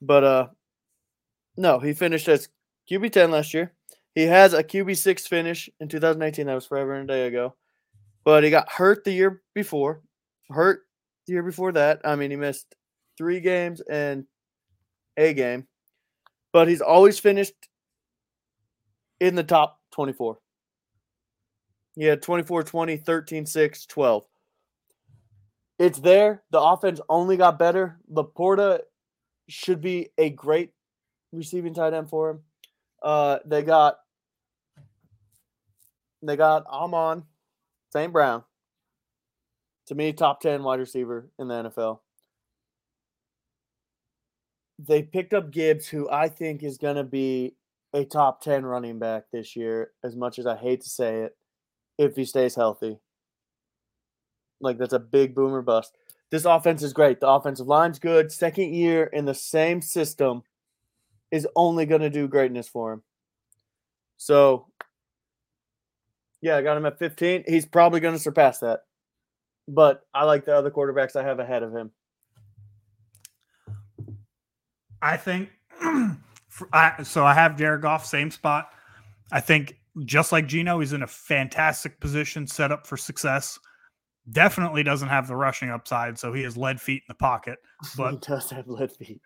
But 0.00 0.24
uh 0.24 0.46
no, 1.56 1.78
he 1.80 1.92
finished 1.92 2.28
as 2.28 2.48
QB 2.88 3.10
10 3.10 3.30
last 3.30 3.52
year. 3.52 3.72
He 4.18 4.24
has 4.24 4.52
a 4.52 4.64
QB 4.64 4.96
6 4.96 5.28
finish 5.28 5.70
in 5.78 5.86
2018. 5.86 6.46
That 6.46 6.54
was 6.54 6.66
forever 6.66 6.96
and 6.96 7.08
a 7.08 7.14
day 7.14 7.28
ago. 7.28 7.54
But 8.24 8.42
he 8.42 8.50
got 8.50 8.68
hurt 8.68 9.04
the 9.04 9.12
year 9.12 9.42
before. 9.54 10.02
Hurt 10.50 10.80
the 11.28 11.34
year 11.34 11.44
before 11.44 11.70
that. 11.70 12.00
I 12.04 12.16
mean, 12.16 12.32
he 12.32 12.36
missed 12.36 12.74
three 13.16 13.38
games 13.38 13.80
and 13.80 14.24
a 15.16 15.32
game. 15.34 15.68
But 16.52 16.66
he's 16.66 16.80
always 16.80 17.20
finished 17.20 17.54
in 19.20 19.36
the 19.36 19.44
top 19.44 19.78
24. 19.92 20.40
He 21.94 22.02
had 22.02 22.20
24 22.20 22.64
20, 22.64 22.96
13 22.96 23.46
6, 23.46 23.86
12. 23.86 24.24
It's 25.78 26.00
there. 26.00 26.42
The 26.50 26.60
offense 26.60 27.00
only 27.08 27.36
got 27.36 27.56
better. 27.56 28.00
Laporta 28.12 28.80
should 29.48 29.80
be 29.80 30.08
a 30.18 30.30
great 30.30 30.72
receiving 31.32 31.72
tight 31.72 31.94
end 31.94 32.10
for 32.10 32.30
him. 32.30 32.40
Uh, 33.00 33.38
they 33.46 33.62
got 33.62 33.98
they 36.22 36.36
got 36.36 36.66
Amon 36.66 37.24
St. 37.92 38.12
Brown. 38.12 38.44
To 39.86 39.94
me, 39.94 40.12
top 40.12 40.40
10 40.40 40.62
wide 40.62 40.80
receiver 40.80 41.30
in 41.38 41.48
the 41.48 41.54
NFL. 41.54 42.00
They 44.78 45.02
picked 45.02 45.32
up 45.32 45.50
Gibbs, 45.50 45.88
who 45.88 46.08
I 46.10 46.28
think 46.28 46.62
is 46.62 46.78
going 46.78 46.96
to 46.96 47.04
be 47.04 47.54
a 47.94 48.04
top 48.04 48.42
10 48.42 48.66
running 48.66 48.98
back 48.98 49.24
this 49.32 49.56
year, 49.56 49.92
as 50.04 50.14
much 50.14 50.38
as 50.38 50.46
I 50.46 50.56
hate 50.56 50.82
to 50.82 50.90
say 50.90 51.22
it, 51.22 51.36
if 51.96 52.14
he 52.16 52.24
stays 52.24 52.54
healthy. 52.54 52.98
Like, 54.60 54.78
that's 54.78 54.92
a 54.92 54.98
big 54.98 55.34
boomer 55.34 55.62
bust. 55.62 55.96
This 56.30 56.44
offense 56.44 56.82
is 56.82 56.92
great. 56.92 57.20
The 57.20 57.28
offensive 57.28 57.66
line's 57.66 57.98
good. 57.98 58.30
Second 58.30 58.74
year 58.74 59.04
in 59.04 59.24
the 59.24 59.34
same 59.34 59.80
system 59.80 60.42
is 61.30 61.46
only 61.56 61.86
going 61.86 62.02
to 62.02 62.10
do 62.10 62.28
greatness 62.28 62.68
for 62.68 62.92
him. 62.92 63.02
So, 64.18 64.66
yeah, 66.40 66.56
I 66.56 66.62
got 66.62 66.76
him 66.76 66.86
at 66.86 66.98
15. 66.98 67.44
He's 67.46 67.66
probably 67.66 68.00
going 68.00 68.14
to 68.14 68.20
surpass 68.20 68.58
that. 68.60 68.80
But 69.66 70.02
I 70.14 70.24
like 70.24 70.44
the 70.44 70.54
other 70.54 70.70
quarterbacks 70.70 71.14
I 71.16 71.22
have 71.22 71.40
ahead 71.40 71.62
of 71.62 71.72
him. 71.74 71.90
I 75.02 75.16
think 75.16 75.50
I, 76.72 77.02
so. 77.04 77.24
I 77.24 77.34
have 77.34 77.56
Jared 77.56 77.82
Goff, 77.82 78.04
same 78.04 78.30
spot. 78.30 78.70
I 79.30 79.40
think 79.40 79.76
just 80.04 80.32
like 80.32 80.46
Geno, 80.46 80.80
he's 80.80 80.92
in 80.92 81.02
a 81.02 81.06
fantastic 81.06 82.00
position, 82.00 82.46
set 82.46 82.72
up 82.72 82.86
for 82.86 82.96
success. 82.96 83.58
Definitely 84.30 84.82
doesn't 84.82 85.08
have 85.08 85.28
the 85.28 85.36
rushing 85.36 85.70
upside, 85.70 86.18
so 86.18 86.32
he 86.32 86.42
has 86.42 86.56
lead 86.56 86.80
feet 86.80 87.02
in 87.08 87.08
the 87.08 87.14
pocket. 87.14 87.58
he 87.82 87.88
But 87.96 88.22
does 88.22 88.50
have 88.50 88.68
lead 88.68 88.92
feet. 88.92 89.20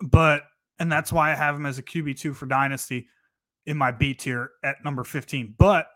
but 0.00 0.42
and 0.78 0.90
that's 0.90 1.12
why 1.12 1.30
I 1.30 1.34
have 1.34 1.54
him 1.54 1.66
as 1.66 1.78
a 1.78 1.82
QB 1.82 2.18
two 2.18 2.34
for 2.34 2.46
Dynasty 2.46 3.06
in 3.66 3.76
my 3.76 3.90
B 3.92 4.14
tier 4.14 4.50
at 4.64 4.82
number 4.84 5.04
fifteen. 5.04 5.54
But 5.58 5.86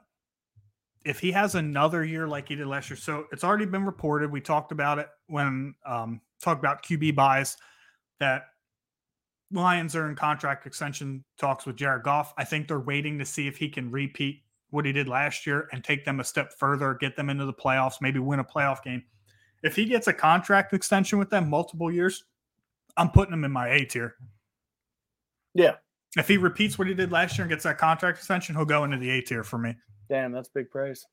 if 1.04 1.20
he 1.20 1.32
has 1.32 1.54
another 1.54 2.04
year 2.04 2.26
like 2.26 2.48
he 2.48 2.54
did 2.54 2.66
last 2.66 2.90
year, 2.90 2.96
so 2.96 3.26
it's 3.32 3.44
already 3.44 3.66
been 3.66 3.84
reported. 3.84 4.30
We 4.30 4.40
talked 4.40 4.72
about 4.72 4.98
it 4.98 5.08
when 5.26 5.74
um 5.86 6.20
talked 6.40 6.60
about 6.60 6.84
QB 6.84 7.14
buys 7.14 7.56
that 8.20 8.44
Lions 9.50 9.96
are 9.96 10.08
in 10.08 10.14
contract 10.14 10.66
extension 10.66 11.24
talks 11.38 11.64
with 11.64 11.76
Jared 11.76 12.02
Goff. 12.02 12.34
I 12.36 12.44
think 12.44 12.68
they're 12.68 12.80
waiting 12.80 13.18
to 13.18 13.24
see 13.24 13.48
if 13.48 13.56
he 13.56 13.68
can 13.68 13.90
repeat 13.90 14.42
what 14.70 14.84
he 14.84 14.92
did 14.92 15.08
last 15.08 15.46
year 15.46 15.68
and 15.72 15.82
take 15.82 16.04
them 16.04 16.20
a 16.20 16.24
step 16.24 16.52
further, 16.58 16.94
get 17.00 17.16
them 17.16 17.30
into 17.30 17.46
the 17.46 17.52
playoffs, 17.52 17.94
maybe 18.00 18.18
win 18.18 18.40
a 18.40 18.44
playoff 18.44 18.82
game. 18.82 19.02
If 19.62 19.74
he 19.74 19.86
gets 19.86 20.06
a 20.06 20.12
contract 20.12 20.74
extension 20.74 21.18
with 21.18 21.30
them 21.30 21.48
multiple 21.48 21.90
years, 21.90 22.24
I'm 22.96 23.10
putting 23.10 23.32
him 23.32 23.44
in 23.44 23.50
my 23.50 23.68
A 23.68 23.84
tier. 23.84 24.16
Yeah. 25.54 25.76
If 26.16 26.28
he 26.28 26.36
repeats 26.36 26.78
what 26.78 26.88
he 26.88 26.94
did 26.94 27.10
last 27.10 27.38
year 27.38 27.44
and 27.44 27.50
gets 27.50 27.64
that 27.64 27.78
contract 27.78 28.18
extension, 28.18 28.54
he'll 28.54 28.64
go 28.64 28.84
into 28.84 28.98
the 28.98 29.10
A 29.10 29.20
tier 29.22 29.44
for 29.44 29.58
me. 29.58 29.74
Damn, 30.09 30.32
that's 30.32 30.48
big 30.48 30.70
praise. 30.70 31.06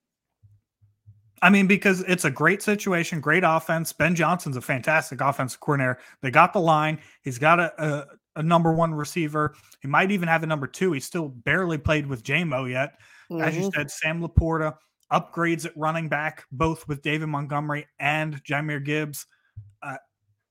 I 1.42 1.50
mean, 1.50 1.68
because 1.68 2.02
it's 2.02 2.26
a 2.26 2.32
great 2.32 2.62
situation, 2.62 3.20
great 3.20 3.44
offense. 3.46 3.92
Ben 3.94 4.16
Johnson's 4.16 4.58
a 4.58 4.62
fantastic 4.62 5.22
offensive 5.22 5.60
coordinator. 5.60 6.00
They 6.22 6.32
got 6.32 6.54
the 6.54 6.62
line. 6.62 7.00
He's 7.24 7.38
got 7.38 7.60
a, 7.60 7.74
a, 7.84 8.06
a 8.38 8.44
number 8.44 8.74
one 8.74 8.94
receiver. 8.94 9.54
He 9.82 9.88
might 9.88 10.12
even 10.12 10.28
have 10.28 10.44
a 10.44 10.48
number 10.48 10.66
two. 10.66 10.94
He 10.94 11.00
still 11.00 11.28
barely 11.30 11.78
played 11.78 12.08
with 12.08 12.24
JaMo 12.24 12.70
yet. 12.70 12.94
As 13.42 13.56
you 13.56 13.64
Mhm. 13.64 13.74
said, 13.76 13.92
Sam 13.92 14.22
Laporta 14.22 14.76
upgrades 15.12 15.66
at 15.66 15.76
running 15.76 16.08
back, 16.10 16.46
both 16.52 16.88
with 16.88 17.02
David 17.02 17.28
Montgomery 17.28 17.86
and 18.00 18.42
Jahmyr 18.44 18.84
Gibbs. 18.84 19.26
Uh, 19.84 19.98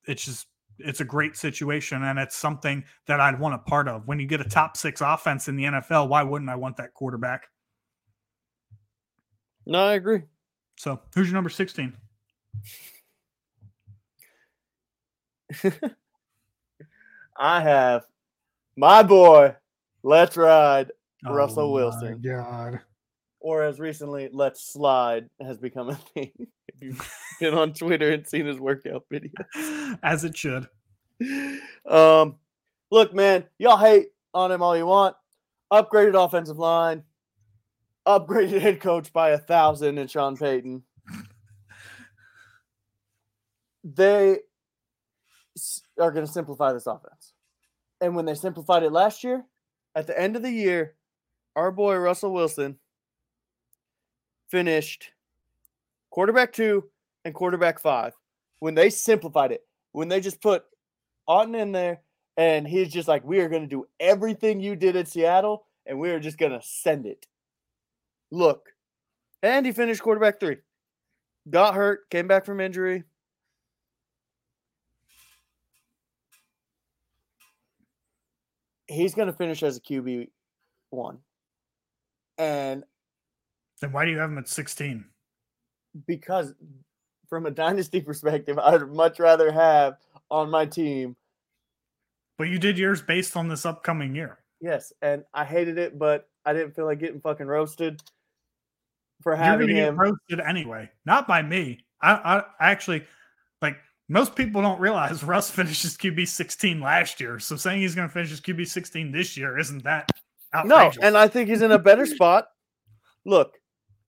it's 0.07 0.25
just 0.25 0.47
it's 0.81 1.01
a 1.01 1.05
great 1.05 1.37
situation, 1.37 2.03
and 2.03 2.19
it's 2.19 2.35
something 2.37 2.85
that 3.07 3.21
I'd 3.21 3.39
want 3.39 3.55
a 3.55 3.59
part 3.59 3.87
of. 3.87 4.09
When 4.09 4.19
you 4.19 4.27
get 4.27 4.41
a 4.41 4.45
top 4.45 4.77
six 4.77 5.01
offense 5.01 5.47
in 5.47 5.55
the 5.55 5.65
NFL, 5.65 6.09
why 6.09 6.25
wouldn't 6.25 6.51
I 6.51 6.57
want 6.57 6.77
that 6.79 6.93
quarterback? 6.95 7.49
No, 9.66 9.78
I 9.86 9.95
agree. 9.95 10.23
So, 10.77 11.01
who's 11.15 11.28
your 11.28 11.35
number 11.35 11.51
sixteen? 11.51 11.95
I 17.36 17.61
have 17.61 18.07
my 18.77 19.03
boy, 19.03 19.55
Let's 20.03 20.36
Ride, 20.36 20.91
Russell 21.24 21.65
Oh, 21.70 21.73
Wilson. 21.73 22.20
my 22.23 22.28
God. 22.28 22.81
Or 23.41 23.62
as 23.62 23.78
recently, 23.78 24.28
Let's 24.32 24.65
Slide 24.73 25.28
has 25.41 25.59
become 25.59 25.91
a 25.91 25.95
thing. 25.95 26.32
if 26.69 26.81
you've 26.82 27.11
been 27.41 27.55
on 27.55 27.73
Twitter 27.74 28.11
and 28.12 28.27
seen 28.27 28.47
his 28.47 28.59
workout 28.59 29.05
video. 29.11 29.32
As 30.03 30.24
it 30.24 30.36
should. 30.36 30.66
Um, 31.89 32.36
look, 32.91 33.15
man, 33.15 33.45
y'all 33.59 33.77
hate 33.77 34.09
on 34.32 34.51
him 34.51 34.62
all 34.62 34.77
you 34.77 34.86
want. 34.86 35.16
Upgraded 35.73 36.15
offensive 36.23 36.59
line, 36.59 37.03
upgraded 38.07 38.61
head 38.61 38.81
coach 38.81 39.13
by 39.13 39.31
a 39.31 39.39
thousand 39.39 39.99
and 39.99 40.11
Sean 40.11 40.37
Payton. 40.37 40.83
They 43.83 44.39
are 46.01 46.11
going 46.11 46.27
to 46.27 46.33
simplify 46.33 46.73
this 46.73 46.87
offense. 46.87 47.33
And 48.01 48.17
when 48.17 48.25
they 48.25 48.35
simplified 48.35 48.83
it 48.83 48.93
last 48.93 49.25
year, 49.25 49.45
at 49.95 50.07
the 50.07 50.19
end 50.19 50.37
of 50.37 50.43
the 50.43 50.51
year, 50.51 50.95
our 51.55 51.71
boy 51.71 51.97
Russell 51.97 52.33
Wilson 52.33 52.79
finished 54.49 55.11
quarterback 56.11 56.53
two 56.53 56.85
and 57.25 57.35
quarterback 57.35 57.79
five. 57.79 58.13
When 58.59 58.75
they 58.75 58.91
simplified 58.91 59.53
it, 59.53 59.63
when 59.93 60.09
they 60.09 60.21
just 60.21 60.41
put 60.41 60.65
Auden 61.29 61.57
in 61.59 61.73
there, 61.73 62.01
and 62.37 62.67
he's 62.67 62.93
just 62.93 63.07
like, 63.07 63.25
we 63.25 63.41
are 63.41 63.49
going 63.49 63.63
to 63.63 63.69
do 63.69 63.87
everything 64.01 64.61
you 64.61 64.75
did 64.75 64.97
at 64.97 65.09
Seattle, 65.09 65.67
and 65.87 66.01
we 66.01 66.11
are 66.11 66.19
just 66.19 66.39
going 66.39 66.53
to 66.53 66.61
send 66.63 67.07
it. 67.07 67.27
Look, 68.35 68.70
and 69.44 69.65
he 69.65 69.70
finished 69.70 70.02
quarterback 70.02 70.40
three. 70.40 70.56
Got 71.48 71.74
hurt, 71.74 72.11
came 72.11 72.27
back 72.27 72.44
from 72.44 72.61
injury. 72.61 73.05
He's 78.89 79.15
going 79.15 79.28
to 79.28 79.32
finish 79.32 79.62
as 79.62 79.77
a 79.77 79.81
QB 79.81 80.28
one. 80.90 81.19
And 82.36 82.82
Then 83.81 83.93
why 83.93 84.05
do 84.05 84.11
you 84.11 84.19
have 84.19 84.31
him 84.31 84.39
at 84.39 84.48
16? 84.48 85.05
because 86.09 86.52
from 87.28 87.47
a 87.47 87.52
dynasty 87.52 88.01
perspective, 88.05 88.59
I'd 88.59 88.89
much 88.89 89.20
rather 89.20 89.52
have 89.52 89.97
on 90.28 90.51
my 90.51 90.66
team 90.66 91.15
But 92.36 92.48
you 92.48 92.59
did 92.59 92.77
yours 92.78 93.01
based 93.01 93.36
on 93.36 93.47
this 93.47 93.65
upcoming 93.65 94.12
year. 94.16 94.39
Yes, 94.61 94.93
and 95.02 95.23
I 95.32 95.44
hated 95.44 95.78
it, 95.78 95.97
but 96.01 96.28
I 96.44 96.52
didn't 96.52 96.74
feel 96.74 96.86
like 96.86 96.98
getting 96.98 97.20
fucking 97.20 97.47
roasted 97.47 98.02
for 99.25 99.33
You're 99.33 99.43
having 99.45 99.67
get 99.69 99.77
him. 99.89 99.97
roasted 99.97 100.39
anyway. 100.39 100.89
Not 101.05 101.27
by 101.27 101.43
me. 101.43 101.85
I, 102.01 102.45
I 102.61 102.71
actually, 102.71 103.05
like, 103.63 103.77
most 104.09 104.37
people 104.37 104.63
don't 104.63 104.79
realize 104.79 105.25
Russ 105.25 105.51
finishes 105.51 105.97
QB 105.97 106.29
16 106.29 106.81
last 106.81 107.21
year. 107.21 107.41
So 107.41 107.57
saying 107.57 107.81
he's 107.81 107.95
going 107.97 108.07
to 108.07 108.13
finish 108.13 108.31
his 108.31 108.41
QB 108.41 108.69
16 108.69 109.11
this 109.11 109.37
year 109.37 109.59
isn't 109.59 109.83
that 109.85 110.09
No, 110.65 110.93
and 111.03 111.17
I 111.17 111.27
think 111.27 111.49
he's 111.49 111.63
in 111.63 111.73
a 111.73 111.79
better 111.79 112.07
spot. 112.07 112.47
Look, 113.27 113.55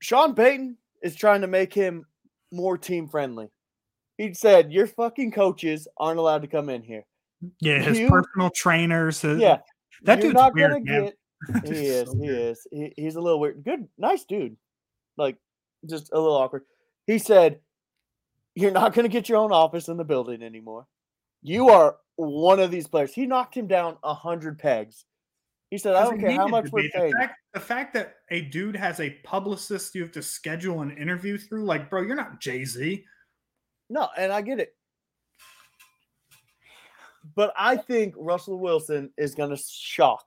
Sean 0.01 0.35
Payton 0.35 0.77
is 1.03 1.17
trying 1.17 1.41
to 1.41 1.47
make 1.49 1.73
him 1.75 2.05
more 2.53 2.79
team 2.79 3.09
friendly. 3.09 3.49
He 4.19 4.35
said, 4.35 4.73
Your 4.73 4.87
fucking 4.87 5.33
coaches 5.33 5.89
aren't 5.97 6.19
allowed 6.19 6.43
to 6.43 6.49
come 6.49 6.69
in 6.69 6.83
here. 6.83 7.05
yeah, 7.61 7.81
his 7.81 7.99
you- 7.99 8.09
personal 8.09 8.51
trainers. 8.51 9.21
his- 9.23 9.41
Yeah. 9.41 9.59
That 10.03 10.19
you're 10.19 10.29
dude's 10.29 10.35
not 10.35 10.55
weird, 10.55 10.73
gonna 10.73 10.85
man. 10.85 11.05
get 11.65 11.65
he 11.75 11.87
is, 11.87 12.15
he 12.21 12.27
is. 12.29 12.67
He, 12.71 12.93
he's 12.99 13.17
a 13.17 13.21
little 13.21 13.41
weird. 13.41 13.65
Good, 13.65 13.89
nice 13.97 14.25
dude. 14.25 14.57
Like 15.17 15.37
just 15.89 16.13
a 16.13 16.19
little 16.19 16.37
awkward. 16.37 16.63
He 17.07 17.19
said, 17.19 17.61
You're 18.55 18.73
not 18.73 18.95
gonna 18.95 19.09
get 19.09 19.29
your 19.29 19.39
own 19.39 19.53
office 19.53 19.89
in 19.89 19.97
the 19.97 20.05
building 20.05 20.43
anymore. 20.43 20.87
You 21.43 21.69
are 21.71 21.97
one 22.17 22.61
of 22.61 22.71
these 22.71 22.87
players. 22.87 23.15
He 23.15 23.27
knocked 23.27 23.57
him 23.57 23.67
down 23.67 23.97
a 24.03 24.15
hundred 24.15 24.59
pegs. 24.59 25.05
He 25.71 25.79
said, 25.79 25.97
I 25.97 26.05
don't 26.05 26.21
care 26.21 26.31
how 26.31 26.47
much 26.47 26.71
we're 26.71 26.89
paying. 26.91 27.11
The 27.11 27.19
fact, 27.19 27.35
the 27.53 27.61
fact 27.61 27.95
that 27.95 28.17
a 28.31 28.43
dude 28.43 28.77
has 28.77 29.01
a 29.01 29.11
publicist 29.25 29.95
you 29.95 30.03
have 30.03 30.13
to 30.13 30.23
schedule 30.23 30.83
an 30.83 30.97
interview 30.97 31.37
through, 31.37 31.65
like, 31.65 31.91
bro, 31.91 32.03
you're 32.03 32.15
not 32.15 32.41
Jay 32.41 32.65
Z. 32.65 33.05
No, 33.91 34.09
and 34.17 34.33
I 34.33 34.43
get 34.43 34.61
it. 34.61 34.75
But 37.35 37.53
I 37.57 37.77
think 37.77 38.15
Russell 38.17 38.61
Wilson 38.61 39.11
is 39.19 39.35
going 39.35 39.51
to 39.51 39.57
shock 39.57 40.25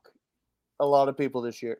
a 0.81 0.85
lot 0.85 1.07
of 1.07 1.17
people 1.17 1.41
this 1.41 1.63
year. 1.63 1.77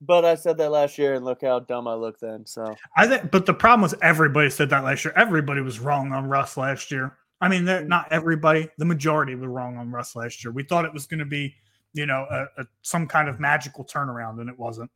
But 0.00 0.24
I 0.24 0.34
said 0.34 0.56
that 0.58 0.70
last 0.70 0.96
year, 0.96 1.14
and 1.14 1.24
look 1.24 1.42
how 1.42 1.60
dumb 1.60 1.86
I 1.86 1.94
looked 1.94 2.22
then. 2.22 2.46
So 2.46 2.74
I 2.96 3.06
think, 3.06 3.30
but 3.30 3.44
the 3.44 3.52
problem 3.52 3.82
was 3.82 3.94
everybody 4.00 4.48
said 4.48 4.70
that 4.70 4.82
last 4.82 5.04
year. 5.04 5.12
Everybody 5.14 5.60
was 5.60 5.78
wrong 5.78 6.12
on 6.12 6.26
Russ 6.26 6.56
last 6.56 6.90
year. 6.90 7.18
I 7.42 7.48
mean, 7.48 7.64
they're- 7.64 7.84
not 7.84 8.10
everybody, 8.10 8.68
the 8.78 8.84
majority 8.84 9.34
were 9.34 9.48
wrong 9.50 9.76
on 9.76 9.90
Russ 9.90 10.16
last 10.16 10.42
year. 10.42 10.52
We 10.52 10.62
thought 10.62 10.84
it 10.84 10.92
was 10.92 11.06
going 11.06 11.20
to 11.20 11.26
be, 11.26 11.54
you 11.92 12.06
know, 12.06 12.26
a, 12.30 12.62
a, 12.62 12.66
some 12.82 13.06
kind 13.06 13.28
of 13.28 13.40
magical 13.40 13.84
turnaround, 13.84 14.40
and 14.40 14.48
it 14.48 14.58
wasn't. 14.58 14.90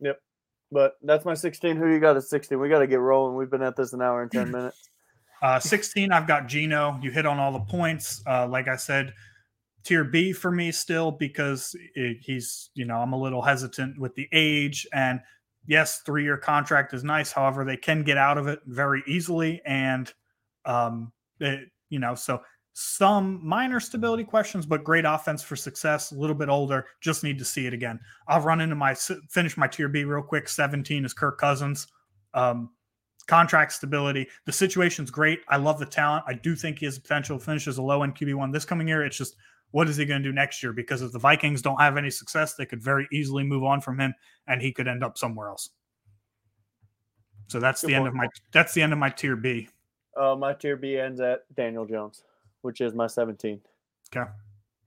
Yep. 0.00 0.20
But 0.72 0.96
that's 1.02 1.24
my 1.24 1.34
16. 1.34 1.76
Who 1.76 1.88
you 1.92 2.00
got 2.00 2.16
at 2.16 2.24
16? 2.24 2.58
We 2.58 2.68
got 2.68 2.78
to 2.80 2.86
get 2.86 3.00
rolling. 3.00 3.36
We've 3.36 3.50
been 3.50 3.62
at 3.62 3.76
this 3.76 3.92
an 3.92 4.02
hour 4.02 4.22
and 4.22 4.30
10 4.30 4.50
minutes. 4.52 4.88
Uh, 5.42 5.58
16, 5.58 6.12
I've 6.12 6.26
got 6.26 6.46
Geno. 6.46 6.98
You 7.02 7.10
hit 7.10 7.24
on 7.26 7.38
all 7.38 7.52
the 7.52 7.60
points. 7.60 8.22
Uh, 8.26 8.46
like 8.46 8.68
I 8.68 8.76
said, 8.76 9.12
tier 9.84 10.04
B 10.04 10.32
for 10.32 10.50
me 10.50 10.72
still 10.72 11.10
because 11.10 11.74
it, 11.94 12.18
he's, 12.20 12.70
you 12.74 12.84
know, 12.84 12.96
I'm 12.96 13.12
a 13.12 13.20
little 13.20 13.42
hesitant 13.42 13.98
with 13.98 14.14
the 14.14 14.28
age. 14.32 14.86
And 14.92 15.20
yes, 15.66 16.02
three 16.04 16.24
year 16.24 16.36
contract 16.36 16.92
is 16.94 17.04
nice. 17.04 17.32
However, 17.32 17.64
they 17.64 17.76
can 17.76 18.02
get 18.02 18.18
out 18.18 18.38
of 18.38 18.46
it 18.46 18.60
very 18.66 19.02
easily. 19.06 19.60
And, 19.64 20.12
um, 20.64 21.12
it, 21.38 21.68
you 21.88 21.98
know, 21.98 22.14
so 22.14 22.40
some 22.72 23.40
minor 23.46 23.80
stability 23.80 24.24
questions, 24.24 24.64
but 24.64 24.84
great 24.84 25.04
offense 25.04 25.42
for 25.42 25.56
success. 25.56 26.12
A 26.12 26.14
little 26.14 26.36
bit 26.36 26.48
older. 26.48 26.86
Just 27.00 27.24
need 27.24 27.38
to 27.38 27.44
see 27.44 27.66
it 27.66 27.74
again. 27.74 27.98
I'll 28.28 28.40
run 28.40 28.60
into 28.60 28.76
my 28.76 28.94
finish 28.94 29.56
my 29.56 29.66
tier 29.66 29.88
B 29.88 30.04
real 30.04 30.22
quick. 30.22 30.48
17 30.48 31.04
is 31.04 31.12
Kirk 31.12 31.38
Cousins. 31.38 31.88
Um, 32.32 32.70
contract 33.26 33.72
stability. 33.72 34.26
The 34.46 34.52
situation's 34.52 35.10
great. 35.10 35.40
I 35.48 35.56
love 35.56 35.78
the 35.78 35.86
talent. 35.86 36.24
I 36.26 36.34
do 36.34 36.56
think 36.56 36.78
he 36.78 36.86
has 36.86 36.98
potential 36.98 37.38
to 37.38 37.44
finish 37.44 37.68
as 37.68 37.78
a 37.78 37.82
low 37.82 38.02
end 38.02 38.16
QB1 38.16 38.52
this 38.52 38.64
coming 38.64 38.88
year. 38.88 39.04
It's 39.04 39.16
just 39.16 39.36
what 39.72 39.88
is 39.88 39.96
he 39.96 40.04
going 40.04 40.22
to 40.22 40.28
do 40.28 40.32
next 40.32 40.62
year? 40.62 40.72
Because 40.72 41.02
if 41.02 41.12
the 41.12 41.18
Vikings 41.18 41.62
don't 41.62 41.80
have 41.80 41.96
any 41.96 42.10
success, 42.10 42.54
they 42.54 42.66
could 42.66 42.82
very 42.82 43.06
easily 43.12 43.44
move 43.44 43.64
on 43.64 43.80
from 43.80 43.98
him 43.98 44.14
and 44.46 44.60
he 44.60 44.72
could 44.72 44.88
end 44.88 45.04
up 45.04 45.16
somewhere 45.16 45.48
else. 45.48 45.70
So 47.48 47.58
that's 47.58 47.80
Good 47.80 47.88
the 47.88 47.94
end 47.94 48.06
of 48.06 48.14
my 48.14 48.28
that's 48.52 48.74
the 48.74 48.82
end 48.82 48.92
of 48.92 48.98
my 48.98 49.10
tier 49.10 49.36
B. 49.36 49.68
Uh, 50.16 50.36
my 50.36 50.52
tier 50.52 50.76
B 50.76 50.98
ends 50.98 51.20
at 51.20 51.40
Daniel 51.54 51.84
Jones, 51.84 52.22
which 52.62 52.80
is 52.80 52.94
my 52.94 53.06
17. 53.06 53.60
Okay. 54.14 54.30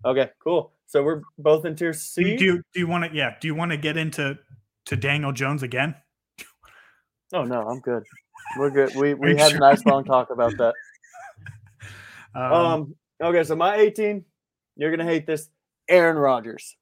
Okay, 0.05 0.29
cool. 0.43 0.73
So 0.85 1.03
we're 1.03 1.21
both 1.37 1.65
in 1.65 1.75
tier 1.75 1.93
C. 1.93 2.37
do 2.37 2.45
you, 2.45 2.57
do 2.73 2.79
you 2.79 2.87
want 2.87 3.05
to 3.05 3.15
yeah, 3.15 3.35
do 3.39 3.47
you 3.47 3.55
want 3.55 3.71
to 3.71 3.77
get 3.77 3.97
into 3.97 4.37
to 4.85 4.95
Daniel 4.95 5.31
Jones 5.31 5.63
again? 5.63 5.95
Oh 7.33 7.43
no, 7.43 7.61
I'm 7.67 7.79
good. 7.79 8.03
We're 8.57 8.69
good. 8.69 8.95
We 8.95 9.13
we 9.13 9.35
had 9.35 9.51
sure? 9.51 9.57
a 9.57 9.59
nice 9.59 9.85
long 9.85 10.03
talk 10.03 10.29
about 10.29 10.57
that. 10.57 10.73
Um, 12.35 12.51
Um. 12.51 12.95
Okay, 13.21 13.43
so 13.43 13.55
my 13.55 13.75
18. 13.75 14.25
You're 14.75 14.91
gonna 14.91 15.05
hate 15.09 15.25
this. 15.27 15.49
Aaron 15.89 16.17
Rodgers. 16.17 16.75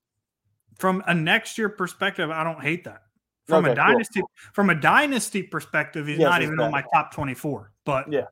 from 0.77 1.03
a 1.07 1.13
next 1.13 1.57
year 1.57 1.69
perspective, 1.69 2.29
I 2.31 2.43
don't 2.43 2.61
hate 2.61 2.83
that. 2.85 3.03
From 3.47 3.65
Okay, 3.65 3.73
a 3.73 3.75
cool. 3.75 3.85
dynasty 3.85 4.21
from 4.53 4.69
a 4.69 4.75
dynasty 4.75 5.43
perspective, 5.43 6.07
he's 6.07 6.19
Yes, 6.19 6.29
not 6.29 6.41
even 6.41 6.59
on 6.59 6.71
my 6.71 6.83
top 6.93 7.11
24. 7.13 7.71
But 7.85 8.11
Yeah. 8.11 8.27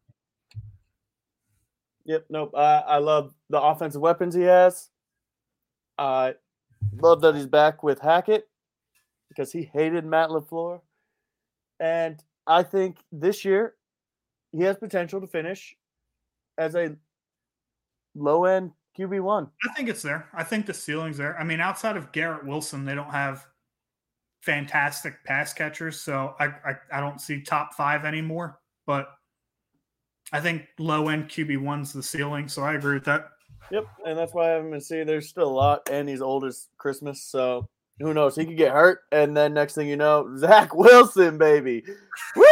Yep. 2.06 2.26
Nope. 2.30 2.54
I 2.56 2.78
I 2.80 2.98
love 2.98 3.34
the 3.50 3.62
offensive 3.62 4.02
weapons 4.02 4.34
he 4.34 4.44
has. 4.44 4.90
I 5.98 6.36
love 6.94 7.22
that 7.22 7.36
he's 7.36 7.46
back 7.48 7.84
with 7.84 8.00
Hackett 8.00 8.48
because 9.28 9.52
he 9.52 9.64
hated 9.64 10.06
Matt 10.06 10.30
Lafleur, 10.30 10.82
and 11.80 12.24
I 12.48 12.64
think 12.64 12.98
this 13.12 13.44
year 13.46 13.76
he 14.52 14.62
has 14.64 14.78
potential 14.78 15.20
to 15.22 15.28
finish 15.28 15.76
as 16.58 16.76
a 16.76 16.96
low 18.16 18.46
end 18.46 18.72
QB 19.00 19.22
one. 19.22 19.48
I 19.70 19.74
think 19.74 19.88
it's 19.88 20.02
there. 20.02 20.28
I 20.34 20.44
think 20.44 20.66
the 20.66 20.74
ceiling's 20.74 21.18
there. 21.18 21.40
I 21.40 21.44
mean, 21.44 21.62
outside 21.62 21.96
of 21.96 22.12
Garrett 22.12 22.46
Wilson, 22.46 22.84
they 22.84 22.96
don't 22.96 23.12
have 23.12 23.46
fantastic 24.42 25.24
pass 25.24 25.54
catchers, 25.54 26.02
so 26.02 26.36
I 26.40 26.46
I, 26.46 26.76
I 26.92 27.00
don't 27.00 27.22
see 27.22 27.42
top 27.42 27.74
five 27.76 28.04
anymore. 28.04 28.60
But 28.86 29.10
I 30.34 30.42
think 30.42 30.68
low 30.78 31.08
end 31.08 31.30
QB 31.30 31.62
one's 31.62 31.94
the 31.94 32.04
ceiling, 32.04 32.48
so 32.48 32.62
I 32.64 32.74
agree 32.74 32.96
with 32.96 33.06
that. 33.06 33.30
Yep, 33.72 33.86
and 34.06 34.18
that's 34.18 34.34
why 34.34 34.56
I'm 34.56 34.70
gonna 34.70 34.82
see 34.82 35.04
there's 35.04 35.30
still 35.30 35.48
a 35.48 35.50
lot, 35.50 35.90
and 35.90 36.10
he's 36.10 36.22
old 36.22 36.44
as 36.44 36.68
Christmas, 36.78 37.24
so 37.24 37.68
who 38.00 38.14
knows? 38.14 38.36
He 38.36 38.46
could 38.46 38.58
get 38.58 38.74
hurt, 38.74 39.02
and 39.12 39.36
then 39.36 39.54
next 39.54 39.76
thing 39.76 39.88
you 39.88 39.98
know, 39.98 40.36
Zach 40.38 40.74
Wilson, 40.76 41.38
baby, 41.38 41.84
woo! 42.36 42.46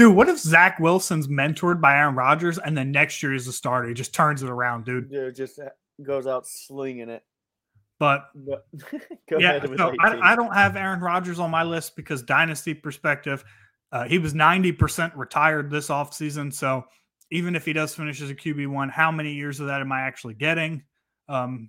Dude, 0.00 0.16
what 0.16 0.30
if 0.30 0.38
Zach 0.38 0.80
Wilson's 0.80 1.28
mentored 1.28 1.78
by 1.78 1.94
Aaron 1.94 2.14
Rodgers 2.14 2.56
and 2.56 2.74
then 2.74 2.90
next 2.90 3.22
year 3.22 3.32
he's 3.32 3.46
a 3.46 3.52
starter? 3.52 3.86
He 3.86 3.92
just 3.92 4.14
turns 4.14 4.42
it 4.42 4.48
around, 4.48 4.86
dude. 4.86 5.10
Dude, 5.10 5.36
just 5.36 5.60
goes 6.02 6.26
out 6.26 6.46
slinging 6.46 7.10
it. 7.10 7.22
But 7.98 8.30
yeah, 9.38 9.56
ahead 9.56 9.70
so 9.76 9.92
I, 10.00 10.32
I 10.32 10.36
don't 10.36 10.54
have 10.54 10.74
Aaron 10.74 11.00
Rodgers 11.00 11.38
on 11.38 11.50
my 11.50 11.64
list 11.64 11.96
because 11.96 12.22
dynasty 12.22 12.72
perspective, 12.72 13.44
uh, 13.92 14.04
he 14.04 14.18
was 14.18 14.32
90% 14.32 15.14
retired 15.18 15.70
this 15.70 15.88
offseason. 15.88 16.50
So 16.50 16.86
even 17.30 17.54
if 17.54 17.66
he 17.66 17.74
does 17.74 17.94
finish 17.94 18.22
as 18.22 18.30
a 18.30 18.34
QB1, 18.34 18.90
how 18.90 19.12
many 19.12 19.34
years 19.34 19.60
of 19.60 19.66
that 19.66 19.82
am 19.82 19.92
I 19.92 20.00
actually 20.00 20.32
getting? 20.32 20.82
Um, 21.28 21.68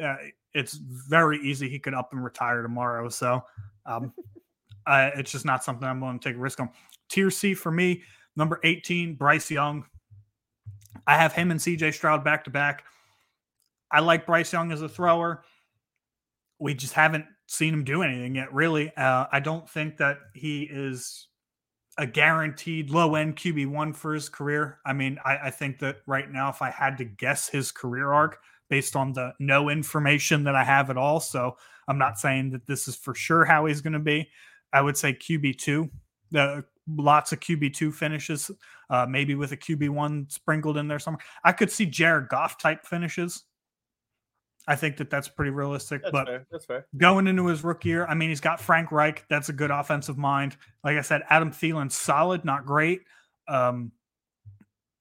uh, 0.00 0.18
it's 0.54 0.74
very 0.74 1.40
easy. 1.40 1.68
He 1.68 1.80
could 1.80 1.94
up 1.94 2.12
and 2.12 2.22
retire 2.22 2.62
tomorrow. 2.62 3.08
So 3.08 3.42
um, 3.86 4.12
uh, 4.86 5.10
it's 5.16 5.32
just 5.32 5.44
not 5.44 5.64
something 5.64 5.88
I'm 5.88 6.00
willing 6.00 6.20
to 6.20 6.28
take 6.28 6.36
a 6.36 6.40
risk 6.40 6.60
on. 6.60 6.70
Tier 7.12 7.30
C 7.30 7.54
for 7.54 7.70
me, 7.70 8.02
number 8.34 8.58
18, 8.64 9.14
Bryce 9.14 9.50
Young. 9.50 9.84
I 11.06 11.16
have 11.16 11.32
him 11.32 11.50
and 11.50 11.60
CJ 11.60 11.94
Stroud 11.94 12.24
back 12.24 12.44
to 12.44 12.50
back. 12.50 12.84
I 13.90 14.00
like 14.00 14.26
Bryce 14.26 14.52
Young 14.52 14.72
as 14.72 14.82
a 14.82 14.88
thrower 14.88 15.44
we 16.62 16.74
just 16.74 16.92
haven't 16.92 17.24
seen 17.48 17.74
him 17.74 17.82
do 17.82 18.02
anything 18.02 18.36
yet, 18.36 18.54
really. 18.54 18.94
Uh, 18.96 19.26
I 19.32 19.40
don't 19.40 19.68
think 19.68 19.96
that 19.96 20.18
he 20.32 20.62
is 20.62 21.26
a 21.98 22.06
guaranteed 22.06 22.88
low 22.90 23.16
end 23.16 23.34
QB1 23.36 23.96
for 23.96 24.14
his 24.14 24.28
career. 24.28 24.78
I 24.86 24.92
mean, 24.92 25.18
I, 25.24 25.38
I 25.38 25.50
think 25.50 25.80
that 25.80 25.96
right 26.06 26.30
now, 26.30 26.50
if 26.50 26.62
I 26.62 26.70
had 26.70 26.96
to 26.98 27.04
guess 27.04 27.48
his 27.48 27.72
career 27.72 28.12
arc 28.12 28.38
based 28.70 28.94
on 28.94 29.12
the 29.12 29.32
no 29.40 29.70
information 29.70 30.44
that 30.44 30.54
I 30.54 30.62
have 30.62 30.88
at 30.88 30.96
all, 30.96 31.18
so 31.18 31.56
I'm 31.88 31.98
not 31.98 32.16
saying 32.16 32.50
that 32.50 32.68
this 32.68 32.86
is 32.86 32.94
for 32.94 33.12
sure 33.12 33.44
how 33.44 33.66
he's 33.66 33.80
going 33.80 33.92
to 33.94 33.98
be, 33.98 34.28
I 34.72 34.82
would 34.82 34.96
say 34.96 35.14
QB2. 35.14 35.90
The 36.30 36.64
lots 36.88 37.32
of 37.32 37.40
QB2 37.40 37.92
finishes, 37.94 38.50
uh, 38.90 39.06
maybe 39.08 39.34
with 39.34 39.52
a 39.52 39.56
QB1 39.56 40.30
sprinkled 40.32 40.76
in 40.76 40.88
there 40.88 40.98
somewhere. 40.98 41.22
I 41.44 41.52
could 41.52 41.70
see 41.70 41.86
Jared 41.86 42.28
Goff 42.28 42.58
type 42.58 42.84
finishes. 42.86 43.44
I 44.68 44.76
think 44.76 44.96
that 44.98 45.10
that's 45.10 45.28
pretty 45.28 45.50
realistic, 45.50 46.02
That's 46.02 46.12
but 46.12 46.26
fair. 46.28 46.46
That's 46.52 46.64
fair. 46.66 46.86
going 46.96 47.26
into 47.26 47.46
his 47.46 47.64
rookie 47.64 47.88
year, 47.88 48.06
I 48.06 48.14
mean, 48.14 48.28
he's 48.28 48.40
got 48.40 48.60
Frank 48.60 48.92
Reich. 48.92 49.24
That's 49.28 49.48
a 49.48 49.52
good 49.52 49.72
offensive 49.72 50.16
mind. 50.16 50.56
Like 50.84 50.96
I 50.96 51.00
said, 51.00 51.22
Adam 51.28 51.50
Thielen's 51.50 51.96
solid, 51.96 52.44
not 52.44 52.64
great. 52.64 53.00
Um, 53.48 53.90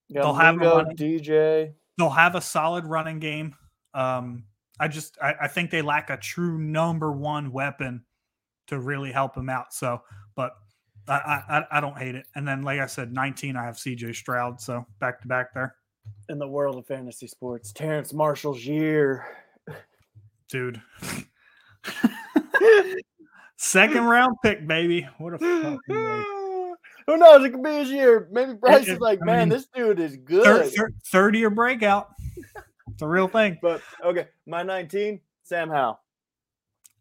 You 0.10 0.16
They'll 0.22 0.34
have 0.34 0.56
a 0.56 0.66
running- 0.66 0.98
DJ. 0.98 1.74
they'll 1.98 2.10
have 2.10 2.34
a 2.36 2.42
solid 2.42 2.86
running 2.86 3.20
game. 3.20 3.54
Um, 3.94 4.46
I 4.80 4.88
just 4.88 5.18
I, 5.22 5.36
I 5.42 5.48
think 5.48 5.70
they 5.70 5.84
lack 5.84 6.10
a 6.10 6.18
true 6.18 6.58
number 6.58 7.12
one 7.12 7.52
weapon 7.52 8.04
to 8.68 8.80
really 8.80 9.12
help 9.12 9.38
him 9.38 9.48
out. 9.50 9.74
So, 9.76 10.02
but 10.36 10.54
I, 11.14 11.44
I 11.72 11.78
I- 11.78 11.82
don't 11.82 11.98
hate 11.98 12.16
it. 12.16 12.26
And 12.36 12.48
then, 12.48 12.62
like 12.64 12.80
I 12.80 12.86
said, 12.86 13.12
19, 13.14 13.56
I 13.56 13.64
have 13.66 13.76
CJ 13.76 14.16
Stroud. 14.16 14.62
So 14.62 14.86
back 15.00 15.22
to 15.22 15.28
back 15.28 15.54
there, 15.54 15.76
in 16.30 16.38
the 16.40 16.48
world 16.48 16.78
of 16.78 16.86
fantasy 16.88 17.28
sports. 17.28 17.72
Terrace 17.72 18.14
Marshall's 18.14 18.66
year. 18.66 19.26
dude. 20.50 20.82
Second 23.58 24.06
round 24.06 24.36
pick, 24.44 24.66
baby. 24.68 25.08
What 25.20 25.34
a 25.36 25.38
fucking. 25.40 25.80
Who 27.08 27.18
knows? 27.18 27.44
It 27.46 27.52
could 27.52 27.64
be 27.64 27.76
his 27.76 27.90
year. 27.92 28.28
Maybe 28.32 28.54
Bryce 28.54 28.88
is 28.88 29.00
like, 29.00 29.20
I 29.22 29.26
man, 29.26 29.40
mean, 29.40 29.58
this 29.58 29.68
dude 29.74 30.00
is 30.00 30.18
good. 30.18 30.72
third, 30.74 30.94
third 31.08 31.36
year 31.36 31.50
breakout. 31.50 32.10
It's 32.92 33.02
a 33.02 33.08
real 33.08 33.28
thing. 33.28 33.58
But 33.62 33.82
okay, 34.04 34.28
my 34.48 34.64
19, 34.64 35.20
Sam 35.44 35.70
Howell. 35.70 36.00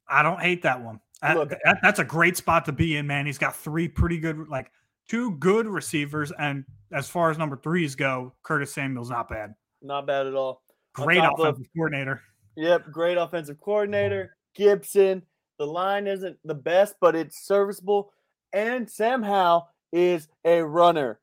I 0.08 0.22
don't 0.22 0.40
hate 0.40 0.62
that 0.62 0.82
one. 0.82 1.00
Look- 1.22 1.50
that- 1.50 1.78
that's 1.82 1.98
a 1.98 2.04
great 2.04 2.36
spot 2.36 2.64
to 2.66 2.72
be 2.72 2.96
in, 2.96 3.06
man. 3.06 3.26
He's 3.26 3.38
got 3.38 3.54
three 3.54 3.88
pretty 3.88 4.18
good, 4.18 4.48
like 4.48 4.70
two 5.08 5.32
good 5.32 5.66
receivers, 5.66 6.32
and 6.38 6.64
as 6.92 7.08
far 7.08 7.30
as 7.30 7.38
number 7.38 7.56
threes 7.56 7.94
go, 7.94 8.32
Curtis 8.42 8.72
Samuel's 8.72 9.10
not 9.10 9.28
bad. 9.28 9.54
Not 9.82 10.06
bad 10.06 10.26
at 10.26 10.34
all. 10.34 10.62
Great 10.94 11.18
top 11.18 11.38
of- 11.38 11.46
offensive 11.46 11.66
coordinator. 11.76 12.22
Yep, 12.56 12.90
great 12.90 13.16
offensive 13.16 13.60
coordinator. 13.60 14.36
Gibson. 14.54 15.22
The 15.58 15.66
line 15.66 16.06
isn't 16.06 16.38
the 16.44 16.54
best, 16.54 16.96
but 17.00 17.14
it's 17.14 17.46
serviceable. 17.46 18.12
And 18.52 18.90
Sam 18.90 19.22
Howell 19.22 19.70
is 19.92 20.28
a 20.44 20.62
runner. 20.62 21.20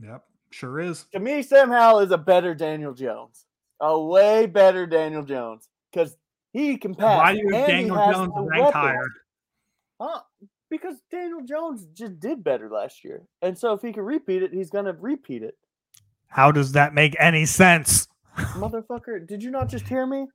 Yep, 0.00 0.22
sure 0.50 0.80
is. 0.80 1.06
To 1.12 1.18
me, 1.18 1.42
Sam 1.42 1.70
Howell 1.70 2.00
is 2.00 2.10
a 2.10 2.18
better 2.18 2.54
Daniel 2.54 2.92
Jones. 2.94 3.46
A 3.80 3.98
way 3.98 4.46
better 4.46 4.86
Daniel 4.86 5.24
Jones. 5.24 5.68
Because 5.92 6.16
he 6.54 6.78
can 6.78 6.94
pass. 6.94 7.18
Why 7.18 7.32
do 7.34 7.40
you 7.40 7.52
have 7.52 7.66
Daniel 7.66 7.96
Jones 7.96 8.32
ranked 8.36 8.72
higher? 8.72 9.08
Huh? 10.00 10.20
Because 10.70 10.94
Daniel 11.10 11.42
Jones 11.42 11.86
just 11.92 12.18
did 12.20 12.42
better 12.42 12.70
last 12.70 13.04
year. 13.04 13.24
And 13.42 13.58
so 13.58 13.72
if 13.72 13.82
he 13.82 13.92
can 13.92 14.04
repeat 14.04 14.42
it, 14.42 14.52
he's 14.52 14.70
going 14.70 14.86
to 14.86 14.92
repeat 14.92 15.42
it. 15.42 15.58
How 16.28 16.52
does 16.52 16.72
that 16.72 16.94
make 16.94 17.16
any 17.18 17.44
sense? 17.44 18.08
Motherfucker, 18.36 19.26
did 19.26 19.42
you 19.42 19.50
not 19.50 19.68
just 19.68 19.86
hear 19.86 20.06
me? 20.06 20.26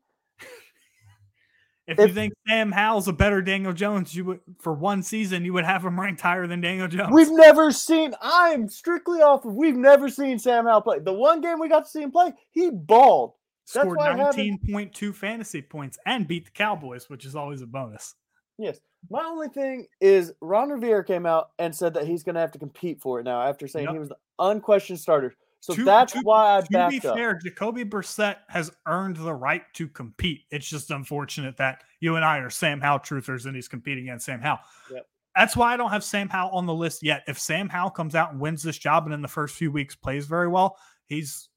If, 1.88 1.98
you 1.98 2.10
think 2.10 2.34
Sam 2.48 2.72
Howell's 2.72 3.08
a 3.08 3.14
better 3.14 3.42
Daniel 3.42 3.74
Jones, 3.74 4.14
you 4.14 4.24
would 4.26 4.42
for 4.60 4.74
one 4.74 5.02
season 5.02 5.44
you 5.44 5.54
would 5.54 5.66
have 5.66 5.84
him 5.84 6.00
ranked 6.00 6.22
higher 6.22 6.46
than 6.46 6.62
Daniel 6.62 6.88
Jones. 6.88 7.12
We've 7.12 7.32
never 7.32 7.72
seen. 7.72 8.14
I'm 8.22 8.70
strictly 8.70 9.22
off 9.22 9.44
of. 9.44 9.56
We've 9.56 9.76
never 9.76 10.08
seen 10.08 10.38
Sam 10.38 10.66
Howell 10.66 10.82
play. 10.82 11.00
The 11.00 11.14
one 11.14 11.42
game 11.42 11.60
we 11.60 11.68
got 11.68 11.86
to 11.86 11.90
see 11.90 12.04
him 12.04 12.12
play, 12.12 12.34
he 12.52 12.70
balled. 12.70 13.34
Scored 13.70 13.98
why 13.98 14.12
I 14.12 14.18
haven't- 14.18 14.36
19.2 14.68 15.14
fantasy 15.14 15.62
points 15.62 15.98
and 16.06 16.28
beat 16.28 16.46
the 16.46 16.52
Cowboys, 16.52 17.10
which 17.10 17.26
is 17.26 17.36
always 17.36 17.62
a 17.62 17.68
bonus. 17.68 18.16
Yes. 18.58 18.80
My 19.10 19.24
only 19.24 19.48
thing 19.48 19.88
is 20.02 20.34
Ron 20.42 20.70
Rivera 20.70 21.04
came 21.06 21.26
out 21.26 21.52
and 21.60 21.74
said 21.74 21.94
that 21.94 22.06
he's 22.08 22.24
going 22.24 22.36
to 22.36 22.42
have 22.42 22.52
to 22.52 22.60
compete 22.60 23.00
for 23.02 23.20
it 23.20 23.24
now 23.24 23.42
after 23.42 23.68
saying 23.68 23.86
Yep. 23.86 23.94
he 23.94 24.00
was 24.00 24.10
the 24.10 24.18
unquestioned 24.40 25.00
starter. 25.00 25.34
So 25.62 25.74
To- 25.76 25.84
that's 25.84 26.14
to- 26.14 26.22
why 26.22 26.58
I 26.58 26.62
to 26.62 26.68
backed 26.72 26.92
be 27.02 27.08
up. 27.08 27.16
fair, 27.16 27.36
Jacoby 27.36 27.84
Brissett 27.86 28.38
has 28.50 28.72
earned 28.86 29.18
the 29.18 29.34
right 29.34 29.64
to 29.74 29.88
compete. 29.88 30.46
It's 30.52 30.68
just 30.70 30.90
unfortunate 30.92 31.58
that 31.58 31.84
you 32.00 32.16
and 32.16 32.26
I 32.26 32.38
are 32.40 32.50
Sam 32.50 32.82
Howell 32.82 33.00
truthers 33.00 33.46
and 33.46 33.56
he's 33.56 33.68
competing 33.68 34.06
against 34.06 34.26
Sam 34.26 34.42
Howell. 34.42 34.60
Yep. 34.92 35.08
That's 35.36 35.56
why 35.56 35.74
I 35.74 35.78
don't 35.78 35.92
have 35.92 36.04
Sam 36.04 36.28
Howell 36.30 36.52
on 36.52 36.66
the 36.66 36.74
list 36.74 37.04
yet. 37.04 37.24
If 37.28 37.38
Sam 37.40 37.70
Howell 37.70 37.92
comes 37.92 38.16
out 38.16 38.32
and 38.32 38.42
wins 38.42 38.64
this 38.64 38.78
job 38.78 39.06
and 39.06 39.14
in 39.14 39.22
the 39.22 39.28
first 39.28 39.56
few 39.56 39.72
weeks 39.72 39.96
plays 39.96 40.26
very 40.26 40.48
well, 40.48 40.78
he's 41.06 41.49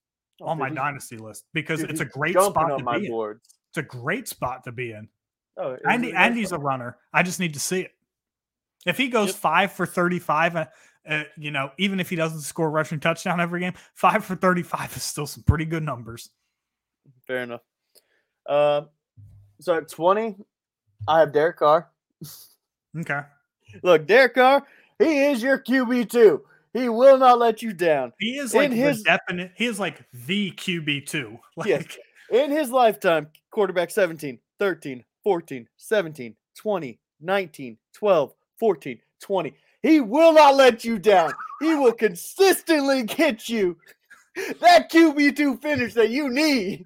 on 0.43 0.59
my 0.59 0.69
dynasty 0.71 1.17
list 1.17 1.45
because 1.53 1.81
dude, 1.81 1.91
it's 1.91 2.01
a 2.01 2.05
great 2.05 2.35
spot 2.39 2.79
to 2.79 2.85
my 2.85 2.99
be 2.99 3.07
in. 3.07 3.41
It's 3.71 3.79
a 3.79 3.83
great 3.83 4.29
spot 4.29 4.65
to 4.65 4.73
be 4.73 4.93
in. 4.93 5.09
Oh, 5.57 5.77
Andy 5.89 6.13
Andy's 6.13 6.53
a 6.53 6.59
runner. 6.59 6.97
I 7.13 7.23
just 7.23 7.41
need 7.41 7.55
to 7.55 7.61
see 7.61 7.81
it. 7.83 7.93
If 8.87 8.97
he 8.97 9.09
goes 9.09 9.29
Yep. 9.29 9.37
five 9.37 9.73
for 9.73 9.87
thirty-five, 9.87 10.57
uh, 10.57 10.67
Uh, 11.09 11.25
you 11.37 11.51
know, 11.51 11.73
even 11.79 11.99
if 11.99 12.09
he 12.09 12.15
doesn't 12.15 12.43
score 12.43 12.69
a 12.69 12.71
rushing 12.71 13.01
touchdown 13.01 13.41
every 13.41 13.59
game, 13.59 13.75
five 13.95 14.25
for 14.25 14.37
35 14.37 14.97
is 14.97 15.03
still 15.03 15.27
some 15.27 15.43
pretty 15.43 15.65
good 15.65 15.83
numbers. 15.83 16.31
Fair 17.27 17.43
enough. 17.43 17.63
Uh, 18.49 18.83
so 19.61 19.75
at 19.77 19.89
20, 19.89 20.37
I 21.09 21.19
have 21.19 21.33
Derek 21.33 21.57
Carr. 21.57 21.91
Okay. 22.97 23.21
Look, 23.83 24.07
Derek 24.07 24.35
Carr, 24.35 24.65
he 25.01 25.25
is 25.25 25.43
your 25.43 25.59
QB 25.59 26.09
two. 26.09 26.45
He 26.73 26.89
will 26.89 27.19
not 27.19 27.39
let 27.39 27.63
you 27.63 27.73
down. 27.73 28.13
He 28.19 28.39
is 28.39 28.55
like 28.55 28.67
in 28.67 28.71
the 28.71 28.77
his 28.77 29.03
definite, 29.03 29.53
he 29.55 29.67
is 29.67 29.79
like 29.79 30.03
the 30.13 30.53
QB2. 30.53 31.39
Like, 31.57 31.69
yes, 31.69 31.85
in 32.31 32.51
his 32.51 32.71
lifetime, 32.71 33.29
quarterback 33.51 33.91
17, 33.91 34.39
13, 34.59 35.05
14, 35.23 35.69
17, 35.77 36.35
20, 36.57 36.99
19, 37.21 37.79
12, 37.93 38.33
14, 38.59 38.99
20. 39.21 39.55
He 39.83 40.01
will 40.01 40.33
not 40.33 40.55
let 40.57 40.85
you 40.85 40.99
down. 40.99 41.33
He 41.61 41.75
will 41.75 41.93
consistently 41.93 43.03
get 43.03 43.49
you 43.49 43.77
that 44.61 44.91
QB2 44.91 45.61
finish 45.61 45.95
that 45.95 46.11
you 46.11 46.31
need. 46.31 46.85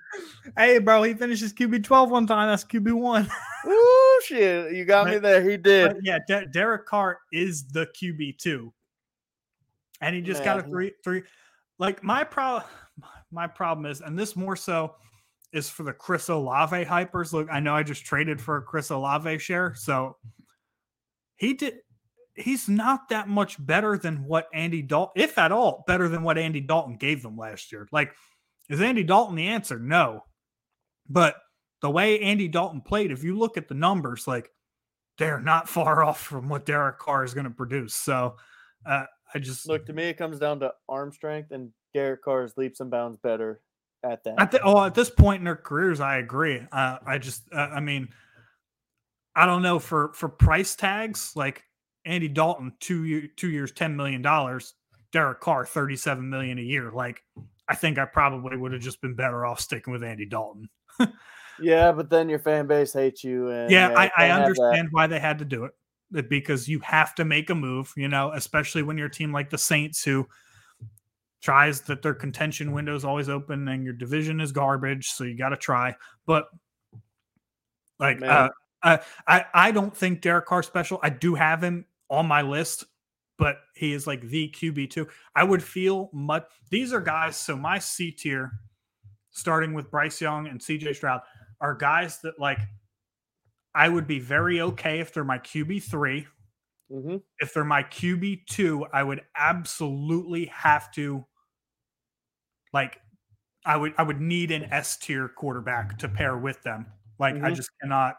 Hey, 0.56 0.78
bro, 0.78 1.02
he 1.02 1.14
finishes 1.14 1.52
QB 1.52 1.84
12 1.84 2.10
one 2.10 2.26
time. 2.26 2.48
That's 2.48 2.64
QB 2.64 2.92
one. 2.94 3.30
Ooh, 3.66 4.20
shit. 4.24 4.74
You 4.74 4.84
got 4.84 5.08
me 5.08 5.18
there. 5.18 5.48
He 5.48 5.56
did. 5.56 5.96
Yeah, 6.02 6.18
De- 6.26 6.46
Derek 6.46 6.86
Carr 6.86 7.18
is 7.32 7.66
the 7.68 7.86
QB 7.96 8.38
two, 8.38 8.72
and 10.00 10.14
he 10.14 10.22
just 10.22 10.44
got 10.44 10.58
a 10.58 10.62
three 10.62 10.92
three. 11.02 11.22
Like 11.78 12.02
my 12.02 12.24
problem, 12.24 12.64
my 13.30 13.46
problem 13.46 13.86
is, 13.86 14.00
and 14.00 14.18
this 14.18 14.36
more 14.36 14.56
so 14.56 14.94
is 15.52 15.68
for 15.68 15.82
the 15.82 15.92
Chris 15.92 16.28
Olave 16.28 16.84
hypers. 16.84 17.32
Look, 17.32 17.48
I 17.50 17.60
know 17.60 17.74
I 17.74 17.82
just 17.82 18.04
traded 18.04 18.40
for 18.40 18.58
a 18.58 18.62
Chris 18.62 18.90
Olave 18.90 19.38
share, 19.38 19.74
so 19.76 20.16
he 21.36 21.54
did. 21.54 21.78
He's 22.34 22.68
not 22.68 23.08
that 23.08 23.28
much 23.28 23.64
better 23.64 23.96
than 23.96 24.24
what 24.24 24.48
Andy 24.52 24.82
Dalton, 24.82 25.22
if 25.22 25.38
at 25.38 25.52
all, 25.52 25.84
better 25.86 26.06
than 26.06 26.22
what 26.22 26.36
Andy 26.36 26.60
Dalton 26.60 26.96
gave 26.96 27.22
them 27.22 27.38
last 27.38 27.72
year. 27.72 27.88
Like, 27.92 28.12
is 28.68 28.82
Andy 28.82 29.02
Dalton 29.02 29.36
the 29.36 29.48
answer? 29.48 29.78
No, 29.78 30.22
but 31.08 31.36
the 31.80 31.90
way 31.90 32.20
Andy 32.20 32.48
Dalton 32.48 32.80
played, 32.82 33.10
if 33.10 33.24
you 33.24 33.38
look 33.38 33.56
at 33.56 33.68
the 33.68 33.74
numbers, 33.74 34.26
like 34.26 34.50
they're 35.18 35.40
not 35.40 35.68
far 35.68 36.04
off 36.04 36.20
from 36.20 36.48
what 36.48 36.66
Derek 36.66 36.98
Carr 36.98 37.24
is 37.24 37.34
going 37.34 37.44
to 37.44 37.50
produce. 37.50 37.94
So 37.94 38.36
uh, 38.84 39.04
I 39.36 39.38
just 39.38 39.68
Look, 39.68 39.84
to 39.84 39.92
me, 39.92 40.04
it 40.04 40.16
comes 40.16 40.38
down 40.38 40.60
to 40.60 40.72
arm 40.88 41.12
strength, 41.12 41.50
and 41.50 41.70
Derek 41.92 42.22
Carr 42.22 42.44
is 42.44 42.56
leaps 42.56 42.80
and 42.80 42.90
bounds 42.90 43.18
better 43.18 43.60
at 44.02 44.24
that. 44.24 44.40
at 44.40 44.50
the, 44.50 44.62
oh 44.62 44.82
at 44.82 44.94
this 44.94 45.10
point 45.10 45.40
in 45.40 45.44
their 45.44 45.56
careers, 45.56 46.00
I 46.00 46.16
agree. 46.16 46.62
Uh, 46.72 46.96
I 47.06 47.18
just 47.18 47.42
uh, 47.52 47.68
I 47.74 47.80
mean, 47.80 48.08
I 49.34 49.44
don't 49.44 49.60
know 49.60 49.78
for 49.78 50.14
for 50.14 50.30
price 50.30 50.74
tags 50.74 51.34
like 51.36 51.62
Andy 52.06 52.28
Dalton 52.28 52.72
two 52.80 53.04
year, 53.04 53.28
two 53.36 53.50
years 53.50 53.72
ten 53.72 53.94
million 53.94 54.22
dollars, 54.22 54.72
Derek 55.12 55.40
Carr 55.40 55.66
thirty 55.66 55.96
seven 55.96 56.30
million 56.30 56.58
a 56.58 56.62
year. 56.62 56.90
Like 56.90 57.22
I 57.68 57.74
think 57.74 57.98
I 57.98 58.06
probably 58.06 58.56
would 58.56 58.72
have 58.72 58.80
just 58.80 59.02
been 59.02 59.14
better 59.14 59.44
off 59.44 59.60
sticking 59.60 59.92
with 59.92 60.02
Andy 60.02 60.24
Dalton. 60.24 60.70
yeah, 61.60 61.92
but 61.92 62.08
then 62.08 62.30
your 62.30 62.38
fan 62.38 62.66
base 62.66 62.94
hates 62.94 63.22
you. 63.22 63.50
And 63.50 63.70
yeah, 63.70 63.92
I, 63.94 64.10
I 64.16 64.30
understand 64.30 64.88
why 64.92 65.06
they 65.08 65.20
had 65.20 65.40
to 65.40 65.44
do 65.44 65.64
it 65.64 65.72
because 66.10 66.68
you 66.68 66.78
have 66.80 67.14
to 67.16 67.24
make 67.24 67.50
a 67.50 67.54
move, 67.54 67.92
you 67.96 68.08
know, 68.08 68.32
especially 68.32 68.82
when 68.82 68.96
you're 68.96 69.08
a 69.08 69.10
team 69.10 69.32
like 69.32 69.50
the 69.50 69.58
Saints 69.58 70.04
who 70.04 70.26
tries 71.42 71.82
that 71.82 72.02
their 72.02 72.14
contention 72.14 72.72
window 72.72 72.94
is 72.94 73.04
always 73.04 73.28
open 73.28 73.68
and 73.68 73.84
your 73.84 73.92
division 73.92 74.40
is 74.40 74.52
garbage, 74.52 75.08
so 75.08 75.24
you 75.24 75.36
got 75.36 75.50
to 75.50 75.56
try. 75.56 75.94
But 76.26 76.46
like, 77.98 78.22
uh, 78.22 78.48
I, 78.82 79.00
I 79.26 79.44
I 79.54 79.70
don't 79.70 79.96
think 79.96 80.20
Derek 80.20 80.46
Carr 80.46 80.62
special. 80.62 80.98
I 81.02 81.10
do 81.10 81.34
have 81.34 81.62
him 81.62 81.86
on 82.10 82.26
my 82.26 82.42
list, 82.42 82.84
but 83.38 83.58
he 83.74 83.92
is 83.92 84.06
like 84.06 84.22
the 84.22 84.48
QB 84.48 84.90
two. 84.90 85.08
I 85.34 85.44
would 85.44 85.62
feel 85.62 86.10
much. 86.12 86.44
These 86.70 86.92
are 86.92 87.00
guys. 87.00 87.36
So 87.36 87.56
my 87.56 87.78
C 87.78 88.10
tier, 88.10 88.52
starting 89.30 89.74
with 89.74 89.90
Bryce 89.90 90.20
Young 90.20 90.46
and 90.46 90.62
C.J. 90.62 90.94
Stroud, 90.94 91.20
are 91.60 91.74
guys 91.74 92.20
that 92.20 92.38
like 92.38 92.60
I 93.76 93.88
would 93.88 94.06
be 94.06 94.18
very 94.18 94.60
okay 94.60 95.00
if 95.00 95.12
they're 95.12 95.22
my 95.24 95.38
QB 95.38 95.82
3 95.82 96.26
Mhm. 96.90 97.22
If 97.40 97.52
they're 97.52 97.64
my 97.64 97.82
QB 97.82 98.46
two, 98.46 98.86
I 98.92 99.02
would 99.02 99.24
absolutely 99.36 100.46
have 100.46 100.90
to 100.92 101.26
like 102.72 103.00
I 103.64 103.76
would 103.76 103.94
I 103.98 104.04
would 104.04 104.20
need 104.20 104.52
an 104.52 104.64
S 104.72 104.96
tier 104.96 105.28
quarterback 105.28 105.98
to 105.98 106.08
pair 106.08 106.38
with 106.38 106.62
them. 106.62 106.86
Like 107.18 107.34
I 107.42 107.50
Mhm. 107.50 107.56
just 107.56 107.70
cannot. 107.82 108.16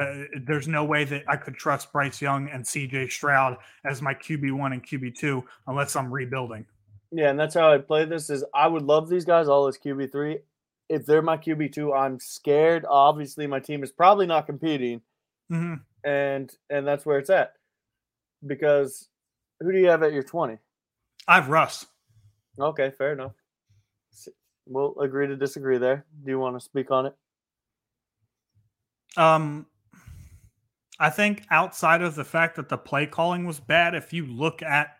Uh, 0.00 0.24
there's 0.46 0.66
no 0.66 0.84
way 0.84 1.04
that 1.04 1.22
I 1.28 1.36
could 1.36 1.54
trust 1.54 1.92
Bryce 1.92 2.20
Young 2.22 2.48
and 2.48 2.66
C.J. 2.66 3.08
Stroud 3.08 3.58
as 3.84 4.00
my 4.02 4.14
QB 4.14 4.50
one 4.50 4.72
and 4.72 4.82
QB 4.82 5.10
two 5.12 5.46
unless 5.66 5.94
I'm 5.94 6.12
rebuilding. 6.12 6.66
Yeah, 7.12 7.30
and 7.30 7.38
that's 7.38 7.54
how 7.54 7.72
I 7.72 7.78
play 7.78 8.04
this. 8.06 8.30
Is 8.30 8.44
I 8.54 8.66
would 8.66 8.82
love 8.82 9.08
these 9.08 9.24
guys 9.24 9.46
all 9.48 9.66
as 9.66 9.78
QB 9.78 10.10
three. 10.10 10.40
If 10.90 11.06
they're 11.06 11.22
my 11.22 11.36
QB 11.36 11.72
two, 11.72 11.94
I'm 11.94 12.18
scared. 12.18 12.84
Obviously, 12.88 13.46
my 13.46 13.60
team 13.60 13.82
is 13.84 13.92
probably 13.92 14.26
not 14.26 14.46
competing, 14.46 15.00
hmm 15.48 15.74
and 16.04 16.50
and 16.68 16.86
that's 16.86 17.06
where 17.06 17.18
it's 17.18 17.30
at. 17.30 17.52
Because 18.44 19.08
who 19.60 19.72
do 19.72 19.78
you 19.78 19.88
have 19.88 20.02
at 20.02 20.12
your 20.12 20.24
twenty? 20.24 20.58
I've 21.28 21.48
Russ. 21.48 21.86
Okay, 22.58 22.90
fair 22.90 23.12
enough. 23.12 23.32
We'll 24.66 24.98
agree 25.00 25.28
to 25.28 25.36
disagree 25.36 25.78
there. 25.78 26.04
Do 26.24 26.30
you 26.30 26.38
want 26.38 26.56
to 26.56 26.60
speak 26.60 26.90
on 26.90 27.06
it? 27.06 27.14
Um, 29.16 29.66
I 30.98 31.10
think 31.10 31.44
outside 31.50 32.02
of 32.02 32.14
the 32.14 32.24
fact 32.24 32.56
that 32.56 32.68
the 32.68 32.78
play 32.78 33.06
calling 33.06 33.46
was 33.46 33.60
bad, 33.60 33.94
if 33.94 34.12
you 34.12 34.26
look 34.26 34.62
at 34.62 34.96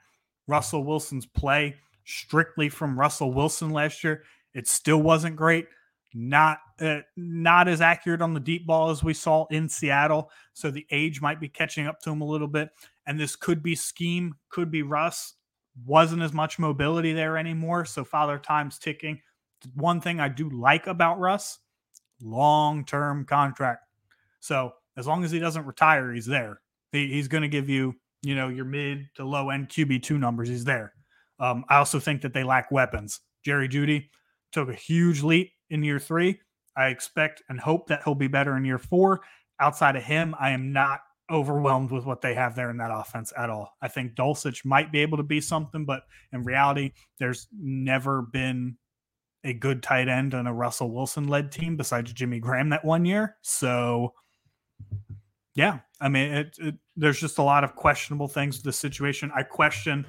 Russell 0.47 0.85
Wilson's 0.85 1.27
play 1.27 1.77
strictly 2.05 2.69
from 2.69 2.99
Russell 2.99 3.33
Wilson 3.33 3.71
last 3.71 4.03
year, 4.03 4.23
it 4.55 4.67
still 4.67 5.03
wasn't 5.03 5.37
great. 5.37 5.67
Not 6.13 6.59
uh, 6.81 7.01
not 7.17 7.69
as 7.69 7.81
accurate 7.81 8.23
on 8.23 8.35
the 8.35 8.41
deep 8.41 8.67
ball 8.67 8.91
as 8.91 9.05
we 9.05 9.15
saw 9.15 9.47
in 9.51 9.69
Seattle. 9.69 10.31
So 10.55 10.71
the 10.71 10.87
age 10.91 11.21
might 11.21 11.41
be 11.41 11.49
catching 11.49 11.87
up 11.87 12.01
to 12.01 12.11
him 12.11 12.21
a 12.21 12.27
little 12.27 12.49
bit. 12.49 12.71
And 13.07 13.19
this 13.19 13.37
could 13.37 13.63
be 13.63 13.77
scheme, 13.77 14.35
could 14.49 14.71
be 14.71 14.83
Russ. 14.83 15.35
Wasn't 15.87 16.23
as 16.23 16.33
much 16.33 16.59
mobility 16.59 17.13
there 17.13 17.37
anymore. 17.37 17.85
So 17.85 18.05
father 18.05 18.39
time's 18.39 18.79
ticking. 18.79 19.21
One 19.75 20.01
thing 20.01 20.21
I 20.21 20.29
do 20.29 20.49
like 20.51 20.87
about 20.87 21.21
Russ, 21.21 21.59
long 22.21 22.85
term 22.85 23.25
contract. 23.25 23.85
So 24.41 24.73
as 24.97 25.07
long 25.07 25.23
as 25.25 25.31
he 25.31 25.39
doesn't 25.39 25.67
retire, 25.67 26.13
he's 26.13 26.27
there. 26.27 26.61
He, 26.93 27.09
he's 27.09 27.29
going 27.29 27.43
to 27.43 27.49
give 27.49 27.69
you, 27.69 27.95
you 28.23 28.35
know, 28.35 28.49
your 28.49 28.65
mid 28.65 29.09
to 29.15 29.25
low 29.25 29.51
end 29.51 29.69
QB 29.69 30.03
two 30.03 30.19
numbers. 30.19 30.49
He's 30.49 30.65
there. 30.65 30.93
Um, 31.39 31.65
I 31.69 31.77
also 31.77 32.01
think 32.01 32.23
that 32.23 32.35
they 32.35 32.43
lack 32.43 32.71
weapons. 32.71 33.21
Jerry 33.45 33.69
Jeudy 33.69 34.09
took 34.53 34.69
a 34.69 34.75
huge 34.75 35.23
leap 35.23 35.53
in 35.71 35.83
year 35.83 35.99
three. 35.99 36.41
I 36.77 36.89
expect 36.89 37.43
and 37.49 37.59
hope 37.59 37.89
that 37.89 38.03
he'll 38.05 38.15
be 38.15 38.29
better 38.29 38.57
in 38.57 38.65
year 38.65 38.79
four. 38.79 39.21
Outside 39.59 39.97
of 39.97 40.03
him, 40.03 40.35
I 40.39 40.51
am 40.51 40.73
not 40.73 41.01
overwhelmed 41.31 41.91
with 41.91 42.05
what 42.05 42.21
they 42.21 42.35
have 42.35 42.57
there 42.57 42.71
in 42.71 42.79
that 42.79 42.91
offense 42.93 43.33
at 43.37 43.51
all. 43.51 43.77
I 43.81 43.89
think 43.89 44.15
Dulcich 44.15 44.65
might 44.65 44.91
be 44.91 45.01
able 45.01 45.17
to 45.19 45.23
be 45.23 45.41
something, 45.41 45.85
but 45.85 46.03
in 46.33 46.43
reality, 46.43 46.93
there's 47.19 47.47
never 47.53 48.23
been 48.23 48.77
a 49.45 49.53
good 49.53 49.83
tight 49.83 50.09
end 50.09 50.35
on 50.35 50.47
a 50.47 50.53
Russell 50.53 50.91
Wilson 50.93 51.29
led 51.29 51.53
team 51.53 51.77
besides 51.77 52.13
Jimmy 52.13 52.41
Graham 52.41 52.71
that 52.71 52.85
one 52.85 53.05
year. 53.05 53.37
So, 53.43 54.13
yeah, 55.55 55.81
I 56.01 56.09
mean, 56.09 56.33
it, 56.33 56.57
it, 56.59 56.75
there's 56.97 57.21
just 57.21 57.39
a 57.39 57.43
lot 57.43 57.65
of 57.65 57.77
questionable 57.77 58.29
things 58.29 58.57
with 58.57 58.65
the 58.65 58.73
situation. 58.73 59.31
I 59.35 59.43
question 59.43 60.07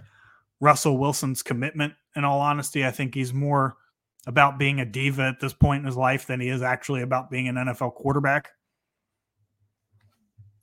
Russell 0.59 0.97
Wilson's 0.97 1.43
commitment. 1.43 1.93
In 2.15 2.25
all 2.25 2.41
honesty, 2.41 2.85
I 2.85 2.91
think 2.91 3.15
he's 3.15 3.33
more 3.33 3.77
about 4.27 4.57
being 4.59 4.79
a 4.79 4.85
diva 4.85 5.23
at 5.23 5.39
this 5.39 5.53
point 5.53 5.79
in 5.81 5.85
his 5.85 5.97
life 5.97 6.27
than 6.27 6.39
he 6.39 6.49
is 6.49 6.61
actually 6.61 7.01
about 7.01 7.29
being 7.31 7.47
an 7.47 7.55
NFL 7.55 7.95
quarterback. 7.95 8.49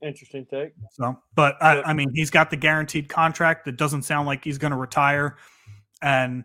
Interesting 0.00 0.46
take. 0.48 0.74
So, 0.92 1.18
but 1.34 1.60
I, 1.60 1.82
I 1.82 1.92
mean, 1.92 2.08
he's 2.14 2.30
got 2.30 2.50
the 2.50 2.56
guaranteed 2.56 3.08
contract 3.08 3.64
that 3.64 3.76
doesn't 3.76 4.02
sound 4.02 4.28
like 4.28 4.44
he's 4.44 4.58
going 4.58 4.70
to 4.70 4.76
retire. 4.76 5.36
And 6.02 6.44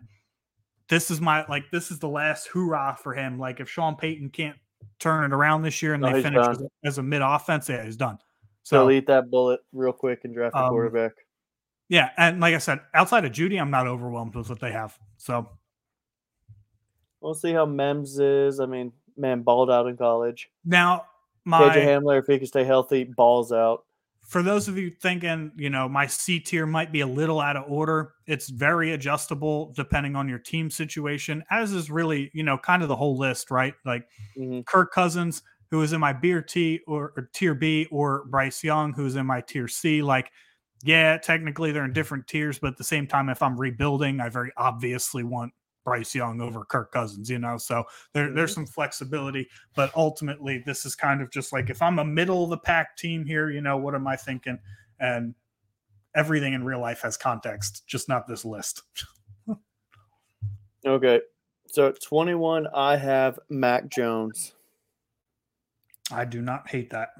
this 0.88 1.08
is 1.08 1.20
my, 1.20 1.46
like, 1.46 1.70
this 1.70 1.92
is 1.92 2.00
the 2.00 2.08
last 2.08 2.48
hoorah 2.48 2.98
for 3.00 3.14
him. 3.14 3.38
Like, 3.38 3.60
if 3.60 3.68
Sean 3.70 3.94
Payton 3.94 4.30
can't 4.30 4.56
turn 4.98 5.22
it 5.24 5.32
around 5.32 5.62
this 5.62 5.82
year 5.82 5.94
and 5.94 6.02
No, 6.02 6.12
they 6.12 6.20
finish 6.20 6.44
as, 6.44 6.62
as 6.84 6.98
a 6.98 7.02
mid 7.02 7.22
offense, 7.22 7.68
yeah, 7.68 7.84
he's 7.84 7.96
done. 7.96 8.18
So 8.64 8.86
So, 8.86 8.90
eat 8.90 9.06
that 9.06 9.30
bullet 9.30 9.60
real 9.72 9.92
quick 9.92 10.22
and 10.24 10.34
draft 10.34 10.56
a 10.56 10.64
Um, 10.64 10.70
quarterback. 10.70 11.12
yeah. 11.88 12.10
And 12.16 12.40
like 12.40 12.54
I 12.56 12.58
said, 12.58 12.80
outside 12.92 13.24
of 13.24 13.30
Jeudy, 13.30 13.60
I'm 13.60 13.70
not 13.70 13.86
overwhelmed 13.86 14.34
with 14.34 14.48
what 14.48 14.58
they 14.58 14.72
have. 14.72 14.98
So, 15.16 15.48
We'll 17.24 17.34
see 17.34 17.52
how 17.52 17.64
Mims 17.66 18.18
is. 18.18 18.60
I 18.60 18.66
mean, 18.66 18.92
man, 19.16 19.42
balled 19.42 19.70
out 19.70 19.86
in 19.86 19.96
college. 19.96 20.50
now 20.64 21.06
my. 21.46 21.70
KJ 21.70 21.84
Hamler, 21.86 22.20
if 22.20 22.26
he 22.26 22.38
can 22.38 22.46
stay 22.46 22.64
healthy, 22.64 23.04
balls 23.04 23.50
out. 23.52 23.84
for 24.26 24.42
those 24.42 24.68
of 24.68 24.78
you 24.78 24.90
thinking, 24.90 25.52
you 25.56 25.70
know, 25.70 25.88
my 25.88 26.06
C 26.06 26.38
tier 26.40 26.66
might 26.66 26.92
be 26.92 27.00
a 27.00 27.06
little 27.06 27.40
out 27.40 27.56
of 27.56 27.64
order, 27.66 28.12
it's 28.26 28.48
very 28.48 28.92
adjustable 28.92 29.72
depending 29.76 30.16
on 30.16 30.28
your 30.28 30.38
team 30.38 30.70
situation, 30.70 31.42
as 31.50 31.72
is 31.72 31.90
really, 31.90 32.30
you 32.34 32.42
know, 32.42 32.56
kind 32.58 32.82
of 32.82 32.88
the 32.88 32.96
whole 32.96 33.16
list, 33.18 33.50
right? 33.50 33.74
Like 33.84 34.06
Mhm. 34.38 34.64
Kirk 34.66 34.92
Cousins, 34.92 35.42
who 35.70 35.82
is 35.82 35.92
in 35.92 36.00
my 36.00 36.12
beer 36.12 36.40
T 36.42 36.80
or, 36.86 37.12
or 37.16 37.30
tier 37.34 37.54
B, 37.54 37.86
or 37.90 38.24
Bryce 38.26 38.62
Young, 38.64 38.92
who's 38.92 39.16
in 39.16 39.26
my 39.26 39.40
tier 39.40 39.68
C. 39.68 40.02
Like 40.02 40.30
yeah, 40.82 41.16
technically 41.18 41.72
they're 41.72 41.84
in 41.86 41.92
different 41.94 42.26
tiers, 42.26 42.58
but 42.58 42.68
at 42.72 42.76
the 42.76 42.84
same 42.84 43.06
time, 43.06 43.28
if 43.30 43.42
I'm 43.42 43.58
rebuilding, 43.58 44.20
I 44.20 44.28
very 44.28 44.52
obviously 44.58 45.22
want 45.24 45.52
Bryce 45.84 46.14
Young 46.14 46.40
over 46.40 46.64
Kirk 46.64 46.90
Cousins, 46.92 47.28
you 47.30 47.38
know. 47.38 47.56
So 47.58 47.84
there, 48.12 48.32
there's 48.32 48.52
Mm-hmm. 48.52 48.62
some 48.62 48.66
flexibility, 48.66 49.48
but 49.76 49.90
ultimately, 49.94 50.62
this 50.66 50.84
is 50.86 50.94
kind 50.96 51.20
of 51.22 51.30
just 51.30 51.52
like 51.52 51.70
if 51.70 51.80
I'm 51.82 51.98
a 51.98 52.04
middle 52.04 52.44
of 52.44 52.50
the 52.50 52.58
pack 52.58 52.96
team 52.96 53.24
here, 53.24 53.50
you 53.50 53.60
know, 53.60 53.76
what 53.76 53.94
am 53.94 54.06
I 54.06 54.16
thinking? 54.16 54.58
And 55.00 55.34
everything 56.14 56.52
in 56.54 56.64
real 56.64 56.80
life 56.80 57.02
has 57.02 57.16
context, 57.16 57.86
just 57.86 58.08
not 58.08 58.26
this 58.26 58.44
list. 58.44 58.82
Okay. 60.86 61.20
So 61.66 61.88
at 61.88 62.00
21, 62.02 62.68
I 62.74 62.96
have 62.96 63.38
Mac 63.48 63.88
Jones. 63.88 64.52
I 66.12 66.24
do 66.24 66.40
not 66.42 66.68
hate 66.68 66.90
that. 66.90 67.10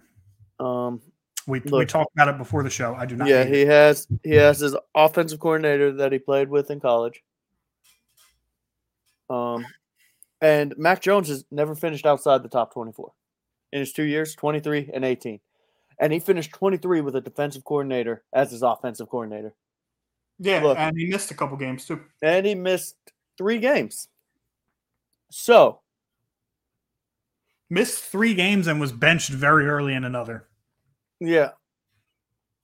Um, 0.60 1.00
We 1.46 1.60
we 1.60 1.86
talked 1.86 2.12
about 2.14 2.28
it 2.28 2.38
before 2.38 2.62
the 2.62 2.70
show. 2.70 2.94
I 2.94 3.06
do 3.06 3.16
not. 3.16 3.26
yeah, 3.26 3.42
hate 3.44 3.54
he 3.54 3.62
it. 3.62 3.68
has 3.68 4.06
he 4.22 4.34
has 4.34 4.60
his 4.60 4.76
offensive 4.94 5.40
coordinator 5.40 5.92
that 5.92 6.12
he 6.12 6.18
played 6.18 6.48
with 6.48 6.70
in 6.70 6.78
college. 6.80 7.22
Um, 9.30 9.66
and 10.40 10.74
Mac 10.76 11.01
Jones 11.01 11.28
has 11.28 11.44
never 11.51 11.74
finished 11.74 12.06
outside 12.06 12.42
the 12.42 12.48
top 12.48 12.72
24 12.72 13.12
in 13.72 13.80
his 13.80 13.92
two 13.92 14.05
years, 14.05 14.34
23 14.34 14.90
and 14.92 15.05
18. 15.05 15.40
And 15.98 16.12
he 16.12 16.18
finished 16.18 16.52
23 16.52 17.01
with 17.01 17.16
a 17.16 17.20
defensive 17.20 17.64
coordinator 17.64 18.24
as 18.32 18.51
his 18.51 18.62
offensive 18.62 19.09
coordinator. 19.09 19.55
yeah, 20.38 20.60
look. 20.62 20.78
and 20.78 20.96
he 20.98 21.06
missed 21.06 21.30
a 21.30 21.34
couple 21.34 21.56
games 21.56 21.86
too. 21.86 22.01
And 22.22 22.44
he 22.44 22.55
missed 22.55 22.96
three 23.38 23.59
games. 23.59 24.09
So, 25.30 25.80
Missed 27.70 28.05
three 28.05 28.34
games 28.34 28.66
and 28.66 28.78
was 28.80 28.92
benched 28.92 29.30
very 29.30 29.66
early 29.66 29.94
in 29.94 30.05
another. 30.05 30.46
yeah. 31.20 31.51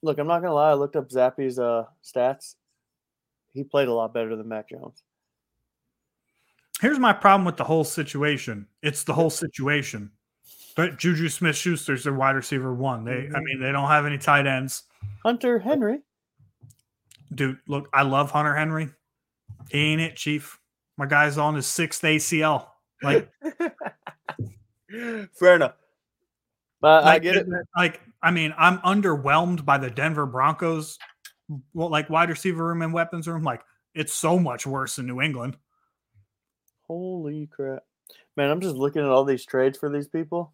Look, 0.02 0.18
I'm 0.18 0.26
not 0.26 0.40
going 0.40 0.50
to 0.50 0.54
lie. 0.54 0.70
I 0.70 0.74
looked 0.74 0.96
up 0.96 1.10
Zappe's 1.10 1.58
uh, 1.58 1.84
stats. 2.04 2.54
He 3.52 3.64
played 3.64 3.88
a 3.88 3.92
lot 3.92 4.14
better 4.14 4.34
than 4.36 4.48
Mac 4.48 4.68
Jones. 4.70 5.02
Here's 6.80 6.98
my 6.98 7.12
problem 7.12 7.44
with 7.44 7.56
the 7.56 7.64
whole 7.64 7.84
situation. 7.84 8.66
It's 8.82 9.04
the 9.04 9.12
whole 9.12 9.30
situation. 9.30 10.10
But 10.76 10.98
Juju 10.98 11.28
Smith 11.28 11.56
Schuster's 11.56 12.04
their 12.04 12.14
wide 12.14 12.36
receiver 12.36 12.72
one. 12.74 13.04
They, 13.04 13.26
I 13.26 13.38
Mhm. 13.38 13.42
mean, 13.42 13.60
they 13.60 13.72
don't 13.72 13.88
have 13.88 14.06
any 14.06 14.16
tight 14.18 14.46
ends. 14.46 14.84
Hunter 15.22 15.58
Henry. 15.58 16.00
Dude, 17.34 17.58
look, 17.66 17.88
I 17.92 18.02
love 18.02 18.30
Hunter 18.30 18.54
Henry. 18.56 18.88
He 19.70 19.78
ain't 19.78 20.00
it, 20.00 20.16
Chief. 20.16 20.58
My 20.96 21.06
guy's 21.06 21.38
on 21.38 21.54
his 21.54 21.66
sixth 21.66 22.02
ACL. 22.02 22.68
Like, 23.02 23.30
Fair 25.38 25.54
enough. 25.56 25.74
But 26.80 27.04
I 27.04 27.18
get 27.18 27.36
it. 27.36 27.46
Like, 27.76 28.00
I 28.22 28.30
mean, 28.30 28.54
I'm 28.56 28.78
underwhelmed 28.78 29.64
by 29.64 29.78
the 29.78 29.90
Denver 29.90 30.26
Broncos, 30.26 30.98
well, 31.74 31.90
like 31.90 32.08
wide 32.10 32.30
receiver 32.30 32.66
room 32.66 32.82
and 32.82 32.92
weapons 32.92 33.28
room. 33.28 33.42
Like, 33.42 33.62
it's 33.94 34.12
so 34.14 34.38
much 34.38 34.66
worse 34.66 34.98
in 34.98 35.06
New 35.06 35.20
England. 35.20 35.56
Holy 36.90 37.46
crap. 37.46 37.84
Man, 38.36 38.50
I'm 38.50 38.60
just 38.60 38.74
looking 38.74 39.02
at 39.02 39.08
all 39.08 39.24
these 39.24 39.46
trades 39.46 39.78
for 39.78 39.88
these 39.88 40.08
people. 40.08 40.52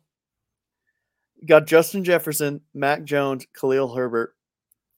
You 1.37 1.47
got 1.47 1.67
Justin 1.67 2.05
Jefferson, 2.05 2.61
Mac 2.75 3.05
Jones, 3.05 3.47
Khalil 3.59 3.95
Herbert 3.95 4.37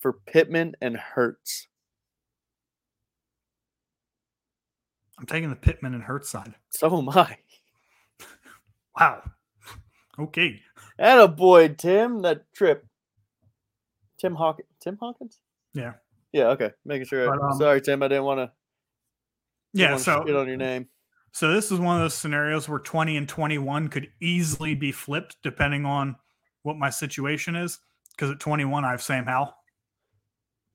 for 0.00 0.14
Pittman 0.14 0.74
and 0.80 0.96
Hurts. 0.96 1.68
I'm 5.16 5.26
taking 5.26 5.48
the 5.48 5.54
Pittman 5.54 5.94
and 5.94 6.02
Hurts 6.02 6.28
side. 6.28 6.56
So 6.70 6.98
am 6.98 7.08
I. 7.08 7.36
Wow. 8.98 9.22
Okay. 10.18 10.60
And 10.98 11.20
a 11.20 11.28
boy, 11.28 11.68
Tim, 11.68 12.22
that 12.22 12.52
trip. 12.52 12.84
Tim 14.20 14.34
Hawkins. 14.34 14.66
Tim 14.80 14.96
Hawkins? 15.00 15.38
Yeah. 15.72 15.92
Yeah, 16.32 16.48
okay. 16.48 16.72
Making 16.84 17.06
sure. 17.06 17.30
But, 17.30 17.40
um, 17.40 17.56
Sorry, 17.56 17.80
Tim. 17.80 18.02
I 18.02 18.08
didn't 18.08 18.24
want 18.24 18.38
to 18.38 18.50
Yeah. 19.72 19.96
So 19.98 20.22
on 20.22 20.48
your 20.48 20.56
name. 20.56 20.88
So 21.32 21.52
this 21.52 21.70
is 21.70 21.78
one 21.78 21.96
of 21.96 22.02
those 22.02 22.14
scenarios 22.14 22.68
where 22.68 22.78
20 22.78 23.16
and 23.16 23.28
21 23.28 23.88
could 23.88 24.10
easily 24.20 24.74
be 24.74 24.92
flipped 24.92 25.36
depending 25.42 25.84
on 25.84 26.16
what 26.62 26.76
my 26.76 26.90
situation 26.90 27.54
is. 27.54 27.78
Because 28.16 28.30
at 28.30 28.40
21, 28.40 28.84
I 28.84 28.90
have 28.90 29.02
Sam 29.02 29.24
Howell. 29.26 29.54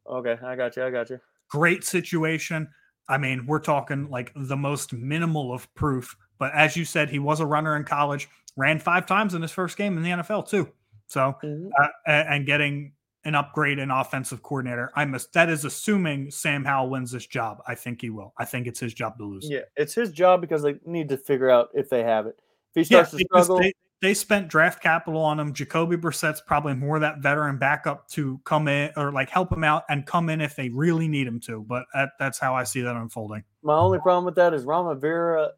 Okay, 0.10 0.38
I 0.44 0.56
got 0.56 0.76
you. 0.76 0.84
I 0.84 0.92
got 0.92 1.10
you. 1.10 1.20
Great 1.50 1.84
situation. 1.84 2.70
I 3.10 3.18
mean, 3.18 3.46
we're 3.46 3.60
talking 3.60 4.10
like 4.10 4.32
the 4.36 4.56
most 4.56 4.94
minimal 4.94 5.54
of 5.54 5.74
proof. 5.76 6.16
But 6.40 6.54
as 6.54 6.76
you 6.78 6.86
said, 6.86 7.10
he 7.10 7.20
was 7.20 7.40
a 7.40 7.46
runner 7.46 7.76
in 7.76 7.84
college, 7.84 8.30
ran 8.56 8.80
five 8.80 9.06
times 9.06 9.34
in 9.34 9.42
his 9.42 9.52
first 9.52 9.78
game 9.78 9.98
in 9.98 10.04
the 10.04 10.10
NFL 10.12 10.44
too. 10.50 10.72
So 11.08 11.36
Mhm. 11.44 11.70
uh, 11.80 11.88
and 12.08 12.46
getting 12.46 12.94
an 13.26 13.36
upgrade 13.36 13.80
in 13.80 13.92
offensive 13.92 14.44
coordinator, 14.44 14.92
I 14.96 15.06
must 15.06 15.34
that 15.34 15.50
is 15.50 15.66
assuming 15.66 16.32
Sam 16.32 16.66
Howell 16.66 16.90
wins 16.90 17.12
this 17.12 17.26
job. 17.26 17.62
I 17.68 17.76
think 17.76 18.02
he 18.02 18.10
will. 18.10 18.34
I 18.38 18.46
think 18.46 18.68
it's 18.68 18.80
his 18.80 18.94
job 18.94 19.18
to 19.18 19.26
lose. 19.26 19.48
Yeah, 19.50 19.62
it's 19.76 19.94
his 19.94 20.12
job 20.12 20.42
because 20.42 20.62
they 20.62 20.76
need 20.86 21.10
to 21.10 21.18
figure 21.18 21.50
out 21.50 21.70
if 21.74 21.90
they 21.90 22.04
have 22.04 22.28
it. 22.28 22.40
If 22.76 22.88
he 22.88 22.94
Yeah, 22.94 23.04
starts 23.04 23.12
to 23.12 23.20
struggle, 23.20 23.60
they, 23.60 23.74
they 24.02 24.14
spent 24.14 24.50
draft 24.50 24.84
capital 24.84 25.22
on 25.22 25.40
him. 25.40 25.54
Jacoby 25.54 25.96
Brissett's 25.96 26.42
probably 26.42 26.74
more 26.74 27.00
that 27.00 27.20
veteran 27.20 27.58
backup 27.58 28.08
to 28.10 28.40
come 28.44 28.68
in 28.68 28.92
or 28.98 29.12
like 29.12 29.30
help 29.30 29.52
him 29.52 29.64
out 29.64 29.84
and 29.90 30.06
come 30.06 30.30
in 30.30 30.42
if 30.42 30.56
they 30.56 30.70
really 30.70 31.08
need 31.08 31.26
him 31.26 31.40
to. 31.42 31.62
But 31.62 31.86
that, 31.94 32.12
that's 32.20 32.40
how 32.40 32.54
I 32.56 32.66
see 32.66 32.82
that 32.82 32.96
unfolding. 32.96 33.44
My 33.62 33.78
only 33.78 34.00
problem 34.00 34.26
with 34.26 34.36
that 34.36 34.54
is 34.54 34.66
Rama 34.66 34.96
Vera 34.96 35.52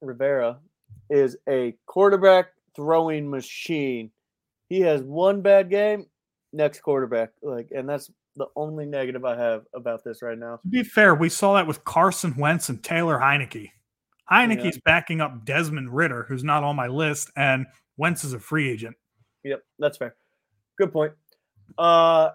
Rivera 0.00 0.58
is 1.10 1.36
a 1.48 1.74
quarterback 1.86 2.48
throwing 2.76 3.28
machine. 3.28 4.10
He 4.68 4.80
has 4.80 5.02
one 5.02 5.42
bad 5.42 5.68
game, 5.68 6.06
next 6.52 6.80
quarterback. 6.80 7.30
Like, 7.42 7.68
and 7.70 7.88
that's 7.88 8.10
the 8.36 8.46
only 8.56 8.86
negative 8.86 9.24
I 9.24 9.36
have 9.36 9.64
about 9.74 10.04
this 10.04 10.22
right 10.22 10.38
now. 10.38 10.56
To 10.56 10.68
be 10.68 10.82
fair, 10.82 11.14
we 11.14 11.28
saw 11.28 11.54
that 11.54 11.66
with 11.66 11.84
Carson 11.84 12.36
Wentz 12.36 12.68
and 12.68 12.82
Taylor 12.82 13.18
Heinicke. 13.18 13.70
Heinicke's 14.30 14.78
backing 14.84 15.20
up 15.20 15.44
Desmond 15.44 15.94
Ridder, 15.94 16.24
who's 16.28 16.44
not 16.44 16.64
on 16.64 16.76
my 16.76 16.86
list, 16.86 17.30
and 17.36 17.66
Wentz 17.96 18.24
is 18.24 18.32
a 18.32 18.38
free 18.38 18.70
agent. 18.70 18.96
Yep, 19.44 19.62
that's 19.78 19.98
fair. 19.98 20.14
Good 20.78 20.92
point. 20.92 21.12
Uh 21.76 22.30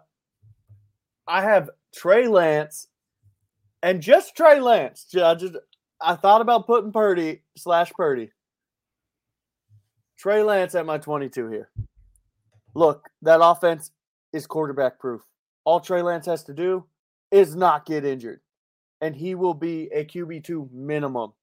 I 1.27 1.41
have 1.41 1.69
Trey 1.95 2.27
Lance 2.27 2.87
and 3.81 4.01
just 4.01 4.35
Trey 4.35 4.59
Lance. 4.59 5.07
I 5.15 5.35
just 5.35 5.55
I 6.01 6.15
thought 6.15 6.41
about 6.41 6.67
putting 6.67 6.91
Purdy 6.91 7.41
slash 7.57 7.91
Purdy. 7.93 8.31
Trey 10.17 10.43
Lance 10.43 10.75
at 10.75 10.85
my 10.85 10.97
22 10.97 11.49
here. 11.49 11.69
Look, 12.75 13.07
that 13.23 13.39
offense 13.41 13.91
is 14.33 14.45
quarterback 14.47 14.99
proof. 14.99 15.21
All 15.65 15.79
Trey 15.79 16.01
Lance 16.01 16.25
has 16.25 16.43
to 16.45 16.53
do 16.53 16.85
is 17.31 17.55
not 17.55 17.85
get 17.85 18.05
injured, 18.05 18.39
and 19.01 19.15
he 19.15 19.35
will 19.35 19.53
be 19.53 19.87
a 19.93 20.05
QB2 20.05 20.71
minimum 20.71 21.33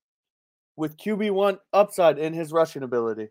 with 0.77 0.97
QB1 0.97 1.59
upside 1.73 2.19
in 2.19 2.32
his 2.32 2.52
rushing 2.52 2.82
ability. 2.82 3.28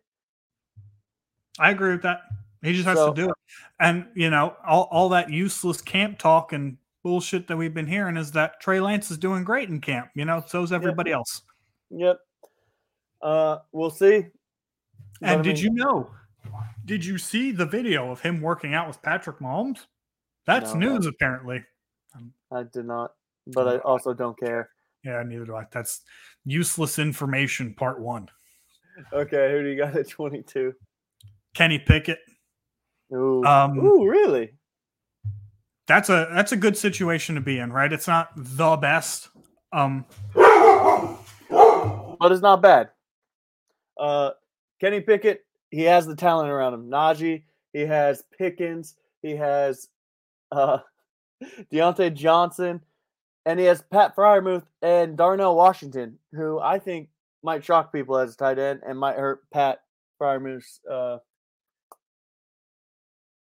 I 1.59 1.71
agree 1.71 1.91
with 1.91 2.01
that. 2.03 2.21
He 2.61 2.73
just 2.73 2.85
has 2.88 2.97
So- 2.97 3.13
to 3.13 3.21
do 3.21 3.30
it. 3.30 3.35
And, 3.80 4.07
you 4.15 4.30
know, 4.30 4.55
all, 4.65 4.88
all 4.91 5.09
that 5.09 5.30
useless 5.30 5.81
camp 5.81 6.17
talk 6.19 6.53
and 6.53 6.77
bullshit 7.03 7.47
that 7.47 7.57
we've 7.57 7.73
been 7.73 7.88
hearing 7.88 8.15
is 8.15 8.31
that 8.31 8.61
Trey 8.61 8.80
Lance 8.80 9.11
is 9.11 9.17
doing 9.17 9.43
great 9.43 9.67
in 9.69 9.81
camp. 9.81 10.09
You 10.15 10.23
know, 10.25 10.43
so's 10.47 10.71
everybody 10.71 11.11
else. 11.11 11.41
Yep. 11.89 12.19
Uh, 13.21 13.57
we'll 13.73 13.89
see. 13.89 14.27
But, 15.19 15.30
I 15.30 15.34
And 15.34 15.43
did 15.43 15.55
mean- 15.55 15.63
you 15.63 15.71
know? 15.73 16.09
Did 16.85 17.05
you 17.05 17.17
see 17.17 17.51
the 17.51 17.65
video 17.65 18.11
of 18.11 18.21
him 18.21 18.41
working 18.41 18.73
out 18.73 18.87
with 18.87 19.01
Patrick 19.01 19.39
Mahomes? 19.39 19.85
That's 20.45 20.73
No. 20.73 20.79
news, 20.95 21.05
apparently. 21.05 21.63
I 22.51 22.63
did 22.63 22.85
not, 22.85 23.13
but 23.47 23.67
I 23.67 23.77
also 23.79 24.13
don't 24.13 24.37
care. 24.39 24.69
Yeah, 25.03 25.23
neither 25.23 25.45
do 25.45 25.55
I. 25.55 25.65
That's 25.71 26.01
useless 26.45 26.99
information, 26.99 27.73
part 27.73 27.99
one. 27.99 28.29
Okay, 29.11 29.51
who 29.51 29.63
do 29.63 29.69
you 29.69 29.77
got 29.77 29.95
at 29.95 30.09
22? 30.09 30.73
Kenny 31.53 31.79
Pickett. 31.79 32.19
Ooh, 33.13 33.43
Um, 33.45 33.79
Ooh 33.79 34.07
really? 34.07 34.53
That's 35.87 36.09
a 36.09 36.29
that's 36.31 36.51
a 36.53 36.57
good 36.57 36.77
situation 36.77 37.35
to 37.35 37.41
be 37.41 37.59
in, 37.59 37.71
right? 37.73 37.91
It's 37.91 38.07
not 38.07 38.29
the 38.35 38.77
best. 38.77 39.29
Um, 39.71 40.05
But 40.33 42.31
it's 42.31 42.41
not 42.41 42.61
bad. 42.61 42.89
Uh, 43.99 44.31
Kenny 44.79 45.01
Pickett, 45.01 45.42
he 45.73 45.81
has 45.81 46.05
the 46.05 46.15
talent 46.15 46.51
around 46.51 46.75
him. 46.75 46.87
Najee, 46.87 47.41
he 47.73 47.79
has 47.79 48.23
Pickens, 48.37 48.93
he 49.23 49.35
has 49.35 49.89
uh, 50.51 50.77
Diontae 51.73 52.13
Johnson, 52.13 52.79
and 53.47 53.59
he 53.59 53.65
has 53.65 53.81
Pat 53.81 54.15
Freiermuth 54.15 54.67
and 54.83 55.17
Darnell 55.17 55.55
Washington, 55.55 56.19
who 56.31 56.59
I 56.59 56.77
think 56.77 57.09
might 57.41 57.65
shock 57.65 57.91
people 57.91 58.19
as 58.19 58.35
a 58.35 58.37
tight 58.37 58.59
end 58.59 58.81
and 58.87 58.99
might 58.99 59.15
hurt 59.15 59.49
Pat 59.51 59.81
Freiermuth's 60.21 60.79
uh, 60.89 61.17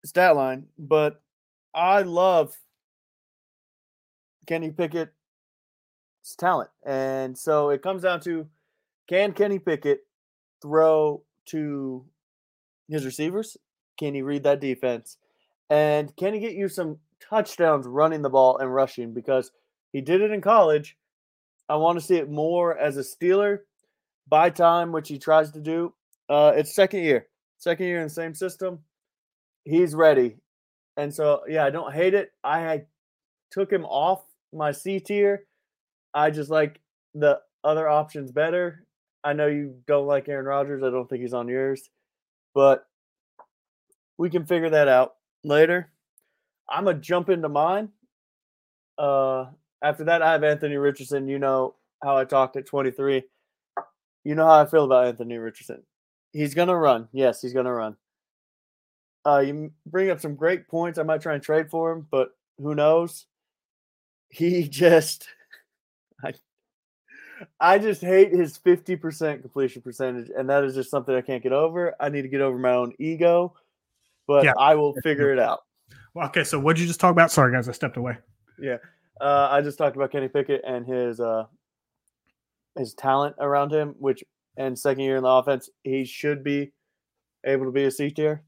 stat 0.05 0.37
line. 0.37 0.67
But 0.79 1.21
I 1.75 2.03
love 2.03 2.55
Kenny 4.47 4.71
Pickett's 4.71 5.11
talent. 6.37 6.69
And 6.85 7.37
so 7.37 7.69
it 7.69 7.81
comes 7.81 8.03
down 8.03 8.21
to 8.21 8.47
can 9.09 9.33
Kenny 9.33 9.59
Pickett 9.59 10.05
throw 10.61 11.21
to 11.47 12.05
his 12.89 13.05
receivers? 13.05 13.57
Can 13.97 14.13
he 14.13 14.21
read 14.21 14.43
that 14.43 14.61
defense? 14.61 15.17
And 15.69 16.15
can 16.15 16.33
he 16.33 16.39
get 16.39 16.53
you 16.53 16.67
some 16.67 16.97
touchdowns 17.29 17.87
running 17.87 18.21
the 18.21 18.29
ball 18.29 18.57
and 18.57 18.73
rushing 18.73 19.13
because 19.13 19.51
he 19.91 20.01
did 20.01 20.21
it 20.21 20.31
in 20.31 20.41
college. 20.41 20.97
I 21.69 21.75
want 21.75 21.99
to 21.99 22.05
see 22.05 22.15
it 22.15 22.29
more 22.29 22.77
as 22.77 22.97
a 22.97 23.01
Steeler 23.01 23.59
by 24.27 24.49
time, 24.49 24.91
which 24.91 25.07
he 25.07 25.17
tries 25.17 25.51
to 25.51 25.59
do. 25.59 25.93
Uh, 26.29 26.51
it's 26.55 26.75
second 26.75 27.03
year, 27.03 27.27
second 27.57 27.85
year 27.85 27.97
in 27.97 28.03
the 28.03 28.09
same 28.09 28.33
system. 28.33 28.79
He's 29.65 29.95
ready, 29.95 30.37
and 30.97 31.13
so 31.13 31.41
yeah, 31.47 31.65
I 31.65 31.69
don't 31.69 31.93
hate 31.93 32.13
it. 32.13 32.31
I 32.43 32.83
took 33.51 33.71
him 33.71 33.85
off 33.85 34.23
my 34.51 34.71
C 34.71 34.99
tier. 34.99 35.45
I 36.13 36.31
just 36.31 36.49
like 36.49 36.81
the 37.13 37.39
other 37.63 37.87
options 37.87 38.31
better. 38.31 38.85
I 39.23 39.33
know 39.33 39.47
you 39.47 39.75
don't 39.87 40.07
like 40.07 40.27
Aaron 40.27 40.45
Rodgers. 40.45 40.83
I 40.83 40.89
don't 40.89 41.07
think 41.09 41.21
he's 41.21 41.33
on 41.33 41.47
yours, 41.47 41.89
but 42.53 42.85
we 44.17 44.29
can 44.29 44.45
figure 44.45 44.69
that 44.69 44.87
out 44.87 45.15
later. 45.43 45.91
I'm 46.69 46.85
gonna 46.85 46.99
jump 46.99 47.29
into 47.29 47.49
mine. 47.49 47.89
Uh, 48.97 49.47
after 49.81 50.05
that, 50.05 50.21
I 50.21 50.31
have 50.31 50.43
Anthony 50.43 50.77
Richardson. 50.77 51.27
You 51.27 51.39
know 51.39 51.75
how 52.01 52.17
I 52.17 52.25
talked 52.25 52.55
at 52.55 52.65
23. 52.65 53.23
You 54.23 54.35
know 54.35 54.45
how 54.45 54.61
I 54.61 54.65
feel 54.65 54.85
about 54.85 55.07
Anthony 55.07 55.37
Richardson. 55.37 55.83
He's 56.31 56.53
gonna 56.53 56.77
run. 56.77 57.09
Yes, 57.11 57.41
he's 57.41 57.53
gonna 57.53 57.73
run. 57.73 57.97
Uh, 59.25 59.39
you 59.39 59.71
bring 59.85 60.09
up 60.09 60.19
some 60.19 60.35
great 60.35 60.67
points. 60.67 60.99
I 60.99 61.03
might 61.03 61.21
try 61.21 61.33
and 61.33 61.43
trade 61.43 61.69
for 61.69 61.91
him, 61.91 62.07
but 62.11 62.29
who 62.57 62.75
knows? 62.75 63.25
He 64.29 64.67
just, 64.69 65.27
I 67.59 67.79
just 67.79 68.01
hate 68.01 68.31
his 68.31 68.57
50% 68.57 69.41
completion 69.41 69.81
percentage, 69.81 70.29
and 70.35 70.49
that 70.49 70.63
is 70.63 70.75
just 70.75 70.89
something 70.89 71.15
I 71.15 71.21
can't 71.21 71.41
get 71.43 71.51
over. 71.53 71.95
I 71.99 72.09
need 72.09 72.23
to 72.23 72.27
get 72.27 72.41
over 72.41 72.57
my 72.57 72.71
own 72.71 72.93
ego, 72.99 73.53
but 74.27 74.43
Yeah. 74.45 74.53
I 74.59 74.75
will 74.75 74.93
figure 75.03 75.31
it 75.31 75.39
out. 75.39 75.61
Well, 76.15 76.27
okay, 76.27 76.43
so 76.43 76.59
what'd 76.59 76.79
you 76.79 76.85
just 76.85 76.99
talk 76.99 77.09
about? 77.09 77.31
Sorry, 77.31 77.51
guys, 77.51 77.67
I 77.67 77.71
stepped 77.71 77.97
away. 77.97 78.15
Yeah. 78.59 78.77
Uh, 79.19 79.47
I 79.49 79.61
just 79.61 79.79
talked 79.79 79.95
about 79.95 80.11
Kenny 80.11 80.27
Pickett 80.27 80.61
and 80.63 80.85
his 80.85 81.19
uh, 81.19 81.45
his 82.77 82.93
talent 82.93 83.35
around 83.39 83.71
him, 83.73 83.95
which 83.97 84.23
and 84.55 84.77
second 84.77 85.03
year 85.03 85.17
in 85.17 85.23
the 85.23 85.29
offense, 85.29 85.71
he 85.83 86.05
should 86.05 86.43
be 86.43 86.71
able 87.43 87.65
to 87.65 87.71
be 87.71 87.85
a 87.85 87.91
C 87.91 88.11
tier. 88.11 88.43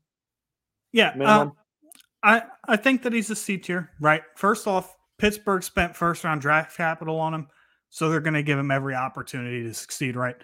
Yeah, 0.91 1.15
uh, 1.19 1.49
I 2.21 2.43
I 2.67 2.75
think 2.75 3.01
that 3.01 3.13
he's 3.13 3.31
a 3.31 3.35
C 3.35 3.57
tier, 3.57 3.89
right? 3.99 4.21
First 4.35 4.67
off, 4.67 4.95
Pittsburgh 5.17 5.63
spent 5.63 5.95
first 5.95 6.23
round 6.23 6.41
draft 6.41 6.77
capital 6.77 7.19
on 7.19 7.33
him, 7.33 7.47
so 7.95 8.09
they're 8.09 8.19
going 8.19 8.33
to 8.33 8.43
give 8.43 8.59
him 8.59 8.71
every 8.71 8.93
opportunity 8.93 9.63
to 9.63 9.73
succeed, 9.73 10.17
right? 10.17 10.35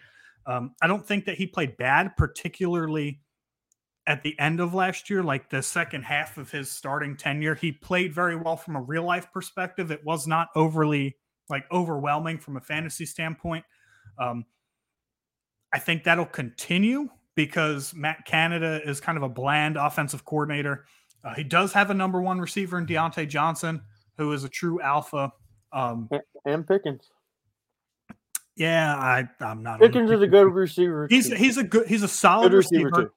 Um, 0.45 0.73
I 0.81 0.87
don't 0.87 1.05
think 1.05 1.25
that 1.25 1.35
he 1.35 1.45
played 1.45 1.75
bad, 1.75 2.15
particularly 2.15 3.19
at 4.07 4.23
the 4.23 4.39
end 4.39 4.61
of 4.61 4.73
last 4.73 5.09
year, 5.09 5.21
like 5.21 5.49
the 5.49 5.61
second 5.61 6.03
half 6.03 6.37
of 6.37 6.49
his 6.49 6.71
starting 6.71 7.17
tenure. 7.17 7.53
He 7.53 7.73
played 7.73 8.15
very 8.15 8.37
well 8.37 8.55
from 8.55 8.77
a 8.77 8.81
real 8.81 9.03
life 9.03 9.27
perspective. 9.33 9.91
It 9.91 9.99
was 10.05 10.27
not 10.27 10.47
overly 10.55 11.17
like 11.49 11.65
overwhelming 11.73 12.37
from 12.37 12.55
a 12.55 12.61
fantasy 12.61 13.05
standpoint. 13.05 13.65
Um, 14.17 14.45
I 15.73 15.79
think 15.79 16.05
that'll 16.05 16.25
continue 16.27 17.09
because 17.35 17.93
Matt 17.93 18.23
Canada 18.25 18.79
is 18.85 19.01
kind 19.01 19.17
of 19.17 19.23
a 19.23 19.29
bland 19.29 19.75
offensive 19.75 20.23
coordinator. 20.23 20.85
Uh, 21.21 21.33
he 21.33 21.43
does 21.43 21.73
have 21.73 21.89
a 21.89 21.93
number 21.93 22.21
one 22.21 22.39
receiver 22.39 22.77
in 22.77 22.85
Diontae 22.85 23.27
Johnson, 23.27 23.81
who 24.17 24.31
is 24.31 24.45
a 24.45 24.49
true 24.49 24.79
alpha. 24.79 25.33
Um, 25.73 26.07
and 26.45 26.65
Pickens. 26.65 27.09
Yeah, 28.61 28.95
I 28.95 29.27
I'm 29.39 29.63
not. 29.63 29.79
Pickens 29.79 30.11
is 30.11 30.21
a 30.21 30.27
good 30.27 30.53
receiver. 30.53 31.07
He's 31.09 31.29
too. 31.29 31.35
he's 31.35 31.57
a 31.57 31.63
good 31.63 31.87
he's 31.87 32.03
a 32.03 32.07
solid 32.07 32.51
Good 32.51 32.57
receiver, 32.57 32.89
receiver, 32.89 33.07
too. 33.07 33.11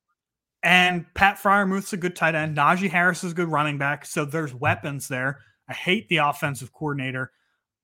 and 0.63 1.05
Pat 1.13 1.37
Freiermuth's 1.37 1.93
a 1.93 1.99
good 1.99 2.17
tight 2.17 2.35
end. 2.35 2.57
Najee 2.57 2.89
Harris 2.89 3.23
is 3.25 3.33
a 3.33 3.35
good 3.35 3.49
running 3.49 3.77
back. 3.77 4.07
So 4.07 4.25
there's 4.25 4.55
weapons 4.55 5.07
there. 5.07 5.41
I 5.69 5.75
hate 5.75 6.09
the 6.09 6.17
offensive 6.17 6.73
coordinator. 6.73 7.31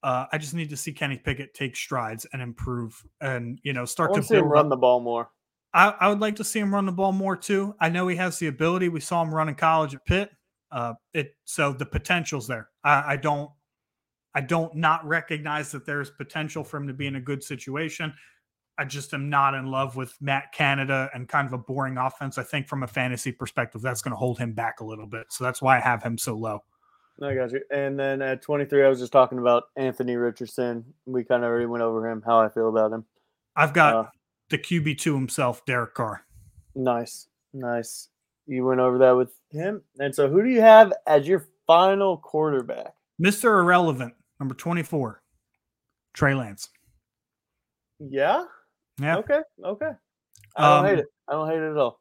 Uh, 0.02 0.24
I 0.32 0.38
just 0.38 0.54
need 0.54 0.70
to 0.70 0.76
see 0.78 0.94
Kenny 0.94 1.18
Pickett 1.18 1.52
take 1.52 1.76
strides 1.76 2.26
and 2.32 2.40
improve, 2.40 2.94
and 3.20 3.58
you 3.62 3.74
know 3.74 3.84
start 3.84 4.14
to 4.14 4.22
see 4.22 4.36
him 4.36 4.46
run 4.48 4.64
up. 4.64 4.70
the 4.70 4.76
ball 4.78 5.00
more. 5.00 5.28
I, 5.74 5.94
I 6.00 6.08
would 6.08 6.20
like 6.20 6.36
to 6.36 6.44
see 6.44 6.60
him 6.60 6.72
run 6.72 6.86
the 6.86 6.92
ball 6.92 7.12
more 7.12 7.36
too. 7.36 7.74
I 7.78 7.90
know 7.90 8.08
he 8.08 8.16
has 8.16 8.38
the 8.38 8.46
ability. 8.46 8.88
We 8.88 9.00
saw 9.00 9.22
him 9.22 9.34
run 9.34 9.50
in 9.50 9.54
college 9.54 9.94
at 9.94 10.06
Pitt. 10.06 10.30
Uh, 10.72 10.94
it 11.12 11.36
so 11.44 11.74
the 11.74 11.84
potential's 11.84 12.46
there. 12.46 12.70
I, 12.82 13.12
I 13.12 13.16
don't, 13.16 13.50
I 14.34 14.40
don't 14.40 14.74
not 14.76 15.06
recognize 15.06 15.72
that 15.72 15.84
there's 15.84 16.10
potential 16.10 16.62
for 16.64 16.76
him 16.76 16.86
to 16.86 16.92
be 16.94 17.06
in 17.06 17.16
a 17.16 17.20
good 17.20 17.42
situation. 17.42 18.12
I 18.78 18.84
just 18.84 19.12
am 19.12 19.28
not 19.28 19.54
in 19.54 19.66
love 19.66 19.96
with 19.96 20.14
Matt 20.20 20.52
Canada 20.52 21.10
and 21.12 21.28
kind 21.28 21.46
of 21.46 21.52
a 21.52 21.58
boring 21.58 21.98
offense. 21.98 22.38
I 22.38 22.42
think 22.44 22.66
from 22.66 22.82
a 22.82 22.86
fantasy 22.86 23.32
perspective, 23.32 23.82
that's 23.82 24.00
going 24.00 24.12
to 24.12 24.16
hold 24.16 24.38
him 24.38 24.52
back 24.52 24.80
a 24.80 24.84
little 24.84 25.06
bit. 25.06 25.26
So 25.30 25.44
that's 25.44 25.60
why 25.60 25.76
I 25.76 25.80
have 25.80 26.02
him 26.02 26.16
so 26.16 26.34
low. 26.34 26.60
I 27.22 27.34
got 27.34 27.52
you. 27.52 27.60
And 27.70 27.98
then 27.98 28.22
at 28.22 28.40
23, 28.40 28.82
I 28.82 28.88
was 28.88 28.98
just 29.00 29.12
talking 29.12 29.38
about 29.38 29.64
Anthony 29.76 30.16
Richardson. 30.16 30.84
We 31.04 31.24
kind 31.24 31.44
of 31.44 31.50
already 31.50 31.66
went 31.66 31.82
over 31.82 32.08
him, 32.08 32.22
how 32.24 32.40
I 32.40 32.48
feel 32.48 32.70
about 32.70 32.92
him. 32.92 33.04
I've 33.56 33.74
got 33.74 33.94
Uh, 33.94 34.08
the 34.48 34.56
QB 34.56 34.96
two 34.98 35.14
himself, 35.14 35.62
Derek 35.66 35.92
Carr. 35.92 36.24
Nice. 36.74 37.28
Nice. 37.52 38.08
You 38.46 38.64
went 38.64 38.80
over 38.80 38.96
that 38.98 39.12
with 39.12 39.32
him. 39.50 39.82
And 39.98 40.14
so 40.14 40.30
who 40.30 40.42
do 40.42 40.48
you 40.48 40.62
have 40.62 40.92
as 41.06 41.28
your 41.28 41.48
final 41.66 42.16
quarterback? 42.16 42.94
Mr. 43.20 43.60
Irrelevant, 43.60 44.14
number 44.40 44.54
24, 44.54 45.22
Trey 46.14 46.34
Lance. 46.34 46.70
Yeah. 48.00 48.44
Yeah. 49.00 49.18
Okay. 49.18 49.40
Okay. 49.64 49.90
I 50.56 50.62
don't 50.62 50.78
Um, 50.78 50.86
hate 50.86 50.98
it. 51.00 51.06
I 51.28 51.32
don't 51.32 51.48
hate 51.48 51.58
it 51.62 51.70
at 51.70 51.76
all. 51.76 52.00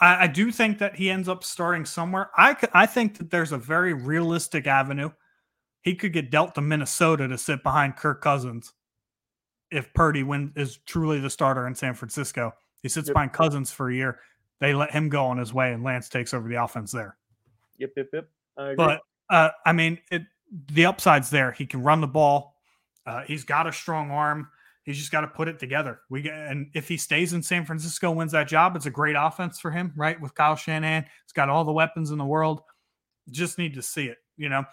I, 0.00 0.24
I 0.24 0.26
do 0.28 0.52
think 0.52 0.78
that 0.78 0.94
he 0.96 1.10
ends 1.10 1.28
up 1.28 1.42
starting 1.42 1.84
somewhere. 1.84 2.30
I 2.36 2.56
I 2.72 2.86
think 2.86 3.18
that 3.18 3.30
there's 3.30 3.52
a 3.52 3.58
very 3.58 3.92
realistic 3.94 4.66
avenue. 4.66 5.10
He 5.82 5.94
could 5.94 6.12
get 6.12 6.30
dealt 6.30 6.54
to 6.54 6.60
Minnesota 6.60 7.26
to 7.28 7.38
sit 7.38 7.62
behind 7.62 7.96
Kirk 7.96 8.20
Cousins 8.20 8.72
if 9.70 9.92
Purdy 9.94 10.22
win, 10.22 10.52
is 10.56 10.78
truly 10.86 11.20
the 11.20 11.30
starter 11.30 11.66
in 11.66 11.74
San 11.74 11.94
Francisco. 11.94 12.52
He 12.82 12.88
sits 12.88 13.08
Yep. 13.08 13.14
behind 13.14 13.32
Cousins 13.32 13.70
for 13.72 13.88
a 13.90 13.94
year. 13.94 14.20
They 14.58 14.74
let 14.74 14.90
him 14.90 15.08
go 15.08 15.24
on 15.26 15.38
his 15.38 15.54
way, 15.54 15.72
and 15.72 15.82
Lance 15.82 16.08
takes 16.08 16.34
over 16.34 16.48
the 16.48 16.62
offense 16.62 16.92
there. 16.92 17.16
Yep. 17.78 17.92
Yep. 17.96 18.08
Yep. 18.12 18.28
I 18.58 18.62
agree. 18.70 18.74
But 18.76 19.00
uh, 19.30 19.50
I 19.64 19.72
mean, 19.72 19.98
it, 20.10 20.22
the 20.72 20.86
upside's 20.86 21.30
there. 21.30 21.52
He 21.52 21.66
can 21.66 21.82
run 21.82 22.00
the 22.00 22.06
ball. 22.06 22.56
Uh, 23.06 23.22
he's 23.22 23.44
got 23.44 23.66
a 23.66 23.72
strong 23.72 24.10
arm. 24.10 24.48
He's 24.84 24.98
just 24.98 25.12
got 25.12 25.20
to 25.20 25.28
put 25.28 25.48
it 25.48 25.58
together. 25.58 26.00
We 26.08 26.22
get, 26.22 26.34
and 26.34 26.68
if 26.74 26.88
he 26.88 26.96
stays 26.96 27.32
in 27.32 27.42
San 27.42 27.64
Francisco, 27.64 28.10
wins 28.10 28.32
that 28.32 28.48
job, 28.48 28.76
it's 28.76 28.86
a 28.86 28.90
great 28.90 29.16
offense 29.18 29.60
for 29.60 29.70
him, 29.70 29.92
right? 29.96 30.20
With 30.20 30.34
Kyle 30.34 30.56
Shanahan, 30.56 31.04
he's 31.04 31.32
got 31.32 31.48
all 31.48 31.64
the 31.64 31.72
weapons 31.72 32.10
in 32.10 32.18
the 32.18 32.24
world. 32.24 32.62
Just 33.30 33.58
need 33.58 33.74
to 33.74 33.82
see 33.82 34.06
it, 34.06 34.18
you 34.36 34.48
know. 34.48 34.64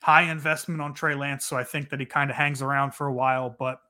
High 0.00 0.30
investment 0.30 0.80
on 0.80 0.94
Trey 0.94 1.16
Lance, 1.16 1.44
so 1.44 1.56
I 1.56 1.64
think 1.64 1.90
that 1.90 1.98
he 1.98 2.06
kind 2.06 2.30
of 2.30 2.36
hangs 2.36 2.62
around 2.62 2.94
for 2.94 3.08
a 3.08 3.12
while. 3.12 3.54
But 3.58 3.80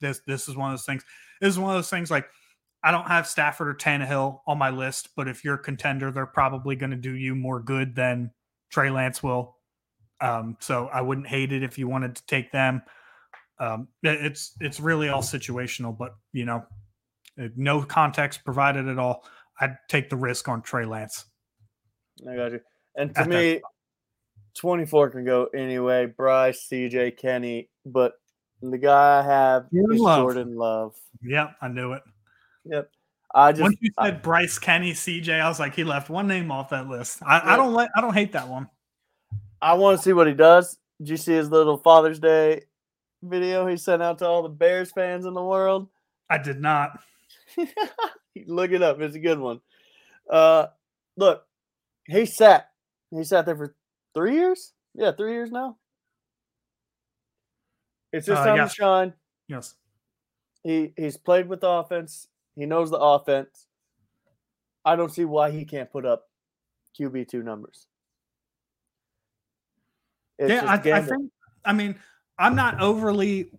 this 0.00 0.20
this 0.26 0.48
is 0.48 0.56
one 0.56 0.72
of 0.72 0.78
those 0.78 0.84
things. 0.84 1.04
This 1.40 1.50
is 1.50 1.58
one 1.60 1.70
of 1.70 1.76
those 1.76 1.90
things 1.90 2.10
like 2.10 2.28
I 2.82 2.90
don't 2.90 3.06
have 3.06 3.26
Stafford 3.26 3.68
or 3.68 3.74
Tannehill 3.74 4.40
on 4.46 4.58
my 4.58 4.70
list, 4.70 5.10
but 5.16 5.28
if 5.28 5.44
you're 5.44 5.54
a 5.54 5.62
contender, 5.62 6.10
they're 6.10 6.26
probably 6.26 6.74
going 6.76 6.90
to 6.90 6.96
do 6.96 7.14
you 7.14 7.34
more 7.36 7.60
good 7.60 7.94
than 7.94 8.32
Trey 8.70 8.90
Lance 8.90 9.22
will. 9.22 9.57
Um, 10.20 10.56
so 10.60 10.88
I 10.92 11.00
wouldn't 11.00 11.26
hate 11.26 11.52
it 11.52 11.62
if 11.62 11.78
you 11.78 11.88
wanted 11.88 12.16
to 12.16 12.26
take 12.26 12.50
them. 12.52 12.82
Um, 13.60 13.88
it's 14.02 14.54
it's 14.60 14.80
really 14.80 15.08
all 15.08 15.22
situational, 15.22 15.96
but 15.96 16.14
you 16.32 16.44
know, 16.44 16.64
no 17.56 17.82
context 17.82 18.44
provided 18.44 18.88
at 18.88 18.98
all. 18.98 19.24
I'd 19.60 19.76
take 19.88 20.10
the 20.10 20.16
risk 20.16 20.48
on 20.48 20.62
Trey 20.62 20.84
Lance. 20.84 21.24
I 22.28 22.36
got 22.36 22.52
you. 22.52 22.60
And 22.96 23.14
to 23.14 23.20
At 23.20 23.30
that 23.30 23.36
me, 23.36 23.60
24 24.56 25.10
can 25.10 25.24
go 25.24 25.46
anyway. 25.54 26.06
Bryce, 26.06 26.68
CJ, 26.70 27.16
Kenny, 27.16 27.68
but 27.84 28.12
the 28.62 28.78
guy 28.78 29.20
I 29.20 29.22
have 29.22 29.70
Jordan 29.72 29.96
is 29.96 30.00
Love. 30.00 30.20
Jordan 30.20 30.56
Love. 30.56 30.94
Yep, 31.22 31.56
I 31.60 31.68
knew 31.68 31.92
it. 31.92 32.02
Yep. 32.64 32.90
I 33.34 33.52
just 33.52 33.62
Once 33.62 33.76
you 33.80 33.90
said 34.00 34.22
Bryce 34.22 34.58
Kenny, 34.58 34.92
CJ, 34.92 35.40
I 35.40 35.48
was 35.48 35.60
like, 35.60 35.74
he 35.74 35.84
left 35.84 36.08
one 36.08 36.26
name 36.26 36.50
off 36.50 36.70
that 36.70 36.88
list. 36.88 37.22
I, 37.22 37.54
I 37.54 37.56
don't 37.56 37.74
like, 37.74 37.90
I 37.94 38.00
don't 38.00 38.14
hate 38.14 38.32
that 38.32 38.48
one. 38.48 38.68
I 39.60 39.74
want 39.74 39.98
to 39.98 40.02
see 40.02 40.12
what 40.12 40.26
he 40.26 40.34
does. 40.34 40.78
Did 40.98 41.08
you 41.10 41.16
see 41.16 41.32
his 41.32 41.50
little 41.50 41.78
Father's 41.78 42.18
Day 42.18 42.62
video 43.22 43.66
he 43.66 43.76
sent 43.76 44.02
out 44.02 44.18
to 44.18 44.26
all 44.26 44.42
the 44.42 44.48
Bears 44.48 44.92
fans 44.92 45.26
in 45.26 45.34
the 45.34 45.42
world? 45.42 45.88
I 46.30 46.38
did 46.38 46.60
not. 46.60 46.98
Look 48.46 48.70
it 48.72 48.82
up. 48.82 49.00
It's 49.00 49.16
a 49.16 49.20
good 49.20 49.38
one. 49.38 49.60
Uh, 50.30 50.66
look, 51.16 51.44
he 52.06 52.26
sat. 52.26 52.68
He 53.10 53.24
sat 53.24 53.46
there 53.46 53.56
for 53.56 53.74
three 54.14 54.34
years. 54.34 54.74
Yeah, 54.94 55.12
three 55.12 55.32
years 55.32 55.50
now. 55.50 55.78
It's 58.12 58.26
his 58.26 58.36
Uh, 58.38 58.44
time 58.44 58.56
yes. 58.56 58.70
to 58.70 58.74
shine. 58.74 59.14
Yes. 59.48 59.74
He 60.62 60.92
he's 60.96 61.16
played 61.16 61.48
with 61.48 61.60
the 61.62 61.68
offense. 61.68 62.28
He 62.54 62.66
knows 62.66 62.90
the 62.90 62.98
offense. 62.98 63.66
I 64.84 64.96
don't 64.96 65.12
see 65.12 65.24
why 65.24 65.50
he 65.50 65.64
can't 65.64 65.90
put 65.90 66.04
up 66.04 66.28
QB 66.98 67.28
two 67.28 67.42
numbers. 67.42 67.86
It's 70.38 70.50
yeah, 70.50 70.64
I, 70.64 70.74
I 70.74 71.02
think. 71.02 71.30
I 71.64 71.72
mean, 71.72 71.96
I'm 72.38 72.54
not 72.54 72.80
overly 72.80 73.50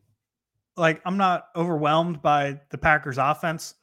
like 0.77 1.01
I'm 1.05 1.17
not 1.17 1.47
overwhelmed 1.55 2.21
by 2.21 2.59
the 2.69 2.77
Packers' 2.77 3.17
offense. 3.17 3.75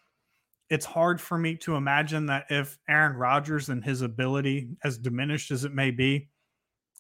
It's 0.69 0.87
hard 0.87 1.21
for 1.21 1.39
me 1.39 1.57
to 1.59 1.77
imagine 1.77 2.27
that 2.27 2.47
if 2.51 2.79
Aaron 2.89 3.17
Rodgers 3.17 3.69
and 3.69 3.85
his 3.85 4.03
ability, 4.03 4.71
as 4.83 4.99
diminished 4.99 5.51
as 5.53 5.65
it 5.65 5.73
may 5.73 5.93
be, 5.93 6.29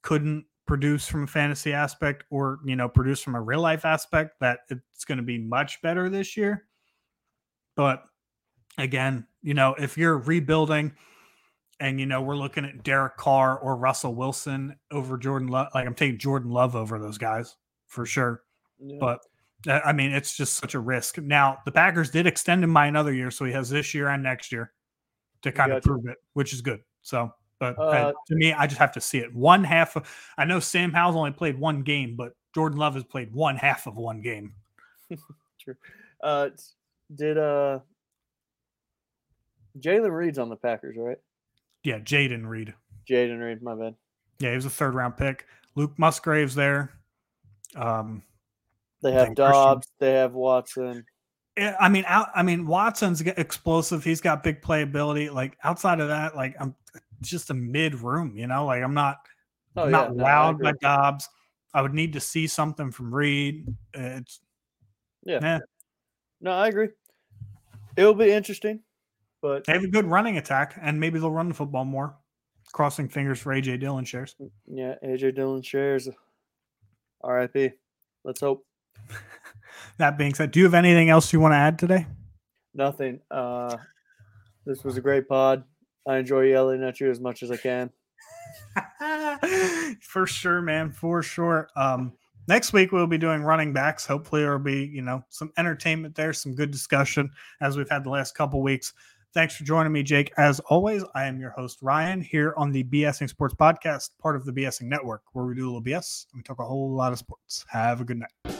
couldn't 0.02 0.44
produce 0.66 1.06
from 1.08 1.24
a 1.24 1.26
fantasy 1.26 1.72
aspect 1.72 2.24
or 2.30 2.58
you 2.64 2.76
know 2.76 2.88
produce 2.88 3.20
from 3.22 3.34
a 3.34 3.40
real 3.40 3.60
life 3.60 3.84
aspect 3.84 4.38
that 4.40 4.60
it's 4.68 5.04
going 5.04 5.18
to 5.18 5.24
be 5.24 5.38
much 5.38 5.80
better 5.80 6.08
this 6.08 6.36
year 6.36 6.64
but 7.76 8.02
again 8.76 9.24
you 9.42 9.54
know 9.54 9.74
if 9.78 9.96
you're 9.96 10.18
rebuilding 10.18 10.92
and 11.80 12.00
you 12.00 12.06
know 12.06 12.22
we're 12.22 12.36
looking 12.36 12.64
at 12.64 12.82
Derek 12.82 13.16
Carr 13.16 13.58
or 13.58 13.76
Russell 13.76 14.14
Wilson 14.14 14.76
over 14.90 15.16
Jordan 15.18 15.48
Love 15.48 15.68
like 15.74 15.86
I'm 15.86 15.94
taking 15.94 16.18
Jordan 16.18 16.50
Love 16.50 16.74
over 16.76 16.98
those 16.98 17.18
guys 17.18 17.56
for 17.86 18.06
sure 18.06 18.42
Yeah. 18.78 18.96
but 19.00 19.20
uh, 19.68 19.80
I 19.84 19.92
mean 19.92 20.12
it's 20.12 20.36
just 20.36 20.54
such 20.54 20.74
a 20.74 20.80
risk 20.80 21.18
now 21.18 21.58
the 21.64 21.72
Packers 21.72 22.10
did 22.10 22.26
extend 22.26 22.64
him 22.64 22.72
by 22.72 22.86
another 22.86 23.12
year 23.12 23.30
so 23.30 23.44
he 23.44 23.52
has 23.52 23.68
this 23.70 23.94
year 23.94 24.08
and 24.08 24.22
next 24.22 24.52
year 24.52 24.72
to 25.42 25.52
kind 25.52 25.72
of 25.72 25.82
prove 25.82 26.06
it 26.06 26.18
which 26.32 26.52
is 26.52 26.60
good 26.60 26.80
so 27.02 27.32
but 27.58 27.78
uh, 27.78 27.82
Uh, 27.82 28.12
to 28.28 28.34
me, 28.34 28.52
I 28.52 28.66
just 28.66 28.78
have 28.78 28.92
to 28.92 29.00
see 29.00 29.16
it. 29.16 29.34
One 29.34 29.64
half 29.64 29.96
of, 29.96 30.06
I 30.36 30.44
know 30.44 30.60
Sam 30.60 30.92
Howell's 30.92 31.16
only 31.16 31.30
played 31.30 31.58
one 31.58 31.80
game, 31.80 32.14
but 32.14 32.34
Jordan 32.54 32.78
Love 32.78 32.92
has 32.96 33.04
played 33.04 33.32
one 33.32 33.56
half 33.56 33.86
of 33.86 33.96
one 33.96 34.20
game. 34.20 34.52
True. 35.58 35.74
Uh, 36.22 36.50
did 37.14 37.38
uh 37.38 37.78
Jalen 39.78 40.10
Reed's 40.14 40.38
on 40.38 40.48
the 40.48 40.56
Packers, 40.56 40.96
right? 40.98 41.16
Yeah, 41.86 42.00
Jayden 42.00 42.44
Reed. 42.48 42.74
Jayden 43.08 43.38
Reed, 43.40 43.62
my 43.62 43.76
bad. 43.76 43.94
Yeah, 44.40 44.50
he 44.50 44.56
was 44.56 44.66
a 44.66 44.70
third 44.70 44.94
round 44.96 45.16
pick. 45.16 45.46
Luke 45.76 45.92
Musgrave's 45.98 46.56
there. 46.56 46.90
Um, 47.76 48.24
They 49.02 49.12
have 49.12 49.26
think 49.26 49.36
Christian- 49.36 49.52
Doubs. 49.54 49.86
They 50.00 50.12
have 50.14 50.32
Watson. 50.32 51.04
yeah, 51.56 51.76
I 51.78 51.88
mean, 51.88 52.02
out, 52.08 52.30
I 52.34 52.42
mean, 52.42 52.66
Watson's 52.66 53.20
explosive. 53.20 54.02
He's 54.02 54.20
got 54.20 54.42
big 54.42 54.60
playability. 54.62 55.32
Like 55.32 55.56
outside 55.62 56.00
of 56.00 56.08
that, 56.08 56.34
like 56.34 56.56
I'm 56.58 56.74
just 57.22 57.50
a 57.50 57.54
mid 57.54 57.94
room. 57.94 58.36
You 58.36 58.48
know, 58.48 58.66
like 58.66 58.82
I'm 58.82 58.94
not, 58.94 59.18
Oh, 59.76 59.84
I'm 59.84 59.90
yeah, 59.92 59.96
not 59.98 60.16
no, 60.16 60.24
I 60.24 60.28
wowed 60.28 60.54
agree. 60.54 60.72
by 60.72 60.72
Doubs. 60.80 61.28
I 61.72 61.82
would 61.82 61.94
need 61.94 62.14
to 62.14 62.20
see 62.20 62.48
something 62.48 62.90
from 62.90 63.14
Reed. 63.14 63.72
It's 63.94 64.40
Yeah. 65.22 65.38
eh. 65.40 65.58
No, 66.40 66.50
I 66.50 66.66
agree. 66.66 66.88
It'll 67.96 68.14
be 68.14 68.32
interesting, 68.32 68.80
but 69.42 69.64
they 69.64 69.72
have 69.72 69.84
a 69.84 69.88
good 69.88 70.06
running 70.06 70.38
attack, 70.38 70.78
and 70.80 70.98
maybe 70.98 71.18
they'll 71.18 71.30
run 71.30 71.48
the 71.48 71.54
football 71.54 71.84
more. 71.84 72.16
Crossing 72.72 73.08
fingers 73.08 73.38
for 73.38 73.54
AJ 73.54 73.80
Dillon 73.80 74.04
shares. 74.04 74.34
yeah, 74.66 74.94
AJ 75.04 75.36
Dillon 75.36 75.62
shares. 75.62 76.08
R.I.P. 77.22 77.70
Let's 78.24 78.40
hope. 78.40 78.66
That 79.98 80.18
being 80.18 80.34
said, 80.34 80.50
do 80.50 80.60
you 80.60 80.64
have 80.64 80.74
anything 80.74 81.08
else 81.08 81.32
you 81.32 81.40
want 81.40 81.52
to 81.52 81.56
add 81.56 81.78
today? 81.78 82.06
Nothing. 82.74 83.20
Uh, 83.30 83.76
this 84.66 84.84
was 84.84 84.96
a 84.96 85.00
great 85.00 85.28
pod. 85.28 85.64
I 86.06 86.18
enjoy 86.18 86.42
yelling 86.42 86.82
at 86.84 87.00
you 87.00 87.10
as 87.10 87.20
much 87.20 87.42
as 87.42 87.50
I 87.50 87.56
can. 87.56 87.90
for 90.00 90.26
sure, 90.26 90.60
man. 90.60 90.92
For 90.92 91.22
sure. 91.22 91.68
Um, 91.76 92.12
next 92.46 92.72
week 92.72 92.92
we'll 92.92 93.06
be 93.06 93.18
doing 93.18 93.42
running 93.42 93.72
backs. 93.72 94.06
Hopefully, 94.06 94.42
there'll 94.42 94.58
be 94.58 94.84
you 94.84 95.02
know 95.02 95.24
some 95.30 95.50
entertainment 95.56 96.14
there, 96.14 96.32
some 96.32 96.54
good 96.54 96.70
discussion 96.70 97.30
as 97.60 97.76
we've 97.76 97.88
had 97.88 98.04
the 98.04 98.10
last 98.10 98.34
couple 98.34 98.62
weeks. 98.62 98.92
Thanks 99.36 99.54
for 99.54 99.64
joining 99.64 99.92
me, 99.92 100.02
Jake. 100.02 100.32
As 100.38 100.60
always, 100.60 101.04
I 101.14 101.26
am 101.26 101.38
your 101.38 101.50
host 101.50 101.80
Ryan 101.82 102.22
here 102.22 102.54
on 102.56 102.72
the 102.72 102.84
BSing 102.84 103.28
Sports 103.28 103.54
Podcast, 103.54 104.12
part 104.18 104.34
of 104.34 104.46
the 104.46 104.50
BSing 104.50 104.84
Network, 104.84 105.24
where 105.34 105.44
we 105.44 105.54
do 105.54 105.64
a 105.64 105.66
little 105.66 105.82
BS 105.82 106.24
and 106.32 106.38
we 106.38 106.42
talk 106.42 106.58
a 106.58 106.64
whole 106.64 106.90
lot 106.90 107.12
of 107.12 107.18
sports. 107.18 107.62
Have 107.68 108.00
a 108.00 108.04
good 108.06 108.16
night. 108.16 108.55